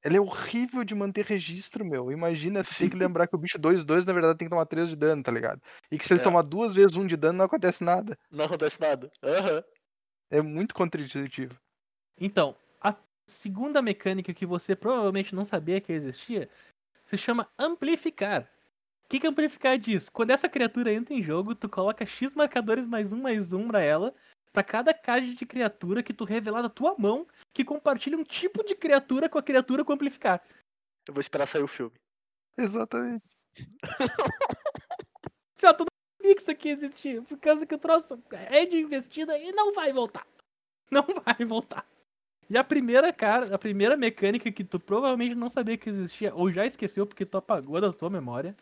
ela 0.03 0.15
é 0.17 0.21
horrível 0.21 0.83
de 0.85 0.95
manter 0.95 1.25
registro, 1.25 1.83
meu. 1.85 2.09
Imagina, 2.11 2.63
você 2.63 2.79
tem 2.79 2.89
que 2.89 2.95
lembrar 2.95 3.27
que 3.27 3.35
o 3.35 3.39
bicho 3.39 3.57
2-2, 3.59 4.05
na 4.05 4.13
verdade, 4.13 4.37
tem 4.37 4.47
que 4.47 4.51
tomar 4.51 4.65
3 4.65 4.87
de 4.89 4.95
dano, 4.95 5.21
tá 5.23 5.31
ligado? 5.31 5.61
E 5.91 5.97
que 5.97 6.05
se 6.05 6.13
ele 6.13 6.21
É. 6.21 6.23
tomar 6.23 6.43
duas 6.43 6.73
vezes 6.73 6.95
um 6.95 7.05
de 7.07 7.17
dano, 7.17 7.39
não 7.39 7.45
acontece 7.45 7.83
nada. 7.83 8.17
Não 8.31 8.45
acontece 8.45 8.79
nada. 8.79 9.11
Aham. 9.23 9.63
É 10.33 10.41
muito 10.41 10.73
contraintuitivo. 10.73 11.55
Então, 12.19 12.55
a 12.81 12.95
segunda 13.27 13.83
mecânica 13.83 14.33
que 14.33 14.47
você 14.47 14.75
provavelmente 14.75 15.35
não 15.35 15.45
sabia 15.45 15.79
que 15.79 15.93
existia 15.93 16.49
se 17.05 17.15
chama 17.19 17.47
amplificar. 17.55 18.49
O 19.05 19.09
que, 19.09 19.19
que 19.19 19.27
amplificar 19.27 19.77
diz? 19.77 20.09
Quando 20.09 20.31
essa 20.31 20.49
criatura 20.49 20.91
entra 20.91 21.13
em 21.13 21.21
jogo, 21.21 21.53
tu 21.53 21.69
coloca 21.69 22.03
X 22.03 22.33
marcadores 22.33 22.87
mais 22.87 23.13
um 23.13 23.21
mais 23.21 23.53
um 23.53 23.67
pra 23.67 23.81
ela, 23.81 24.11
pra 24.51 24.63
cada 24.63 24.91
card 24.91 25.35
de 25.35 25.45
criatura 25.45 26.01
que 26.01 26.11
tu 26.11 26.23
revelar 26.23 26.63
da 26.63 26.69
tua 26.69 26.95
mão 26.97 27.27
que 27.53 27.63
compartilha 27.63 28.17
um 28.17 28.23
tipo 28.23 28.63
de 28.63 28.73
criatura 28.73 29.29
com 29.29 29.37
a 29.37 29.43
criatura 29.43 29.85
com 29.85 29.93
amplificar. 29.93 30.43
Eu 31.07 31.13
vou 31.13 31.21
esperar 31.21 31.45
sair 31.45 31.61
o 31.61 31.67
filme. 31.67 31.93
Exatamente. 32.57 33.37
Se 35.57 35.67
ó, 35.67 35.75
sabia 36.23 36.55
que 36.55 36.69
existia, 36.69 37.21
por 37.21 37.37
causa 37.37 37.65
que 37.65 37.75
o 37.75 37.77
troço 37.77 38.21
é 38.31 38.65
de 38.65 38.77
investida 38.77 39.37
e 39.37 39.51
não 39.51 39.73
vai 39.73 39.91
voltar. 39.91 40.25
Não 40.91 41.05
vai 41.25 41.43
voltar. 41.43 41.87
E 42.47 42.57
a 42.57 42.63
primeira, 42.63 43.11
cara, 43.11 43.55
a 43.55 43.57
primeira 43.57 43.97
mecânica 43.97 44.51
que 44.51 44.63
tu 44.63 44.79
provavelmente 44.79 45.33
não 45.33 45.49
sabia 45.49 45.75
que 45.75 45.89
existia, 45.89 46.35
ou 46.35 46.51
já 46.51 46.67
esqueceu 46.67 47.07
porque 47.07 47.25
tu 47.25 47.37
apagou 47.37 47.81
da 47.81 47.91
tua 47.91 48.11
memória, 48.11 48.55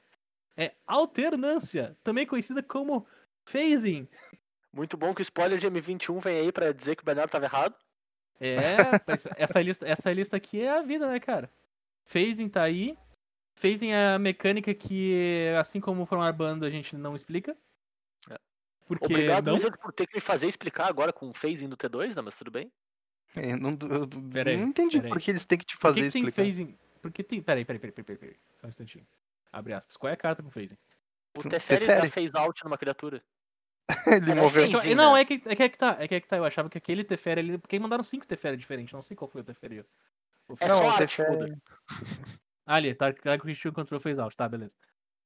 é 0.55 0.73
alternância, 0.87 1.97
também 2.03 2.25
conhecida 2.25 2.63
como 2.63 3.05
phasing. 3.43 4.07
Muito 4.71 4.95
bom 4.95 5.13
que 5.13 5.21
o 5.21 5.23
spoiler 5.23 5.59
de 5.59 5.69
M21 5.69 6.21
vem 6.21 6.39
aí 6.39 6.51
pra 6.53 6.71
dizer 6.71 6.95
que 6.95 7.01
o 7.01 7.05
Bernardo 7.05 7.31
tava 7.31 7.45
errado. 7.45 7.75
É, 8.39 8.75
essa 9.35 9.61
lista, 9.61 9.85
essa 9.85 10.13
lista 10.13 10.37
aqui 10.37 10.61
é 10.61 10.69
a 10.69 10.81
vida, 10.81 11.07
né, 11.07 11.19
cara? 11.19 11.51
Phasing 12.05 12.47
tá 12.47 12.63
aí. 12.63 12.97
Phasing 13.61 13.91
é 13.91 14.15
a 14.15 14.19
mecânica 14.19 14.73
que, 14.73 15.53
assim 15.59 15.79
como 15.79 16.05
formar 16.05 16.31
bando, 16.33 16.65
a 16.65 16.69
gente 16.69 16.95
não 16.95 17.15
explica. 17.15 17.55
É. 18.29 18.37
Porque 18.87 19.05
Obrigado, 19.05 19.45
não... 19.45 19.53
Wizard, 19.53 19.77
por 19.77 19.93
ter 19.93 20.07
que 20.07 20.15
me 20.15 20.21
fazer 20.21 20.47
explicar 20.47 20.87
agora 20.87 21.13
com 21.13 21.29
o 21.29 21.33
phasing 21.33 21.69
do 21.69 21.77
T2, 21.77 22.15
né? 22.15 22.21
Mas 22.21 22.35
tudo 22.35 22.49
bem. 22.51 22.71
Eu 23.35 23.57
não, 23.57 23.77
eu 23.89 24.07
Pera 24.33 24.49
aí, 24.51 24.57
não 24.57 24.67
entendi 24.67 24.97
pera 24.97 25.07
aí. 25.07 25.13
por 25.13 25.21
que 25.21 25.31
eles 25.31 25.45
têm 25.45 25.57
que 25.57 25.65
te 25.65 25.75
Por 25.77 25.81
fazer 25.81 26.01
que, 26.01 26.07
que 26.07 26.11
tem 26.13 26.25
explicar. 26.27 26.43
phasing? 26.49 26.77
Porque 27.01 27.23
tem. 27.23 27.41
Peraí, 27.41 27.63
peraí, 27.63 27.79
peraí, 27.79 27.93
peraí, 27.93 28.03
peraí, 28.05 28.17
peraí. 28.19 28.37
Só 28.59 28.67
um 28.67 28.69
instantinho. 28.69 29.07
Abre 29.53 29.73
aspas. 29.73 29.95
Qual 29.95 30.09
é 30.09 30.13
a 30.13 30.17
carta 30.17 30.43
com 30.43 30.49
phasing? 30.51 30.77
O 31.37 31.41
Tu- 31.41 31.49
Teferi 31.49 31.87
dá 31.87 32.07
phase 32.09 32.31
out 32.35 32.63
numa 32.65 32.77
criatura. 32.77 33.23
Ele 34.07 34.31
Era 34.31 34.41
morreu. 34.41 34.49
phasing, 34.49 34.71
Deixa 34.71 34.89
eu- 34.89 34.95
Não, 34.97 35.13
né? 35.13 35.21
é 35.21 35.25
que, 35.25 35.41
é 35.45 35.55
que 35.55 35.63
é 35.63 35.69
que 35.69 35.77
tá. 35.77 35.97
É 35.99 36.07
que 36.07 36.15
é 36.15 36.19
que 36.19 36.27
tá. 36.27 36.37
Eu 36.37 36.43
achava 36.45 36.69
que 36.69 36.77
aquele 36.77 37.03
Teferi 37.05 37.39
ali. 37.39 37.57
Porque 37.57 37.79
mandaram 37.79 38.03
cinco 38.03 38.27
Teferi 38.27 38.57
diferentes. 38.57 38.91
Não 38.93 39.01
sei 39.01 39.15
qual 39.15 39.29
foi 39.29 39.41
o 39.41 39.43
Teferi. 39.45 39.79
O 40.49 40.55
É 40.59 40.67
Não, 40.67 40.77
só 40.79 40.89
arte 40.89 41.15
Teferi-. 41.17 41.55
Ah, 42.65 42.75
ali, 42.75 42.93
tá, 42.95 43.11
Target 43.13 43.41
Christian 43.41 43.71
Control 43.73 43.99
Phase 43.99 44.19
Out, 44.21 44.35
tá, 44.37 44.47
beleza. 44.47 44.71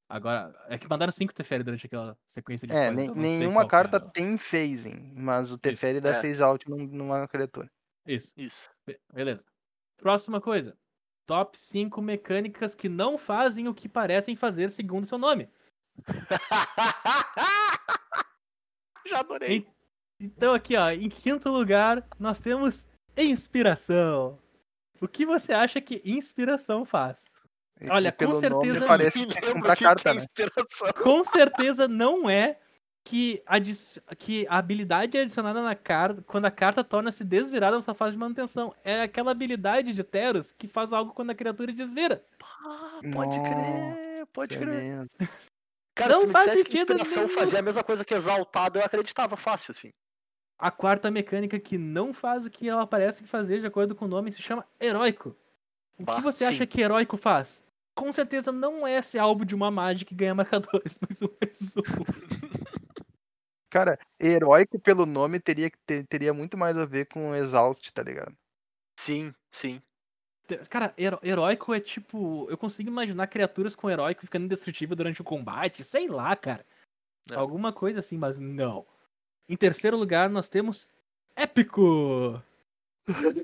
Agora, 0.08 0.54
é 0.68 0.78
que 0.78 0.88
mandaram 0.88 1.12
5 1.12 1.34
Teferi 1.34 1.64
durante 1.64 1.86
aquela 1.86 2.16
sequência 2.26 2.66
de 2.66 2.72
É, 2.74 2.88
spoilers, 2.90 3.16
nem- 3.16 3.38
nenhuma 3.40 3.62
que 3.62 3.66
é 3.66 3.70
carta 3.70 3.96
o- 3.98 4.10
tem 4.10 4.38
phasing, 4.38 5.12
mas 5.16 5.50
o 5.50 5.58
Teferi 5.58 6.00
dá 6.00 6.10
é. 6.10 6.22
phase 6.22 6.42
out 6.42 6.68
num- 6.70 6.86
numa 6.86 7.26
criatura. 7.28 7.68
Isso, 8.06 8.32
Isso. 8.36 8.70
be- 8.86 9.00
beleza. 9.12 9.44
Próxima 9.98 10.40
coisa. 10.40 10.76
Top 11.26 11.58
5 11.58 12.00
mecânicas 12.00 12.72
que 12.74 12.88
não 12.88 13.18
fazem 13.18 13.66
o 13.66 13.74
que 13.74 13.88
parecem 13.88 14.36
fazer 14.36 14.70
segundo 14.70 15.06
seu 15.06 15.18
nome. 15.18 15.48
Já 19.06 19.20
adorei. 19.20 19.58
En- 19.58 19.66
Então 20.20 20.54
aqui, 20.54 20.76
ó, 20.76 20.90
em 20.90 21.08
quinto 21.08 21.50
lugar, 21.50 22.06
nós 22.18 22.40
temos 22.40 22.84
inspiração. 23.16 24.38
O 25.00 25.08
que 25.08 25.24
você 25.26 25.52
acha 25.52 25.80
que 25.80 26.00
inspiração 26.04 26.84
faz? 26.84 27.24
E- 27.80 27.90
Olha, 27.90 28.08
e 28.08 28.12
com 28.12 28.18
pelo 28.18 28.40
nome 28.40 28.64
certeza- 28.64 28.86
parece 28.86 29.18
que 29.26 29.26
tem 29.26 29.40
que 29.42 29.46
lembra 29.46 29.52
comprar 29.54 29.76
carta, 29.76 30.02
que 30.02 30.08
é 30.08 30.14
né? 30.14 30.92
Com 31.02 31.24
certeza 31.24 31.86
não 31.88 32.28
é 32.30 32.58
que, 33.04 33.40
adi- 33.46 34.00
que 34.18 34.46
a 34.48 34.58
habilidade 34.58 35.16
é 35.16 35.20
adicionada 35.22 35.62
na 35.62 35.74
carta 35.76 36.22
quando 36.26 36.46
a 36.46 36.50
carta 36.50 36.82
torna-se 36.82 37.22
desvirada 37.22 37.76
na 37.76 37.82
sua 37.82 37.94
fase 37.94 38.12
de 38.12 38.18
manutenção. 38.18 38.74
É 38.82 39.02
aquela 39.02 39.30
habilidade 39.30 39.92
de 39.92 40.02
Teros 40.02 40.50
que 40.52 40.66
faz 40.66 40.92
algo 40.92 41.12
quando 41.12 41.30
a 41.30 41.34
criatura 41.34 41.72
desvira. 41.72 42.24
Pode 43.12 43.38
crer, 43.40 44.26
pode 44.32 44.58
crer. 44.58 45.06
Cara, 45.94 46.12
Não 46.12 46.20
se 46.22 46.26
me 46.26 46.32
faz 46.32 46.44
dissesse 46.50 46.64
que 46.68 46.76
inspiração 46.78 47.28
fazia 47.28 47.58
a 47.58 47.62
mesma 47.62 47.82
coisa 47.84 48.04
que 48.04 48.12
exaltado, 48.12 48.78
eu 48.78 48.84
acreditava 48.84 49.36
fácil, 49.36 49.70
assim. 49.70 49.90
A 50.58 50.70
quarta 50.70 51.10
mecânica 51.10 51.58
que 51.60 51.76
não 51.76 52.14
faz 52.14 52.46
o 52.46 52.50
que 52.50 52.68
ela 52.68 52.86
parece 52.86 53.24
fazer 53.24 53.60
de 53.60 53.66
acordo 53.66 53.94
com 53.94 54.06
o 54.06 54.08
nome 54.08 54.32
se 54.32 54.40
chama 54.40 54.64
heróico. 54.80 55.36
O 55.98 56.04
Bah, 56.04 56.16
que 56.16 56.22
você 56.22 56.44
sim. 56.44 56.54
acha 56.54 56.66
que 56.66 56.80
heróico 56.80 57.16
faz? 57.16 57.64
Com 57.94 58.12
certeza 58.12 58.52
não 58.52 58.86
é 58.86 59.00
ser 59.02 59.18
alvo 59.18 59.44
de 59.44 59.54
uma 59.54 59.70
mágica 59.70 60.12
e 60.12 60.16
ganhar 60.16 60.34
marcadores, 60.34 60.98
mas 61.08 61.20
um 61.20 61.28
resumo. 61.42 62.06
Cara, 63.70 63.98
heróico 64.18 64.78
pelo 64.78 65.04
nome 65.04 65.40
teria, 65.40 65.70
que 65.70 65.78
ter- 65.86 66.06
teria 66.06 66.32
muito 66.32 66.56
mais 66.56 66.78
a 66.78 66.86
ver 66.86 67.06
com 67.06 67.34
exaust, 67.34 67.92
tá 67.92 68.02
ligado? 68.02 68.34
Sim, 68.98 69.34
sim. 69.50 69.82
Cara, 70.70 70.94
hero- 70.96 71.18
heróico 71.22 71.74
é 71.74 71.80
tipo. 71.80 72.46
Eu 72.48 72.56
consigo 72.56 72.88
imaginar 72.88 73.26
criaturas 73.26 73.74
com 73.74 73.90
heróico 73.90 74.20
ficando 74.22 74.44
indestrutível 74.44 74.94
durante 74.94 75.20
o 75.20 75.24
combate, 75.24 75.82
sei 75.82 76.06
lá, 76.06 76.36
cara. 76.36 76.64
É. 77.30 77.34
Alguma 77.34 77.72
coisa 77.72 77.98
assim, 77.98 78.16
mas 78.16 78.38
não. 78.38 78.86
Em 79.48 79.56
terceiro 79.56 79.96
lugar, 79.96 80.28
nós 80.28 80.48
temos 80.48 80.90
Épico! 81.36 82.42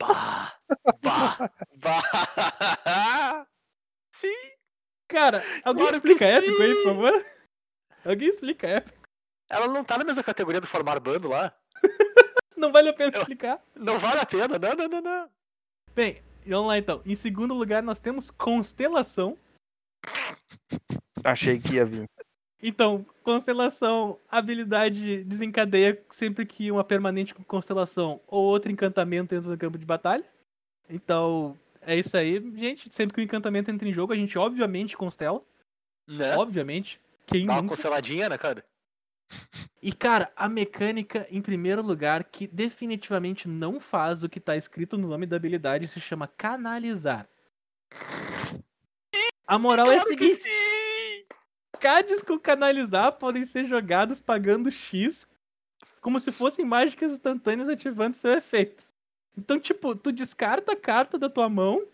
Bah, 0.01 0.59
bah, 1.03 1.51
bah. 1.77 2.03
Sim. 4.15 4.35
Cara, 5.09 5.43
alguém 5.65 5.83
Claro 5.85 5.97
explica 5.97 6.25
épico 6.25 6.63
aí, 6.63 6.75
por 6.75 6.85
favor? 6.85 7.27
Alguém 8.05 8.29
explica 8.29 8.67
épico. 8.67 9.09
Ela 9.49 9.69
não 9.69 9.85
tá 9.85 9.99
na 9.99 10.05
mesma 10.05 10.23
categoria 10.25 10.61
do 10.61 10.67
formar 10.67 10.99
bando 10.99 11.29
lá? 11.29 11.55
Não 12.57 12.71
vale 12.71 12.91
a 12.91 12.93
pena 12.95 13.11
Eu- 13.13 13.21
explicar. 13.23 13.61
Não 13.75 13.99
vale 13.99 14.21
a 14.21 14.27
pena, 14.27 14.57
não, 14.57 14.75
não, 14.75 14.87
não, 14.89 15.01
não. 15.01 15.31
Bem, 15.95 16.23
vamos 16.47 16.69
lá 16.69 16.79
então. 16.79 17.03
Em 17.05 17.17
segundo 17.17 17.55
lugar, 17.55 17.83
nós 17.83 17.99
temos 17.99 18.31
Constelação. 18.31 19.37
Achei 21.25 21.59
que 21.59 21.75
ia 21.75 21.85
vir. 21.85 22.09
Então, 22.63 23.05
Constelação, 23.25 24.19
habilidade 24.31 25.25
desencadeia 25.25 26.01
sempre 26.11 26.47
que 26.47 26.71
uma 26.71 26.85
permanente 26.85 27.35
com 27.35 27.43
Constelação 27.43 28.21
ou 28.27 28.45
outro 28.45 28.71
encantamento 28.71 29.35
entra 29.35 29.51
no 29.51 29.59
campo 29.59 29.77
de 29.77 29.85
batalha. 29.85 30.25
Então, 30.89 31.59
é 31.81 31.97
isso 31.97 32.17
aí, 32.17 32.41
gente. 32.57 32.95
Sempre 32.95 33.15
que 33.15 33.21
o 33.21 33.25
encantamento 33.25 33.71
entra 33.71 33.89
em 33.89 33.93
jogo, 33.93 34.13
a 34.13 34.17
gente 34.17 34.39
obviamente 34.39 34.97
constela. 34.97 35.43
Né? 36.07 36.37
Obviamente. 36.37 37.01
Quem 37.27 37.47
Dá 37.47 37.55
uma 37.55 37.63
nunca? 37.63 37.75
consteladinha, 37.75 38.29
né, 38.29 38.39
cara? 38.39 38.65
E, 39.83 39.93
cara, 39.93 40.31
a 40.37 40.49
mecânica, 40.49 41.27
em 41.31 41.43
primeiro 41.43 41.83
lugar, 41.83 42.23
que 42.25 42.47
definitivamente 42.47 43.49
não 43.49 43.81
faz 43.81 44.23
o 44.23 44.29
que 44.29 44.39
tá 44.39 44.57
escrito 44.57 44.97
no 44.97 45.09
nome 45.09 45.27
da 45.27 45.35
habilidade, 45.37 45.89
se 45.89 46.01
chama 46.01 46.29
canalizar. 46.29 47.29
A 49.47 49.59
moral 49.59 49.91
é 49.91 49.97
a 49.97 50.05
seguinte! 50.05 50.49
Cards 51.83 52.23
com 52.23 52.39
canalizar 52.39 53.13
podem 53.19 53.45
ser 53.45 53.65
jogados 53.65 54.21
pagando 54.21 54.71
X, 54.71 55.27
como 56.01 56.21
se 56.21 56.31
fossem 56.31 56.65
mágicas 56.65 57.11
instantâneas 57.11 57.69
ativando 57.69 58.15
seu 58.15 58.33
efeito. 58.33 58.85
Então, 59.37 59.59
tipo, 59.59 59.97
tu 59.97 60.13
descarta 60.13 60.73
a 60.73 60.77
carta 60.77 61.19
da 61.19 61.29
tua 61.29 61.49
mão 61.49 61.85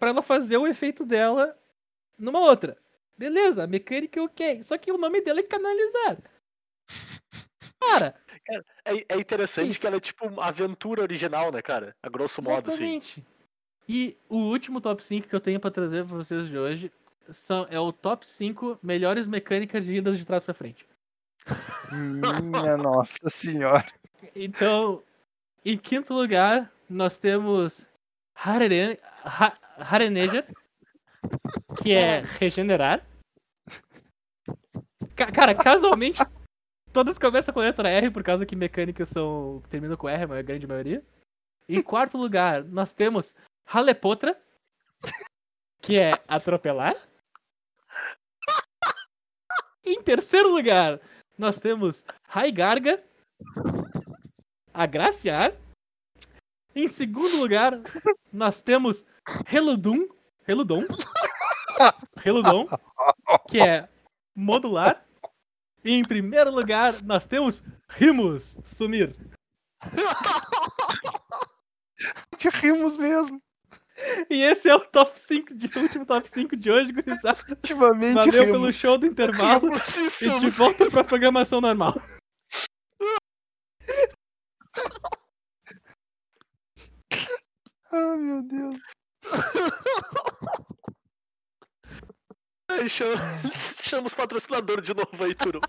pra 0.00 0.08
ela 0.08 0.20
fazer 0.20 0.56
o 0.56 0.66
efeito 0.66 1.06
dela 1.06 1.56
numa 2.18 2.40
outra. 2.40 2.76
Beleza, 3.16 3.62
a 3.62 3.66
mecânica 3.68 4.18
é 4.18 4.22
ok. 4.22 4.62
Só 4.64 4.76
que 4.76 4.90
o 4.90 4.98
nome 4.98 5.20
dela 5.20 5.38
é 5.38 5.44
canalizar. 5.44 6.18
Cara, 7.78 8.14
É, 8.84 9.14
é 9.14 9.16
interessante 9.16 9.74
Sim. 9.74 9.80
que 9.80 9.86
ela 9.86 9.96
é 9.96 10.00
tipo 10.00 10.26
uma 10.26 10.46
aventura 10.46 11.02
original, 11.02 11.52
né, 11.52 11.62
cara? 11.62 11.94
A 12.02 12.08
grosso 12.08 12.42
modo, 12.42 12.70
assim. 12.70 12.96
Exatamente. 12.96 13.24
E 13.88 14.16
o 14.28 14.36
último 14.38 14.80
top 14.80 15.04
5 15.04 15.28
que 15.28 15.34
eu 15.34 15.40
tenho 15.40 15.60
pra 15.60 15.70
trazer 15.70 16.04
pra 16.04 16.16
vocês 16.16 16.48
de 16.48 16.58
hoje 16.58 16.92
são, 17.30 17.66
é 17.70 17.78
o 17.78 17.92
top 17.92 18.26
5 18.26 18.78
melhores 18.82 19.26
mecânicas 19.26 19.84
de 19.84 19.94
idas 19.94 20.18
de 20.18 20.24
trás 20.24 20.42
pra 20.44 20.54
frente. 20.54 20.86
Minha 21.92 22.76
nossa 22.76 23.28
senhora. 23.28 23.86
Então, 24.34 25.02
em 25.64 25.76
quinto 25.78 26.12
lugar, 26.14 26.70
nós 26.88 27.16
temos 27.16 27.86
Hareren, 28.34 28.98
Ha- 29.24 29.56
Hareneja, 29.78 30.46
que 31.82 31.92
é 31.92 32.20
regenerar. 32.20 33.04
Ca- 35.16 35.32
cara, 35.32 35.54
casualmente, 35.54 36.20
todas 36.92 37.18
começam 37.18 37.52
com 37.52 37.60
a 37.60 37.64
letra 37.64 37.88
R, 37.88 38.10
por 38.10 38.22
causa 38.22 38.44
que 38.46 38.54
mecânicas 38.56 39.08
são. 39.08 39.62
terminam 39.70 39.96
com 39.96 40.08
R, 40.08 40.24
a 40.24 40.42
grande 40.42 40.66
maioria. 40.66 41.02
Em 41.68 41.82
quarto 41.82 42.18
lugar, 42.18 42.64
nós 42.64 42.92
temos 42.92 43.34
Halepotra, 43.66 44.36
que 45.80 45.98
é 45.98 46.12
atropelar. 46.28 46.96
Em 49.84 50.02
terceiro 50.02 50.50
lugar, 50.50 51.00
nós 51.38 51.58
temos 51.58 52.04
Raigarga, 52.28 53.02
agraciar. 54.72 55.52
Em 56.74 56.86
segundo 56.86 57.36
lugar, 57.36 57.80
nós 58.32 58.62
temos 58.62 59.04
Reludum, 59.46 60.08
Reludon, 60.44 60.86
Reludon, 62.18 62.68
que 63.48 63.60
é 63.60 63.88
modular. 64.34 65.04
E 65.82 65.92
em 65.92 66.04
primeiro 66.04 66.50
lugar, 66.50 67.02
nós 67.02 67.26
temos 67.26 67.62
Rimos, 67.88 68.56
sumir. 68.64 69.16
Te 72.36 72.48
rimos 72.48 72.96
mesmo. 72.96 73.42
E 74.28 74.42
esse 74.42 74.68
é 74.68 74.74
o 74.74 74.80
top 74.80 75.20
5 75.20 75.54
de 75.54 75.78
o 75.78 75.82
último 75.82 76.06
top 76.06 76.30
5 76.30 76.56
de 76.56 76.70
hoje, 76.70 76.92
gurizada. 76.92 77.38
Ativamente 77.50 78.14
Valeu 78.14 78.44
pelo 78.44 78.72
show 78.72 78.96
do 78.96 79.06
intervalo 79.06 79.70
e 80.20 80.40
de 80.40 80.50
volta 80.50 80.90
pra 80.90 81.04
programação 81.04 81.60
normal. 81.60 82.00
Ah, 87.92 88.16
meu 88.16 88.42
Deus. 88.42 88.80
Chama 93.82 94.06
os 94.06 94.14
patrocinadores 94.14 94.86
de 94.86 94.94
novo 94.94 95.24
aí, 95.24 95.34
Turo. 95.34 95.60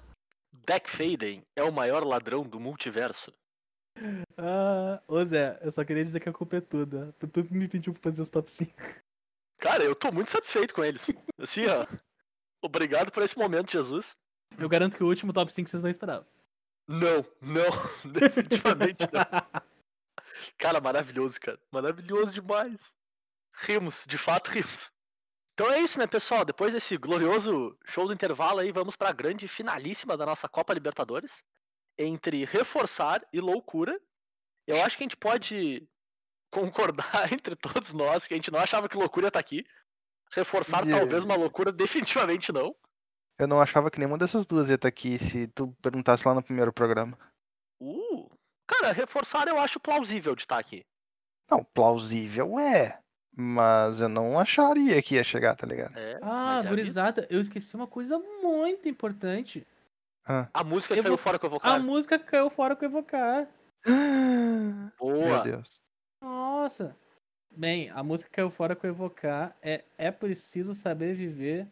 Deck 0.51 0.87
Faden 0.89 1.41
é 1.55 1.63
o 1.63 1.71
maior 1.71 2.05
ladrão 2.05 2.43
do 2.43 2.59
multiverso. 2.59 3.33
Ah, 4.37 5.01
ô 5.07 5.23
Zé, 5.25 5.59
eu 5.61 5.71
só 5.71 5.83
queria 5.83 6.03
dizer 6.03 6.19
que 6.19 6.29
a 6.29 6.33
culpa 6.33 6.57
é 6.57 6.61
tua. 6.61 6.85
Tu 7.31 7.47
me 7.51 7.67
pediu 7.67 7.93
pra 7.93 8.01
fazer 8.01 8.21
os 8.21 8.29
top 8.29 8.51
5. 8.51 8.73
Cara, 9.57 9.83
eu 9.83 9.95
tô 9.95 10.11
muito 10.11 10.31
satisfeito 10.31 10.73
com 10.73 10.83
eles. 10.83 11.11
Assim, 11.39 11.65
ó. 11.67 11.85
Obrigado 12.61 13.11
por 13.11 13.23
esse 13.23 13.37
momento, 13.37 13.71
Jesus. 13.71 14.15
Eu 14.57 14.67
garanto 14.67 14.97
que 14.97 15.03
o 15.03 15.07
último 15.07 15.33
top 15.33 15.51
5 15.51 15.69
vocês 15.69 15.83
não 15.83 15.89
esperavam. 15.89 16.25
Não, 16.87 17.25
não, 17.39 17.71
definitivamente 18.11 19.07
não. 19.13 19.61
Cara, 20.57 20.81
maravilhoso, 20.81 21.39
cara. 21.39 21.59
Maravilhoso 21.71 22.33
demais. 22.33 22.93
Rimos, 23.53 24.05
de 24.07 24.17
fato 24.17 24.49
rimos. 24.49 24.91
Então 25.53 25.71
é 25.71 25.79
isso, 25.79 25.99
né, 25.99 26.07
pessoal? 26.07 26.43
Depois 26.43 26.73
desse 26.73 26.97
glorioso 26.97 27.77
show 27.85 28.07
do 28.07 28.13
intervalo 28.13 28.59
aí, 28.59 28.71
vamos 28.71 28.95
pra 28.95 29.11
grande 29.11 29.47
finalíssima 29.47 30.17
da 30.17 30.25
nossa 30.25 30.49
Copa 30.49 30.73
Libertadores. 30.73 31.43
Entre 31.97 32.45
reforçar 32.45 33.21
e 33.31 33.39
loucura. 33.39 33.99
Eu 34.67 34.81
acho 34.83 34.97
que 34.97 35.03
a 35.03 35.05
gente 35.05 35.17
pode 35.17 35.87
concordar 36.51 37.31
entre 37.33 37.55
todos 37.55 37.93
nós 37.93 38.27
que 38.27 38.33
a 38.33 38.37
gente 38.37 38.51
não 38.51 38.59
achava 38.59 38.89
que 38.89 38.97
loucura 38.97 39.27
ia 39.27 39.29
estar 39.29 39.39
aqui. 39.39 39.65
Reforçar 40.33 40.83
Yeah. 40.83 40.99
talvez 40.99 41.23
uma 41.23 41.35
loucura, 41.35 41.71
definitivamente 41.73 42.51
não. 42.51 42.75
Eu 43.37 43.47
não 43.47 43.59
achava 43.59 43.89
que 43.89 43.97
nenhuma 43.97 44.17
dessas 44.17 44.45
duas 44.45 44.69
ia 44.69 44.75
estar 44.75 44.87
aqui 44.87 45.17
se 45.17 45.47
tu 45.47 45.75
perguntasse 45.81 46.27
lá 46.27 46.33
no 46.33 46.43
primeiro 46.43 46.71
programa. 46.71 47.17
Uh, 47.81 48.29
cara, 48.67 48.91
reforçar 48.91 49.47
eu 49.47 49.59
acho 49.59 49.79
plausível 49.79 50.35
de 50.35 50.43
estar 50.43 50.59
aqui. 50.59 50.85
Não, 51.49 51.63
plausível 51.63 52.59
é. 52.59 52.99
Mas 53.33 54.01
eu 54.01 54.09
não 54.09 54.37
acharia 54.37 55.01
que 55.01 55.15
ia 55.15 55.23
chegar, 55.23 55.55
tá 55.55 55.65
ligado? 55.65 55.97
É, 55.97 56.19
Ah, 56.21 56.61
é 56.63 56.67
gurizada, 56.67 57.25
eu 57.29 57.39
esqueci 57.39 57.75
uma 57.75 57.87
coisa 57.87 58.19
muito 58.19 58.89
importante. 58.89 59.65
Ah. 60.25 60.49
A 60.53 60.63
música 60.63 60.95
Eu 60.95 61.03
caiu 61.03 61.17
fora 61.17 61.39
com 61.39 61.47
o 61.47 61.49
A 61.49 61.51
vocal. 61.53 61.79
música 61.79 62.19
caiu 62.19 62.49
fora 62.49 62.75
com 62.75 62.85
evocar. 62.85 63.47
Meu 65.19 65.37
Boa. 65.37 65.39
Deus. 65.39 65.79
Nossa. 66.21 66.95
Bem, 67.51 67.89
a 67.89 68.03
música 68.03 68.29
caiu 68.31 68.51
fora 68.51 68.75
com 68.75 68.87
evocar 68.87 69.57
é 69.61 69.85
É 69.97 70.11
Preciso 70.11 70.73
Saber 70.73 71.15
Viver, 71.15 71.71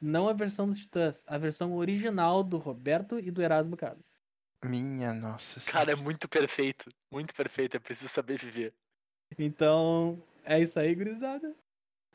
não 0.00 0.28
a 0.28 0.32
versão 0.34 0.68
dos 0.68 0.78
Titãs, 0.78 1.24
a 1.26 1.38
versão 1.38 1.74
original 1.74 2.44
do 2.44 2.58
Roberto 2.58 3.18
e 3.18 3.30
do 3.30 3.42
Erasmo 3.42 3.76
Carlos. 3.76 4.06
Minha 4.62 5.14
nossa 5.14 5.58
Cara, 5.70 5.92
é 5.92 5.96
muito 5.96 6.28
perfeito. 6.28 6.90
Muito 7.10 7.34
perfeito. 7.34 7.76
É 7.76 7.80
preciso 7.80 8.08
saber 8.10 8.38
viver. 8.38 8.74
Então, 9.38 10.22
é 10.44 10.60
isso 10.60 10.78
aí, 10.78 10.94
gurizada. 10.94 11.54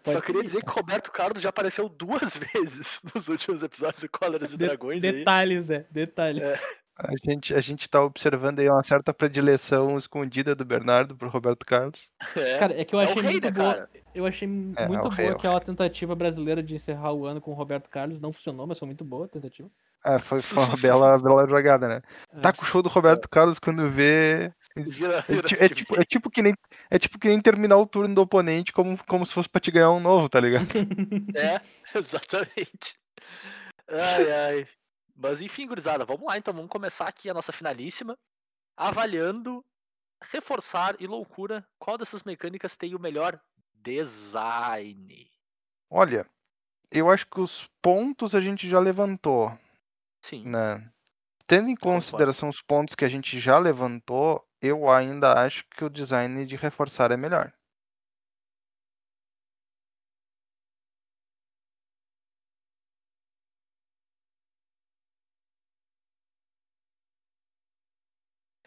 Só 0.05 0.13
Pode 0.13 0.25
queria 0.25 0.41
seguir. 0.41 0.45
dizer 0.45 0.63
que 0.63 0.69
o 0.71 0.73
Roberto 0.73 1.11
Carlos 1.11 1.41
já 1.41 1.49
apareceu 1.49 1.89
duas 1.89 2.37
vezes 2.53 2.99
nos 3.13 3.27
últimos 3.27 3.61
episódios 3.63 4.01
do 4.01 4.09
Cóleras 4.09 4.53
e 4.53 4.57
De- 4.57 4.65
Dragões 4.67 5.03
aí. 5.03 5.11
detalhes, 5.11 5.69
é, 5.69 5.85
detalhes. 5.91 6.43
É. 6.43 6.59
A 6.97 7.11
gente, 7.29 7.53
a 7.53 7.59
gente 7.59 7.89
tá 7.89 8.01
observando 8.01 8.59
aí 8.59 8.69
uma 8.69 8.81
certa 8.81 9.13
predileção 9.13 9.97
escondida 9.97 10.55
do 10.55 10.63
Bernardo 10.63 11.13
pro 11.13 11.27
Roberto 11.27 11.65
Carlos. 11.65 12.09
É. 12.37 12.57
Cara, 12.57 12.79
é 12.79 12.85
que 12.85 12.95
eu 12.95 13.01
É 13.01 13.03
achei 13.03 13.21
rei, 13.21 13.31
muito 13.33 13.51
boa. 13.51 13.73
cara? 13.73 13.89
Eu 14.13 14.25
achei 14.25 14.47
É, 14.47 14.51
muito 14.51 14.77
é 14.77 15.01
boa 15.01 15.13
rei, 15.13 15.27
é 15.27 15.31
aquela 15.31 15.59
tentativa 15.59 16.15
brasileira 16.15 16.63
de 16.63 16.73
encerrar 16.73 17.11
o 17.11 17.25
ano 17.25 17.41
com 17.41 17.51
o 17.51 17.53
Roberto 17.53 17.89
Carlos. 17.89 18.21
Não 18.21 18.31
funcionou, 18.31 18.65
mas 18.65 18.79
foi 18.79 18.85
muito 18.85 19.03
boa 19.03 19.25
a 19.25 19.27
tentativa. 19.27 19.69
É, 20.05 20.19
foi, 20.19 20.39
foi 20.41 20.63
uma 20.63 20.77
bela, 20.77 21.17
bela 21.19 21.45
jogada, 21.49 21.87
né? 21.87 22.01
É. 22.33 22.39
Tá 22.39 22.53
com 22.53 22.61
o 22.61 22.65
show 22.65 22.81
do 22.81 22.87
Roberto 22.87 23.27
Carlos 23.27 23.59
quando 23.59 23.89
vê. 23.89 24.53
É, 24.77 25.65
é 25.65 25.69
tipo, 25.69 25.99
é 25.99 26.03
tipo 26.03 26.29
que 26.29 26.41
nem 26.41 26.53
é 26.89 26.99
tipo 26.99 27.17
que 27.17 27.29
nem 27.29 27.41
terminar 27.41 27.77
o 27.77 27.87
turno 27.87 28.13
do 28.13 28.21
oponente 28.21 28.73
como, 28.73 28.97
como 29.05 29.25
se 29.25 29.33
fosse 29.33 29.47
pra 29.47 29.61
te 29.61 29.71
ganhar 29.71 29.91
um 29.91 30.01
novo, 30.01 30.27
tá 30.27 30.39
ligado? 30.39 30.67
É, 31.35 31.61
exatamente. 31.97 32.97
Ai, 33.89 34.31
ai. 34.31 34.67
Mas 35.15 35.41
enfim, 35.41 35.65
gurizada, 35.65 36.03
vamos 36.03 36.25
lá 36.27 36.37
então, 36.37 36.53
vamos 36.53 36.69
começar 36.69 37.07
aqui 37.07 37.29
a 37.29 37.33
nossa 37.33 37.53
finalíssima. 37.53 38.17
Avaliando, 38.75 39.63
reforçar 40.21 40.95
e 40.99 41.07
loucura, 41.07 41.65
qual 41.79 41.97
dessas 41.97 42.23
mecânicas 42.23 42.75
tem 42.75 42.95
o 42.95 42.99
melhor 42.99 43.39
design? 43.73 45.31
Olha, 45.89 46.29
eu 46.91 47.09
acho 47.09 47.25
que 47.27 47.39
os 47.39 47.69
pontos 47.81 48.35
a 48.35 48.41
gente 48.41 48.67
já 48.67 48.79
levantou, 48.79 49.57
Sim, 50.21 50.43
né? 50.45 50.91
Tendo 51.47 51.69
em 51.69 51.75
consideração 51.75 52.49
os 52.49 52.61
pontos 52.61 52.95
que 52.95 53.05
a 53.05 53.07
gente 53.07 53.39
já 53.39 53.57
levantou, 53.59 54.44
eu 54.61 54.89
ainda 54.89 55.33
acho 55.33 55.65
que 55.69 55.83
o 55.85 55.89
design 55.89 56.45
de 56.45 56.55
reforçar 56.55 57.11
é 57.11 57.17
melhor. 57.17 57.53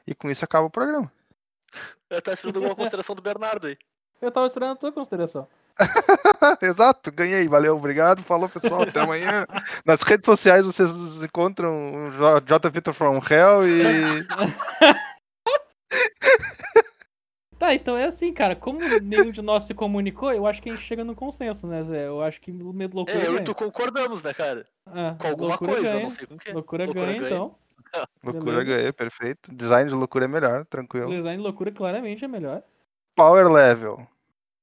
E 0.06 0.14
com 0.14 0.30
isso 0.30 0.44
acaba 0.44 0.66
o 0.66 0.70
programa. 0.70 1.12
eu 2.08 2.22
tava 2.22 2.34
esperando 2.34 2.56
alguma 2.56 2.74
consideração 2.74 3.14
do 3.14 3.22
Bernardo 3.22 3.66
aí. 3.66 3.76
Eu 4.20 4.32
tava 4.32 4.48
esperando 4.48 4.72
a 4.72 4.76
tua 4.76 4.90
consideração. 4.90 5.46
Exato, 6.60 7.12
ganhei, 7.12 7.46
valeu, 7.46 7.76
obrigado, 7.76 8.20
falou 8.24 8.48
pessoal, 8.48 8.82
até 8.82 8.98
amanhã. 8.98 9.46
Nas 9.86 10.02
redes 10.02 10.26
sociais 10.26 10.66
vocês 10.66 10.90
encontram 11.22 12.08
o 12.08 12.10
J. 12.10 12.40
J. 12.40 12.70
Victor 12.70 12.94
from 12.94 13.20
Hell 13.30 13.68
e. 13.68 14.26
Tá, 17.68 17.74
então 17.74 17.96
é 17.98 18.04
assim, 18.04 18.32
cara. 18.32 18.56
Como 18.56 18.78
nenhum 19.02 19.30
de 19.30 19.42
nós 19.42 19.64
se 19.64 19.74
comunicou, 19.74 20.32
eu 20.32 20.46
acho 20.46 20.62
que 20.62 20.70
a 20.70 20.74
gente 20.74 20.84
chega 20.86 21.04
no 21.04 21.14
consenso, 21.14 21.66
né, 21.66 21.82
Zé? 21.82 22.06
Eu 22.06 22.22
acho 22.22 22.40
que 22.40 22.50
o 22.50 22.72
medo 22.72 22.96
loucura 22.96 23.18
É, 23.18 23.26
eu 23.26 23.32
e 23.32 23.34
ganha. 23.34 23.44
tu 23.44 23.54
concordamos, 23.54 24.22
né, 24.22 24.32
cara? 24.32 24.64
Ah, 24.86 25.14
Com 25.20 25.26
alguma 25.28 25.48
loucura 25.50 25.72
coisa, 25.72 25.92
ganha. 25.92 26.02
não 26.02 26.10
sei 26.10 26.26
com 26.26 26.34
o 26.34 26.38
que. 26.38 26.52
Loucura, 26.52 26.84
Loucura 26.86 27.06
ganha, 27.06 27.18
ganha. 27.20 27.30
então. 27.30 27.54
Loucura 28.24 28.44
Beleza. 28.58 28.64
ganhei, 28.64 28.92
perfeito. 28.92 29.54
Design 29.54 29.90
de 29.90 29.94
loucura 29.96 30.24
é 30.24 30.28
melhor, 30.28 30.64
tranquilo. 30.64 31.10
Design 31.10 31.36
de 31.36 31.42
loucura 31.42 31.70
claramente 31.70 32.24
é 32.24 32.28
melhor. 32.28 32.62
Power 33.14 33.46
level. 33.50 34.06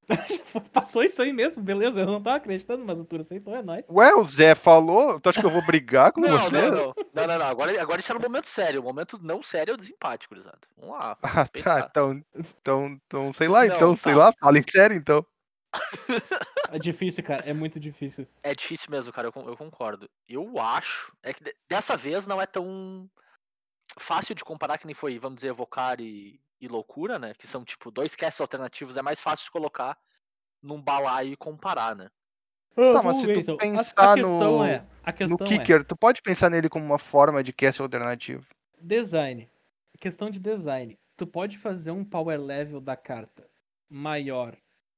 Passou 0.74 1.04
isso 1.04 1.22
aí 1.22 1.34
mesmo, 1.34 1.62
beleza? 1.62 2.00
Eu 2.00 2.06
não 2.06 2.22
tava 2.22 2.38
acreditando, 2.38 2.86
mas 2.86 3.00
o 3.00 3.06
Turo 3.06 3.24
aceitou, 3.24 3.56
é 3.56 3.62
nóis. 3.62 3.84
Ué, 3.90 4.14
o 4.16 4.24
Zé 4.26 4.56
falou? 4.56 5.20
Tu 5.20 5.30
acha 5.30 5.40
que 5.40 5.46
eu 5.46 5.52
vou 5.52 5.66
brigar 5.66 6.12
com 6.12 6.22
Não, 6.22 6.30
você? 6.30 6.62
não, 6.62 6.72
não, 6.72 6.94
não, 7.14 7.28
não, 7.28 7.40
não. 7.40 7.46
Agora, 7.46 7.72
agora 7.82 7.98
a 7.98 8.00
gente 8.00 8.08
tá 8.08 8.14
no 8.14 8.20
momento 8.20 8.48
sério. 8.48 8.82
O 8.82 8.84
momento 8.84 9.20
não 9.22 9.42
sério 9.42 9.72
é 9.72 9.74
o 9.74 9.78
desempate, 9.78 10.28
gurizada. 10.28 10.60
Vamos 10.78 10.96
lá. 10.96 11.18
Ah, 11.26 11.48
tá, 11.48 11.88
então, 11.90 12.24
então, 12.36 12.88
então, 13.06 13.34
sei 13.34 13.48
lá, 13.48 13.66
Não, 13.66 13.76
então, 13.76 13.96
sei 13.96 14.14
tá. 14.14 14.20
lá, 14.20 14.34
fala 14.40 14.60
em 14.60 14.64
sério, 14.70 14.96
então. 14.96 15.26
É 16.72 16.80
difícil, 16.80 17.24
cara. 17.24 17.44
É 17.46 17.54
muito 17.54 17.80
difícil. 17.80 18.28
É 18.44 18.54
difícil 18.54 18.90
mesmo, 18.90 19.14
cara, 19.14 19.32
eu, 19.34 19.48
eu 19.48 19.56
concordo. 19.56 20.10
Eu 20.28 20.60
acho. 20.60 21.14
É 21.24 21.34
que 21.34 21.44
de- 21.44 21.56
dessa 21.70 21.96
vez 21.96 22.26
não 22.26 22.42
é 22.42 22.46
tão 22.46 23.10
fácil 23.98 24.36
de 24.36 24.44
comparar 24.44 24.78
que 24.78 24.86
nem 24.86 24.96
foi, 24.96 25.18
vamos 25.20 25.36
dizer, 25.36 25.50
evocar 25.50 26.02
e, 26.02 26.40
e 26.60 26.68
loucura, 26.68 27.18
né? 27.20 27.34
Que 27.38 27.48
são 27.48 27.64
tipo 27.64 27.92
dois 27.92 28.16
casts 28.16 28.42
alternativos, 28.42 28.98
é 28.98 29.02
mais 29.02 29.20
fácil 29.20 29.46
de 29.46 29.52
colocar 29.52 29.98
num 30.62 30.82
balaio 30.82 31.34
e 31.34 31.38
comparar, 31.38 31.96
né? 31.96 32.10
Ah, 32.78 32.94
Tá, 32.94 33.04
mas 33.04 33.18
se 33.18 33.24
tu 33.24 33.40
então. 33.40 33.58
Pensar 33.58 34.18
no- 34.18 34.64
é. 34.66 34.86
A 35.04 35.12
No 35.28 35.36
é. 35.40 35.46
kicker, 35.46 35.84
tu 35.86 35.96
pode 35.96 36.22
pensar 36.22 36.50
nele 36.50 36.68
como 36.68 36.84
uma 36.86 37.00
forma 37.00 37.44
de 37.44 37.54
cast 37.54 37.82
alternativo. 37.82 38.46
Design. 38.82 39.50
Questão 40.00 40.30
de 40.30 40.40
design. 40.40 40.98
Tu 41.16 41.26
pode 41.26 41.58
fazer 41.58 41.92
um 41.92 42.04
power 42.04 42.40
level 42.40 42.82
da 42.82 42.98
carta 42.98 43.48
maior 43.90 44.58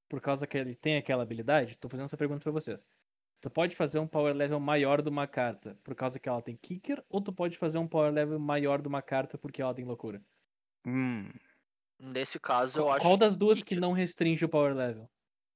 por 0.10 0.20
causa 0.22 0.48
que 0.48 0.58
ele 0.58 0.74
tem 0.76 0.98
aquela 0.98 1.22
habilidade? 1.22 1.78
Tô 1.78 1.88
fazendo 1.88 2.06
essa 2.06 2.18
pergunta 2.18 2.42
pra 2.42 2.52
vocês. 2.52 2.84
Tu 3.40 3.50
pode 3.52 3.76
fazer 3.76 4.00
um 4.00 4.08
power 4.08 4.34
level 4.34 4.60
maior 4.60 5.02
de 5.04 5.10
uma 5.10 5.28
carta 5.28 5.78
por 5.84 5.94
causa 5.94 6.20
que 6.20 6.28
ela 6.28 6.42
tem 6.42 6.56
kicker? 6.56 7.04
Ou 7.08 7.22
tu 7.22 7.32
pode 7.32 7.56
fazer 7.58 7.78
um 7.78 7.88
power 7.88 8.12
level 8.12 8.40
maior 8.40 8.82
de 8.82 8.88
uma 8.88 9.02
carta 9.04 9.38
porque 9.38 9.62
ela 9.62 9.76
tem 9.76 9.86
loucura? 9.86 10.20
Hum, 10.88 11.30
Nesse 12.00 12.40
caso, 12.40 12.80
eu 12.80 12.86
Qual, 12.86 12.90
acho. 12.90 13.02
qual 13.02 13.18
das 13.18 13.38
duas 13.38 13.62
que 13.64 13.76
kicker. 13.76 13.80
não 13.80 13.92
restringe 13.92 14.44
o 14.46 14.50
power 14.50 14.74
level? 14.76 15.08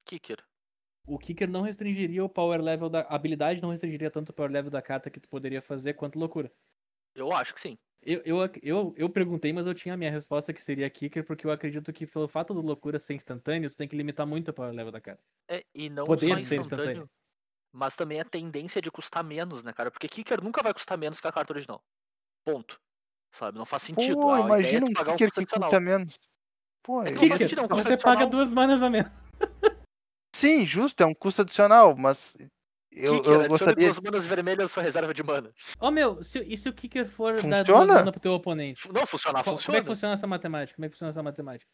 Kicker. 0.05 0.43
O 1.05 1.19
kicker 1.19 1.47
não 1.49 1.61
restringiria 1.61 2.23
o 2.23 2.29
power 2.29 2.59
level 2.59 2.89
da. 2.89 3.01
A 3.01 3.15
habilidade 3.15 3.61
não 3.61 3.69
restringiria 3.69 4.09
tanto 4.09 4.29
o 4.29 4.33
power 4.33 4.51
level 4.51 4.71
da 4.71 4.81
carta 4.81 5.11
que 5.11 5.19
tu 5.19 5.29
poderia 5.29 5.61
fazer 5.61 5.93
quanto 5.93 6.17
loucura. 6.17 6.51
Eu 7.15 7.31
acho 7.31 7.53
que 7.53 7.61
sim. 7.61 7.77
Eu, 8.03 8.21
eu, 8.25 8.37
eu, 8.63 8.93
eu 8.97 9.09
perguntei, 9.09 9.53
mas 9.53 9.67
eu 9.67 9.75
tinha 9.75 9.93
a 9.93 9.97
minha 9.97 10.11
resposta 10.11 10.53
que 10.53 10.61
seria 10.61 10.89
kicker, 10.89 11.23
porque 11.25 11.45
eu 11.45 11.51
acredito 11.51 11.93
que 11.93 12.07
pelo 12.07 12.27
fato 12.27 12.53
do 12.53 12.61
loucura 12.61 12.99
ser 12.99 13.13
instantâneo, 13.13 13.69
tu 13.69 13.75
tem 13.75 13.87
que 13.87 13.95
limitar 13.95 14.25
muito 14.25 14.49
o 14.49 14.53
power 14.53 14.73
level 14.73 14.91
da 14.91 15.01
carta. 15.01 15.23
É, 15.49 15.63
e 15.73 15.89
não 15.89 16.05
Poder 16.05 16.27
só 16.27 16.37
ser 16.39 16.59
instantâneo. 16.59 16.61
instantâneo, 16.61 17.09
mas 17.73 17.95
também 17.95 18.19
a 18.19 18.25
tendência 18.25 18.81
de 18.81 18.91
custar 18.91 19.23
menos, 19.23 19.63
né, 19.63 19.73
cara? 19.73 19.91
Porque 19.91 20.09
Kicker 20.09 20.41
nunca 20.43 20.63
vai 20.63 20.73
custar 20.73 20.97
menos 20.97 21.21
que 21.21 21.27
a 21.27 21.31
carta 21.33 21.53
original. 21.53 21.83
Ponto. 22.45 22.79
Sabe? 23.33 23.57
Não 23.57 23.65
faz 23.65 23.83
sentido. 23.83 24.17
pô, 24.19 24.35
é 24.35 24.41
imagina 24.41 24.85
tu 24.85 24.89
um 24.89 24.93
pagar 24.93 25.13
um 25.13 25.17
kicker 25.17 25.31
custo 25.31 25.41
que 25.41 25.47
custa 25.47 25.79
menos. 25.79 26.15
Pô, 26.83 27.03
É 27.03 27.11
que 27.11 27.37
sentido, 27.37 27.61
é 27.61 27.63
um 27.65 27.67
você 27.67 27.95
paga 27.97 28.25
duas 28.25 28.51
manas 28.51 28.81
a 28.81 28.89
menos. 28.89 29.11
Sim, 30.35 30.65
justo, 30.65 31.01
é 31.01 31.05
um 31.05 31.13
custo 31.13 31.41
adicional, 31.41 31.95
mas 31.95 32.35
eu, 32.91 33.15
Kicker, 33.15 33.33
eu 33.33 33.47
gostaria. 33.47 33.85
duas 33.85 33.99
manas 33.99 34.25
vermelhas 34.25 34.71
sua 34.71 34.81
reserva 34.81 35.13
de 35.13 35.23
mana. 35.23 35.51
Ô 35.79 35.91
meu, 35.91 36.23
se, 36.23 36.39
e 36.39 36.57
se 36.57 36.67
o 36.69 36.73
kicker 36.73 37.07
for 37.07 37.33
dar 37.33 37.41
duas 37.41 37.67
Funciona? 37.67 37.93
manas 37.93 38.11
pro 38.11 38.19
teu 38.19 38.33
oponente? 38.33 38.91
Não, 38.91 39.05
funcionar, 39.05 39.39
Co- 39.43 39.51
Como 39.51 39.57
funciona. 39.57 39.77
é 39.77 39.81
que 39.81 39.87
funciona 39.87 40.13
essa 40.13 40.27
matemática? 40.27 40.75
Como 40.75 40.85
é 40.85 40.89
que 40.89 40.95
funciona 40.95 41.11
essa 41.11 41.21
matemática? 41.23 41.69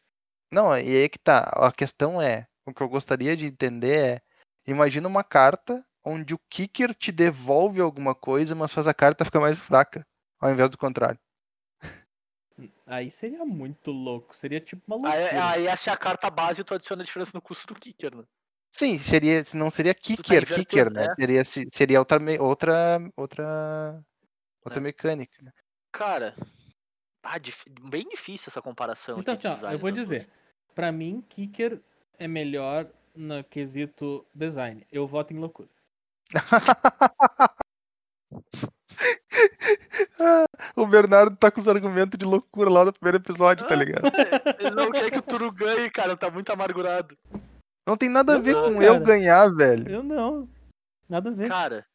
Não, 0.52 0.78
e 0.78 0.96
aí 0.96 1.10
que 1.10 1.20
tá. 1.20 1.40
A 1.56 1.72
questão 1.72 2.22
é, 2.22 2.48
o 2.66 2.74
que 2.74 2.82
eu 2.82 2.90
gostaria 2.90 3.36
de 3.38 3.46
entender 3.46 4.16
é, 4.16 4.22
imagina 4.66 5.08
uma 5.08 5.24
carta 5.24 5.86
onde 6.04 6.34
o 6.34 6.40
kicker 6.50 6.96
te 6.96 7.12
devolve 7.12 7.80
alguma 7.82 8.16
coisa, 8.16 8.56
mas 8.56 8.74
faz 8.74 8.88
a 8.88 8.94
carta 8.94 9.26
ficar 9.26 9.40
mais 9.40 9.58
fraca, 9.60 10.06
ao 10.40 10.52
invés 10.52 10.70
do 10.70 10.78
contrário. 10.78 11.20
Aí 12.86 13.12
seria 13.12 13.46
muito 13.46 13.92
louco. 13.92 14.36
Seria 14.36 14.60
tipo 14.60 14.82
uma 14.96 15.10
Aí, 15.10 15.22
loucura. 15.22 15.50
aí 15.52 15.68
essa 15.68 15.90
é 15.90 15.94
a 15.94 15.98
carta 15.98 16.30
base 16.30 16.62
e 16.62 16.64
tu 16.64 16.74
adiciona 16.74 17.02
a 17.04 17.06
diferença 17.06 17.32
no 17.34 17.42
custo 17.42 17.68
do 17.74 17.80
Kicker, 17.80 18.16
né? 18.16 18.24
Sim, 18.72 18.98
seria, 19.00 19.44
não 19.54 19.72
seria 19.72 19.94
tá 19.94 20.00
kicker, 20.02 20.46
kicker, 20.46 20.88
invertendo, 20.88 20.90
né? 20.92 21.06
é. 21.06 21.16
Seria, 21.16 21.46
se- 21.46 21.70
seria 21.72 22.00
outra, 22.00 22.20
outra, 22.40 23.00
outra, 23.16 24.04
outra 24.64 24.80
É. 24.80 24.84
mecânica. 24.84 25.36
né? 25.42 25.52
Cara, 25.92 26.36
ah, 27.24 27.38
dif- 27.40 27.66
bem 27.90 28.08
difícil 28.08 28.50
essa 28.50 28.62
comparação. 28.62 29.20
Então, 29.20 29.34
assim, 29.34 29.48
ó, 29.48 29.72
eu 29.72 29.80
vou 29.80 29.90
dizer. 29.92 30.26
duas. 30.26 30.38
Pra 30.76 30.92
mim, 30.92 31.24
kicker 31.28 31.82
é 32.20 32.28
melhor 32.28 32.88
no 33.16 33.44
quesito 33.44 34.24
design. 34.34 34.86
Eu 34.92 35.08
voto 35.08 35.34
em 35.34 35.38
loucura. 35.40 35.70
o 40.76 40.86
Bernardo 40.88 41.36
tá 41.36 41.52
com 41.52 41.62
os 41.62 41.68
argumentos 41.68 42.18
de 42.18 42.26
loucura 42.26 42.70
lá 42.70 42.86
no 42.86 42.94
primeiro 42.94 43.18
episódio, 43.18 43.68
tá 43.68 43.74
Ah, 43.74 43.78
ligado? 43.78 44.04
Ele 44.60 44.72
não 44.72 44.92
quer 44.92 45.12
que 45.12 45.18
o 45.20 45.22
Turu 45.22 45.52
ganhe, 45.52 45.90
cara, 45.90 46.16
tá 46.18 46.30
muito 46.30 46.52
amargurado. 46.52 47.18
Não 47.86 47.96
tem 47.98 48.10
nada 48.10 48.36
a 48.36 48.40
ver 48.40 48.54
Não, 48.54 48.64
com 48.66 48.74
cara. 48.74 48.86
eu 48.86 49.00
ganhar, 49.00 49.48
velho. 49.54 49.90
Eu 49.90 50.04
não. 50.04 50.50
Nada 51.08 51.30
a 51.30 51.34
ver. 51.34 51.48
Cara, 51.48 51.86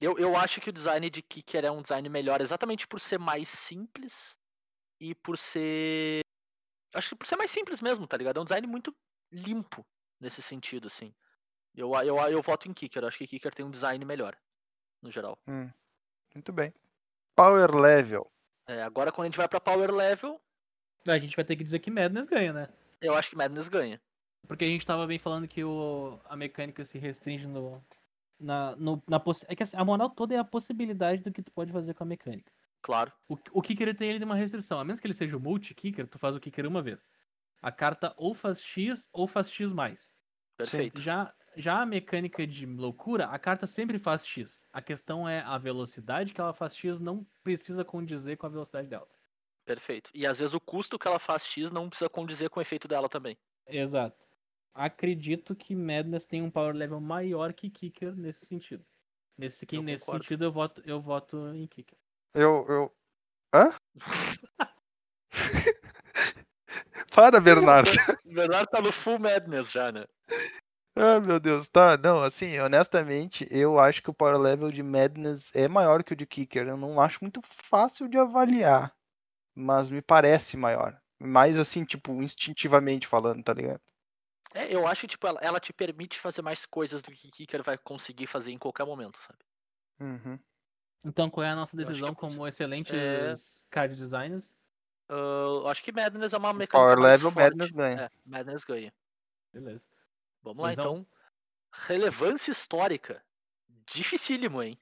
eu, 0.00 0.16
eu 0.18 0.36
acho 0.36 0.60
que 0.60 0.70
o 0.70 0.72
design 0.72 1.10
de 1.10 1.20
Kicker 1.22 1.64
é 1.64 1.70
um 1.70 1.82
design 1.82 2.08
melhor 2.08 2.40
exatamente 2.40 2.86
por 2.86 3.00
ser 3.00 3.18
mais 3.18 3.48
simples 3.48 4.34
e 5.00 5.14
por 5.14 5.36
ser. 5.36 6.20
Acho 6.94 7.10
que 7.10 7.16
por 7.16 7.26
ser 7.26 7.36
mais 7.36 7.50
simples 7.50 7.82
mesmo, 7.82 8.06
tá 8.06 8.16
ligado? 8.16 8.38
É 8.38 8.40
um 8.40 8.44
design 8.44 8.66
muito 8.66 8.94
limpo. 9.32 9.84
nesse 10.18 10.40
sentido, 10.40 10.86
assim. 10.86 11.12
Eu, 11.74 11.92
eu, 11.96 12.16
eu 12.30 12.40
voto 12.40 12.66
em 12.66 12.72
Kicker, 12.72 13.02
eu 13.02 13.08
acho 13.08 13.18
que 13.18 13.26
Kicker 13.26 13.54
tem 13.54 13.66
um 13.66 13.70
design 13.70 14.02
melhor, 14.06 14.34
no 15.02 15.10
geral. 15.10 15.38
Hum, 15.46 15.70
muito 16.34 16.52
bem. 16.52 16.72
Power 17.34 17.74
level. 17.74 18.30
É, 18.66 18.82
agora 18.82 19.12
quando 19.12 19.26
a 19.26 19.28
gente 19.28 19.36
vai 19.36 19.48
pra 19.48 19.60
Power 19.60 19.90
Level, 19.92 20.40
A 21.08 21.18
gente 21.18 21.36
vai 21.36 21.44
ter 21.44 21.54
que 21.56 21.62
dizer 21.62 21.78
que 21.78 21.90
Madness 21.90 22.26
ganha, 22.26 22.52
né? 22.52 22.68
eu 23.00 23.14
acho 23.14 23.30
que 23.30 23.36
Madness 23.36 23.68
ganha. 23.68 24.00
Porque 24.48 24.64
a 24.64 24.68
gente 24.68 24.84
tava 24.86 25.06
bem 25.06 25.18
falando 25.18 25.46
que 25.46 25.62
o, 25.62 26.18
a 26.24 26.36
mecânica 26.36 26.84
se 26.84 26.98
restringe 26.98 27.46
no. 27.46 27.82
Na, 28.38 28.74
no, 28.76 29.02
na 29.08 29.18
possi- 29.20 29.46
É 29.48 29.54
que 29.56 29.62
assim, 29.62 29.76
a 29.76 29.84
moral 29.84 30.10
toda 30.10 30.34
é 30.34 30.38
a 30.38 30.44
possibilidade 30.44 31.22
do 31.22 31.32
que 31.32 31.42
tu 31.42 31.50
pode 31.52 31.72
fazer 31.72 31.94
com 31.94 32.02
a 32.04 32.06
mecânica. 32.06 32.52
Claro. 32.82 33.12
O, 33.28 33.36
o 33.52 33.62
kicker 33.62 33.88
ele 33.88 33.96
tem 33.96 34.10
ele 34.10 34.24
uma 34.24 34.34
restrição. 34.34 34.78
A 34.80 34.84
menos 34.84 35.00
que 35.00 35.06
ele 35.06 35.14
seja 35.14 35.36
o 35.36 35.40
multi-kicker, 35.40 36.06
tu 36.06 36.18
faz 36.18 36.34
o 36.36 36.40
kicker 36.40 36.66
uma 36.66 36.82
vez. 36.82 37.02
A 37.62 37.70
carta 37.72 38.12
ou 38.16 38.34
faz 38.34 38.60
X 38.60 39.08
ou 39.12 39.26
faz 39.26 39.50
X 39.50 39.72
mais. 39.72 40.12
Perfeito. 40.56 41.00
Já, 41.00 41.32
já 41.56 41.80
a 41.80 41.86
mecânica 41.86 42.46
de 42.46 42.66
loucura, 42.66 43.26
a 43.26 43.38
carta 43.38 43.66
sempre 43.66 43.98
faz 43.98 44.26
X. 44.26 44.66
A 44.72 44.82
questão 44.82 45.28
é 45.28 45.40
a 45.40 45.56
velocidade 45.58 46.34
que 46.34 46.40
ela 46.40 46.52
faz 46.52 46.76
X 46.76 47.00
não 47.00 47.26
precisa 47.42 47.84
condizer 47.84 48.36
com 48.36 48.46
a 48.46 48.50
velocidade 48.50 48.88
dela. 48.88 49.08
Perfeito. 49.64 50.10
E 50.14 50.26
às 50.26 50.38
vezes 50.38 50.54
o 50.54 50.60
custo 50.60 50.98
que 50.98 51.08
ela 51.08 51.18
faz 51.18 51.44
X 51.46 51.70
não 51.70 51.88
precisa 51.88 52.08
condizer 52.08 52.48
com 52.50 52.60
o 52.60 52.62
efeito 52.62 52.86
dela 52.86 53.08
também. 53.08 53.36
Exato. 53.66 54.24
Acredito 54.72 55.56
que 55.56 55.74
Madness 55.74 56.26
tem 56.26 56.42
um 56.42 56.50
power 56.50 56.74
level 56.74 57.00
maior 57.00 57.52
que 57.52 57.70
Kicker 57.70 58.14
nesse 58.14 58.44
sentido. 58.46 58.84
Nesse, 59.36 59.66
que, 59.66 59.76
Eu 59.76 59.82
nesse 59.82 60.04
concordo. 60.04 60.24
sentido 60.24 60.44
eu 60.44 60.52
voto, 60.52 60.82
eu 60.84 61.00
voto 61.00 61.36
em 61.54 61.66
Kicker. 61.66 61.98
Eu. 62.34 62.66
eu... 62.68 62.94
Hã? 63.54 63.74
Para, 67.14 67.40
Bernardo. 67.40 67.90
O 68.24 68.34
Bernardo 68.34 68.68
tá 68.68 68.80
no 68.80 68.92
full 68.92 69.18
Madness 69.18 69.72
já, 69.72 69.90
né? 69.90 70.04
Ah, 70.96 71.20
meu 71.20 71.38
Deus, 71.38 71.68
tá. 71.68 71.96
Não, 71.98 72.22
assim, 72.22 72.58
honestamente, 72.58 73.46
eu 73.50 73.78
acho 73.78 74.02
que 74.02 74.08
o 74.08 74.14
power 74.14 74.38
level 74.38 74.70
de 74.70 74.82
Madness 74.82 75.54
é 75.54 75.68
maior 75.68 76.02
que 76.02 76.14
o 76.14 76.16
de 76.16 76.26
Kicker. 76.26 76.66
Eu 76.66 76.76
não 76.76 76.98
acho 76.98 77.18
muito 77.20 77.42
fácil 77.42 78.08
de 78.08 78.16
avaliar, 78.16 78.96
mas 79.54 79.90
me 79.90 80.00
parece 80.00 80.56
maior. 80.56 80.98
Mais 81.20 81.58
assim, 81.58 81.84
tipo, 81.84 82.12
instintivamente 82.22 83.06
falando, 83.06 83.42
tá 83.44 83.52
ligado? 83.52 83.80
É, 84.54 84.74
eu 84.74 84.86
acho 84.86 85.02
que 85.02 85.08
tipo, 85.08 85.26
ela, 85.26 85.38
ela 85.42 85.60
te 85.60 85.70
permite 85.70 86.18
fazer 86.18 86.40
mais 86.40 86.64
coisas 86.64 87.02
do 87.02 87.12
que 87.12 87.30
Kicker 87.30 87.62
vai 87.62 87.76
conseguir 87.76 88.26
fazer 88.26 88.52
em 88.52 88.58
qualquer 88.58 88.86
momento, 88.86 89.18
sabe? 89.18 89.38
Uhum. 90.00 90.38
Então 91.04 91.28
qual 91.28 91.44
é 91.44 91.50
a 91.50 91.56
nossa 91.56 91.76
decisão 91.76 92.08
é 92.08 92.12
isso. 92.12 92.20
como 92.20 92.46
excelentes 92.46 92.90
É. 92.94 93.34
card 93.70 93.94
designers? 93.94 94.54
Eu 95.08 95.68
acho 95.68 95.82
que 95.82 95.92
Madness 95.92 96.32
é 96.32 96.38
uma 96.38 96.54
mecânica 96.54 96.78
Power 96.78 96.98
mais 96.98 97.22
level, 97.22 97.30
forte. 97.32 97.50
Madness 97.50 97.70
ganha. 97.70 98.02
É, 98.02 98.10
Madness 98.24 98.64
ganha. 98.64 98.92
Beleza. 99.52 99.86
Vamos 100.54 100.62
lá, 100.62 100.72
então. 100.72 101.06
Relevância 101.72 102.50
histórica. 102.50 103.22
Dificílimo, 103.86 104.62
hein? 104.62 104.78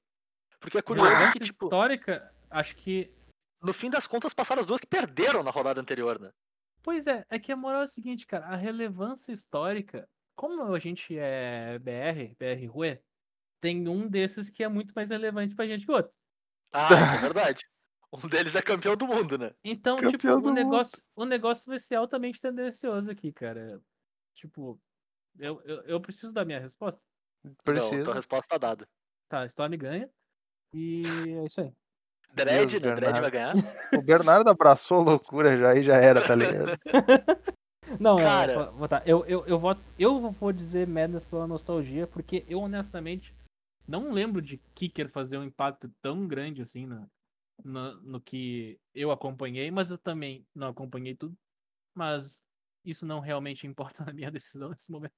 Porque 0.60 0.78
é 0.78 0.82
curioso 0.82 1.10
Relevância 1.10 1.40
que, 1.40 1.44
tipo, 1.44 1.66
histórica, 1.66 2.34
acho 2.50 2.76
que. 2.76 3.12
no 3.60 3.72
fim 3.72 3.90
das 3.90 4.06
contas 4.06 4.32
passaram 4.32 4.60
as 4.60 4.66
duas 4.66 4.80
que 4.80 4.86
perderam 4.86 5.42
na 5.42 5.50
rodada 5.50 5.80
anterior, 5.80 6.18
né? 6.18 6.32
Pois 6.82 7.06
é, 7.06 7.24
é 7.30 7.38
que 7.38 7.50
a 7.50 7.56
moral 7.56 7.82
é 7.82 7.84
o 7.84 7.88
seguinte, 7.88 8.26
cara, 8.26 8.46
a 8.46 8.56
relevância 8.56 9.32
histórica, 9.32 10.08
como 10.36 10.74
a 10.74 10.78
gente 10.78 11.16
é 11.18 11.78
BR, 11.78 12.34
BR 12.38 12.66
Rue, 12.70 13.00
tem 13.60 13.88
um 13.88 14.06
desses 14.06 14.50
que 14.50 14.62
é 14.62 14.68
muito 14.68 14.92
mais 14.94 15.08
relevante 15.08 15.54
pra 15.54 15.66
gente 15.66 15.86
que 15.86 15.90
o 15.90 15.94
outro. 15.94 16.12
Ah, 16.72 16.88
isso 16.92 17.14
é 17.14 17.18
verdade. 17.18 17.62
Um 18.12 18.28
deles 18.28 18.54
é 18.54 18.62
campeão 18.62 18.96
do 18.96 19.08
mundo, 19.08 19.36
né? 19.36 19.52
Então, 19.64 19.96
Campeão 19.96 20.12
tipo, 20.12 20.28
o 20.28 20.36
mundo. 20.36 20.52
negócio, 20.52 21.02
o 21.16 21.24
negócio 21.24 21.66
vai 21.66 21.80
ser 21.80 21.96
altamente 21.96 22.40
tendencioso 22.40 23.10
aqui, 23.10 23.32
cara. 23.32 23.82
Tipo, 24.36 24.80
eu, 25.38 25.60
eu, 25.62 25.82
eu 25.82 26.00
preciso 26.00 26.32
da 26.32 26.44
minha 26.44 26.60
resposta. 26.60 27.00
Não, 27.42 27.54
Precisa. 27.64 28.04
tua 28.04 28.14
resposta 28.14 28.48
tá 28.48 28.58
dada. 28.58 28.88
Tá, 29.28 29.44
Storm 29.46 29.76
ganha. 29.76 30.08
E 30.72 31.02
é 31.42 31.46
isso 31.46 31.60
aí. 31.60 31.72
Dredd, 32.32 32.80
né? 32.80 32.94
Dredd 32.94 33.20
vai 33.20 33.30
ganhar. 33.30 33.54
O 33.96 34.02
Bernardo 34.02 34.48
abraçou 34.48 35.00
a 35.00 35.04
loucura 35.04 35.56
já 35.56 35.74
e 35.76 35.82
já 35.82 35.96
era, 35.96 36.20
tá 36.20 36.34
ligado? 36.34 36.72
Não, 38.00 38.16
Cara. 38.16 38.52
eu, 38.52 38.64
vou 38.64 38.78
votar. 38.78 39.06
Eu, 39.06 39.26
eu, 39.26 39.46
eu, 39.46 39.58
voto, 39.58 39.80
eu 39.98 40.30
vou 40.32 40.52
dizer 40.52 40.86
Madness 40.86 41.24
pela 41.24 41.46
nostalgia, 41.46 42.06
porque 42.06 42.44
eu 42.48 42.58
honestamente 42.60 43.34
não 43.86 44.10
lembro 44.10 44.40
de 44.40 44.58
Kicker 44.74 45.10
fazer 45.10 45.38
um 45.38 45.44
impacto 45.44 45.88
tão 46.00 46.26
grande 46.26 46.62
assim 46.62 46.86
na, 46.86 47.06
no, 47.62 48.00
no 48.00 48.20
que 48.20 48.80
eu 48.94 49.10
acompanhei, 49.10 49.70
mas 49.70 49.90
eu 49.90 49.98
também 49.98 50.46
não 50.54 50.68
acompanhei 50.68 51.14
tudo. 51.14 51.36
Mas 51.94 52.42
isso 52.84 53.06
não 53.06 53.20
realmente 53.20 53.66
importa 53.68 54.04
na 54.04 54.12
minha 54.12 54.30
decisão 54.30 54.70
nesse 54.70 54.90
momento. 54.90 55.14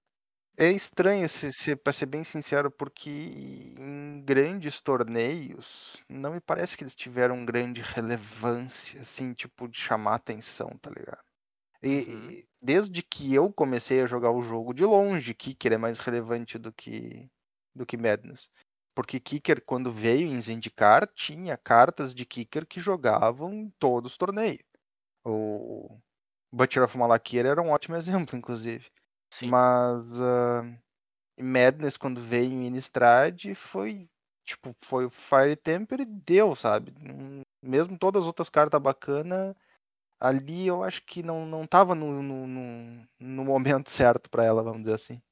É 0.58 0.70
estranho, 0.70 1.28
se, 1.28 1.52
se, 1.52 1.76
pra 1.76 1.92
ser 1.92 2.06
bem 2.06 2.24
sincero, 2.24 2.70
porque 2.70 3.10
em 3.10 4.22
grandes 4.24 4.80
torneios, 4.80 6.02
não 6.08 6.32
me 6.32 6.40
parece 6.40 6.76
que 6.76 6.82
eles 6.82 6.94
tiveram 6.94 7.44
grande 7.44 7.82
relevância, 7.82 9.02
assim, 9.02 9.34
tipo, 9.34 9.68
de 9.68 9.78
chamar 9.78 10.14
atenção, 10.14 10.70
tá 10.80 10.90
ligado? 10.90 11.22
E, 11.82 11.88
Uhum. 11.98 12.30
e 12.30 12.48
desde 12.60 13.02
que 13.02 13.34
eu 13.34 13.52
comecei 13.52 14.00
a 14.00 14.06
jogar 14.06 14.30
o 14.30 14.42
jogo 14.42 14.72
de 14.72 14.84
longe, 14.84 15.34
Kicker 15.34 15.72
é 15.74 15.78
mais 15.78 15.98
relevante 15.98 16.58
do 16.58 16.72
que, 16.72 17.30
do 17.74 17.84
que 17.84 17.98
Madness. 17.98 18.48
Porque 18.94 19.20
Kicker, 19.20 19.62
quando 19.64 19.92
veio 19.92 20.26
em 20.26 20.40
Zendikar, 20.40 21.06
tinha 21.14 21.58
cartas 21.58 22.14
de 22.14 22.24
Kicker 22.24 22.66
que 22.66 22.80
jogavam 22.80 23.52
em 23.52 23.70
todos 23.78 24.12
os 24.12 24.18
torneios. 24.18 24.64
O 25.24 26.00
Butcher 26.50 26.82
of 26.82 26.96
Malakir 26.96 27.44
era 27.44 27.60
um 27.60 27.70
ótimo 27.70 27.96
exemplo, 27.96 28.38
inclusive. 28.38 28.86
Sim. 29.30 29.50
Mas 29.50 30.20
ah, 30.20 30.62
Madness, 31.38 31.96
quando 31.96 32.20
veio 32.20 32.52
em 32.52 32.66
Innistrad, 32.66 33.54
foi 33.54 34.08
tipo, 34.44 34.74
foi 34.80 35.04
o 35.06 35.10
Fire 35.10 35.56
Temper 35.56 36.00
e 36.00 36.04
deu, 36.04 36.54
sabe? 36.54 36.94
Mesmo 37.62 37.98
todas 37.98 38.22
as 38.22 38.26
outras 38.26 38.48
cartas 38.48 38.80
bacanas, 38.80 39.54
ali 40.20 40.66
eu 40.66 40.82
acho 40.82 41.02
que 41.04 41.22
não, 41.22 41.46
não 41.46 41.66
tava 41.66 41.94
no, 41.94 42.22
no, 42.22 42.46
no, 42.46 43.08
no 43.18 43.44
momento 43.44 43.90
certo 43.90 44.30
pra 44.30 44.44
ela, 44.44 44.62
vamos 44.62 44.82
dizer 44.82 44.94
assim. 44.94 45.22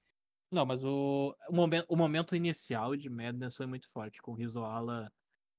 Não, 0.51 0.65
mas 0.67 0.85
o, 0.85 1.35
o, 1.49 1.53
momento, 1.55 1.87
o 1.89 1.97
momento 1.97 2.37
inicial 2.37 2.97
de 2.97 3.09
Madness 3.09 3.57
foi 3.57 3.67
muito 3.67 3.89
forte, 3.91 4.23
com 4.23 4.33
o 4.33 4.35
Rizoala, 4.35 5.11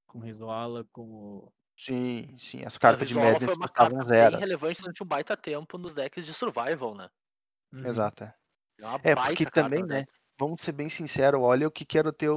com 0.06 0.18
o 0.18 0.22
Rizoala, 0.22 0.86
com 0.92 1.02
o. 1.02 1.52
Sim, 1.76 2.34
sim, 2.38 2.62
as 2.64 2.78
cartas 2.78 3.08
de 3.08 3.14
Madness 3.14 3.44
foi 3.44 3.54
uma 3.54 3.66
custavam 3.66 3.98
carta 3.98 4.08
zero. 4.08 4.30
bem 4.32 4.40
relevante 4.40 4.80
durante 4.80 5.02
um 5.02 5.06
baita 5.06 5.36
tempo 5.36 5.76
nos 5.76 5.92
decks 5.92 6.24
de 6.24 6.32
survival, 6.32 6.94
né? 6.94 7.08
Uhum. 7.76 7.86
Exato. 7.86 8.24
é. 8.24 8.34
É, 8.78 9.10
É, 9.10 9.14
porque 9.14 9.44
carta 9.44 9.62
também, 9.62 9.82
né? 9.84 10.00
deck. 10.00 10.12
Vamos 10.38 10.60
ser 10.60 10.72
bem 10.72 10.88
sinceros, 10.88 11.40
olha 11.40 11.66
o 11.66 11.70
que 11.70 11.84
que 11.84 11.98
era 11.98 12.08
o 12.08 12.12
teu. 12.12 12.36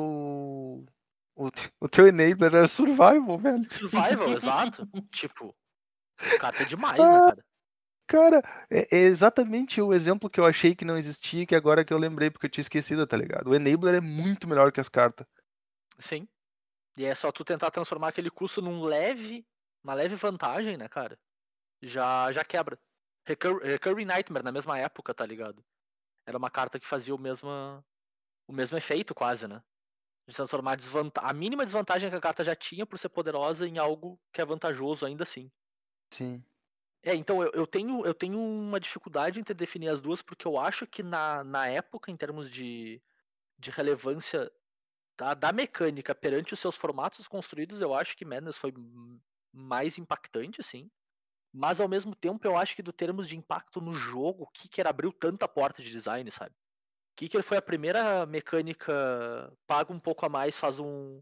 O, 1.36 1.49
o 1.80 1.90
teu 1.90 2.07
enabler 2.07 2.53
era 2.53 2.68
survival, 2.68 3.38
velho. 3.38 3.70
Survival, 3.72 4.34
exato. 4.34 4.88
Tipo, 5.11 5.56
carta 6.40 6.66
demais, 6.66 6.98
né, 6.98 7.20
cara? 7.20 7.45
Cara, 8.07 8.41
é, 8.72 8.98
é 8.98 8.99
exatamente 9.02 9.80
o 9.82 9.94
exemplo 9.94 10.30
que 10.30 10.40
eu 10.40 10.45
achei 10.45 10.74
que 10.76 10.84
não 10.84 10.98
existia, 10.98 11.45
que 11.45 11.56
agora 11.56 11.86
que 11.86 11.94
eu 11.94 11.98
lembrei, 11.98 12.32
porque 12.32 12.48
eu 12.48 12.49
tinha 12.49 12.64
esquecido, 12.64 13.06
tá 13.06 13.16
ligado? 13.16 13.49
O 13.49 13.56
enabler 13.56 13.95
é 13.95 14.02
muito 14.02 14.48
melhor 14.48 14.72
que 14.72 14.80
as 14.80 14.90
cartas. 14.90 15.28
Sim. 15.99 16.28
E 16.98 17.06
é 17.06 17.14
só 17.14 17.32
tu 17.32 17.45
tentar 17.45 17.70
transformar 17.72 18.07
aquele 18.10 18.32
custo 18.32 18.61
num 18.61 18.82
leve, 18.82 19.45
uma 19.84 19.94
leve 19.94 20.16
vantagem, 20.16 20.76
né, 20.76 20.90
cara? 20.90 21.20
Já, 21.82 22.32
já 22.32 22.44
quebra. 22.44 22.80
Recur 23.30 23.62
Recurring 23.64 24.06
Nightmare 24.06 24.44
na 24.44 24.52
mesma 24.52 24.78
época, 24.80 25.14
tá 25.14 25.26
ligado? 25.26 25.64
Era 26.26 26.38
uma 26.38 26.52
carta 26.52 26.80
que 26.80 26.88
fazia 26.88 27.16
o 27.16 27.20
mesmo, 27.20 27.50
o 28.48 28.54
mesmo 28.54 28.78
efeito, 28.78 29.16
quase, 29.16 29.48
né? 29.48 29.64
De 30.28 30.36
transformar 30.36 30.74
a, 30.74 30.76
desvanta- 30.76 31.22
a 31.22 31.34
mínima 31.34 31.66
desvantagem 31.66 32.10
que 32.10 32.16
a 32.18 32.22
carta 32.22 32.44
já 32.44 32.56
tinha 32.56 32.86
por 32.86 33.00
ser 33.00 33.10
poderosa 33.10 33.68
em 33.68 33.78
algo 33.80 34.22
que 34.34 34.42
é 34.42 34.46
vantajoso 34.46 35.06
ainda 35.06 35.24
assim. 35.24 35.52
Sim. 36.12 36.44
É, 37.02 37.16
então 37.16 37.42
eu, 37.42 37.52
eu 37.54 37.66
tenho, 37.68 38.06
eu 38.06 38.14
tenho 38.14 38.40
uma 38.40 38.80
dificuldade 38.80 39.40
entre 39.40 39.54
definir 39.54 39.88
as 39.90 40.02
duas, 40.02 40.22
porque 40.22 40.46
eu 40.46 40.58
acho 40.58 40.86
que 40.86 41.02
na, 41.02 41.44
na 41.44 41.68
época, 41.68 42.12
em 42.12 42.18
termos 42.18 42.52
de, 42.52 43.02
de 43.60 43.72
relevância 43.72 44.52
da, 45.18 45.34
da 45.36 45.54
mecânica 45.54 46.16
perante 46.16 46.54
os 46.54 46.60
seus 46.60 46.76
formatos 46.78 47.28
construídos, 47.28 47.82
eu 47.82 47.94
acho 47.94 48.18
que 48.18 48.26
Madness 48.26 48.58
foi 48.58 48.74
mais 49.54 49.98
impactante, 49.98 50.62
assim. 50.62 50.92
Mas 51.54 51.80
ao 51.80 51.88
mesmo 51.88 52.16
tempo, 52.16 52.46
eu 52.46 52.58
acho 52.58 52.76
que 52.76 52.84
do 52.84 52.94
termos 52.94 53.28
de 53.28 53.36
impacto 53.36 53.82
no 53.82 53.94
jogo, 53.94 54.44
o 54.44 54.48
Kicker 54.48 54.88
abriu 54.88 55.12
tanta 55.12 55.48
porta 55.48 55.82
de 55.82 55.90
design, 55.90 56.30
sabe? 56.32 56.56
Kicker 57.16 57.44
foi 57.44 57.58
a 57.58 57.62
primeira 57.62 58.26
mecânica 58.26 59.52
paga 59.68 59.92
um 59.92 60.00
pouco 60.00 60.26
a 60.26 60.30
mais, 60.30 60.58
faz 60.58 60.80
um 60.80 61.22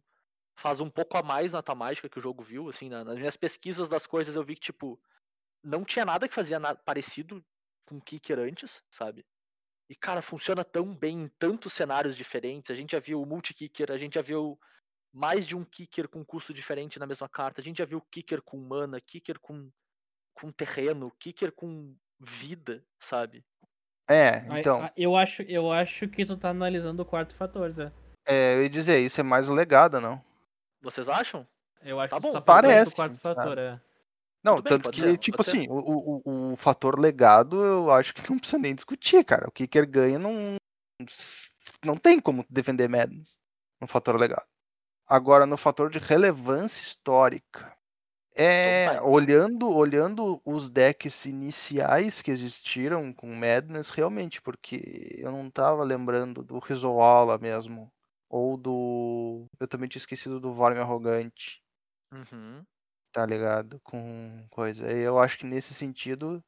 faz 0.60 0.82
um 0.82 0.90
pouco 0.90 1.18
a 1.18 1.24
mais 1.24 1.52
na 1.52 1.64
mágica 1.76 2.10
que 2.10 2.18
o 2.18 2.22
jogo 2.22 2.44
viu, 2.44 2.68
assim, 2.70 2.90
na- 2.90 3.04
nas 3.04 3.18
minhas 3.18 3.38
pesquisas 3.38 3.88
das 3.90 4.08
coisas 4.08 4.36
eu 4.36 4.44
vi 4.44 4.56
que 4.56 4.62
tipo 4.62 5.00
não 5.64 5.84
tinha 5.84 6.06
nada 6.06 6.28
que 6.28 6.36
fazia 6.36 6.60
parecido 6.78 7.44
com 7.86 8.02
Kicker 8.02 8.40
antes, 8.40 8.84
sabe? 8.92 9.26
E 9.90 9.96
cara, 9.96 10.22
funciona 10.22 10.64
tão 10.66 10.94
bem 10.96 11.24
em 11.24 11.28
tantos 11.40 11.74
cenários 11.74 12.16
diferentes. 12.18 12.70
A 12.72 12.76
gente 12.76 12.92
já 12.92 13.00
viu 13.00 13.22
o 13.22 13.26
multi-kicker, 13.26 13.92
a 13.92 13.98
gente 13.98 14.16
já 14.16 14.22
viu 14.22 14.60
mais 15.14 15.48
de 15.48 15.56
um 15.56 15.64
kicker 15.64 16.10
com 16.10 16.26
custo 16.26 16.54
diferente 16.54 17.00
na 17.00 17.08
mesma 17.08 17.30
carta. 17.30 17.62
A 17.62 17.64
gente 17.64 17.78
já 17.78 17.86
viu 17.86 18.02
kicker 18.12 18.42
com 18.42 18.58
mana, 18.58 19.00
kicker 19.00 19.40
com, 19.40 19.72
com 20.40 20.52
terreno, 20.52 21.12
kicker 21.20 21.52
com 21.52 21.96
vida, 22.20 22.84
sabe? 23.00 23.44
É, 24.10 24.46
então, 24.60 24.90
eu, 24.96 25.18
acho, 25.18 25.42
eu 25.44 25.72
acho 25.72 26.08
que 26.08 26.26
tu 26.26 26.38
tá 26.38 26.50
analisando 26.50 27.02
o 27.02 27.06
quarto 27.06 27.36
fator, 27.36 27.70
Zé. 27.72 27.92
é, 28.26 28.56
eu 28.56 28.64
ia 28.64 28.70
dizer, 28.70 29.00
isso 29.00 29.20
é 29.20 29.24
mais 29.24 29.50
o 29.50 29.54
legado, 29.54 30.00
não? 30.00 30.24
Vocês 30.82 31.10
acham? 31.10 31.46
Eu 31.82 32.00
acho 32.00 32.12
Tá 32.12 32.16
que 32.18 32.22
bom, 32.22 32.30
tu 32.30 32.34
tá 32.36 32.42
parece, 32.42 32.94
o 32.94 32.96
quarto 32.96 33.20
fator, 33.20 33.58
é. 33.58 33.80
Não, 34.44 34.62
bem, 34.62 34.64
tanto 34.64 34.92
que, 34.92 35.02
ser, 35.02 35.18
tipo 35.18 35.42
assim, 35.42 35.68
o, 35.70 35.74
o, 35.74 36.22
o- 36.26 36.52
o 36.54 36.56
fator 36.56 36.98
legado 36.98 37.62
eu 37.64 37.92
acho 37.92 38.14
que 38.14 38.30
não 38.30 38.38
precisa 38.40 38.58
nem 38.60 38.74
discutir, 38.74 39.26
cara. 39.26 39.48
O 39.48 39.52
Kicker 39.52 39.86
ganha 39.90 40.18
não. 40.18 40.56
Não 41.84 41.98
tem 41.98 42.20
como 42.20 42.46
defender 42.50 42.88
Madness 42.88 43.38
no 43.82 43.88
fator 43.88 44.16
legado. 44.18 44.46
Agora, 45.06 45.46
no 45.46 45.58
fator 45.58 45.90
de 45.90 46.00
relevância 46.00 46.80
histórica. 46.82 47.76
É, 48.40 48.46
Então 48.60 49.02
tá. 49.02 49.04
olhando, 49.04 49.68
olhando 49.70 50.40
os 50.46 50.70
decks 50.70 51.26
iniciais 51.26 52.22
que 52.22 52.30
existiram 52.32 53.12
com 53.14 53.34
Madness, 53.36 53.90
realmente, 53.90 54.42
porque 54.42 55.16
eu 55.18 55.32
não 55.32 55.50
tava 55.50 55.84
lembrando 55.84 56.44
do 56.44 56.60
Rizoala 56.60 57.38
mesmo. 57.40 57.92
Ou 58.30 58.56
do. 58.58 59.46
Eu 59.60 59.68
também 59.68 59.90
tinha 59.90 60.00
esquecido 60.00 60.40
do 60.40 60.54
Vorme 60.54 60.80
Arrogante 60.80 61.62
Uhum. 62.12 62.66
tá 63.12 63.26
ligado? 63.26 63.80
Com 63.84 64.46
coisa. 64.50 64.90
Eu 64.92 65.20
acho 65.20 65.38
que 65.40 65.46
nesse 65.46 65.74
sentido, 65.74 66.44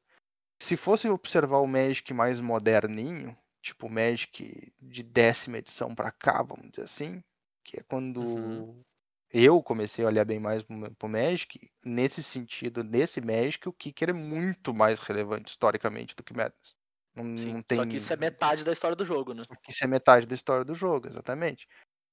se 0.62 0.76
fosse 0.76 1.08
observar 1.08 1.58
o 1.60 1.66
Magic 1.68 2.12
mais 2.14 2.40
moderninho, 2.40 3.36
tipo 3.62 3.88
Magic 3.90 4.72
de 4.80 5.02
décima 5.02 5.58
edição 5.58 5.94
pra 5.94 6.12
cá, 6.12 6.42
vamos 6.42 6.70
dizer 6.70 6.84
assim, 6.84 7.22
que 7.64 7.78
é 7.80 7.84
quando 7.84 8.20
Uhum. 8.20 8.84
Eu 9.32 9.62
comecei 9.62 10.04
a 10.04 10.08
olhar 10.08 10.24
bem 10.24 10.40
mais 10.40 10.62
pro, 10.62 11.08
Magic, 11.08 11.70
nesse 11.84 12.22
sentido, 12.22 12.82
nesse 12.82 13.20
Magic, 13.20 13.68
o 13.68 13.72
Kicker 13.72 14.10
é 14.10 14.12
muito 14.12 14.74
mais 14.74 14.98
relevante 14.98 15.50
historicamente 15.50 16.16
do 16.16 16.22
que 16.22 16.34
Madness. 16.34 16.74
Não, 17.14 17.24
não 17.24 17.62
tem... 17.62 17.78
Só 17.78 17.86
que 17.86 17.96
isso 17.96 18.12
é 18.12 18.16
metade 18.16 18.64
da 18.64 18.72
história 18.72 18.96
do 18.96 19.04
jogo, 19.04 19.32
né? 19.32 19.42
Porque 19.46 19.70
Isso 19.70 19.84
é 19.84 19.86
metade 19.86 20.26
da 20.26 20.34
história 20.34 20.64
do 20.64 20.74
jogo, 20.74 21.08
exatamente. 21.08 21.68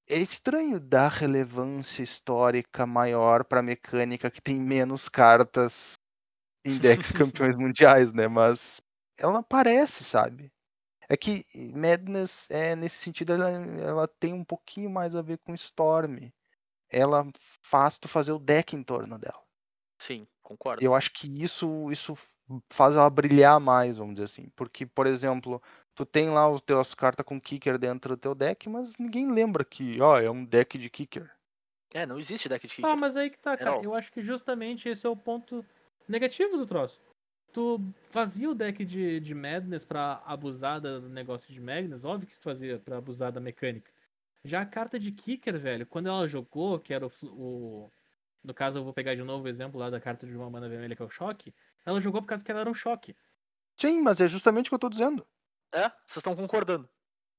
É 0.08 0.18
estranho 0.18 0.80
dar 0.80 1.10
relevância 1.10 2.02
histórica 2.02 2.86
maior 2.86 3.44
pra 3.44 3.62
mecânica 3.62 4.32
que 4.32 4.42
tem 4.42 4.56
menos 4.56 5.10
cartas 5.10 5.96
em 6.64 6.78
decks 6.78 7.12
campeões 7.12 7.56
mundiais, 7.56 8.14
né? 8.14 8.28
Mas 8.28 8.82
ela 9.18 9.40
aparece, 9.40 10.04
sabe? 10.04 10.52
É 11.10 11.16
que 11.16 11.46
Madness, 11.74 12.50
é, 12.50 12.76
nesse 12.76 12.98
sentido, 12.98 13.34
ela, 13.34 13.50
ela 13.50 14.08
tem 14.08 14.34
um 14.34 14.44
pouquinho 14.44 14.90
mais 14.90 15.16
a 15.16 15.22
ver 15.22 15.38
com 15.40 15.54
Storm. 15.54 16.32
Ela 16.90 17.28
faz 17.62 18.00
tu 18.00 18.08
fazer 18.08 18.32
o 18.32 18.40
deck 18.40 18.76
em 18.76 18.84
torno 18.84 19.18
dela. 19.18 19.42
Sim, 20.02 20.28
concordo. 20.42 20.84
Eu 20.84 20.96
acho 20.96 21.12
que 21.12 21.44
isso, 21.44 21.92
isso 21.92 22.18
faz 22.70 22.96
ela 22.96 23.10
brilhar 23.10 23.60
mais, 23.60 23.98
vamos 23.98 24.16
dizer 24.16 24.26
assim. 24.26 24.50
Porque, 24.56 24.86
por 24.86 25.08
exemplo, 25.08 25.62
tu 25.96 26.06
tem 26.06 26.30
lá 26.30 26.50
os 26.50 26.62
teus 26.62 26.94
cartas 26.94 27.26
com 27.26 27.42
kicker 27.42 27.78
dentro 27.78 28.16
do 28.16 28.20
teu 28.20 28.36
deck, 28.36 28.70
mas 28.70 28.96
ninguém 28.98 29.32
lembra 29.32 29.66
que, 29.66 30.00
ó, 30.02 30.20
é 30.20 30.30
um 30.30 30.46
deck 30.46 30.78
de 30.78 30.90
kicker. 30.90 31.30
É, 31.94 32.06
não 32.06 32.20
existe 32.20 32.48
deck 32.48 32.68
de 32.68 32.76
kicker. 32.76 32.90
Ah, 32.90 32.96
mas 32.96 33.18
aí 33.18 33.30
que 33.30 33.40
tá, 33.40 33.58
cara. 33.58 33.84
Eu 33.84 33.94
acho 33.94 34.12
que 34.12 34.22
justamente 34.22 34.88
esse 34.88 35.06
é 35.06 35.10
o 35.10 35.16
ponto 35.16 35.66
negativo 36.08 36.58
do 36.58 36.66
troço. 36.66 37.02
Tu 37.52 37.82
fazia 38.12 38.50
o 38.50 38.56
deck 38.56 38.86
de, 38.86 39.20
de 39.20 39.34
Madness 39.34 39.84
pra 39.84 40.22
abusar 40.26 40.80
do 40.80 41.10
negócio 41.10 41.52
de 41.52 41.60
Madness, 41.60 42.06
óbvio 42.06 42.28
que 42.28 42.36
tu 42.36 42.42
fazia 42.42 42.78
pra 42.78 42.98
abusar 42.98 43.32
da 43.32 43.40
mecânica. 43.40 43.92
Já 44.44 44.62
a 44.62 44.66
carta 44.66 45.00
de 45.00 45.12
Kicker, 45.12 45.58
velho, 45.60 45.86
quando 45.86 46.08
ela 46.08 46.28
jogou, 46.28 46.80
que 46.80 46.94
era 46.94 47.06
o, 47.06 47.12
o- 47.24 47.92
No 48.44 48.54
caso, 48.54 48.80
eu 48.80 48.84
vou 48.84 48.94
pegar 48.94 49.14
de 49.16 49.24
novo 49.24 49.46
o 49.46 49.48
exemplo 49.50 49.80
lá 49.80 49.90
da 49.90 50.00
carta 50.00 50.26
de 50.26 50.36
uma 50.36 50.50
mana 50.50 50.70
vermelha 50.70 50.96
que 50.96 51.02
é 51.02 51.06
o 51.06 51.10
choque. 51.10 51.54
Ela 51.86 52.00
jogou 52.00 52.22
por 52.22 52.28
causa 52.30 52.44
que 52.44 52.52
ela 52.52 52.62
era 52.62 52.70
um 52.70 52.74
choque. 52.74 53.16
Sim, 53.76 54.02
mas 54.02 54.22
é 54.22 54.28
justamente 54.28 54.68
o 54.68 54.70
que 54.70 54.76
eu 54.76 54.80
tô 54.80 54.90
dizendo. 54.90 55.26
É, 55.74 55.90
vocês 56.06 56.18
estão 56.18 56.36
concordando. 56.36 56.88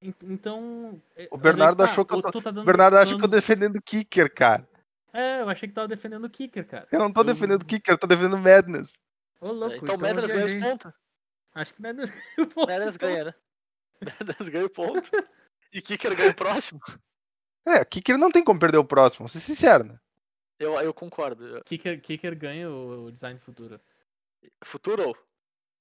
En- 0.03 0.15
Então. 0.23 1.01
é- 1.17 1.29
O 1.31 1.39
Bernardo 1.39 1.79
tá, 1.79 1.85
achou 1.85 2.05
que 2.05 2.15
eu 2.15 2.23
tô- 2.23 2.43
tá 2.43 2.51
O 2.51 2.53
dando- 2.53 2.65
Bernardo 2.67 2.97
acha 2.99 3.13
que 3.13 3.17
eu 3.17 3.23
tô 3.23 3.27
defendendo 3.37 3.81
kicker, 3.83 4.33
cara. 4.33 4.69
É, 5.13 5.41
eu 5.41 5.49
achei 5.49 5.67
que 5.69 5.75
tava 5.75 5.89
defendendo 5.89 6.25
o 6.27 6.31
Kicker, 6.31 6.67
cara. 6.69 6.87
Eu 6.93 6.99
não 6.99 7.11
tô 7.11 7.23
Eu- 7.23 7.25
defendendo 7.25 7.65
kicker, 7.65 7.95
eu 7.95 7.99
tô 7.99 8.07
defendendo 8.07 8.37
Madness. 8.39 9.01
Ô, 9.41 9.51
louco. 9.51 9.77
então 9.77 9.95
eu 9.95 10.01
Madness 10.01 10.31
ganha 10.31 10.47
os 10.47 10.55
pontos. 10.55 10.93
Acho 11.55 11.75
que 11.75 11.81
Madness 11.83 12.11
ganha 12.37 12.47
o 12.47 12.47
ponto. 12.47 12.69
Madness 12.69 12.95
então. 12.95 13.09
ganha, 13.09 13.25
né? 13.25 13.35
Madness 14.37 14.49
ganha 14.51 14.67
o 14.67 14.71
ponto. 14.71 15.11
E 15.73 15.83
Kicker 15.83 16.17
ganha 16.17 16.31
o 16.31 16.35
próximo. 16.35 16.81
É, 17.67 17.85
kicker 17.85 18.17
não 18.17 18.31
tem 18.31 18.43
como 18.43 18.59
perder 18.59 18.79
o 18.79 18.85
próximo, 18.85 19.27
vou 19.27 19.29
ser 19.29 19.41
sincero, 19.41 19.85
né? 19.85 20.01
Eu, 20.59 20.75
eu 20.81 20.95
concordo. 20.95 21.63
Kicker, 21.65 22.01
Kicker 22.01 22.37
ganha 22.37 22.71
o, 22.71 23.07
o 23.07 23.13
design 23.13 23.39
futuro. 23.39 23.79
Futuro? 24.65 25.15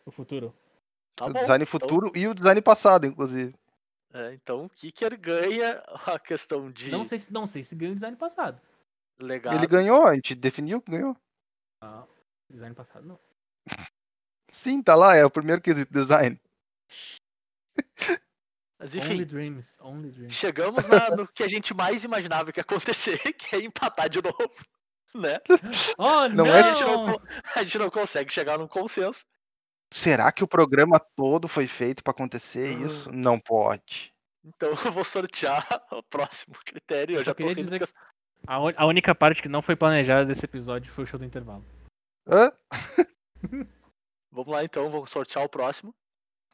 O 0.06 0.12
futuro. 0.12 0.54
Tá 1.16 1.26
o 1.26 1.34
bom. 1.34 1.40
design 1.40 1.64
Então- 1.64 1.80
futuro 1.80 2.12
e 2.16 2.28
o 2.28 2.34
design 2.34 2.62
passado, 2.62 3.06
inclusive. 3.06 3.56
É, 4.14 4.34
então 4.34 4.66
o 4.66 4.70
Kicker 4.70 5.18
ganha 5.20 5.82
a 6.06 6.20
questão 6.20 6.72
de 6.72 6.92
Não 6.92 7.06
sei, 7.06 7.20
se, 7.20 7.32
não 7.32 7.48
sei 7.48 7.64
se 7.64 7.76
ganha 7.76 7.92
o 7.92 7.96
design 7.96 8.16
passado. 8.18 8.62
legado. 9.20 9.56
Ele 9.56 9.68
ganhou, 9.68 10.06
a 10.06 10.14
gente 10.16 10.36
definiu 10.36 10.82
que 10.82 10.92
ganhou. 10.92 11.16
Ah, 11.82 12.06
design 12.50 12.76
passado 12.76 13.06
não. 13.06 13.20
Sim, 14.52 14.82
tá 14.82 14.96
lá, 14.96 15.16
é 15.16 15.24
o 15.26 15.30
primeiro 15.32 15.62
quesito 15.62 15.92
design. 15.94 16.40
Mas 18.80 18.94
Only 18.94 19.06
enfim, 19.06 19.26
Dreams. 19.26 19.78
Only 19.82 20.12
Dreams. 20.12 20.34
chegamos 20.36 20.88
na- 20.88 21.10
no 21.10 21.28
que 21.28 21.44
a 21.44 21.48
gente 21.48 21.74
mais 21.74 22.04
imaginava 22.04 22.52
que 22.52 22.60
ia 22.60 22.62
acontecer, 22.62 23.18
que 23.34 23.56
é 23.56 23.60
empatar 23.64 24.10
de 24.10 24.22
novo. 24.22 24.54
Né? 25.16 25.40
Oh, 25.98 26.28
Não 26.30 26.46
não! 26.46 26.48
é 26.48 26.60
A, 26.62 26.74
gente 26.74 26.84
não, 26.86 27.22
a 27.56 27.64
gente 27.64 27.78
não 27.80 27.90
consegue 27.90 28.32
chegar 28.32 28.58
num 28.60 28.68
consenso. 28.68 29.26
Será 29.92 30.32
que 30.32 30.44
o 30.44 30.48
programa 30.48 31.00
todo 31.16 31.48
foi 31.48 31.66
feito 31.66 32.04
pra 32.04 32.12
acontecer 32.12 32.68
Ah. 32.68 32.86
isso? 32.86 33.12
Não 33.12 33.40
pode. 33.40 34.14
Então 34.46 34.70
eu 34.70 34.92
vou 34.92 35.04
sortear 35.04 35.66
o 35.92 36.04
próximo 36.04 36.56
critério. 36.66 37.16
Eu 37.16 37.24
já 37.24 37.34
tô 37.34 37.52
dizer 37.54 37.80
porque 37.80 37.94
A, 38.46 38.60
un- 38.62 38.74
a 38.78 38.86
única 38.86 39.16
parte 39.16 39.42
que 39.42 39.50
não 39.50 39.62
foi 39.62 39.76
planejada 39.76 40.26
desse 40.26 40.46
episódio 40.46 40.92
foi 40.92 41.04
o 41.04 41.08
show 41.08 41.18
do 41.18 41.26
intervalo. 41.26 41.66
Hã? 42.30 42.52
Vamos 44.32 44.54
lá 44.54 44.64
então, 44.64 44.90
vou 44.90 45.06
sortear 45.08 45.44
o 45.46 45.50
próximo. 45.50 45.96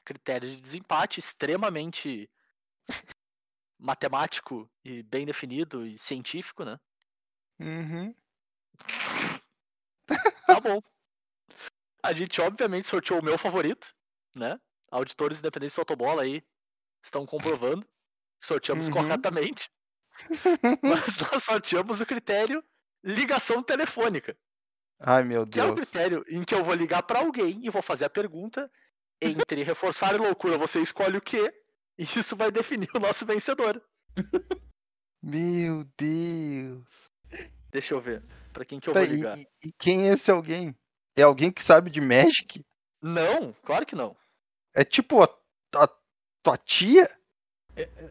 Critério 0.05 0.49
de 0.55 0.61
desempate 0.61 1.19
extremamente 1.19 2.30
matemático 3.80 4.69
e 4.84 5.03
bem 5.03 5.25
definido 5.25 5.85
e 5.85 5.97
científico, 5.97 6.63
né? 6.63 6.80
Uhum. 7.59 8.13
Tá 10.47 10.59
bom. 10.59 10.81
A 12.03 12.13
gente 12.13 12.39
obviamente 12.41 12.88
sorteou 12.88 13.19
o 13.19 13.23
meu 13.23 13.38
favorito, 13.38 13.93
né? 14.35 14.59
Auditores 14.91 15.39
independentes 15.39 15.75
do 15.75 15.80
Autobola 15.81 16.23
aí 16.23 16.43
estão 17.03 17.25
comprovando 17.25 17.85
que 18.41 18.47
sorteamos 18.47 18.88
Uhum. 18.88 18.93
corretamente. 18.93 19.71
Mas 20.85 21.17
nós 21.17 21.43
sorteamos 21.43 22.01
o 22.01 22.05
critério 22.05 22.63
ligação 23.03 23.61
telefônica. 23.63 24.38
Ai, 24.99 25.23
meu 25.23 25.45
Que 25.51 25.59
é 25.59 25.65
o 25.65 25.71
Deus. 25.71 25.80
critério 25.80 26.23
em 26.27 26.43
que 26.43 26.53
eu 26.53 26.63
vou 26.63 26.73
ligar 26.73 27.03
pra 27.03 27.19
alguém 27.19 27.65
e 27.65 27.69
vou 27.69 27.81
fazer 27.81 28.05
a 28.05 28.09
pergunta 28.09 28.71
entre 29.24 29.64
reforçar 29.64 30.14
e 30.16 30.18
loucura, 30.18 30.58
você 30.58 30.82
escolhe 30.82 31.18
o 31.18 31.22
quê? 31.22 31.54
E 31.98 32.04
isso 32.04 32.36
vai 32.36 32.52
definir 32.52 32.90
o 32.95 33.00
nosso 33.00 33.26
vencedor. 33.26 33.82
Meu 35.22 35.86
Deus. 35.98 37.06
Deixa 37.72 37.94
eu 37.94 38.02
ver. 38.02 38.24
Pra 38.52 38.66
quem 38.66 38.80
que 38.80 38.90
eu 38.90 38.94
Tá, 38.94 39.00
vou 39.02 39.10
ligar? 39.10 39.38
e- 39.38 39.48
e 39.66 39.72
quem 39.80 40.10
é 40.10 40.14
esse 40.14 40.30
alguém? 40.30 40.76
É 41.16 41.22
alguém 41.22 41.52
que 41.52 41.64
sabe 41.64 41.90
de 41.90 42.02
Magic? 42.02 42.64
Não, 43.02 43.54
claro 43.64 43.86
que 43.86 43.95
não. 43.95 44.16
É 44.74 44.84
tipo 44.84 45.22
a, 45.24 45.30
a 45.76 45.88
tua 46.44 46.58
tia? 46.58 47.10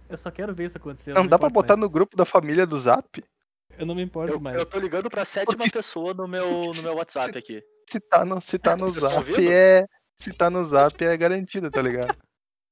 Eu 0.08 0.16
só 0.16 0.30
quero 0.30 0.54
ver 0.54 0.66
isso 0.66 0.76
acontecer. 0.76 1.10
eu 1.10 1.14
Não 1.14 1.24
me 1.24 1.28
dá 1.28 1.38
pra 1.38 1.48
botar 1.48 1.76
no 1.76 1.88
grupo 1.88 2.16
da 2.16 2.24
família 2.24 2.66
do 2.66 2.78
Zap? 2.78 3.20
mais. 3.20 3.80
Eu 3.80 3.86
não 3.86 3.94
me 3.94 4.02
importo 4.02 4.32
Eu, 4.34 4.40
mais. 4.40 4.58
eu 4.58 4.66
tô 4.66 4.78
ligando 4.78 5.08
pra 5.08 5.24
sétima 5.24 5.64
pessoa 5.70 6.12
no 6.14 6.26
meu, 6.28 6.60
no 6.62 6.82
meu 6.82 6.94
WhatsApp 6.96 7.36
aqui. 7.38 7.62
Se 7.88 8.00
tá 8.00 8.24
no, 8.24 8.40
se 8.40 8.58
tá 8.58 8.76
no 8.76 8.90
Zap 8.90 9.16
ouvindo? 9.16 9.50
é. 9.52 9.86
Se 10.16 10.36
tá 10.36 10.48
no 10.50 10.64
Zap 10.64 11.02
é 11.04 11.16
garantido, 11.16 11.70
tá 11.70 11.82
ligado? 11.82 12.14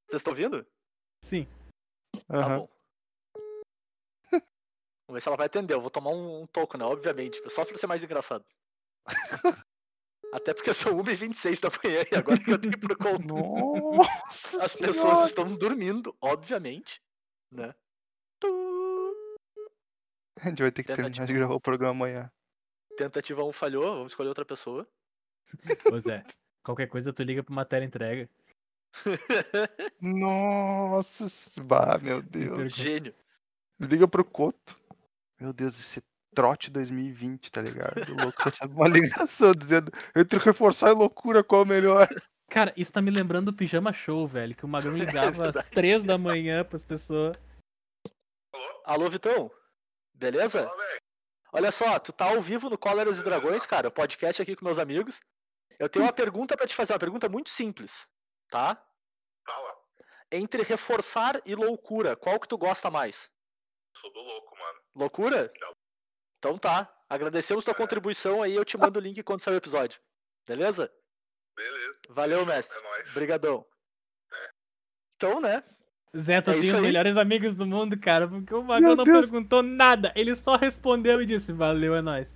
Vocês 0.08 0.20
estão 0.20 0.32
ouvindo? 0.32 0.66
Sim. 1.24 1.46
Tá 2.26 2.36
Aham. 2.38 2.58
bom. 2.60 2.68
Vamos 4.32 5.14
ver 5.14 5.20
se 5.20 5.28
ela 5.28 5.36
vai 5.36 5.46
atender. 5.46 5.74
Eu 5.74 5.80
vou 5.80 5.90
tomar 5.90 6.10
um, 6.10 6.42
um 6.42 6.46
toco, 6.46 6.78
né? 6.78 6.84
Obviamente. 6.84 7.40
Só 7.50 7.64
pra 7.64 7.76
ser 7.76 7.86
mais 7.86 8.02
engraçado. 8.04 8.44
Até 10.32 10.54
porque 10.54 10.72
são 10.72 10.96
1h26 11.02 11.58
da 11.60 11.68
manhã 11.82 12.04
e 12.12 12.14
agora 12.14 12.38
que 12.38 12.52
eu 12.52 12.60
tenho 12.60 12.78
conta. 12.96 13.18
Nossa 13.26 14.64
As 14.64 14.76
pessoas 14.76 14.96
Senhora. 14.96 15.26
estão 15.26 15.56
dormindo, 15.56 16.16
obviamente. 16.20 17.02
Né? 17.52 17.74
Tu- 18.38 19.26
A 20.38 20.48
gente 20.48 20.62
vai 20.62 20.70
ter 20.70 20.82
que 20.84 20.86
Tentativa. 20.88 21.02
terminar 21.08 21.26
de 21.26 21.32
gravar 21.32 21.54
o 21.54 21.60
programa 21.60 21.90
amanhã. 21.90 22.32
Tentativa 22.96 23.42
1 23.42 23.52
falhou, 23.52 23.82
vamos 23.96 24.12
escolher 24.12 24.28
outra 24.28 24.44
pessoa. 24.44 24.86
Ô 25.92 25.98
Zé, 25.98 26.22
qualquer 26.62 26.86
coisa 26.88 27.12
tu 27.12 27.22
liga 27.22 27.42
pro 27.42 27.54
matéria 27.54 27.84
entrega. 27.84 28.28
Nossa, 30.00 31.26
bah, 31.62 31.98
meu 32.00 32.22
Deus. 32.22 32.72
Gênio. 32.72 33.14
Liga 33.78 34.06
pro 34.06 34.24
Coto. 34.24 34.78
Meu 35.40 35.52
Deus, 35.52 35.78
esse 35.78 36.02
trote 36.34 36.70
2020, 36.70 37.50
tá 37.50 37.62
ligado? 37.62 38.12
O 38.12 38.22
louco 38.22 38.42
recebe 38.42 38.74
uma 38.74 38.88
ligação 38.88 39.52
dizendo 39.52 39.90
entre 40.14 40.38
reforçar 40.38 40.90
e 40.90 40.94
loucura, 40.94 41.42
qual 41.42 41.62
é 41.62 41.64
o 41.64 41.68
melhor? 41.68 42.08
Cara, 42.48 42.74
isso 42.76 42.92
tá 42.92 43.00
me 43.00 43.10
lembrando 43.10 43.50
do 43.50 43.56
Pijama 43.56 43.92
Show, 43.92 44.26
velho. 44.26 44.54
Que 44.54 44.64
o 44.64 44.68
Magrão 44.68 44.96
ligava 44.96 45.48
às 45.48 45.66
três 45.66 46.02
da 46.02 46.18
manhã 46.18 46.64
pras 46.64 46.84
pessoas. 46.84 47.36
Alô, 48.84 49.08
Vitão? 49.08 49.50
Beleza? 50.14 50.68
Olha 51.52 51.70
só, 51.70 51.98
tu 51.98 52.12
tá 52.12 52.26
ao 52.26 52.42
vivo 52.42 52.68
no 52.68 52.76
Cóleras 52.76 53.18
e 53.18 53.24
Dragões, 53.24 53.64
cara, 53.64 53.88
o 53.88 53.92
podcast 53.92 54.42
aqui 54.42 54.54
com 54.54 54.64
meus 54.64 54.78
amigos. 54.78 55.20
Eu 55.80 55.88
tenho 55.88 56.04
uma 56.04 56.12
pergunta 56.12 56.56
pra 56.56 56.66
te 56.66 56.74
fazer, 56.74 56.92
uma 56.92 56.98
pergunta 56.98 57.28
muito 57.28 57.50
simples, 57.50 58.06
tá? 58.50 58.80
Fala. 59.46 59.74
Entre 60.30 60.62
reforçar 60.62 61.40
e 61.44 61.54
loucura, 61.54 62.14
qual 62.14 62.38
que 62.38 62.46
tu 62.46 62.56
gosta 62.58 62.90
mais? 62.90 63.28
Sou 63.96 64.12
do 64.12 64.20
louco, 64.20 64.56
mano. 64.56 64.78
Loucura? 64.94 65.52
Então 66.38 66.56
tá. 66.58 66.88
Agradecemos 67.08 67.64
tua 67.64 67.74
contribuição 67.74 68.40
aí, 68.42 68.54
eu 68.54 68.64
te 68.64 68.78
mando 68.78 68.98
o 68.98 69.02
link 69.02 69.20
quando 69.24 69.40
sair 69.40 69.54
o 69.54 69.56
episódio. 69.56 70.00
Beleza? 70.46 70.92
Beleza. 71.56 72.00
Valeu, 72.10 72.46
mestre. 72.46 72.78
É 72.78 72.82
nóis. 72.82 73.12
Brigadão. 73.14 73.66
Então, 75.16 75.40
né? 75.40 75.62
Zé, 76.16 76.40
tu 76.40 76.50
É 76.50 76.54
tem 76.54 76.62
isso 76.62 76.70
os 76.72 76.76
aí. 76.78 76.82
melhores 76.82 77.16
amigos 77.16 77.54
do 77.54 77.66
mundo, 77.66 77.98
cara. 77.98 78.26
Porque 78.28 78.54
o 78.54 78.62
Meu 78.62 78.96
não 78.96 79.04
Deus. 79.04 79.22
perguntou 79.26 79.62
nada. 79.62 80.12
Ele 80.16 80.34
só 80.36 80.56
respondeu 80.56 81.20
e 81.20 81.26
disse: 81.26 81.52
Valeu, 81.52 81.94
é 81.94 82.00
nóis. 82.02 82.34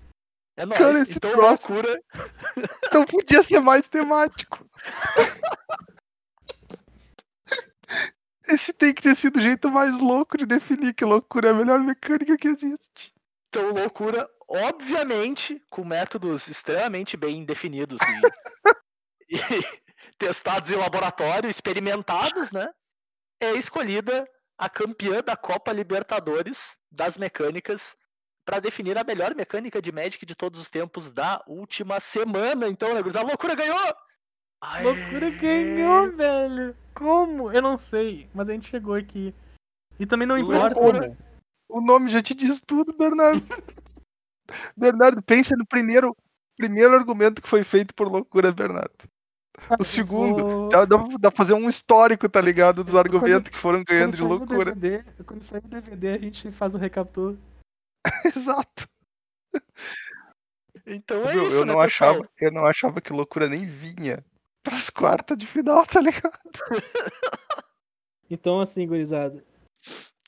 É 0.57 0.65
nóis. 0.65 0.79
Cara, 0.79 0.99
esse 1.01 1.17
então, 1.17 1.31
troço- 1.33 1.73
loucura. 1.73 2.01
Não 2.93 3.05
podia 3.05 3.43
ser 3.43 3.61
mais 3.61 3.89
temático. 3.89 4.65
Esse 8.47 8.73
tem 8.75 8.93
que 8.93 9.03
ter 9.03 9.17
sido 9.17 9.39
o 9.39 9.43
jeito 9.43 9.71
mais 9.71 9.99
louco 9.99 10.37
de 10.37 10.45
definir 10.45 10.93
que 10.95 11.05
loucura 11.05 11.49
é 11.49 11.51
a 11.51 11.55
melhor 11.55 11.81
mecânica 11.81 12.37
que 12.37 12.49
existe. 12.49 13.13
Então, 13.49 13.73
loucura, 13.73 14.29
obviamente, 14.47 15.63
com 15.71 15.83
métodos 15.83 16.47
extremamente 16.47 17.17
bem 17.17 17.45
definidos 17.45 17.99
e, 19.31 19.35
e 19.37 19.65
testados 20.19 20.71
em 20.71 20.77
laboratório, 20.77 21.49
experimentados, 21.49 22.53
né? 22.53 22.69
É 23.41 23.53
escolhida 23.53 24.29
a 24.59 24.69
campeã 24.69 25.23
da 25.23 25.37
Copa 25.37 25.73
Libertadores 25.73 26.77
das 26.91 27.17
mecânicas 27.17 27.97
para 28.45 28.61
definir 28.61 28.99
a 28.99 29.05
melhor 29.05 29.35
mecânica 29.35 29.81
de 29.81 29.91
Magic 29.91 30.25
de 30.25 30.35
todos 30.35 30.61
os 30.61 30.69
tempos 30.69 31.11
da 31.11 31.43
última 31.47 31.99
semana. 31.99 32.69
Então, 32.69 32.95
né, 32.95 33.01
a 33.01 33.23
loucura 33.23 33.55
ganhou! 33.55 33.95
Aê! 34.61 34.83
Loucura 34.83 35.31
ganhou, 35.31 36.13
velho. 36.13 36.77
Como? 36.95 37.53
Eu 37.53 37.63
não 37.63 37.79
sei. 37.79 38.29
Mas 38.35 38.49
a 38.49 38.53
gente 38.53 38.69
chegou 38.69 38.95
aqui. 38.95 39.35
E 39.99 40.07
também 40.07 40.27
não 40.27 40.39
importa. 40.39 40.79
Loucura. 40.79 41.17
O 41.69 41.81
nome 41.81 42.11
já 42.11 42.23
te 42.23 42.35
diz 42.35 42.63
tudo, 42.67 42.97
Bernardo. 42.97 43.43
Bernardo, 44.77 45.23
pensa 45.23 45.57
no 45.57 45.67
primeiro, 45.67 46.15
primeiro 46.57 46.95
argumento 46.95 47.41
que 47.41 47.49
foi 47.49 47.65
feito 47.65 47.95
por 47.95 48.09
loucura, 48.09 48.53
Bernardo. 48.53 48.93
O 49.79 49.85
segundo, 49.85 50.47
Vou- 50.47 50.69
dá, 50.69 50.85
dá, 50.85 50.99
pra 50.99 51.31
fazer 51.31 51.55
um 51.55 51.69
histórico, 51.69 52.29
tá 52.29 52.41
ligado? 52.41 52.85
Dos 52.85 52.95
argumentos 52.95 53.51
que 53.51 53.59
foram 53.59 53.83
ganhando 53.85 54.17
de 54.17 54.23
Quando 54.23 54.39
loucura. 54.39 54.75
DVD, 54.75 55.05
quando 55.25 55.41
sair 55.41 55.63
o 55.65 55.69
DVD, 55.69 56.09
a 56.11 56.19
gente 56.19 56.51
faz 56.51 56.75
o 56.75 56.79
recaptura. 56.79 57.37
Exato. 58.37 58.89
Então 60.87 61.23
é 61.29 61.35
Meu, 61.35 61.47
isso, 61.49 61.57
eu, 61.57 61.65
né, 61.67 61.73
não 61.73 61.81
pessoal? 61.83 62.11
achava, 62.13 62.31
eu 62.41 62.53
não 62.53 62.67
achava 62.67 63.01
que 63.01 63.13
loucura 63.13 63.49
nem 63.49 63.65
vinha 63.65 64.25
pras 64.63 64.91
quartas 64.91 65.37
de 65.39 65.47
final, 65.47 65.85
tá 65.87 66.01
ligado? 66.01 66.39
Então, 68.31 68.59
assim, 68.59 68.87
gurizada. 68.87 69.45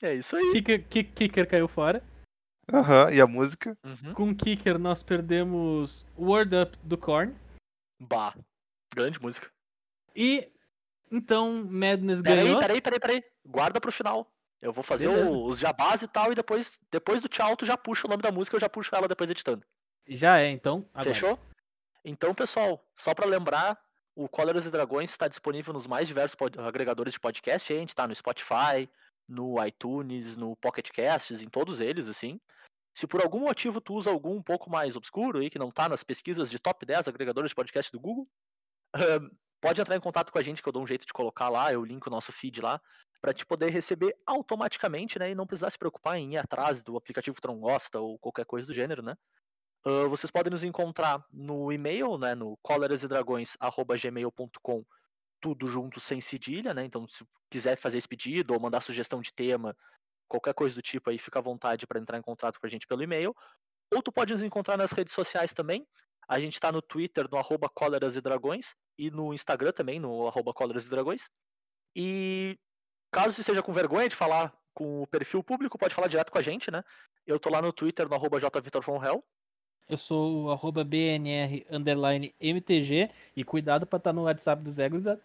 É 0.03 0.13
isso 0.13 0.35
aí. 0.35 0.51
Kicker, 0.51 0.87
kick- 0.87 1.11
kicker 1.13 1.49
caiu 1.49 1.67
fora. 1.67 2.03
Aham, 2.71 3.09
e 3.11 3.19
a 3.19 3.25
música? 3.25 3.75
Uhum. 3.83 4.13
Com 4.13 4.29
o 4.29 4.35
Kicker, 4.35 4.77
nós 4.77 5.01
perdemos 5.01 6.05
Word 6.15 6.55
Up 6.55 6.77
do 6.83 6.95
Korn. 6.95 7.35
Bah. 7.99 8.35
Grande 8.93 9.19
música. 9.19 9.49
E 10.15 10.47
então 11.11 11.63
Madness 11.67 12.21
Peraí, 12.21 12.43
ganhou. 12.45 12.59
peraí, 12.59 12.81
peraí, 12.81 12.99
peraí. 12.99 13.23
Guarda 13.43 13.81
pro 13.81 13.91
final. 13.91 14.31
Eu 14.61 14.73
vou 14.73 14.83
fazer 14.83 15.07
o- 15.07 15.45
os 15.45 15.59
jabás 15.59 16.01
e 16.01 16.07
tal, 16.07 16.31
e 16.31 16.35
depois, 16.35 16.79
depois 16.91 17.21
do 17.21 17.27
tchau, 17.27 17.55
tu 17.55 17.65
já 17.65 17.77
puxa 17.77 18.07
o 18.07 18.09
nome 18.09 18.23
da 18.23 18.31
música, 18.31 18.55
eu 18.55 18.61
já 18.61 18.67
puxo 18.69 18.95
ela 18.95 19.07
depois 19.07 19.29
editando. 19.29 19.63
Já 20.07 20.39
é, 20.39 20.49
então. 20.49 20.87
Agora. 20.93 21.13
Fechou? 21.13 21.39
Então, 22.03 22.33
pessoal, 22.33 22.83
só 22.95 23.13
pra 23.13 23.25
lembrar, 23.27 23.79
o 24.15 24.27
Cóleras 24.27 24.65
e 24.65 24.71
Dragões 24.71 25.09
está 25.11 25.27
disponível 25.27 25.73
nos 25.73 25.85
mais 25.85 26.07
diversos 26.07 26.35
agregadores 26.65 27.13
de 27.13 27.19
podcast. 27.19 27.71
A 27.71 27.75
gente 27.77 27.93
tá 27.93 28.07
no 28.07 28.15
Spotify, 28.15 28.89
no 29.27 29.63
iTunes, 29.63 30.35
no 30.37 30.55
Pocket 30.55 30.89
Casts, 30.91 31.41
em 31.41 31.49
todos 31.49 31.79
eles, 31.81 32.07
assim. 32.07 32.39
Se 32.95 33.05
por 33.05 33.21
algum 33.21 33.41
motivo 33.41 33.79
tu 33.79 33.93
usa 33.93 34.09
algum 34.09 34.37
um 34.37 34.41
pouco 34.41 34.71
mais 34.71 34.95
obscuro 34.95 35.37
aí, 35.39 35.49
que 35.51 35.59
não 35.59 35.69
tá 35.69 35.87
nas 35.87 36.03
pesquisas 36.03 36.49
de 36.49 36.57
top 36.57 36.83
10 36.85 37.07
agregadores 37.07 37.51
de 37.51 37.55
podcast 37.55 37.91
do 37.91 37.99
Google, 37.99 38.27
pode 39.61 39.81
entrar 39.81 39.95
em 39.95 39.99
contato 39.99 40.31
com 40.31 40.37
a 40.37 40.43
gente 40.43 40.61
que 40.61 40.69
eu 40.69 40.73
dou 40.73 40.83
um 40.83 40.87
jeito 40.87 41.05
de 41.05 41.13
colocar 41.13 41.49
lá, 41.49 41.73
eu 41.73 41.83
linko 41.83 42.09
o 42.09 42.11
nosso 42.11 42.31
feed 42.31 42.61
lá, 42.61 42.79
pra 43.21 43.33
te 43.33 43.45
poder 43.45 43.71
receber 43.71 44.15
automaticamente, 44.25 45.19
né? 45.19 45.31
E 45.31 45.35
não 45.35 45.47
precisar 45.47 45.69
se 45.69 45.77
preocupar 45.77 46.17
em 46.17 46.33
ir 46.33 46.37
atrás 46.37 46.81
do 46.81 46.97
aplicativo 46.97 47.35
que 47.35 47.41
tu 47.41 47.47
não 47.47 47.59
gosta 47.59 47.99
ou 47.99 48.17
qualquer 48.19 48.45
coisa 48.45 48.67
do 48.67 48.73
gênero, 48.73 49.01
né? 49.01 49.15
Ah, 49.85 50.07
vocês 50.07 50.31
podem 50.31 50.51
nos 50.51 50.63
encontrar 50.63 51.25
no 51.31 51.71
e-mail, 51.71 52.17
né, 52.17 52.33
no 52.35 52.57
colerasedragões.gmail.com, 52.61 54.85
tudo 55.41 55.67
junto 55.67 55.99
sem 55.99 56.21
cedilha, 56.21 56.73
né? 56.73 56.83
Então, 56.83 57.07
se 57.07 57.25
quiser 57.49 57.77
fazer 57.77 57.97
esse 57.97 58.07
pedido 58.07 58.53
ou 58.53 58.59
mandar 58.59 58.81
sugestão 58.81 59.21
de 59.21 59.33
tema, 59.33 59.75
qualquer 60.27 60.53
coisa 60.53 60.75
do 60.75 60.81
tipo 60.81 61.09
aí, 61.09 61.17
fica 61.17 61.39
à 61.39 61.41
vontade 61.41 61.87
para 61.87 61.99
entrar 61.99 62.17
em 62.17 62.21
contato 62.21 62.59
com 62.59 62.67
a 62.67 62.69
gente 62.69 62.85
pelo 62.85 63.01
e-mail. 63.01 63.33
Ou 63.93 64.03
tu 64.03 64.11
pode 64.11 64.33
nos 64.33 64.43
encontrar 64.43 64.75
nas 64.77 64.91
redes 64.91 65.13
sociais 65.13 65.53
também. 65.53 65.87
A 66.27 66.39
gente 66.39 66.59
tá 66.59 66.71
no 66.71 66.81
Twitter, 66.81 67.27
no 67.31 67.37
arroba 67.37 67.69
Cóleras 67.69 68.15
e 68.15 68.21
Dragões, 68.21 68.75
e 68.97 69.09
no 69.09 69.33
Instagram 69.33 69.71
também, 69.71 69.99
no 69.99 70.27
arroba 70.27 70.53
Cóleras 70.53 70.85
e 70.85 70.89
Dragões. 70.89 71.29
E 71.95 72.57
caso 73.11 73.33
você 73.33 73.41
esteja 73.41 73.63
com 73.63 73.71
vergonha 73.71 74.09
de 74.09 74.15
falar 74.15 74.53
com 74.73 75.01
o 75.01 75.07
perfil 75.07 75.43
público, 75.43 75.77
pode 75.77 75.95
falar 75.95 76.07
direto 76.07 76.31
com 76.31 76.37
a 76.37 76.41
gente, 76.41 76.69
né? 76.69 76.83
Eu 77.25 77.39
tô 77.39 77.49
lá 77.49 77.61
no 77.61 77.73
Twitter, 77.73 78.07
no 78.07 78.15
arroba. 78.15 78.39
Eu 79.89 79.97
sou 79.97 80.43
o 80.43 80.51
arroba 80.51 80.83
BNR 80.83 81.65
underline 81.69 82.35
MTG. 82.39 83.09
E 83.35 83.43
cuidado 83.43 83.85
pra 83.87 83.97
estar 83.97 84.13
no 84.13 84.23
WhatsApp 84.23 84.61
do 84.61 84.71
Zé, 84.71 84.89
gurizada. 84.89 85.21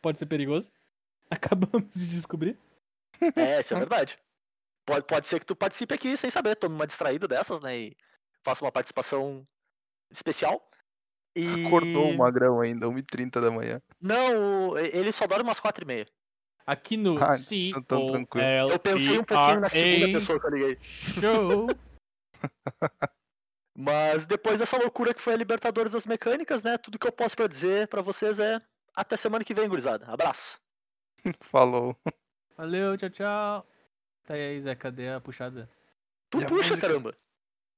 Pode 0.00 0.18
ser 0.18 0.26
perigoso. 0.26 0.70
Acabamos 1.30 1.92
de 1.92 2.06
descobrir. 2.06 2.58
É, 3.34 3.60
isso 3.60 3.74
é 3.74 3.78
verdade. 3.78 4.18
Pode, 4.84 5.04
pode 5.06 5.26
ser 5.26 5.40
que 5.40 5.46
tu 5.46 5.56
participe 5.56 5.92
aqui 5.92 6.16
sem 6.16 6.30
saber, 6.30 6.54
tome 6.54 6.76
uma 6.76 6.86
distraída 6.86 7.26
dessas, 7.26 7.60
né? 7.60 7.76
E 7.76 7.96
faça 8.44 8.64
uma 8.64 8.70
participação 8.70 9.46
especial. 10.10 10.68
E... 11.34 11.66
Acordou 11.66 12.10
o 12.10 12.16
magrão 12.16 12.60
ainda, 12.60 12.86
1h30 12.86 13.40
da 13.40 13.50
manhã. 13.50 13.80
Não, 14.00 14.76
ele 14.78 15.12
só 15.12 15.26
dorme 15.26 15.44
umas 15.44 15.60
quatro 15.60 15.84
e 15.84 15.86
meia. 15.86 16.06
Aqui 16.66 16.96
no 16.96 17.22
Ah, 17.22 17.38
C 17.38 17.68
então 17.68 17.82
tão 17.82 18.06
tranquilo. 18.12 18.70
Eu 18.70 18.78
pensei 18.78 19.18
um 19.18 19.24
pouquinho 19.24 19.60
na 19.60 19.68
segunda 19.68 20.18
pessoa 20.18 20.40
que 20.40 20.46
eu 20.46 20.50
liguei. 20.50 20.78
Show. 20.82 21.66
Mas 23.78 24.24
depois 24.26 24.58
dessa 24.58 24.78
loucura 24.78 25.12
que 25.12 25.20
foi 25.20 25.34
a 25.34 25.36
Libertadores 25.36 25.92
das 25.92 26.06
Mecânicas, 26.06 26.62
né? 26.62 26.78
Tudo 26.78 26.98
que 26.98 27.06
eu 27.06 27.12
posso 27.12 27.36
pra 27.36 27.46
dizer 27.46 27.88
pra 27.88 28.00
vocês 28.00 28.38
é 28.38 28.60
até 28.94 29.16
semana 29.16 29.44
que 29.44 29.52
vem, 29.54 29.68
gurizada. 29.68 30.06
Abraço. 30.06 30.58
Falou. 31.42 31.94
Valeu, 32.56 32.96
tchau, 32.96 33.10
tchau. 33.10 33.66
Tá 34.24 34.34
aí, 34.34 34.60
Zé, 34.60 34.74
cadê 34.74 35.10
a 35.10 35.20
puxada? 35.20 35.70
Tu 36.30 36.40
E 36.40 36.46
puxa, 36.46 36.70
música? 36.70 36.80
caramba. 36.80 37.14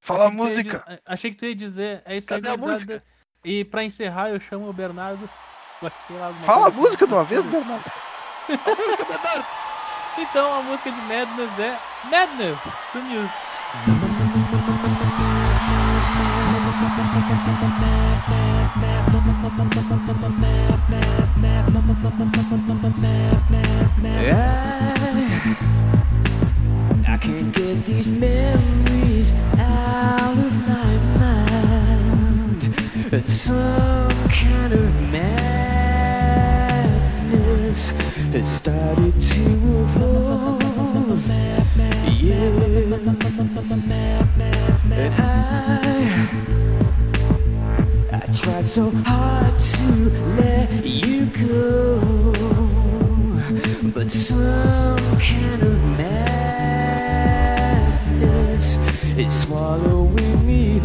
Fala 0.01 0.27
a 0.27 0.29
que 0.31 0.35
ia 0.37 0.43
música. 0.43 0.83
di- 0.87 0.99
Achei 1.05 1.31
que 1.31 1.37
tu 1.37 1.45
ia 1.45 1.55
dizer. 1.55 2.01
É 2.05 2.17
isso 2.17 2.27
Cadê 2.27 2.47
a 2.47 2.51
aí, 2.51 2.57
gurizada. 2.57 2.71
música? 2.93 3.03
E 3.43 3.63
pra 3.65 3.83
encerrar, 3.83 4.29
eu 4.29 4.39
chamo 4.39 4.69
o 4.69 4.73
Bernardo. 4.73 5.29
Sei 6.07 6.17
lá, 6.17 6.27
alguma 6.27 6.45
Fala 6.45 6.67
a 6.67 6.71
coisa 6.71 6.79
música 6.87 7.07
de 7.07 7.13
uma 7.13 7.23
vez, 7.23 7.45
Bernardo. 7.45 7.83
A 8.49 8.75
música, 8.75 9.05
Bernardo. 9.05 9.45
Então 10.17 10.53
a 10.59 10.61
música 10.63 10.91
de 10.91 11.01
Madness 11.01 11.59
é 11.59 11.79
Madness 12.09 12.57
do 12.93 13.01
Muse. 13.01 13.29
I, 24.31 24.39
I 27.09 27.17
can't 27.17 27.51
get 27.55 27.85
these 27.85 28.11
memories 28.11 29.31
out 29.57 30.37
of 30.37 30.55
my 30.67 30.97
mind. 31.17 32.63
It's 33.11 33.33
some 33.33 34.09
kind 34.29 34.73
of 34.73 34.95
madness 35.11 35.41
that 38.31 38.45
started 38.45 39.19
to 39.19 39.41
evolve. 39.41 40.61
Yeah. 42.21 42.45
And 44.91 45.13
I, 45.15 45.25
I 48.13 48.19
tried 48.31 48.67
so 48.67 48.91
hard 49.03 49.57
to 49.57 49.83
let 50.37 50.85
you 50.85 51.25
go, 51.25 52.33
but 53.95 54.11
some 54.11 54.97
kind 55.17 55.63
of 55.63 55.83
madness 55.97 56.58
is 59.19 59.41
swallowing 59.41 60.45
me 60.45 60.79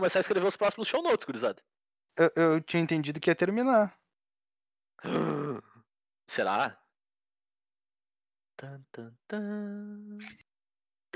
começar 0.00 0.18
a 0.18 0.20
escrever 0.20 0.46
os 0.46 0.56
próximos 0.56 0.88
show 0.88 1.02
notes, 1.02 1.26
gurizada. 1.26 1.62
Eu, 2.16 2.32
eu 2.34 2.60
tinha 2.62 2.82
entendido 2.82 3.20
que 3.20 3.30
ia 3.30 3.34
terminar. 3.34 3.94
Será? 6.26 6.78
Tan, 8.56 8.80
tan, 8.90 9.12
tan. 9.28 10.18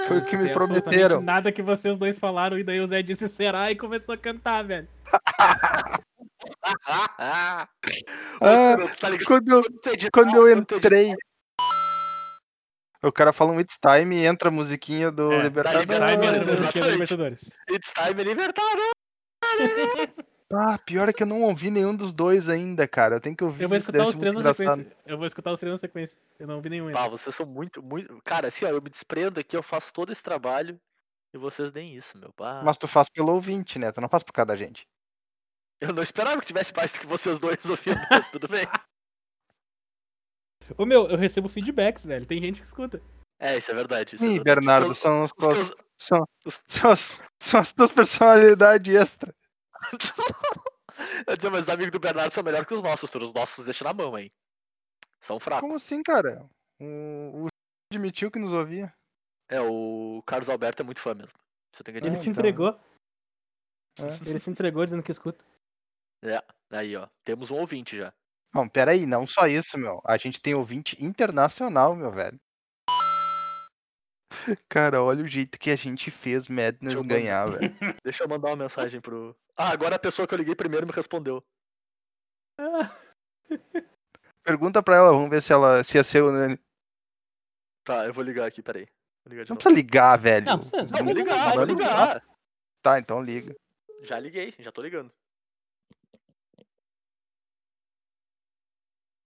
Foi 0.06 0.19
o 0.19 0.27
que 0.27 0.36
me 0.36 0.52
prometeram. 0.52 1.20
Nada 1.23 1.52
que 1.52 1.62
vocês 1.62 1.97
dois 1.97 2.19
falaram 2.19 2.59
e 2.59 2.65
daí 2.65 2.81
o 2.81 2.86
Zé 2.86 3.01
disse 3.01 3.28
será 3.28 3.70
e 3.70 3.77
começou 3.77 4.15
a 4.15 4.19
cantar, 4.19 4.62
velho. 4.65 4.89
Ah, 6.86 7.69
Ah, 8.40 8.77
tá 9.01 9.09
quando 9.27 9.51
eu, 9.51 9.62
Quando 10.12 10.36
eu 10.36 10.59
entrei. 10.59 11.15
O 13.05 13.12
cara 13.12 13.32
fala 13.32 13.52
um 13.52 13.60
It's 13.60 13.78
Time 13.78 14.16
e 14.16 14.24
entra 14.26 14.48
a 14.48 14.52
musiquinha 14.52 15.10
do 15.10 15.31
É, 15.32 15.43
Libertadores. 15.43 15.90
Libertadores, 15.90 16.47
musiquinha 16.47 16.85
do 16.85 16.90
Libertadores. 16.90 17.40
It's 17.70 17.93
time 17.93 18.24
libertador. 18.24 18.90
Ah, 20.52 20.78
pior 20.78 21.09
é 21.09 21.12
que 21.12 21.22
eu 21.22 21.26
não 21.26 21.43
ouvi 21.43 21.70
nenhum 21.70 21.94
dos 21.94 22.12
dois 22.12 22.48
ainda, 22.48 22.86
cara. 22.86 23.16
Eu 23.16 23.20
tenho 23.20 23.36
que 23.36 23.43
ouvir. 23.44 23.64
Eu 23.64 23.68
vou 23.68 23.76
escutar 23.76 24.06
os 24.06 24.16
três 24.16 24.35
na 24.35 24.40
engraçado. 24.40 24.76
sequência. 24.76 24.97
Eu 25.05 25.16
vou 25.18 25.26
escutar 25.26 25.52
os 25.52 25.60
três 25.60 25.72
na 25.72 25.78
sequência. 25.78 26.18
Eu 26.39 26.47
não 26.47 26.56
ouvi 26.56 26.70
nenhum 26.70 26.86
ainda. 26.86 26.98
Pá, 26.98 27.09
vocês 27.09 27.35
são 27.35 27.44
muito, 27.44 27.82
muito. 27.82 28.20
Cara, 28.24 28.48
assim, 28.48 28.64
ó, 28.64 28.68
eu 28.68 28.81
me 28.81 28.89
desprendo 28.89 29.40
aqui, 29.40 29.56
eu 29.56 29.62
faço 29.62 29.93
todo 29.93 30.12
esse 30.12 30.22
trabalho 30.22 30.81
e 31.35 31.39
vocês 31.39 31.72
nem 31.72 31.94
isso, 31.94 32.16
meu. 32.16 32.32
Pá. 32.32 32.62
Mas 32.64 32.78
tu 32.78 32.86
faz 32.86 33.09
pelo 33.10 33.32
ouvinte, 33.32 33.78
né? 33.78 33.90
Tu 33.90 34.01
não 34.01 34.09
faz 34.09 34.22
por 34.22 34.32
cada 34.32 34.56
gente. 34.56 34.86
Eu 35.81 35.93
não 35.93 36.02
esperava 36.02 36.40
que 36.40 36.47
tivesse 36.47 36.72
mais 36.74 36.93
do 36.93 37.01
que 37.01 37.06
vocês 37.06 37.39
dois 37.39 37.59
ouvindo, 37.68 38.01
mas 38.10 38.31
tudo 38.31 38.48
bem. 38.48 38.64
Ô 40.78 40.85
meu, 40.86 41.09
eu 41.09 41.16
recebo 41.16 41.49
feedbacks, 41.49 42.05
velho. 42.05 42.27
Tem 42.27 42.41
gente 42.41 42.61
que 42.61 42.66
escuta. 42.66 43.01
É, 43.39 43.59
isso 43.59 43.70
é 43.70 43.74
verdade. 43.74 44.15
Isso 44.16 44.24
é 44.24 44.28
Ih, 44.28 44.35
verdade. 44.35 44.45
Bernardo, 44.61 44.91
Os 44.91 44.99
são, 44.99 45.24
os 45.24 45.32
os 45.36 45.49
teus- 45.49 45.77
são, 45.99 46.24
os- 46.47 46.62
são, 46.69 46.91
as, 46.91 47.12
são 47.41 47.61
as 47.61 47.73
tuas 47.73 47.93
personalidades 47.93 48.95
extra. 48.95 49.35
Eu 51.27 51.36
dizer, 51.36 51.51
mas 51.51 51.61
os 51.62 51.69
amigos 51.69 51.93
do 51.93 51.99
Bernardo 52.01 52.32
são 52.32 52.43
melhores 52.43 52.66
que 52.66 52.74
os 52.74 52.82
nossos, 52.82 53.12
os 53.15 53.32
nossos 53.32 53.65
deixam 53.65 53.86
na 53.86 53.93
mão, 53.95 54.19
hein? 54.19 54.32
São 55.20 55.39
fracos. 55.41 55.62
Como 55.62 55.74
assim, 55.77 56.03
cara? 56.03 56.49
O, 56.81 57.45
o 57.45 57.47
admitiu 57.93 58.31
que 58.31 58.39
nos 58.39 58.53
ouvia. 58.53 58.93
É, 59.49 59.61
o 59.61 60.23
Carlos 60.27 60.49
Alberto 60.49 60.82
é 60.82 60.85
muito 60.85 61.01
fã 61.01 61.15
mesmo. 61.15 61.32
Você 61.74 61.82
tem 61.82 61.95
que 61.95 62.01
Ele 62.01 62.09
Ah, 62.09 62.19
se 62.19 62.28
então. 62.28 62.32
entregou. 62.32 62.78
É. 63.99 64.28
Ele 64.28 64.39
se 64.39 64.51
entregou 64.51 64.85
dizendo 64.85 65.03
que 65.03 65.12
escuta. 65.12 65.45
É, 66.23 66.43
aí, 66.70 66.97
ó. 66.97 67.09
Temos 67.24 67.51
um 67.51 67.57
ouvinte 67.57 67.97
já. 67.97 68.12
Não, 68.55 68.68
peraí, 68.68 69.05
não 69.05 69.26
só 69.26 69.48
isso, 69.48 69.76
meu. 69.76 70.01
A 70.05 70.16
gente 70.16 70.40
tem 70.40 70.55
ouvinte 70.55 70.97
internacional, 71.05 71.97
meu 71.97 72.12
velho. 72.12 72.39
Cara, 74.68 75.02
olha 75.02 75.24
o 75.24 75.28
jeito 75.28 75.59
que 75.59 75.70
a 75.70 75.76
gente 75.76 76.10
fez 76.10 76.48
Madness 76.48 76.78
Deixa 76.81 76.97
mandar. 76.98 77.14
ganhar, 77.14 77.47
velho. 77.47 77.74
Deixa 78.05 78.22
eu 78.22 78.28
mandar 78.28 78.51
uma 78.51 78.56
mensagem 78.56 79.01
pro. 79.01 79.36
Ah, 79.56 79.70
agora 79.70 79.97
a 79.97 79.98
pessoa 79.98 80.28
que 80.28 80.35
eu 80.35 80.39
liguei 80.39 80.55
primeiro 80.55 80.86
me 80.86 80.93
respondeu. 80.93 81.43
Pergunta 84.44 84.82
pra 84.82 84.97
ela, 84.97 85.12
vamos 85.12 85.31
ver 85.31 85.43
se 85.43 85.52
ela 85.52 85.82
se 85.82 85.97
ia 85.97 86.05
ser 86.05 86.22
o. 86.22 86.31
Não 86.31 86.56
Tá, 87.85 88.06
eu 88.06 88.12
vou 88.12 88.22
ligar 88.22 88.47
aqui, 88.47 88.62
peraí. 88.62 88.86
Vou 89.24 89.31
ligar 89.31 89.44
de 89.44 89.51
novo. 89.51 89.60
precisa 89.60 89.74
ligar, 89.74 90.16
velho. 90.16 90.47
Não, 90.47 90.59
precisa. 90.59 91.02
Não, 91.02 91.12
ligar, 91.12 91.48
vou 91.48 91.56
vai 91.56 91.66
ligar. 91.66 92.24
Tá, 92.82 92.98
então 92.98 93.22
liga. 93.22 93.55
Já 94.02 94.18
liguei, 94.18 94.55
já 94.59 94.70
tô 94.70 94.82
ligando. 94.82 95.10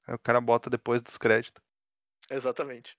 Aí 0.09 0.15
o 0.15 0.19
cara 0.19 0.41
bota 0.41 0.71
depois 0.71 1.03
dos 1.03 1.19
créditos. 1.19 1.63
Exatamente. 2.31 2.99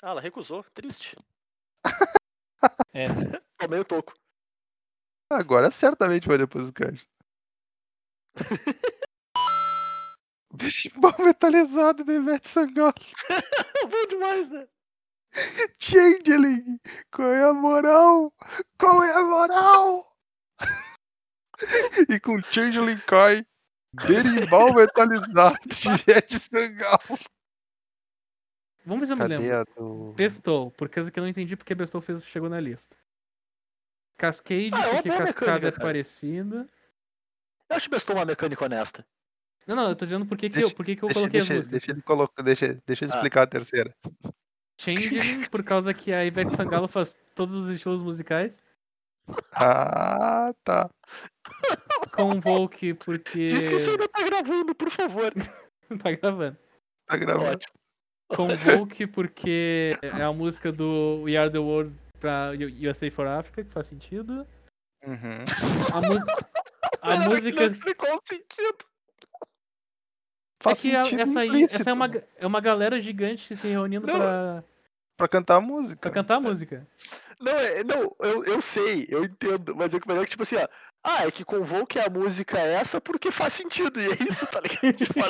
Ah, 0.00 0.10
ela 0.10 0.20
recusou. 0.20 0.64
Triste. 0.72 1.16
É. 2.94 3.06
Tomei 3.58 3.80
o 3.80 3.84
toco. 3.84 4.14
Agora 5.30 5.70
certamente 5.70 6.26
vai 6.26 6.38
depois 6.38 6.64
dos 6.64 6.72
créditos. 6.72 7.06
Berimbau 10.52 11.14
metalizado 11.18 12.02
do 12.02 12.12
Ivete 12.12 12.48
Sangalo. 12.48 12.94
Bom 13.90 14.06
demais, 14.08 14.48
né? 14.50 14.66
Changeling! 15.78 16.80
Qual 17.10 17.28
é 17.28 17.44
a 17.44 17.52
moral? 17.52 18.32
Qual 18.78 19.04
é 19.04 19.12
a 19.12 19.22
moral? 19.22 20.15
e 22.08 22.20
com 22.20 22.40
Changeling 22.42 22.98
cai. 22.98 23.46
Berimbau 23.92 24.74
metalizado 24.74 25.56
de 25.66 25.88
Ivete 25.88 26.38
Sangalo. 26.38 27.18
Vamos 28.84 29.00
ver 29.00 29.06
se 29.06 29.12
eu 29.12 29.16
me 29.16 29.22
Cadê 29.22 29.36
lembro. 29.38 29.56
a 29.56 29.64
do. 29.64 30.12
Bestou, 30.12 30.70
por 30.72 30.88
causa 30.88 31.10
que 31.10 31.18
eu 31.18 31.22
não 31.22 31.28
entendi 31.30 31.56
porque 31.56 31.74
Bestou 31.74 32.00
fez, 32.00 32.24
chegou 32.24 32.48
na 32.50 32.60
lista. 32.60 32.96
Cascade, 34.18 34.70
Ah, 34.74 34.80
é 34.86 34.92
porque 34.94 35.08
Cascada 35.08 35.52
mecânica, 35.54 35.68
é 35.68 35.82
parecida. 35.82 36.66
Eu 37.68 37.76
acho 37.76 37.86
que 37.88 37.90
bestou 37.94 38.14
uma 38.16 38.24
mecânica 38.24 38.64
honesta. 38.64 39.04
Não, 39.66 39.74
não, 39.74 39.88
eu 39.88 39.96
tô 39.96 40.04
dizendo 40.04 40.24
por 40.26 40.38
que, 40.38 40.48
que, 40.48 40.62
eu, 40.62 40.70
por 40.70 40.84
que, 40.86 40.94
que 40.94 41.02
eu 41.02 41.08
Deixa, 41.08 41.20
coloquei 41.20 41.40
deixa, 41.40 41.52
as 41.54 41.58
músicas. 41.58 41.70
deixa 41.80 41.90
ele 41.92 42.02
colocar. 42.02 42.42
Deixa, 42.42 42.82
deixa 42.86 43.04
ele 43.04 43.12
Ah. 43.12 43.16
explicar 43.16 43.42
a 43.42 43.46
terceira. 43.46 43.96
Changeling, 44.80 45.46
por 45.48 45.64
causa 45.64 45.92
que 45.92 46.12
a 46.12 46.24
Ivete 46.24 46.54
Sangalo 46.54 46.86
faz 46.86 47.18
todos 47.34 47.54
os 47.54 47.68
estilos 47.70 48.02
musicais. 48.02 48.56
Ah, 49.52 50.54
tá. 50.64 50.90
Convoke, 52.14 52.94
porque. 52.94 53.48
Diz 53.48 53.68
que 53.68 53.78
você 53.78 53.90
ainda 53.90 54.08
tá 54.08 54.22
gravando, 54.24 54.74
por 54.74 54.90
favor. 54.90 55.32
tá 56.02 56.10
gravando. 56.12 56.56
Tá 57.06 57.16
gravando. 57.16 57.58
Convoke, 58.28 59.06
porque 59.06 59.96
é 60.02 60.22
a 60.22 60.32
música 60.32 60.72
do 60.72 61.22
We 61.24 61.36
Are 61.36 61.50
the 61.50 61.58
World 61.58 61.94
pra 62.18 62.50
USA 62.82 63.10
for 63.10 63.26
Africa, 63.26 63.64
que 63.64 63.70
faz 63.70 63.86
sentido. 63.86 64.46
Uhum. 65.04 65.44
A, 65.94 66.00
mu- 66.00 66.26
a 67.02 67.16
música. 67.28 67.60
não 67.60 67.72
explicou 67.72 68.16
o 68.16 68.20
sentido. 68.26 68.78
Faz 70.62 70.78
é 70.78 70.80
que 70.82 70.96
a- 70.96 71.04
sentido 71.04 71.20
essa 71.22 71.40
aí 71.40 71.48
implícito 71.48 71.80
essa 71.80 71.90
é, 71.90 71.92
uma, 71.92 72.06
é 72.38 72.46
uma 72.46 72.60
galera 72.60 72.98
gigante 73.00 73.54
se 73.56 73.68
reunindo 73.68 74.06
Não, 74.06 74.16
pra, 74.16 74.64
pra 75.16 75.28
cantar 75.28 75.56
a 75.56 75.60
música. 75.60 76.00
pra 76.00 76.10
cantar 76.10 76.36
a 76.36 76.40
música. 76.40 76.86
Não, 77.40 77.52
é, 77.52 77.84
não 77.84 78.16
eu, 78.20 78.44
eu 78.44 78.62
sei, 78.62 79.06
eu 79.10 79.24
entendo, 79.24 79.76
mas 79.76 79.92
é 79.92 80.00
que 80.00 80.08
melhor 80.08 80.24
que, 80.24 80.30
tipo 80.30 80.42
assim, 80.42 80.56
ó. 80.56 80.66
Ah, 81.04 81.26
é 81.26 81.30
que 81.30 81.44
Convoke 81.44 81.98
a 81.98 82.08
música 82.08 82.58
é 82.58 82.74
essa 82.74 83.00
porque 83.00 83.30
faz 83.30 83.52
sentido, 83.52 84.00
e 84.00 84.06
é 84.06 84.16
isso, 84.28 84.46
tá 84.46 84.60
ligado? 84.60 84.92
Tipo, 84.96 85.20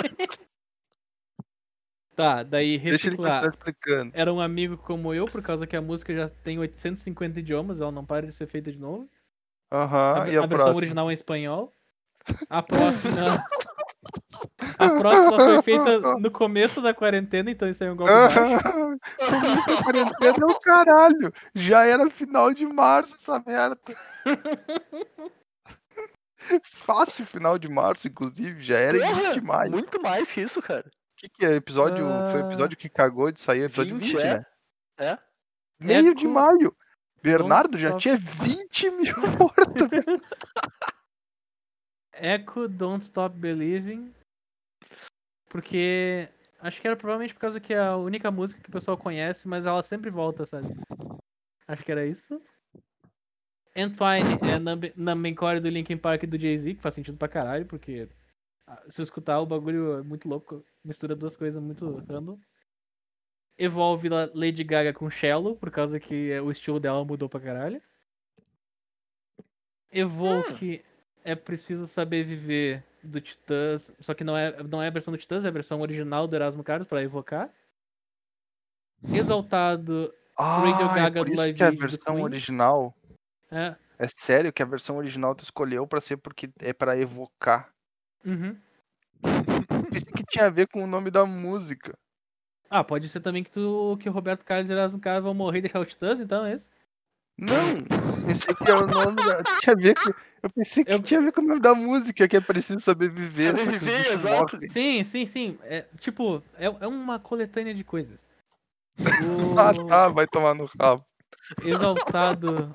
Tá, 2.15 2.43
daí 2.43 2.79
Deixa 2.79 3.09
ele 3.09 3.17
continuar 3.17 3.43
reciclar. 3.43 3.55
explicando. 3.55 4.13
Era 4.15 4.33
um 4.33 4.41
amigo 4.41 4.79
como 4.79 5.13
eu, 5.13 5.27
por 5.27 5.43
causa 5.43 5.67
que 5.67 5.77
a 5.77 5.83
música 5.83 6.15
já 6.15 6.31
tem 6.31 6.59
850 6.59 7.41
idiomas, 7.41 7.81
ela 7.81 7.93
não 7.93 8.07
para 8.07 8.27
de 8.27 8.33
ser 8.33 8.47
feita 8.47 8.73
de 8.73 8.79
novo. 8.79 9.07
Aham, 9.71 10.23
a, 10.23 10.29
e 10.31 10.37
a, 10.39 10.45
a 10.45 10.47
versão 10.47 10.49
próxima? 10.49 10.77
original 10.77 11.11
é 11.11 11.13
em 11.13 11.15
espanhol. 11.15 11.73
A 12.49 12.63
próxima. 12.63 13.45
a 14.79 14.91
próxima 14.91 15.39
foi 15.39 15.63
feita 15.63 15.99
no 16.19 16.31
começo 16.31 16.81
da 16.81 16.93
quarentena, 16.95 17.51
então 17.51 17.69
isso 17.69 17.83
aí 17.83 17.89
é 17.91 17.93
um 17.93 17.97
golpe 17.97 18.13
baixo. 18.13 18.37
Começo 19.19 19.67
da 19.67 19.83
quarentena 19.83 20.37
é 20.41 20.45
o 20.47 20.61
caralho. 20.61 21.33
Já 21.55 21.85
era 21.87 22.09
final 22.11 22.53
de 22.53 22.67
março 22.67 23.15
essa 23.17 23.43
merda. 23.47 23.79
Fácil 26.65 27.27
final 27.27 27.59
de 27.59 27.69
março, 27.69 28.07
inclusive. 28.07 28.63
Já 28.63 28.79
era 28.79 28.99
porra, 28.99 29.11
início 29.13 29.33
de 29.35 29.41
maio. 29.41 29.69
O 29.69 29.73
muito 29.73 30.01
mais 30.03 30.31
que 30.31 30.41
isso, 30.41 30.63
cara. 30.63 30.89
que, 31.17 31.29
que 31.29 31.45
é? 31.47 31.55
Episódio. 31.55 32.05
Foi 32.31 32.41
o 32.43 32.45
Ah. 32.45 32.49
episódio 32.49 32.77
que 32.77 32.89
cagou 32.89 33.33
de 33.33 33.41
sair, 33.41 33.63
episódio 33.63 33.97
20, 33.97 34.13
20, 34.13 34.21
é? 34.23 34.35
né? 34.35 34.47
É. 34.99 35.19
Meio 35.81 36.15
de 36.15 36.25
Eco- 36.25 36.35
maio. 36.35 36.77
Bernardo 37.23 37.77
já 37.77 37.89
Stop. 37.89 38.03
tinha 38.03 38.17
20 38.17 38.91
mil 38.91 39.15
mortos. 39.39 39.89
Echo 42.15 42.69
Don't 42.69 43.03
Stop 43.05 43.37
Believing. 43.37 44.15
Porque. 45.57 46.29
Acho 46.61 46.81
que 46.83 46.87
era 46.87 46.97
provavelmente 46.97 47.33
por 47.33 47.41
causa 47.41 47.59
que 47.59 47.73
é 47.73 47.79
a 47.79 47.97
única 47.97 48.31
música 48.31 48.61
que 48.63 48.69
o 48.69 48.73
pessoal 48.73 48.97
conhece, 48.99 49.49
mas 49.49 49.65
ela 49.65 49.83
sempre 49.83 50.11
volta, 50.11 50.45
sabe? 50.45 50.69
Acho 51.67 51.83
que 51.85 51.91
era 51.93 52.07
isso. 52.07 52.41
Entwine 53.75 54.39
é 54.51 54.59
Numb- 54.59 54.93
Numbcore 54.97 55.61
do 55.61 55.69
Linkin 55.71 55.97
Park 55.97 56.23
e 56.23 56.27
do 56.27 56.39
Jay-Z, 56.39 56.75
que 56.75 56.81
faz 56.83 56.95
sentido 56.95 57.17
pra 57.17 57.29
caralho, 57.29 57.65
porque 57.67 58.09
ah, 58.67 58.83
se 58.89 59.01
eu 59.01 59.05
escutar 59.05 59.41
o 59.41 59.47
bagulho 59.47 59.99
é 59.99 60.03
muito 60.03 60.29
louco, 60.29 60.63
mistura 60.85 61.15
duas 61.17 61.37
coisas 61.37 61.63
muito 61.63 61.87
random. 62.09 62.39
Evolve 63.59 64.09
La- 64.11 64.31
Lady 64.35 64.65
Gaga 64.65 64.93
com 64.93 65.09
Shallow, 65.11 65.57
por 65.57 65.71
causa 65.71 65.99
que 66.01 66.31
é, 66.33 66.41
o 66.43 66.51
estilo 66.51 66.81
dela 66.81 67.03
mudou 67.05 67.29
pra 67.31 67.41
caralho. 67.41 67.81
Evoke 69.91 70.85
é 71.25 71.35
preciso 71.35 71.87
saber 71.87 72.25
viver 72.25 72.83
do 73.07 73.21
Titãs, 73.21 73.91
só 74.01 74.13
que 74.15 74.25
não 74.25 74.37
é, 74.37 74.63
não 74.65 74.83
é 74.83 74.89
a 74.89 74.91
versão 74.91 75.13
do 75.13 75.19
Titãs, 75.19 75.45
é 75.45 75.49
a 75.49 75.53
versão 75.53 75.81
original 75.81 76.27
do 76.27 76.35
Erasmo 76.37 76.63
Carlos 76.65 76.87
pra 76.87 77.03
evocar. 77.03 77.51
Exaltado 79.13 80.13
Radio 80.39 80.87
Ah, 80.87 80.95
Gaga 80.95 81.21
é 81.21 81.23
por 81.23 81.27
do 81.27 81.33
isso 81.33 81.41
Live 81.41 81.57
que 81.59 81.63
a 81.65 81.67
Aid 81.69 81.77
do 81.77 81.81
versão 81.89 82.23
original. 82.23 82.95
é. 83.51 83.75
É 83.99 84.09
sério 84.15 84.53
que 84.53 84.63
a 84.63 84.67
versão 84.67 84.99
original 84.99 85.35
tu 85.35 85.43
escolheu 85.43 85.87
pra 85.87 86.03
ser 86.03 86.19
porque 86.19 86.51
é 86.59 86.75
pra 86.75 86.99
evocar. 86.99 87.71
Uhum. 88.23 88.55
Pensei 89.91 90.13
que 90.13 90.23
tinha 90.29 90.45
a 90.45 90.51
ver 90.51 90.69
com 90.69 90.85
o 90.85 90.87
nome 90.87 91.11
da 91.11 91.25
música. 91.25 91.97
Ah, 92.69 92.85
pode 92.85 93.09
ser 93.09 93.21
também 93.21 93.43
que, 93.43 93.51
tu, 93.51 93.97
que 93.99 94.07
o 94.07 94.13
Roberto 94.13 94.45
Carlos 94.45 94.69
e 94.69 94.73
Erasmo 94.75 95.01
Carlos 95.01 95.25
vão 95.25 95.33
morrer 95.33 95.61
e 95.61 95.63
deixar 95.63 95.81
o 95.81 95.87
Titãs, 95.87 96.21
então 96.21 96.45
é 96.45 96.53
isso? 96.55 96.69
Não! 97.39 97.85
Pensei 98.27 98.55
que 98.55 98.71
é 98.71 98.75
o 98.75 98.87
nome 98.87 99.17
da. 99.17 99.43
Tinha 99.61 99.75
a 99.75 99.79
ver 99.79 99.95
com... 99.95 100.11
Eu 100.43 100.51
pensei 100.51 100.85
que 100.85 100.93
Eu- 100.93 101.03
tinha 101.03 101.19
a 101.21 101.23
ver 101.25 101.33
com 101.33 101.41
o 101.41 101.45
nome 101.47 101.61
da 101.61 101.75
música, 101.75 102.29
que 102.29 102.37
é 102.37 102.41
preciso 102.41 102.79
saber 102.81 103.11
viver. 103.11 103.49
só 103.51 103.55
que 103.57 103.61
os 103.61 103.65
Sobreviver, 103.65 103.99
bichos 103.99 104.13
exato. 104.25 104.55
morrem. 104.57 104.69
Sim, 104.69 105.05
sim, 105.05 105.27
sim. 105.27 105.59
É, 105.65 105.85
tipo, 105.99 106.43
é, 106.57 106.67
é 106.67 106.87
uma 106.87 107.19
coletânea 107.19 107.75
de 107.75 107.83
coisas. 107.85 108.19
Ah, 109.59 109.71
O 109.73 109.87
tá, 109.87 110.09
vai 110.09 110.27
tomar 110.27 110.55
no 110.55 110.67
rabo. 110.79 111.05
Exaltado. 111.65 112.53
Uma 112.53 112.75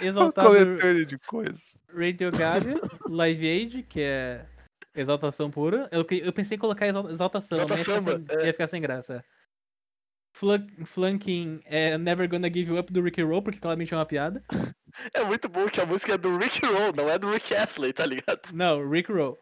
Exaltado 0.02 0.48
coletânea 0.48 1.04
de 1.04 1.18
coisas. 1.18 1.76
Radio 1.94 2.30
Gaga, 2.32 2.74
Live 3.08 3.46
Aid, 3.46 3.82
que 3.84 4.00
é 4.00 4.46
exaltação 4.94 5.50
pura. 5.50 5.88
Eu, 5.92 6.04
que- 6.04 6.22
eu 6.24 6.32
pensei 6.32 6.56
em 6.56 6.60
colocar 6.60 6.86
exal- 6.88 7.10
exaltação, 7.10 7.58
Exalta 7.58 7.74
mas 7.76 7.86
ia 7.86 7.94
ficar, 7.94 8.10
samba, 8.10 8.24
sem, 8.32 8.38
é. 8.40 8.46
ia 8.46 8.52
ficar 8.52 8.66
sem 8.68 8.80
graça. 8.80 9.24
Flunking 10.34 11.60
é 11.64 11.96
Never 11.96 12.28
Gonna 12.28 12.48
Give 12.48 12.72
You 12.72 12.78
Up 12.78 12.92
do 12.92 13.00
Ricky 13.00 13.22
Roll, 13.22 13.42
porque 13.42 13.60
claramente 13.60 13.94
é 13.94 13.96
uma 13.96 14.06
piada. 14.06 14.42
É 15.12 15.24
muito 15.24 15.48
bom 15.48 15.68
que 15.68 15.80
a 15.80 15.86
música 15.86 16.14
é 16.14 16.16
do 16.16 16.38
Rick 16.38 16.64
Roll, 16.64 16.92
não 16.94 17.10
é 17.10 17.18
do 17.18 17.28
Rick 17.28 17.52
Astley, 17.52 17.92
tá 17.92 18.06
ligado? 18.06 18.40
Não, 18.52 18.88
Rick 18.88 19.12
Roll. 19.12 19.36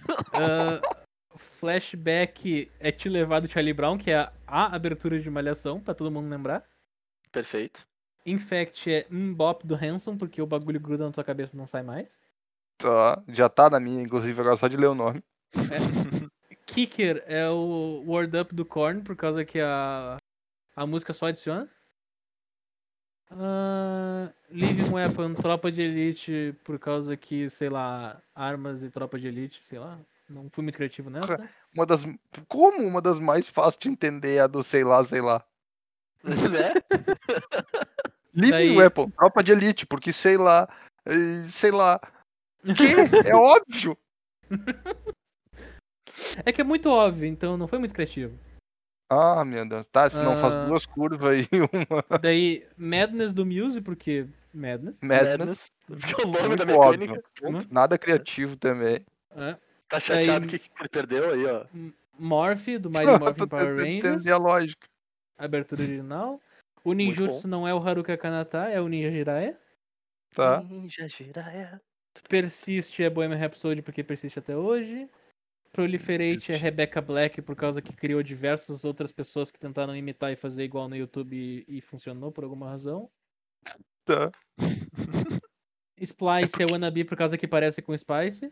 Ah, 0.32 0.80
flashback 1.60 2.68
é 2.80 2.90
Te 2.90 3.08
Levado 3.08 3.48
Charlie 3.48 3.72
Brown, 3.72 3.96
que 3.96 4.10
é 4.10 4.18
a, 4.18 4.32
a 4.46 4.74
abertura 4.74 5.20
de 5.20 5.30
Malhação, 5.30 5.80
pra 5.80 5.94
todo 5.94 6.10
mundo 6.10 6.28
lembrar. 6.28 6.64
Perfeito. 7.30 7.86
Infect 8.26 8.90
é 8.90 9.06
Mbop 9.08 9.64
do 9.64 9.76
Hanson, 9.76 10.16
porque 10.16 10.42
o 10.42 10.46
bagulho 10.46 10.80
gruda 10.80 11.06
na 11.06 11.12
tua 11.12 11.22
cabeça 11.22 11.54
e 11.54 11.58
não 11.58 11.68
sai 11.68 11.84
mais. 11.84 12.18
Tá, 12.76 13.22
já 13.28 13.48
tá 13.48 13.70
na 13.70 13.78
minha, 13.78 14.02
inclusive, 14.02 14.40
agora 14.40 14.56
só 14.56 14.66
de 14.66 14.76
ler 14.76 14.88
o 14.88 14.94
nome. 14.94 15.22
Kicker 16.66 17.22
é 17.26 17.48
o 17.48 18.02
Word 18.04 18.36
Up 18.36 18.54
do 18.54 18.64
Korn, 18.64 19.02
por 19.02 19.14
causa 19.14 19.44
que 19.44 19.60
a, 19.60 20.16
a 20.76 20.86
música 20.86 21.12
só 21.12 21.26
adiciona. 21.26 21.68
Ah, 23.30 24.30
Living 24.50 24.90
Weapon, 24.92 25.34
Tropa 25.34 25.72
de 25.72 25.82
Elite, 25.82 26.54
por 26.62 26.78
causa 26.78 27.16
que, 27.16 27.48
sei 27.50 27.68
lá, 27.68 28.22
armas 28.34 28.84
e 28.84 28.90
Tropa 28.90 29.18
de 29.18 29.26
Elite, 29.26 29.64
sei 29.64 29.78
lá. 29.78 29.98
Não 30.28 30.48
fui 30.50 30.62
muito 30.62 30.76
criativo 30.76 31.08
nessa. 31.10 31.48
Uma 31.74 31.86
das. 31.86 32.04
Como 32.48 32.82
uma 32.86 33.00
das 33.00 33.18
mais 33.18 33.48
fáceis 33.48 33.78
de 33.78 33.88
entender 33.88 34.36
é 34.36 34.40
a 34.40 34.46
do 34.46 34.62
sei 34.62 34.84
lá, 34.84 35.04
sei 35.04 35.20
lá. 35.20 35.44
né? 36.24 36.74
Living 38.34 38.50
Daí- 38.50 38.76
Weapon, 38.76 39.10
tropa 39.10 39.42
de 39.42 39.52
elite, 39.52 39.86
porque 39.86 40.12
sei 40.12 40.36
lá. 40.36 40.68
eh, 41.06 41.44
Sei 41.50 41.70
lá. 41.70 42.00
Que? 42.64 43.28
É 43.28 43.34
óbvio! 43.34 43.96
É 46.44 46.50
que 46.52 46.60
é 46.60 46.64
muito 46.64 46.88
óbvio, 46.88 47.26
então 47.26 47.56
não 47.58 47.68
foi 47.68 47.78
muito 47.78 47.94
criativo. 47.94 48.38
Ah, 49.08 49.44
meu 49.44 49.64
Deus. 49.68 49.86
Tá, 49.86 50.10
se 50.10 50.20
não 50.22 50.36
faz 50.36 50.54
Ah. 50.54 50.64
duas 50.66 50.84
curvas 50.86 51.46
e 51.46 51.48
uma 52.10 52.18
Daí, 52.18 52.66
Madness 52.76 53.32
do 53.32 53.46
Muse, 53.46 53.80
porque 53.80 54.26
Madness. 54.52 54.98
Madness. 55.00 55.70
Porque 55.86 56.22
o 56.22 56.26
nome 56.26 56.48
Muito 56.48 56.66
da 56.66 56.66
mecânica. 56.66 57.22
óbvio. 57.44 57.68
Nada 57.70 57.96
criativo 57.98 58.56
também. 58.56 59.04
É. 59.36 59.56
Tá 59.88 60.00
chateado 60.00 60.44
Aí- 60.44 60.50
que, 60.50 60.58
que 60.58 60.70
ele 60.82 60.88
perdeu 60.88 61.32
aí, 61.32 61.46
ó. 61.46 61.64
Morph, 62.18 62.66
do 62.80 62.90
Mighty 62.90 63.04
Morphin 63.20 63.46
Power 63.46 63.76
Rangers. 63.76 64.04
entender 64.04 64.32
a 64.32 64.36
lógica. 64.38 64.88
Abertura 65.38 65.82
original. 65.84 66.40
O 66.82 66.92
Ninjutsu 66.92 67.46
não 67.46 67.66
é 67.68 67.74
o 67.74 67.78
Haruka 67.78 68.16
Kanata, 68.16 68.68
é 68.68 68.80
o 68.80 68.88
Ninja 68.88 69.10
Jiraiya. 69.10 69.56
Tá? 70.34 70.62
Ninja 70.62 71.06
Jiraiya. 71.08 71.80
Persiste 72.28 73.04
é 73.04 73.10
Bohemian 73.10 73.36
Rhapsody 73.38 73.82
porque 73.82 74.02
persiste 74.02 74.38
até 74.38 74.56
hoje. 74.56 75.08
Proliferate 75.76 76.52
é 76.52 76.56
Rebecca 76.56 77.02
Black 77.02 77.42
por 77.42 77.54
causa 77.54 77.82
que 77.82 77.92
criou 77.92 78.22
diversas 78.22 78.82
outras 78.82 79.12
pessoas 79.12 79.50
que 79.50 79.58
tentaram 79.58 79.94
imitar 79.94 80.32
e 80.32 80.36
fazer 80.36 80.64
igual 80.64 80.88
no 80.88 80.96
YouTube 80.96 81.36
e, 81.36 81.64
e 81.68 81.80
funcionou 81.82 82.32
por 82.32 82.44
alguma 82.44 82.70
razão. 82.70 83.10
Tá. 84.06 84.32
Splice 86.00 86.62
é 86.62 86.64
Wannabe 86.66 87.04
por 87.04 87.16
causa 87.18 87.36
que 87.36 87.46
parece 87.46 87.82
com 87.82 87.94
Spice. 87.94 88.50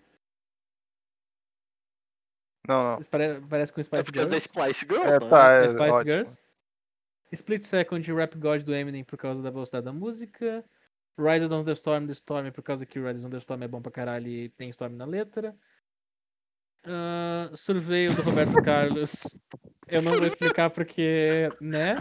Não, 2.69 2.97
não. 2.97 3.03
Pare- 3.05 3.41
Parece 3.49 3.73
com 3.73 3.81
É 3.81 3.85
Spice 3.85 4.13
causa 4.13 4.13
da 4.13 4.39
Girls. 4.39 4.49
Splice 4.49 4.81
Girls, 4.87 5.09
É, 5.09 5.21
né? 5.21 5.29
tá, 5.31 5.53
é, 5.53 5.69
Spice 5.69 5.83
ótimo. 5.83 6.05
Girls. 6.13 6.41
Split 7.33 7.63
Second 7.65 8.13
Rap 8.13 8.37
God 8.39 8.63
do 8.65 8.75
Eminem 8.75 9.03
por 9.03 9.17
causa 9.19 9.43
da 9.43 9.51
velocidade 9.51 9.87
da 9.87 9.93
música. 9.95 10.63
Riders 11.19 11.53
on 11.53 11.65
the 11.65 11.73
Storm 11.73 12.07
do 12.07 12.13
Storm 12.13 12.51
por 12.53 12.63
causa 12.63 12.85
que 12.85 12.99
Riders 12.99 13.25
on 13.25 13.31
the 13.31 13.39
Storm 13.39 13.63
é 13.63 13.69
bom 13.69 13.81
pra 13.81 13.91
caralho 13.91 14.29
e 14.29 14.51
tem 14.51 14.69
Storm 14.69 14.95
na 14.95 15.05
letra. 15.07 15.57
Surveio 17.55 18.15
do 18.15 18.23
Roberto 18.23 18.63
Carlos. 18.63 19.13
Eu 19.89 20.03
não 20.03 20.13
vou 20.13 20.27
explicar 20.27 20.71
porque, 20.71 21.49
né? 21.61 21.97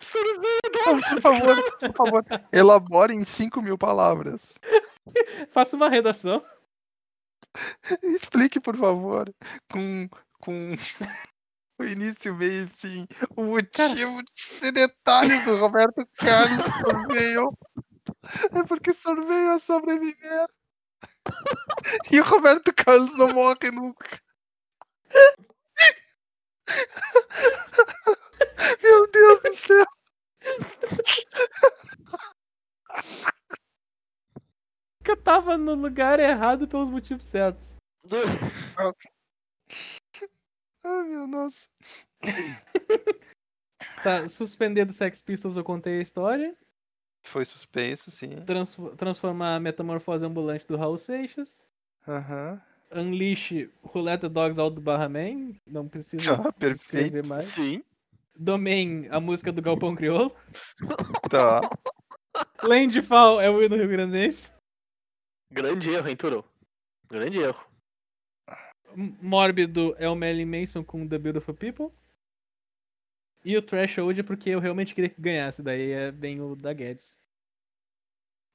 Sorvete 0.00 0.70
Por 1.10 1.20
favor, 1.20 1.78
por 1.78 1.92
favor, 1.94 2.24
elabore 2.52 3.14
em 3.14 3.24
5 3.24 3.60
mil 3.60 3.76
palavras. 3.76 4.54
Faça 5.52 5.76
uma 5.76 5.88
redação. 5.88 6.42
Explique, 8.02 8.60
por 8.60 8.76
favor, 8.76 9.32
com, 9.70 10.08
com 10.40 10.74
o 11.78 11.84
início, 11.84 12.34
meio 12.34 12.64
e 12.64 12.66
fim, 12.66 13.06
o 13.36 13.44
motivo 13.44 14.22
de 14.22 14.40
ser 14.40 14.72
detalhes 14.72 15.44
do 15.44 15.56
Roberto 15.56 16.06
Carlos 16.16 16.64
sorveio. 16.80 17.52
É 18.52 18.62
porque 18.64 18.92
sorveio 18.92 19.50
é 19.50 19.58
sobreviver. 19.58 20.46
E 22.12 22.20
o 22.20 22.24
Roberto 22.24 22.72
Carlos 22.74 23.16
não 23.16 23.28
morre 23.28 23.70
nunca. 23.72 24.20
Meu 28.82 29.10
Deus 29.10 29.42
do 29.42 29.54
céu. 29.54 29.86
Que 35.04 35.12
eu 35.12 35.16
tava 35.16 35.56
no 35.56 35.74
lugar 35.74 36.20
errado 36.20 36.68
pelos 36.68 36.90
motivos 36.90 37.26
certos. 37.26 37.76
Ai, 40.84 41.02
meu 41.04 41.26
nossa. 41.26 41.68
Tá, 44.02 44.28
suspender 44.28 44.84
do 44.84 44.92
Sex 44.92 45.20
Pistols 45.20 45.56
eu 45.56 45.64
contei 45.64 45.98
a 45.98 46.02
história. 46.02 46.56
Foi 47.30 47.44
suspenso, 47.44 48.10
sim. 48.10 48.30
Trans- 48.44 48.76
transformar 48.96 49.56
a 49.56 49.60
metamorfose 49.60 50.24
ambulante 50.24 50.66
do 50.66 50.76
Raul 50.76 50.96
Seixas. 50.98 51.62
Aham. 52.06 52.60
Unleash 52.94 53.68
Who 53.82 54.00
Let 54.00 54.20
the 54.20 54.28
Dogs 54.28 54.58
Out 54.58 54.74
do 54.76 54.80
Barra 54.80 55.08
Man. 55.08 55.52
Não 55.66 55.86
precisa 55.86 56.22
Ah, 56.32 56.48
escrever 56.48 56.54
perfeito. 57.12 57.28
mais. 57.28 57.44
Sim. 57.44 57.82
Domain, 58.36 59.08
a 59.10 59.20
música 59.20 59.50
do 59.52 59.60
Galpão 59.60 59.94
Crioulo. 59.94 60.34
Tá. 61.30 61.60
Landfall 62.62 63.40
é 63.40 63.50
o 63.50 63.62
hino 63.62 63.76
Rio 63.76 63.88
Grandense. 63.88 64.50
Grande 65.52 65.90
erro, 65.90 66.08
hein, 66.08 66.16
Turo? 66.16 66.44
Grande 67.10 67.38
erro. 67.38 67.62
Mórbido 68.96 69.94
é 69.98 70.08
o 70.08 70.14
Marilyn 70.16 70.46
Manson 70.46 70.82
com 70.82 71.06
The 71.06 71.18
Beautiful 71.18 71.54
People. 71.54 71.92
E 73.44 73.56
o 73.56 73.62
Threshold 73.62 74.20
é 74.20 74.22
porque 74.22 74.50
eu 74.50 74.60
realmente 74.60 74.94
queria 74.94 75.10
que 75.10 75.20
ganhasse. 75.20 75.62
Daí 75.62 75.90
é 75.92 76.10
bem 76.12 76.40
o 76.40 76.54
da 76.56 76.72
Guedes. 76.72 77.18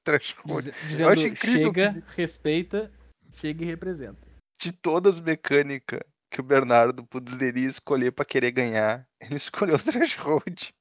Threshold. 0.05 0.63
Diz- 0.71 0.87
Dizendo, 0.89 1.09
acho 1.09 1.27
incrível 1.27 1.73
chega, 1.73 2.03
respeita, 2.15 2.91
chega 3.31 3.63
e 3.63 3.67
representa. 3.67 4.27
de 4.59 4.71
todas 4.71 5.15
as 5.17 5.23
mecânicas 5.23 6.01
que 6.29 6.41
o 6.41 6.43
Bernardo 6.43 7.05
poderia 7.05 7.69
escolher 7.69 8.11
pra 8.11 8.25
querer 8.25 8.51
ganhar, 8.51 9.07
ele 9.21 9.35
escolheu 9.37 9.75
o 9.75 9.79
Threshold. 9.79 10.73